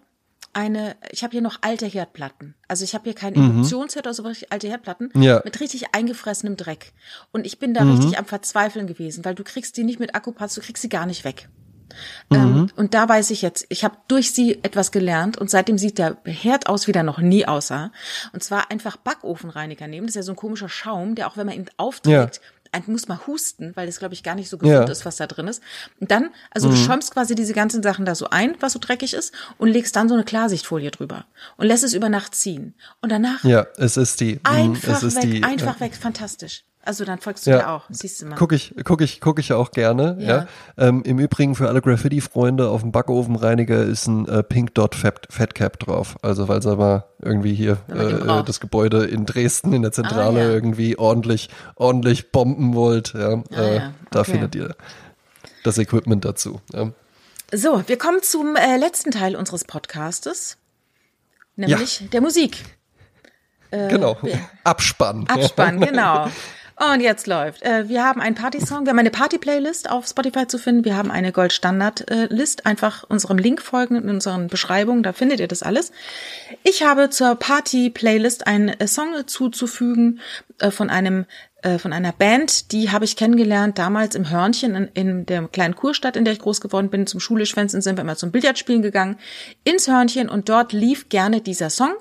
eine, 0.53 0.95
ich 1.11 1.23
habe 1.23 1.31
hier 1.31 1.41
noch 1.41 1.59
alte 1.61 1.85
Herdplatten. 1.85 2.55
Also 2.67 2.83
ich 2.83 2.93
habe 2.93 3.05
hier 3.05 3.13
keinen 3.13 3.35
Induktionsherd 3.35 4.05
oder 4.05 4.13
so, 4.13 4.23
richtig 4.23 4.51
alte 4.51 4.67
Herdplatten 4.67 5.09
Mhm. 5.13 5.21
Ja. 5.21 5.35
Mhm. 5.37 5.41
mit 5.45 5.59
richtig 5.59 5.93
eingefressenem 5.93 6.57
Dreck. 6.57 6.93
Und 7.31 7.45
ich 7.45 7.59
bin 7.59 7.73
da 7.73 7.83
richtig 7.83 8.17
am 8.17 8.25
Verzweifeln 8.25 8.87
gewesen, 8.87 9.25
weil 9.25 9.35
du 9.35 9.43
kriegst 9.43 9.77
die 9.77 9.83
nicht 9.83 9.99
mit 9.99 10.15
Akkupatz, 10.15 10.55
du 10.55 10.61
kriegst 10.61 10.81
sie 10.81 10.89
gar 10.89 11.05
nicht 11.05 11.23
weg. 11.23 11.49
Ähm, 12.31 12.53
mhm. 12.53 12.71
und 12.75 12.93
da 12.93 13.09
weiß 13.09 13.31
ich 13.31 13.41
jetzt, 13.41 13.65
ich 13.69 13.83
habe 13.83 13.97
durch 14.07 14.31
sie 14.31 14.59
etwas 14.63 14.91
gelernt 14.91 15.37
und 15.39 15.49
seitdem 15.49 15.79
sieht 15.79 15.97
der 15.97 16.17
Herd 16.23 16.67
aus, 16.69 16.87
wie 16.87 16.91
der 16.91 17.01
noch 17.01 17.17
nie 17.17 17.47
aussah. 17.47 17.91
Und 18.31 18.43
zwar 18.43 18.69
einfach 18.69 18.95
Backofenreiniger 18.97 19.87
nehmen. 19.87 20.05
Das 20.05 20.11
ist 20.11 20.15
ja 20.17 20.23
so 20.23 20.33
ein 20.33 20.35
komischer 20.35 20.69
Schaum, 20.69 21.15
der 21.15 21.27
auch 21.27 21.35
wenn 21.35 21.47
man 21.47 21.55
ihn 21.55 21.65
aufträgt, 21.77 22.35
ja 22.35 22.59
muss 22.88 23.07
mal 23.07 23.20
husten, 23.28 23.72
weil 23.76 23.88
das 23.88 23.99
glaube 23.99 24.13
ich 24.13 24.24
gar 24.24 24.36
nicht 24.36 24.49
so 24.49 24.57
gesund 24.57 24.88
ja. 24.88 24.91
ist, 24.91 25.05
was 25.05 25.17
da 25.17 25.28
drin 25.28 25.47
ist. 25.47 25.61
Und 25.99 26.11
dann, 26.11 26.30
also 26.51 26.67
mhm. 26.67 26.72
du 26.72 26.78
schäumst 26.78 27.11
quasi 27.11 27.36
diese 27.36 27.53
ganzen 27.53 27.84
Sachen 27.84 28.05
da 28.05 28.15
so 28.15 28.30
ein, 28.30 28.55
was 28.59 28.74
so 28.74 28.80
dreckig 28.80 29.13
ist, 29.13 29.34
und 29.57 29.70
legst 29.70 29.95
dann 29.95 30.07
so 30.09 30.15
eine 30.15 30.24
Klarsichtfolie 30.24 30.91
drüber 30.91 31.26
und 31.57 31.67
lässt 31.67 31.84
es 31.84 31.93
über 31.93 32.09
Nacht 32.09 32.36
ziehen. 32.36 32.76
Und 33.01 33.11
danach. 33.11 33.43
Ja, 33.43 33.67
es 33.78 33.97
ist 33.97 34.20
die. 34.22 34.36
Mhm, 34.36 34.39
einfach 34.43 34.97
es 34.97 35.03
ist 35.03 35.15
weg, 35.17 35.32
die, 35.32 35.43
einfach 35.43 35.78
äh, 35.78 35.82
weg, 35.82 35.95
fantastisch. 35.95 36.63
Also 36.89 37.05
dann 37.05 37.19
folgst 37.19 37.45
du 37.45 37.51
ja. 37.51 37.57
mir 37.57 37.69
auch, 37.69 37.83
siehst 37.89 38.19
du 38.19 38.25
mal. 38.25 38.35
Guck 38.35 38.51
ich, 38.51 38.73
guck 38.83 39.01
ich, 39.01 39.21
guck 39.21 39.37
ich 39.37 39.53
auch 39.53 39.69
gerne. 39.69 40.17
Ja. 40.19 40.27
ja. 40.27 40.47
Ähm, 40.75 41.03
Im 41.03 41.19
Übrigen 41.19 41.53
für 41.53 41.67
alle 41.67 41.83
Graffiti-Freunde 41.83 42.67
auf 42.67 42.81
dem 42.81 42.91
Backofenreiniger 42.91 43.83
ist 43.83 44.07
ein 44.07 44.27
äh, 44.27 44.41
Pink 44.41 44.73
Dot 44.73 44.95
Fat, 44.95 45.27
Fat 45.29 45.53
Cap 45.53 45.77
drauf. 45.77 46.17
Also 46.23 46.47
weil 46.47 46.63
sie 46.63 46.75
mal 46.75 47.03
irgendwie 47.21 47.53
hier 47.53 47.77
äh, 47.89 48.43
das 48.43 48.59
Gebäude 48.59 49.05
in 49.05 49.27
Dresden 49.27 49.71
in 49.73 49.83
der 49.83 49.91
Zentrale 49.91 50.39
ah, 50.39 50.43
ja. 50.45 50.49
irgendwie 50.49 50.97
ordentlich, 50.97 51.49
ordentlich 51.75 52.31
bomben 52.31 52.73
wollt. 52.73 53.13
Ja, 53.13 53.33
ah, 53.33 53.43
äh, 53.51 53.75
okay. 53.75 53.89
Da 54.09 54.23
findet 54.23 54.55
ihr 54.55 54.75
das 55.63 55.77
Equipment 55.77 56.25
dazu. 56.25 56.59
So, 57.53 57.83
wir 57.85 57.99
kommen 57.99 58.23
zum 58.23 58.55
äh, 58.55 58.77
letzten 58.77 59.11
Teil 59.11 59.35
unseres 59.35 59.63
Podcastes, 59.63 60.57
nämlich 61.55 62.09
der 62.11 62.21
Musik. 62.21 62.65
Äh, 63.69 63.89
genau. 63.89 64.17
Abspann. 64.63 65.27
Abspann, 65.27 65.79
genau. 65.85 66.31
Und 66.80 67.01
jetzt 67.01 67.27
läuft. 67.27 67.61
Äh, 67.61 67.89
wir 67.89 68.05
haben 68.05 68.21
einen 68.21 68.36
Party-Song, 68.36 68.86
wir 68.86 68.91
haben 68.91 68.99
eine 68.99 69.09
Party-Playlist 69.09 69.89
auf 69.89 70.07
Spotify 70.07 70.47
zu 70.47 70.57
finden. 70.57 70.86
Wir 70.86 70.95
haben 70.95 71.11
eine 71.11 71.34
Gold-Standard-List. 71.34 72.65
Einfach 72.65 73.03
unserem 73.09 73.38
Link 73.38 73.61
folgen 73.61 73.97
in 73.97 74.09
unseren 74.09 74.47
Beschreibungen, 74.47 75.03
da 75.03 75.11
findet 75.11 75.41
ihr 75.41 75.49
das 75.49 75.61
alles. 75.61 75.91
Ich 76.63 76.84
habe 76.84 77.09
zur 77.09 77.36
Party-Playlist 77.36 78.47
einen 78.47 78.69
äh, 78.69 78.88
Song 78.88 79.27
zuzufügen 79.27 80.21
äh, 80.59 80.71
von 80.71 80.89
einem 80.89 81.25
von 81.80 81.91
einer 81.91 82.13
Band, 82.13 82.71
die 82.71 82.89
habe 82.89 83.03
ich 83.03 83.17
kennengelernt 83.17 83.77
damals 83.77 84.15
im 84.15 84.30
Hörnchen 84.30 84.75
in, 84.75 84.88
in 84.93 85.25
der 85.25 85.45
kleinen 85.49 85.75
Kurstadt, 85.75 86.15
in 86.15 86.23
der 86.23 86.32
ich 86.32 86.39
groß 86.39 86.61
geworden 86.61 86.89
bin. 86.89 87.05
Zum 87.05 87.19
Schulischwänzen 87.19 87.82
sind 87.82 87.97
wir 87.97 88.03
immer 88.03 88.15
zum 88.15 88.32
Billardspielen 88.32 88.82
gegangen, 88.82 89.17
ins 89.65 89.89
Hörnchen 89.89 90.30
und 90.30 90.47
dort 90.47 90.71
lief 90.71 91.09
gerne 91.09 91.41
dieser 91.41 91.69
Song. 91.69 91.91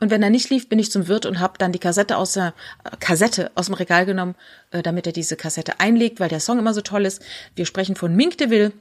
Und 0.00 0.10
wenn 0.10 0.22
er 0.22 0.30
nicht 0.30 0.50
lief, 0.50 0.68
bin 0.68 0.78
ich 0.78 0.90
zum 0.90 1.08
Wirt 1.08 1.26
und 1.26 1.40
habe 1.40 1.54
dann 1.58 1.72
die 1.72 1.78
Kassette 1.78 2.16
aus 2.16 2.34
der 2.34 2.54
äh, 2.84 2.96
Kassette 3.00 3.50
aus 3.54 3.66
dem 3.66 3.74
Regal 3.74 4.06
genommen, 4.06 4.34
äh, 4.70 4.82
damit 4.82 5.06
er 5.06 5.12
diese 5.12 5.36
Kassette 5.36 5.80
einlegt, 5.80 6.20
weil 6.20 6.28
der 6.28 6.40
Song 6.40 6.58
immer 6.58 6.74
so 6.74 6.80
toll 6.80 7.04
ist. 7.04 7.22
Wir 7.56 7.66
sprechen 7.66 7.96
von 7.96 8.14
Mink 8.14 8.38
DeVille, 8.38 8.72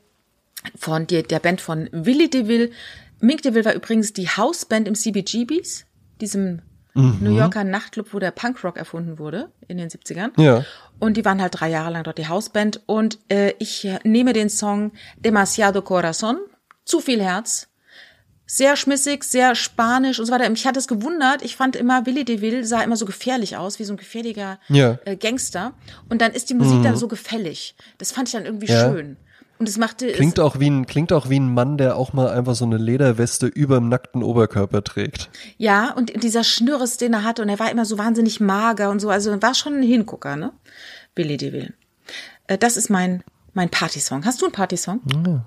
von 0.75 1.07
der, 1.07 1.23
der 1.23 1.39
Band 1.39 1.61
von 1.61 1.89
Willy 1.91 2.29
DeVille. 2.29 2.71
Mink 3.19 3.41
DeVille 3.41 3.65
war 3.65 3.73
übrigens 3.73 4.13
die 4.13 4.29
Hausband 4.29 4.87
im 4.87 4.95
CBGBs, 4.95 5.85
diesem 6.21 6.61
mhm. 6.93 7.17
New 7.21 7.35
Yorker 7.35 7.63
Nachtclub, 7.63 8.13
wo 8.13 8.19
der 8.19 8.31
Punkrock 8.31 8.77
erfunden 8.77 9.17
wurde 9.17 9.49
in 9.67 9.77
den 9.77 9.89
70ern. 9.89 10.39
Ja. 10.39 10.65
Und 10.99 11.17
die 11.17 11.25
waren 11.25 11.41
halt 11.41 11.59
drei 11.59 11.69
Jahre 11.69 11.91
lang 11.91 12.03
dort 12.03 12.19
die 12.19 12.27
Hausband. 12.27 12.81
Und 12.85 13.17
äh, 13.29 13.53
ich 13.59 13.87
nehme 14.03 14.33
den 14.33 14.49
Song 14.49 14.91
Demasiado 15.17 15.81
Corazon, 15.81 16.37
zu 16.85 16.99
viel 16.99 17.21
Herz, 17.21 17.67
sehr 18.47 18.77
schmissig, 18.77 19.25
sehr 19.25 19.53
spanisch 19.53 20.19
und 20.19 20.25
so 20.25 20.31
weiter. 20.31 20.49
Ich 20.51 20.65
hatte 20.65 20.79
es 20.79 20.87
gewundert. 20.87 21.43
Ich 21.43 21.57
fand 21.57 21.75
immer, 21.75 22.05
Willy 22.05 22.23
DeVille 22.23 22.65
sah 22.65 22.81
immer 22.81 22.95
so 22.95 23.05
gefährlich 23.05 23.57
aus, 23.57 23.77
wie 23.77 23.83
so 23.83 23.93
ein 23.93 23.97
gefährlicher 23.97 24.57
ja. 24.69 24.97
äh, 25.05 25.17
Gangster. 25.17 25.73
Und 26.09 26.21
dann 26.21 26.31
ist 26.31 26.49
die 26.49 26.53
Musik 26.53 26.79
mhm. 26.79 26.83
dann 26.83 26.95
so 26.95 27.09
gefällig. 27.09 27.75
Das 27.97 28.13
fand 28.13 28.29
ich 28.29 28.33
dann 28.33 28.45
irgendwie 28.45 28.67
ja. 28.67 28.89
schön. 28.89 29.17
Und 29.59 29.67
es 29.67 29.77
machte 29.77 30.11
klingt 30.11 30.39
auch 30.39 30.59
wie 30.59 30.69
ein 30.69 30.85
klingt 30.85 31.11
auch 31.11 31.29
wie 31.29 31.39
ein 31.39 31.51
Mann, 31.51 31.77
der 31.77 31.97
auch 31.97 32.13
mal 32.13 32.29
einfach 32.29 32.53
so 32.53 32.63
eine 32.63 32.77
Lederweste 32.77 33.47
über 33.47 33.79
dem 33.79 33.89
nackten 33.89 34.21
Oberkörper 34.21 34.83
trägt. 34.83 35.31
Ja, 35.57 35.93
und 35.93 36.23
dieser 36.23 36.43
Schnürres, 36.43 36.97
den 36.97 37.13
er 37.13 37.23
hatte, 37.23 37.41
und 37.41 37.49
er 37.49 37.57
war 37.57 37.71
immer 37.71 37.85
so 37.85 37.97
wahnsinnig 37.97 38.39
mager 38.39 38.91
und 38.91 38.99
so, 38.99 39.09
also 39.09 39.41
war 39.41 39.55
schon 39.55 39.77
ein 39.77 39.83
Hingucker, 39.83 40.35
ne? 40.35 40.53
Billy 41.15 41.37
DeVille. 41.37 41.73
Äh, 42.45 42.59
das 42.59 42.77
ist 42.77 42.91
mein 42.91 43.23
mein 43.57 43.69
Partysong. 43.69 44.23
Hast 44.23 44.41
du 44.41 44.45
einen 44.45 44.53
Partysong? 44.53 45.01
Ja. 45.25 45.43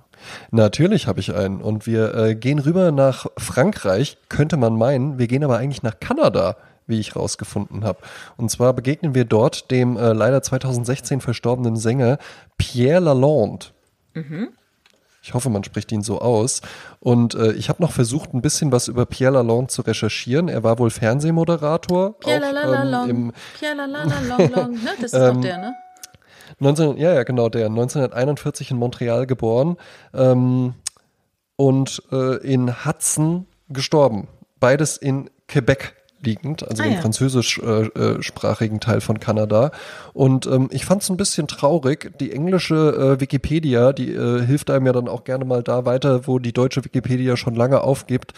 Natürlich 0.50 1.06
habe 1.06 1.20
ich 1.20 1.34
einen. 1.34 1.60
Und 1.60 1.86
wir 1.86 2.14
äh, 2.14 2.34
gehen 2.34 2.58
rüber 2.58 2.92
nach 2.92 3.26
Frankreich, 3.36 4.18
könnte 4.28 4.56
man 4.56 4.76
meinen. 4.76 5.18
Wir 5.18 5.26
gehen 5.26 5.44
aber 5.44 5.58
eigentlich 5.58 5.82
nach 5.82 5.98
Kanada 6.00 6.56
wie 6.90 7.00
ich 7.00 7.16
rausgefunden 7.16 7.84
habe. 7.84 8.00
Und 8.36 8.50
zwar 8.50 8.74
begegnen 8.74 9.14
wir 9.14 9.24
dort 9.24 9.70
dem 9.70 9.96
äh, 9.96 10.12
leider 10.12 10.42
2016 10.42 11.20
verstorbenen 11.20 11.76
Sänger 11.76 12.18
Pierre 12.58 13.00
Lalonde. 13.00 13.66
Mhm. 14.14 14.48
Ich 15.22 15.34
hoffe, 15.34 15.50
man 15.50 15.62
spricht 15.62 15.92
ihn 15.92 16.02
so 16.02 16.20
aus. 16.20 16.62
Und 16.98 17.34
äh, 17.34 17.52
ich 17.52 17.68
habe 17.68 17.82
noch 17.82 17.92
versucht, 17.92 18.32
ein 18.32 18.40
bisschen 18.40 18.72
was 18.72 18.88
über 18.88 19.04
Pierre 19.06 19.34
Lalonde 19.34 19.68
zu 19.68 19.82
recherchieren. 19.82 20.48
Er 20.48 20.62
war 20.62 20.78
wohl 20.78 20.90
Fernsehmoderator. 20.90 22.18
Pierre 22.18 22.52
Lalonde. 22.52 23.10
Ähm, 23.10 23.32
Pierre 23.58 23.76
Lalonde, 23.76 24.14
ne? 24.84 24.90
Das 25.00 25.12
ist 25.12 25.14
doch 25.14 25.34
ähm, 25.34 25.42
der, 25.42 25.58
ne? 25.58 25.74
19, 26.61 26.96
ja, 26.98 27.12
ja, 27.14 27.22
genau, 27.24 27.48
der 27.48 27.66
1941 27.66 28.70
in 28.70 28.76
Montreal 28.76 29.26
geboren 29.26 29.76
ähm, 30.14 30.74
und 31.56 32.02
äh, 32.12 32.36
in 32.46 32.84
Hudson 32.84 33.46
gestorben. 33.68 34.28
Beides 34.61 34.96
in 34.96 35.30
Quebec 35.48 35.94
liegend, 36.22 36.68
also 36.68 36.82
ah, 36.82 36.86
ja. 36.86 37.00
französischsprachigen 37.00 38.76
äh, 38.76 38.80
Teil 38.80 39.00
von 39.00 39.20
Kanada. 39.20 39.70
Und 40.12 40.46
ähm, 40.46 40.68
ich 40.70 40.84
fand 40.84 41.02
es 41.02 41.11
ein 41.11 41.16
bisschen 41.16 41.48
traurig. 41.48 42.12
Die 42.20 42.32
englische 42.32 42.74
äh, 42.74 43.20
Wikipedia, 43.20 43.92
die 43.92 44.12
äh, 44.12 44.44
hilft 44.44 44.70
einem 44.70 44.86
ja 44.86 44.92
dann 44.92 45.08
auch 45.08 45.24
gerne 45.24 45.44
mal 45.44 45.62
da 45.62 45.84
weiter, 45.86 46.26
wo 46.26 46.38
die 46.38 46.52
deutsche 46.52 46.84
Wikipedia 46.84 47.36
schon 47.36 47.54
lange 47.54 47.82
aufgibt. 47.82 48.34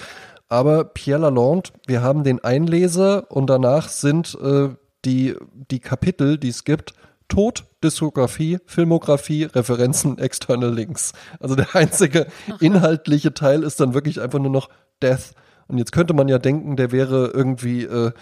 Aber 0.48 0.84
Pierre 0.84 1.22
Lalonde, 1.22 1.70
wir 1.86 2.02
haben 2.02 2.24
den 2.24 2.44
Einleser 2.44 3.30
und 3.30 3.48
danach 3.48 3.88
sind 3.88 4.38
äh, 4.40 4.68
die, 5.04 5.34
die 5.70 5.80
Kapitel, 5.80 6.38
die 6.38 6.50
es 6.50 6.64
gibt, 6.64 6.94
Tod, 7.28 7.64
Diskografie, 7.82 8.58
Filmografie, 8.66 9.44
Referenzen, 9.44 10.18
externe 10.18 10.70
Links. 10.70 11.12
Also 11.40 11.54
der 11.54 11.74
einzige 11.74 12.26
inhaltliche 12.60 13.34
Teil 13.34 13.62
ist 13.62 13.80
dann 13.80 13.94
wirklich 13.94 14.20
einfach 14.20 14.38
nur 14.38 14.50
noch 14.50 14.68
Death. 15.02 15.32
Und 15.68 15.78
jetzt 15.78 15.92
könnte 15.92 16.14
man 16.14 16.28
ja 16.28 16.38
denken, 16.38 16.76
der 16.76 16.92
wäre 16.92 17.28
irgendwie 17.34 17.84
äh 17.84 18.12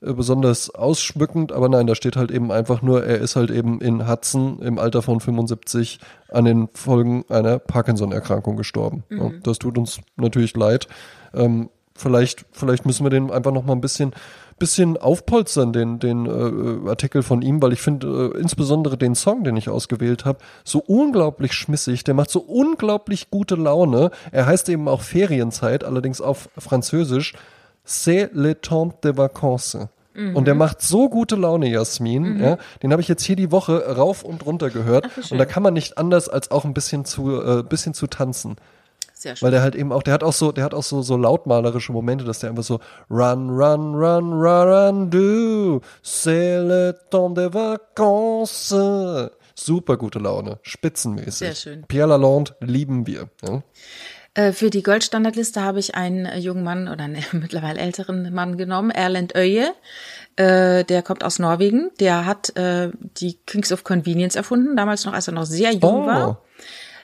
besonders 0.00 0.74
ausschmückend, 0.74 1.52
aber 1.52 1.68
nein, 1.68 1.86
da 1.86 1.94
steht 1.94 2.16
halt 2.16 2.30
eben 2.30 2.50
einfach 2.50 2.80
nur, 2.80 3.04
er 3.04 3.18
ist 3.18 3.36
halt 3.36 3.50
eben 3.50 3.80
in 3.80 4.08
Hudson 4.08 4.60
im 4.60 4.78
Alter 4.78 5.02
von 5.02 5.20
75 5.20 6.00
an 6.30 6.46
den 6.46 6.68
Folgen 6.72 7.24
einer 7.28 7.58
Parkinson-Erkrankung 7.58 8.56
gestorben. 8.56 9.04
Mhm. 9.10 9.18
Ja, 9.18 9.30
das 9.42 9.58
tut 9.58 9.76
uns 9.76 10.00
natürlich 10.16 10.56
leid. 10.56 10.88
Ähm, 11.34 11.68
vielleicht, 11.94 12.46
vielleicht 12.50 12.86
müssen 12.86 13.04
wir 13.04 13.10
den 13.10 13.30
einfach 13.30 13.52
noch 13.52 13.64
mal 13.64 13.74
ein 13.74 13.82
bisschen 13.82 14.12
bisschen 14.60 14.96
aufpolstern, 14.96 15.72
den, 15.72 15.98
den 15.98 16.26
äh, 16.26 16.88
Artikel 16.88 17.24
von 17.24 17.42
ihm, 17.42 17.60
weil 17.60 17.72
ich 17.72 17.82
finde 17.82 18.32
äh, 18.32 18.38
insbesondere 18.38 18.96
den 18.96 19.16
Song, 19.16 19.42
den 19.42 19.56
ich 19.56 19.68
ausgewählt 19.68 20.24
habe, 20.24 20.38
so 20.62 20.78
unglaublich 20.78 21.54
schmissig. 21.54 22.04
Der 22.04 22.14
macht 22.14 22.30
so 22.30 22.38
unglaublich 22.38 23.30
gute 23.30 23.56
Laune. 23.56 24.12
Er 24.30 24.46
heißt 24.46 24.68
eben 24.68 24.86
auch 24.86 25.02
Ferienzeit, 25.02 25.82
allerdings 25.82 26.20
auf 26.20 26.48
Französisch. 26.56 27.34
C'est 27.84 28.30
le 28.32 28.60
temps 28.60 28.94
de 29.02 29.16
vacances. 29.16 29.88
Mhm. 30.14 30.36
Und 30.36 30.44
der 30.44 30.54
macht 30.54 30.82
so 30.82 31.08
gute 31.08 31.34
Laune, 31.34 31.68
Jasmin. 31.68 32.34
Mhm. 32.34 32.40
Ja, 32.40 32.58
den 32.82 32.92
habe 32.92 33.02
ich 33.02 33.08
jetzt 33.08 33.24
hier 33.24 33.36
die 33.36 33.50
Woche 33.50 33.96
rauf 33.96 34.22
und 34.22 34.44
runter 34.44 34.70
gehört. 34.70 35.08
Ach, 35.08 35.30
und 35.30 35.38
da 35.38 35.46
kann 35.46 35.62
man 35.62 35.74
nicht 35.74 35.98
anders 35.98 36.28
als 36.28 36.50
auch 36.50 36.64
ein 36.64 36.74
bisschen 36.74 37.04
zu, 37.04 37.40
äh, 37.40 37.62
bisschen 37.62 37.94
zu 37.94 38.06
tanzen. 38.06 38.56
Sehr 39.20 39.36
schön. 39.36 39.44
Weil 39.44 39.50
der 39.50 39.60
halt 39.60 39.74
eben 39.74 39.92
auch, 39.92 40.02
der 40.02 40.14
hat 40.14 40.24
auch 40.24 40.32
so, 40.32 40.50
der 40.50 40.64
hat 40.64 40.72
auch 40.72 40.82
so, 40.82 41.02
so 41.02 41.18
lautmalerische 41.18 41.92
Momente, 41.92 42.24
dass 42.24 42.38
der 42.38 42.48
einfach 42.48 42.62
so 42.62 42.80
Run, 43.10 43.50
run, 43.50 43.94
run, 43.94 44.32
run, 44.32 44.68
run, 44.72 45.10
do, 45.10 45.82
c'est 46.02 46.58
le 46.66 46.98
temps 47.10 47.34
de 47.34 47.52
vacances. 47.52 49.30
Super 49.54 49.98
gute 49.98 50.20
Laune, 50.20 50.58
spitzenmäßig. 50.62 51.34
Sehr 51.34 51.54
schön. 51.54 51.84
Pierre 51.86 52.08
Lalonde 52.08 52.56
lieben 52.60 53.06
wir. 53.06 53.28
Ja. 53.46 53.62
Äh, 54.32 54.52
für 54.52 54.70
die 54.70 54.82
Goldstandardliste 54.82 55.62
habe 55.62 55.80
ich 55.80 55.94
einen 55.94 56.24
äh, 56.24 56.38
jungen 56.38 56.64
Mann 56.64 56.88
oder 56.88 57.04
einen 57.04 57.22
mittlerweile 57.32 57.78
älteren 57.78 58.32
Mann 58.32 58.56
genommen, 58.56 58.90
Erland 58.90 59.36
Öye. 59.36 59.74
Äh, 60.36 60.84
der 60.84 61.02
kommt 61.02 61.24
aus 61.24 61.38
Norwegen. 61.38 61.90
Der 62.00 62.24
hat 62.24 62.54
die 62.56 63.34
Kings 63.44 63.70
of 63.70 63.84
Convenience 63.84 64.34
erfunden, 64.34 64.76
damals 64.76 65.04
noch, 65.04 65.12
als 65.12 65.28
er 65.28 65.34
noch 65.34 65.44
sehr 65.44 65.72
jung 65.72 66.04
oh. 66.04 66.06
war. 66.06 66.42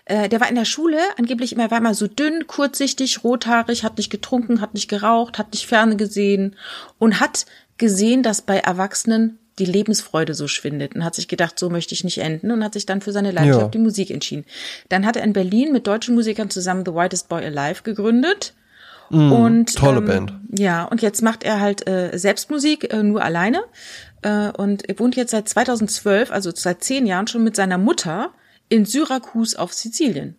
Äh, 0.07 0.28
der 0.28 0.40
war 0.40 0.48
in 0.48 0.54
der 0.54 0.64
Schule, 0.64 0.98
angeblich 1.18 1.52
immer, 1.52 1.70
war 1.70 1.78
immer 1.78 1.94
so 1.94 2.07
dünn, 2.07 2.46
kurzsichtig, 2.46 3.24
rothaarig, 3.24 3.82
hat 3.84 3.98
nicht 3.98 4.11
getrunken, 4.11 4.61
hat 4.61 4.72
nicht 4.72 4.88
geraucht, 4.88 5.36
hat 5.36 5.52
nicht 5.52 5.66
ferne 5.66 5.96
gesehen 5.96 6.54
und 6.98 7.20
hat 7.20 7.44
gesehen, 7.76 8.22
dass 8.22 8.40
bei 8.40 8.59
Erwachsenen 8.59 9.38
die 9.59 9.64
Lebensfreude 9.64 10.34
so 10.34 10.46
schwindet 10.48 10.94
und 10.94 11.04
hat 11.04 11.14
sich 11.14 11.28
gedacht, 11.28 11.59
so 11.59 11.70
möchte 11.70 11.94
ich 11.94 12.04
nicht 12.04 12.18
enden 12.18 12.52
und 12.52 12.62
hat 12.62 12.74
sich 12.74 12.86
dann 12.86 13.00
für 13.00 13.12
seine 13.12 13.32
Leidenschaft 13.32 13.62
ja. 13.62 13.68
die 13.68 13.78
Musik 13.78 14.11
entschieden. 14.11 14.44
Dann 14.88 15.04
hat 15.04 15.16
er 15.16 15.24
in 15.24 15.32
Berlin 15.32 15.72
mit 15.72 15.86
deutschen 15.86 16.14
Musikern 16.14 16.50
zusammen 16.50 16.84
The 16.86 16.94
Whitest 16.94 17.28
Boy 17.28 17.44
Alive 17.44 17.82
gegründet. 17.82 18.54
Mm, 19.09 19.32
und 19.32 19.74
tolle 19.74 19.98
ähm, 19.98 20.07
Band. 20.07 20.34
Ja, 20.57 20.84
und 20.84 21.00
jetzt 21.00 21.22
macht 21.22 21.42
er 21.42 21.61
halt 21.61 21.88
äh, 21.88 22.16
Selbstmusik 22.16 22.92
äh, 22.92 23.02
nur 23.02 23.22
alleine 23.22 23.62
äh, 24.22 24.50
und 24.50 24.88
er 24.88 24.98
wohnt 24.98 25.16
jetzt 25.16 25.30
seit 25.30 25.48
2012, 25.48 26.30
also 26.30 26.50
seit 26.54 26.84
zehn 26.84 27.07
Jahren 27.07 27.26
schon 27.26 27.42
mit 27.42 27.57
seiner 27.57 27.78
Mutter 27.78 28.32
in 28.68 28.84
Syrakus 28.84 29.54
auf 29.54 29.72
Sizilien. 29.72 30.38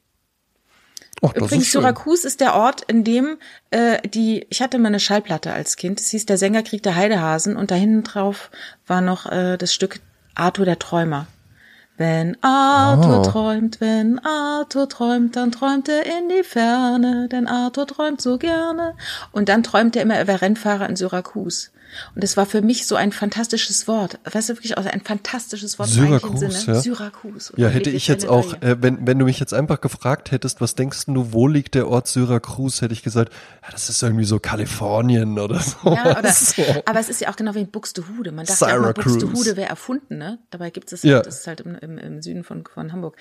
Oh, 1.22 1.30
das 1.34 1.44
Übrigens, 1.44 1.66
ist. 1.66 1.72
Syrakus 1.72 2.26
ist 2.26 2.42
der 2.42 2.54
Ort, 2.54 2.82
in 2.84 3.04
dem 3.04 3.38
äh, 3.72 4.08
die, 4.08 4.46
ich 4.50 4.62
hatte 4.62 4.78
mal 4.78 4.90
eine 4.90 5.00
Schallplatte 5.00 5.52
als 5.52 5.76
Kind, 5.76 6.00
es 6.00 6.10
hieß 6.10 6.26
Der 6.28 6.38
Sänger 6.38 6.62
kriegt 6.62 6.86
der 6.86 6.96
Heidehasen 6.96 7.56
und 7.58 7.72
da 7.72 7.76
hinten 7.76 8.04
drauf 8.04 8.52
war 8.86 9.02
noch 9.02 9.26
äh, 9.26 9.58
das 9.58 9.74
Stück 9.74 10.00
Arthur 10.36 10.66
der 10.66 10.78
Träumer. 10.78 11.28
Wenn 11.98 12.38
Arthur 12.44 13.20
Ah. 13.20 13.22
träumt, 13.24 13.82
wenn 13.82 14.20
Arthur 14.20 14.88
träumt, 14.88 15.36
dann 15.36 15.52
träumt 15.52 15.90
er 15.90 16.06
in 16.06 16.30
die 16.30 16.44
Ferne, 16.44 17.28
denn 17.28 17.48
Arthur 17.48 17.88
träumt 17.88 18.22
so 18.22 18.38
gerne. 18.38 18.94
Und 19.32 19.50
dann 19.50 19.64
träumt 19.64 19.96
er 19.96 20.04
immer, 20.04 20.14
er 20.16 20.28
wäre 20.28 20.42
Rennfahrer 20.44 20.88
in 20.88 20.96
Syrakus. 20.96 21.72
Und 22.16 22.24
es 22.24 22.38
war 22.38 22.46
für 22.46 22.62
mich 22.62 22.86
so 22.88 22.96
ein 22.96 23.12
fantastisches 23.12 23.88
Wort. 23.88 24.20
Weißt 24.32 24.50
du, 24.50 24.54
wirklich 24.56 24.78
auch 24.78 24.86
ein 24.86 25.02
fantastisches 25.02 25.80
Wort 25.80 25.90
Syrakus, 25.90 26.40
Sinne. 26.40 26.54
ja. 26.76 26.82
Syrakus. 26.82 27.54
Ja, 27.56 27.68
hätte 27.70 27.90
ich 27.90 28.08
jetzt 28.08 28.28
auch, 28.28 28.54
äh, 28.62 28.78
wenn, 28.82 29.06
wenn 29.08 29.18
du 29.20 29.26
mich 29.26 29.40
jetzt 29.40 29.54
einfach 29.54 29.82
gefragt 29.82 30.32
hättest, 30.32 30.62
was 30.62 30.76
denkst 30.76 31.06
du, 31.08 31.34
wo 31.34 31.48
liegt 31.48 31.76
der 31.76 31.88
Ort 31.88 32.08
Syrakus, 32.08 32.82
hätte 32.82 32.94
ich 32.94 33.04
gesagt, 33.04 33.34
ja, 33.64 33.70
das 33.72 33.90
ist 33.90 34.02
irgendwie 34.04 34.26
so 34.26 34.40
Kalifornien 34.40 35.40
oder 35.40 35.60
so. 35.60 35.78
Ja, 35.90 36.04
oder, 36.20 36.34
aber 36.86 37.00
es 37.00 37.10
ist 37.10 37.22
ja 37.22 37.30
auch 37.30 37.36
genau 37.36 37.56
wie 37.56 37.62
in 37.62 37.72
Buxtehude. 37.72 38.32
Man 38.32 38.46
dachte 38.46 38.66
ja. 38.66 38.92
Buxtehude 38.92 39.58
wäre 39.58 39.70
erfunden, 39.70 40.18
ne? 40.18 40.40
Dabei 40.52 40.70
gibt 40.70 40.92
es 40.92 41.04
Ja. 41.04 41.16
halt, 41.16 41.28
das 41.28 41.40
ist 41.40 41.48
halt 41.48 41.62
im, 41.62 41.76
im, 41.76 41.98
im 41.98 42.22
Süden 42.22 42.44
von, 42.44 42.64
von 42.66 42.92
Hamburg. 42.94 43.16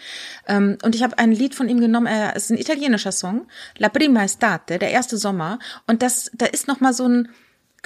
Ähm, 0.46 0.78
und 0.82 0.94
ich 0.94 1.02
habe 1.02 1.18
ein 1.18 1.32
Lied 1.32 1.54
von 1.54 1.68
ihm 1.68 1.80
genommen, 1.80 2.06
äh, 2.06 2.32
es 2.34 2.44
ist 2.44 2.50
ein 2.50 2.58
italienischer 2.58 3.12
Song, 3.12 3.46
La 3.78 3.88
Prima 3.88 4.22
Estate, 4.24 4.78
der 4.78 4.90
erste 4.90 5.16
Sommer. 5.16 5.58
Und 5.86 6.02
das, 6.02 6.30
da 6.34 6.46
ist 6.46 6.68
noch 6.68 6.80
mal 6.80 6.92
so 6.92 7.06
ein 7.08 7.28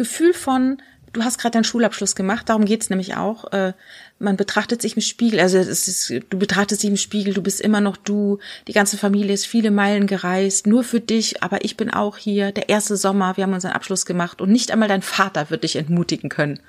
Gefühl 0.00 0.34
von, 0.34 0.82
du 1.12 1.22
hast 1.24 1.38
gerade 1.38 1.52
deinen 1.52 1.64
Schulabschluss 1.64 2.14
gemacht, 2.14 2.48
darum 2.48 2.64
geht's 2.64 2.90
nämlich 2.90 3.16
auch. 3.16 3.52
Äh, 3.52 3.74
man 4.18 4.36
betrachtet 4.36 4.82
sich 4.82 4.96
im 4.96 5.02
Spiegel, 5.02 5.40
also 5.40 5.58
ist, 5.58 6.10
du 6.10 6.38
betrachtest 6.38 6.82
dich 6.82 6.90
im 6.90 6.96
Spiegel, 6.96 7.34
du 7.34 7.42
bist 7.42 7.60
immer 7.60 7.80
noch 7.80 7.96
du, 7.96 8.38
die 8.68 8.72
ganze 8.72 8.96
Familie 8.96 9.34
ist 9.34 9.46
viele 9.46 9.70
Meilen 9.70 10.06
gereist, 10.06 10.66
nur 10.66 10.84
für 10.84 11.00
dich, 11.00 11.42
aber 11.42 11.64
ich 11.64 11.76
bin 11.76 11.90
auch 11.90 12.16
hier, 12.16 12.52
der 12.52 12.68
erste 12.68 12.96
Sommer, 12.96 13.36
wir 13.36 13.44
haben 13.44 13.54
unseren 13.54 13.72
Abschluss 13.72 14.06
gemacht 14.06 14.40
und 14.40 14.50
nicht 14.50 14.70
einmal 14.70 14.88
dein 14.88 15.02
Vater 15.02 15.50
wird 15.50 15.64
dich 15.64 15.76
entmutigen 15.76 16.30
können. 16.30 16.60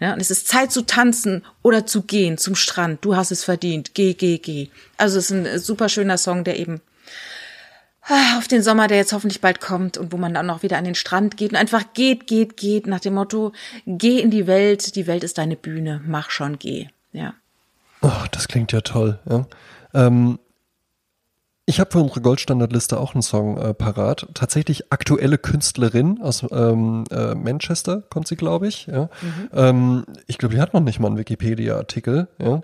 Ja, 0.00 0.12
und 0.12 0.20
es 0.20 0.30
ist 0.30 0.46
Zeit 0.46 0.70
zu 0.70 0.82
tanzen 0.82 1.44
oder 1.62 1.84
zu 1.84 2.02
gehen 2.02 2.38
zum 2.38 2.54
Strand. 2.54 3.04
Du 3.04 3.16
hast 3.16 3.32
es 3.32 3.42
verdient. 3.42 3.94
Geh, 3.94 4.14
geh, 4.14 4.38
geh. 4.38 4.68
Also 4.96 5.18
es 5.18 5.30
ist 5.30 5.32
ein 5.32 5.58
super 5.58 5.88
schöner 5.88 6.18
Song, 6.18 6.44
der 6.44 6.56
eben 6.56 6.80
auf 8.38 8.48
den 8.48 8.62
Sommer, 8.62 8.88
der 8.88 8.96
jetzt 8.96 9.12
hoffentlich 9.12 9.40
bald 9.40 9.60
kommt 9.60 9.98
und 9.98 10.12
wo 10.12 10.16
man 10.16 10.34
dann 10.34 10.50
auch 10.50 10.62
wieder 10.62 10.78
an 10.78 10.84
den 10.84 10.94
Strand 10.94 11.36
geht 11.36 11.50
und 11.50 11.56
einfach 11.56 11.92
geht, 11.94 12.26
geht, 12.26 12.56
geht 12.56 12.86
nach 12.86 13.00
dem 13.00 13.14
Motto, 13.14 13.52
geh 13.86 14.20
in 14.20 14.30
die 14.30 14.46
Welt, 14.46 14.96
die 14.96 15.06
Welt 15.06 15.24
ist 15.24 15.38
deine 15.38 15.56
Bühne, 15.56 16.00
mach 16.06 16.30
schon, 16.30 16.58
geh. 16.58 16.88
Ja. 17.12 17.34
Oh, 18.02 18.24
das 18.30 18.48
klingt 18.48 18.72
ja 18.72 18.80
toll. 18.80 19.18
Ja. 19.28 19.46
Ähm, 19.94 20.38
ich 21.68 21.80
habe 21.80 21.90
für 21.90 21.98
unsere 21.98 22.22
Goldstandardliste 22.22 22.98
auch 22.98 23.14
einen 23.14 23.20
Song 23.20 23.58
äh, 23.58 23.74
parat. 23.74 24.26
Tatsächlich 24.32 24.90
aktuelle 24.90 25.36
Künstlerin 25.36 26.18
aus 26.22 26.46
ähm, 26.50 27.04
äh, 27.10 27.34
Manchester 27.34 28.04
kommt 28.08 28.26
sie, 28.26 28.36
glaube 28.36 28.68
ich. 28.68 28.86
Ja. 28.86 29.10
Ähm, 29.52 30.06
ich 30.26 30.38
glaube, 30.38 30.54
die 30.54 30.62
hat 30.62 30.72
noch 30.72 30.80
nicht 30.80 30.98
mal 30.98 31.08
einen 31.08 31.18
Wikipedia-Artikel. 31.18 32.28
Ja. 32.38 32.62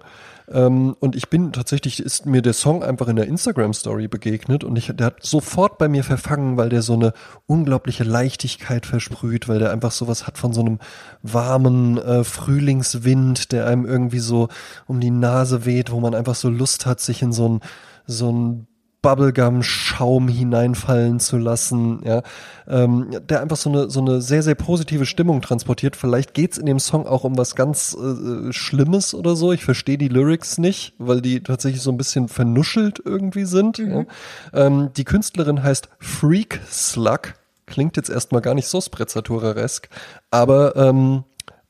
Ähm, 0.51 0.95
und 1.01 1.17
ich 1.17 1.31
bin 1.31 1.53
tatsächlich, 1.53 2.01
ist 2.01 2.27
mir 2.27 2.43
der 2.43 2.53
Song 2.53 2.83
einfach 2.83 3.09
in 3.09 3.17
der 3.17 3.27
Instagram-Story 3.27 4.09
begegnet 4.09 4.63
und 4.65 4.77
ich, 4.77 4.93
der 4.95 5.07
hat 5.07 5.23
sofort 5.23 5.79
bei 5.79 5.89
mir 5.89 6.05
verfangen, 6.05 6.57
weil 6.57 6.69
der 6.69 6.83
so 6.83 6.95
eine 6.95 7.13
unglaubliche 7.47 8.05
Leichtigkeit 8.05 8.85
versprüht, 8.85 9.49
weil 9.49 9.59
der 9.59 9.73
einfach 9.73 9.93
sowas 9.93 10.27
hat 10.27 10.37
von 10.37 10.53
so 10.53 10.61
einem 10.61 10.79
warmen 11.23 11.99
äh, 11.99 12.25
Frühlingswind, 12.25 13.53
der 13.53 13.67
einem 13.67 13.87
irgendwie 13.87 14.19
so 14.19 14.49
um 14.87 15.01
die 15.01 15.11
Nase 15.11 15.65
weht, 15.65 15.91
wo 15.91 16.01
man 16.01 16.15
einfach 16.15 16.35
so 16.35 16.51
Lust 16.51 16.85
hat, 16.85 17.01
sich 17.01 17.23
in 17.23 17.33
so 17.33 17.49
ein, 17.49 17.61
so 18.07 18.31
ein 18.31 18.67
Bubblegum-Schaum 19.05 20.29
hineinfallen 20.29 21.21
zu 21.21 21.37
lassen, 21.37 22.01
ja, 22.05 22.23
ähm, 22.67 23.11
der 23.29 23.43
einfach 23.43 23.59
so 23.59 23.69
eine, 23.69 23.91
so 23.91 24.01
eine 24.01 24.23
sehr, 24.23 24.43
sehr 24.43 24.55
positive 24.55 25.05
Stimmung 25.05 25.43
transportiert. 25.43 25.95
Vielleicht 25.95 26.33
geht's 26.33 26.57
in 26.57 26.65
dem 26.65 26.79
Song 26.79 27.07
auch 27.07 27.23
um 27.23 27.37
was 27.37 27.55
ganz 27.55 27.95
äh, 27.95 28.51
Schlimmes 28.51 29.15
oder 29.15 29.37
so. 29.37 29.53
Ich 29.53 29.63
verstehe 29.63 29.99
die 29.99 30.09
Lyrics 30.09 30.57
nicht, 30.57 30.95
weil 30.99 31.21
die 31.21 31.43
tatsächlich 31.43 31.83
so 31.83 31.91
ein 31.91 31.99
bisschen 31.99 32.29
vernuschelt 32.29 33.03
irgendwie 33.05 33.45
sind. 33.45 33.77
Ja. 33.77 34.07
Ähm, 34.55 34.89
die 34.97 35.05
Künstlerin 35.05 35.63
heißt 35.63 35.91
Freak 35.99 36.61
Slug. 36.71 37.35
Klingt 37.67 37.99
jetzt 37.99 38.09
erstmal 38.09 38.41
gar 38.41 38.55
nicht 38.55 38.69
so 38.69 38.81
Sprezzatura-resk, 38.81 39.89
aber 40.31 40.77
ähm, 40.77 41.25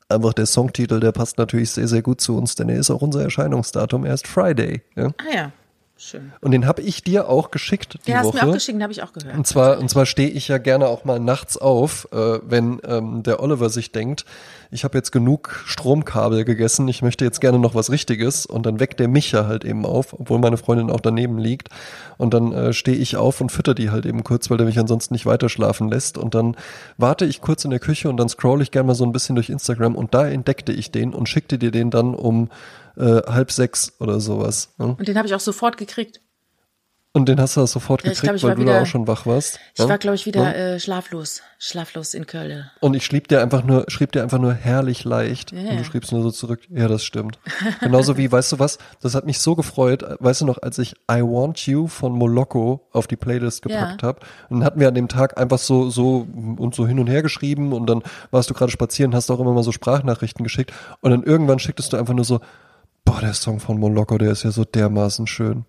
einfach 0.07 0.33
der 0.33 0.45
Songtitel, 0.45 1.01
der 1.01 1.11
passt 1.11 1.37
natürlich 1.37 1.71
sehr, 1.71 1.89
sehr 1.89 2.01
gut 2.01 2.21
zu 2.21 2.37
uns, 2.37 2.55
denn 2.55 2.69
er 2.69 2.79
ist 2.79 2.91
auch 2.91 3.01
unser 3.01 3.23
Erscheinungsdatum. 3.23 4.05
Er 4.05 4.13
ist 4.13 4.25
Friday. 4.25 4.83
Ja. 4.95 5.07
Ah 5.07 5.35
ja, 5.35 5.51
schön. 5.97 6.33
Und 6.41 6.51
den 6.51 6.65
habe 6.67 6.81
ich 6.81 7.03
dir 7.03 7.29
auch 7.29 7.51
geschickt 7.51 7.99
die 8.05 8.15
hast 8.15 8.25
Woche. 8.25 8.37
mir 8.37 8.49
auch 8.49 8.53
geschickt, 8.53 8.75
den 8.75 8.83
habe 8.83 8.93
ich 8.93 9.03
auch 9.03 9.13
gehört. 9.13 9.35
Und 9.37 9.47
zwar, 9.47 9.79
und 9.79 9.89
zwar 9.89 10.05
stehe 10.05 10.29
ich 10.29 10.47
ja 10.47 10.57
gerne 10.57 10.87
auch 10.87 11.05
mal 11.05 11.19
nachts 11.19 11.57
auf, 11.57 12.07
äh, 12.11 12.39
wenn 12.43 12.79
ähm, 12.87 13.23
der 13.23 13.41
Oliver 13.41 13.69
sich 13.69 13.91
denkt, 13.91 14.25
ich 14.71 14.83
habe 14.83 14.97
jetzt 14.97 15.11
genug 15.11 15.63
Stromkabel 15.65 16.43
gegessen, 16.43 16.87
ich 16.87 17.01
möchte 17.01 17.23
jetzt 17.23 17.39
gerne 17.39 17.59
noch 17.59 17.75
was 17.75 17.89
Richtiges 17.91 18.45
und 18.45 18.65
dann 18.65 18.79
weckt 18.79 18.99
der 18.99 19.07
mich 19.07 19.31
ja 19.31 19.45
halt 19.45 19.63
eben 19.63 19.85
auf, 19.85 20.13
obwohl 20.13 20.39
meine 20.39 20.57
Freundin 20.57 20.89
auch 20.89 20.99
daneben 20.99 21.37
liegt 21.37 21.69
und 22.17 22.33
dann 22.33 22.51
äh, 22.51 22.73
stehe 22.73 22.97
ich 22.97 23.15
auf 23.15 23.39
und 23.41 23.51
fütter 23.51 23.73
die 23.73 23.89
halt 23.89 24.05
eben 24.05 24.23
kurz, 24.23 24.49
weil 24.49 24.57
der 24.57 24.67
mich 24.67 24.79
ansonsten 24.79 25.13
nicht 25.13 25.25
weiter 25.25 25.49
schlafen 25.49 25.89
lässt 25.89 26.17
und 26.17 26.35
dann 26.35 26.55
warte 26.97 27.25
ich 27.25 27.41
kurz 27.41 27.63
in 27.63 27.71
der 27.71 27.79
Küche 27.79 28.09
und 28.09 28.17
dann 28.17 28.29
scroll 28.29 28.61
ich 28.61 28.71
gerne 28.71 28.87
mal 28.87 28.95
so 28.95 29.05
ein 29.05 29.11
bisschen 29.11 29.35
durch 29.35 29.49
Instagram 29.49 29.95
und 29.95 30.13
da 30.13 30.27
entdeckte 30.27 30.71
ich 30.71 30.91
den 30.91 31.13
und 31.13 31.29
schickte 31.29 31.57
dir 31.57 31.71
den 31.71 31.89
dann 31.89 32.13
um 32.13 32.49
äh, 32.97 33.21
halb 33.31 33.51
sechs 33.51 33.93
oder 33.99 34.19
sowas. 34.19 34.69
Ne? 34.77 34.95
Und 34.97 35.07
den 35.07 35.17
habe 35.17 35.27
ich 35.27 35.33
auch 35.35 35.39
sofort 35.39 35.77
gekriegt. 35.77 36.21
Und 37.11 37.29
den 37.29 37.39
hast 37.39 37.55
du 37.55 37.65
sofort 37.65 38.03
Ja, 38.03 38.11
ich 38.11 38.19
gekriegt, 38.19 38.39
glaub, 38.41 38.49
weil 38.49 38.55
du 38.57 38.61
wieder- 38.63 38.73
da 38.73 38.81
auch 38.81 38.85
schon 38.85 39.07
wach 39.07 39.25
warst. 39.25 39.57
Ich 39.73 39.79
ja? 39.79 39.87
war, 39.87 39.97
glaube 39.99 40.15
ich, 40.15 40.25
wieder 40.25 40.43
Ja? 40.43 40.51
äh, 40.51 40.79
schlaflos. 40.81 41.41
Schlaflos 41.59 42.13
in 42.13 42.27
Köln. 42.27 42.69
Und 42.81 42.93
ich 42.93 43.05
schrieb 43.05 43.29
dir 43.29 43.41
einfach 43.41 43.63
nur, 43.63 43.85
schrieb 43.87 44.11
dir 44.11 44.21
einfach 44.21 44.37
nur 44.37 44.53
herrlich 44.53 45.05
leicht. 45.05 45.53
Und 45.53 45.77
du 45.77 45.83
schriebst 45.85 46.11
nur 46.11 46.23
so 46.23 46.29
zurück, 46.31 46.59
ja, 46.69 46.89
das 46.89 47.05
stimmt. 47.05 47.39
Genauso 47.79 48.17
wie, 48.17 48.29
weißt 48.29 48.51
du 48.51 48.59
was, 48.59 48.79
das 49.01 49.15
hat 49.15 49.25
mich 49.25 49.39
so 49.39 49.55
gefreut, 49.55 50.03
weißt 50.19 50.41
du 50.41 50.45
noch, 50.45 50.61
als 50.61 50.77
ich 50.77 50.91
I 51.09 51.21
Want 51.21 51.65
You 51.65 51.87
von 51.87 52.11
Moloko 52.11 52.85
auf 52.91 53.07
die 53.07 53.15
Playlist 53.15 53.61
gepackt 53.61 54.03
habe. 54.03 54.19
Und 54.49 54.59
dann 54.59 54.65
hatten 54.65 54.81
wir 54.81 54.89
an 54.89 54.95
dem 54.95 55.07
Tag 55.07 55.37
einfach 55.39 55.59
so, 55.59 55.89
so 55.89 56.27
und 56.57 56.75
so 56.75 56.85
hin 56.85 56.99
und 56.99 57.07
her 57.07 57.21
geschrieben 57.21 57.71
und 57.71 57.85
dann 57.87 58.03
warst 58.31 58.49
du 58.49 58.53
gerade 58.53 58.73
spazieren, 58.73 59.15
hast 59.15 59.31
auch 59.31 59.39
immer 59.39 59.53
mal 59.53 59.63
so 59.63 59.71
Sprachnachrichten 59.71 60.43
geschickt. 60.43 60.73
Und 60.99 61.11
dann 61.11 61.23
irgendwann 61.23 61.59
schicktest 61.59 61.93
du 61.93 61.97
einfach 61.97 62.13
nur 62.13 62.25
so, 62.25 62.41
boah, 63.05 63.21
der 63.21 63.33
Song 63.33 63.59
von 63.59 63.79
Moloko, 63.79 64.17
der 64.17 64.31
ist 64.31 64.43
ja 64.43 64.51
so 64.51 64.65
dermaßen 64.65 65.27
schön. 65.27 65.65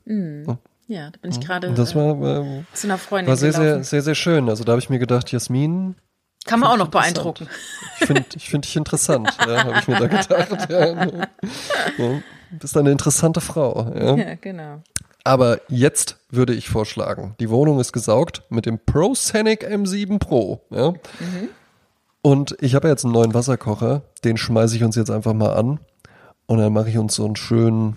Ja, 0.88 1.10
da 1.10 1.18
bin 1.20 1.30
ich 1.30 1.40
gerade 1.40 1.72
das 1.72 1.92
äh, 1.92 1.96
war, 1.96 2.40
ähm, 2.40 2.66
zu 2.72 2.86
einer 2.86 2.98
Freundin 2.98 3.28
war 3.28 3.36
sehr, 3.36 3.52
sehr, 3.52 3.64
gelaufen. 3.64 3.84
sehr, 3.84 4.02
sehr 4.02 4.14
schön. 4.14 4.48
Also 4.48 4.64
da 4.64 4.72
habe 4.72 4.80
ich 4.80 4.88
mir 4.88 4.98
gedacht, 4.98 5.30
Jasmin, 5.32 5.96
Kann 6.46 6.60
man 6.60 6.70
auch 6.70 6.76
noch 6.76 6.88
beeindrucken. 6.88 7.48
Ich 8.00 8.06
finde 8.06 8.24
ich 8.34 8.48
find 8.48 8.64
dich 8.64 8.76
interessant, 8.76 9.36
ja, 9.46 9.64
habe 9.64 9.78
ich 9.80 9.88
mir 9.88 9.98
da 9.98 10.06
gedacht. 10.06 10.70
Ja. 10.70 11.06
Ja, 11.98 12.20
bist 12.50 12.76
eine 12.76 12.92
interessante 12.92 13.40
Frau. 13.40 13.92
Ja. 13.94 14.16
Ja, 14.16 14.34
genau. 14.36 14.82
Aber 15.24 15.60
jetzt 15.68 16.18
würde 16.30 16.54
ich 16.54 16.68
vorschlagen, 16.68 17.34
die 17.40 17.50
Wohnung 17.50 17.80
ist 17.80 17.92
gesaugt 17.92 18.42
mit 18.48 18.64
dem 18.66 18.78
ProSonic 18.78 19.66
M7 19.66 20.20
Pro. 20.20 20.60
Ja. 20.70 20.92
Und 22.22 22.56
ich 22.60 22.76
habe 22.76 22.86
jetzt 22.88 23.04
einen 23.04 23.14
neuen 23.14 23.34
Wasserkocher, 23.34 24.02
den 24.22 24.36
schmeiße 24.36 24.76
ich 24.76 24.84
uns 24.84 24.94
jetzt 24.94 25.10
einfach 25.10 25.32
mal 25.32 25.54
an. 25.54 25.80
Und 26.46 26.58
dann 26.58 26.72
mache 26.72 26.88
ich 26.90 26.98
uns 26.98 27.14
so 27.14 27.24
einen 27.24 27.36
schönen, 27.36 27.96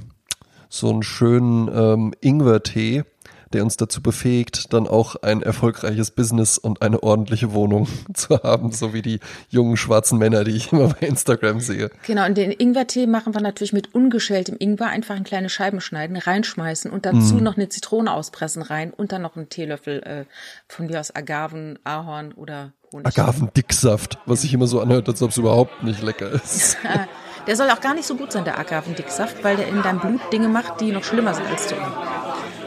so 0.70 0.90
einen 0.90 1.04
schönen 1.04 1.68
ähm, 1.74 2.14
Ingwer-Tee, 2.22 3.04
der 3.52 3.64
uns 3.64 3.78
dazu 3.78 4.04
befähigt, 4.04 4.74
dann 4.74 4.88
auch 4.88 5.16
ein 5.24 5.42
erfolgreiches 5.42 6.12
Business 6.12 6.60
und 6.60 6.84
eine 6.84 7.02
ordentliche 7.02 7.52
Wohnung 7.52 7.88
zu 8.14 8.38
haben, 8.44 8.72
so 8.72 8.94
wie 8.94 9.02
die 9.02 9.20
jungen 9.50 9.76
schwarzen 9.76 10.20
Männer, 10.20 10.44
die 10.44 10.52
ich 10.52 10.72
immer 10.72 10.90
bei 10.90 11.08
Instagram 11.08 11.60
sehe. 11.60 11.90
Genau, 12.06 12.26
und 12.28 12.38
den 12.38 12.52
Ingwertee 12.52 13.08
machen 13.08 13.34
wir 13.34 13.42
natürlich 13.42 13.74
mit 13.74 13.96
ungeschältem 13.96 14.56
Ingwer, 14.60 14.88
einfach 14.88 15.16
in 15.18 15.24
kleine 15.24 15.50
Scheiben 15.50 15.82
schneiden, 15.82 16.16
reinschmeißen 16.18 16.92
und 16.92 17.08
dazu 17.08 17.36
Mhm. 17.36 17.44
noch 17.44 17.58
eine 17.58 17.70
Zitrone 17.70 18.14
auspressen 18.14 18.62
rein 18.62 18.92
und 18.96 19.12
dann 19.12 19.24
noch 19.24 19.36
einen 19.36 19.50
Teelöffel 19.50 20.04
äh, 20.04 20.26
von 20.68 20.86
mir 20.86 21.00
aus 21.00 21.16
Agaven, 21.16 21.80
Ahorn 21.84 22.34
oder 22.34 22.74
Honig. 22.92 23.08
Agavendicksaft, 23.08 24.20
was 24.28 24.42
sich 24.42 24.54
immer 24.54 24.68
so 24.68 24.80
anhört, 24.80 25.08
als 25.10 25.22
ob 25.24 25.32
es 25.32 25.38
überhaupt 25.38 25.84
nicht 25.84 26.04
lecker 26.04 26.30
ist. 26.32 26.78
Der 27.50 27.56
soll 27.56 27.68
auch 27.72 27.82
gar 27.82 27.96
nicht 27.96 28.06
so 28.06 28.14
gut 28.14 28.32
sein, 28.32 28.44
der 28.44 28.60
Agavendicksaft, 28.60 29.44
weil 29.44 29.56
der 29.58 29.68
in 29.70 29.82
deinem 29.82 30.00
Blut 30.00 30.22
Dinge 30.32 30.48
macht, 30.48 30.80
die 30.82 30.92
noch 30.92 31.04
schlimmer 31.04 31.34
sind 31.34 31.50
als 31.50 31.66
du. 31.66 31.74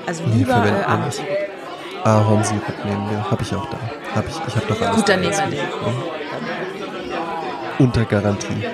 Also 0.05 0.25
lieber 0.25 0.67
äh, 0.67 0.83
Ahornsirup. 0.83 1.29
Ahornsirup 2.03 2.85
nehmen 2.85 3.09
wir, 3.09 3.31
habe 3.31 3.43
ich 3.43 3.55
auch 3.55 3.71
da. 3.71 3.79
Hab 4.13 4.27
ich 4.27 4.35
ich 4.45 4.57
habe 4.57 4.67
doch 4.67 4.81
alles. 4.81 4.97
Gut, 4.97 5.09
dann 5.09 5.21
nehmen 5.21 5.53
wir. 5.53 5.63
Unter 7.79 8.05
Garantie. 8.07 8.67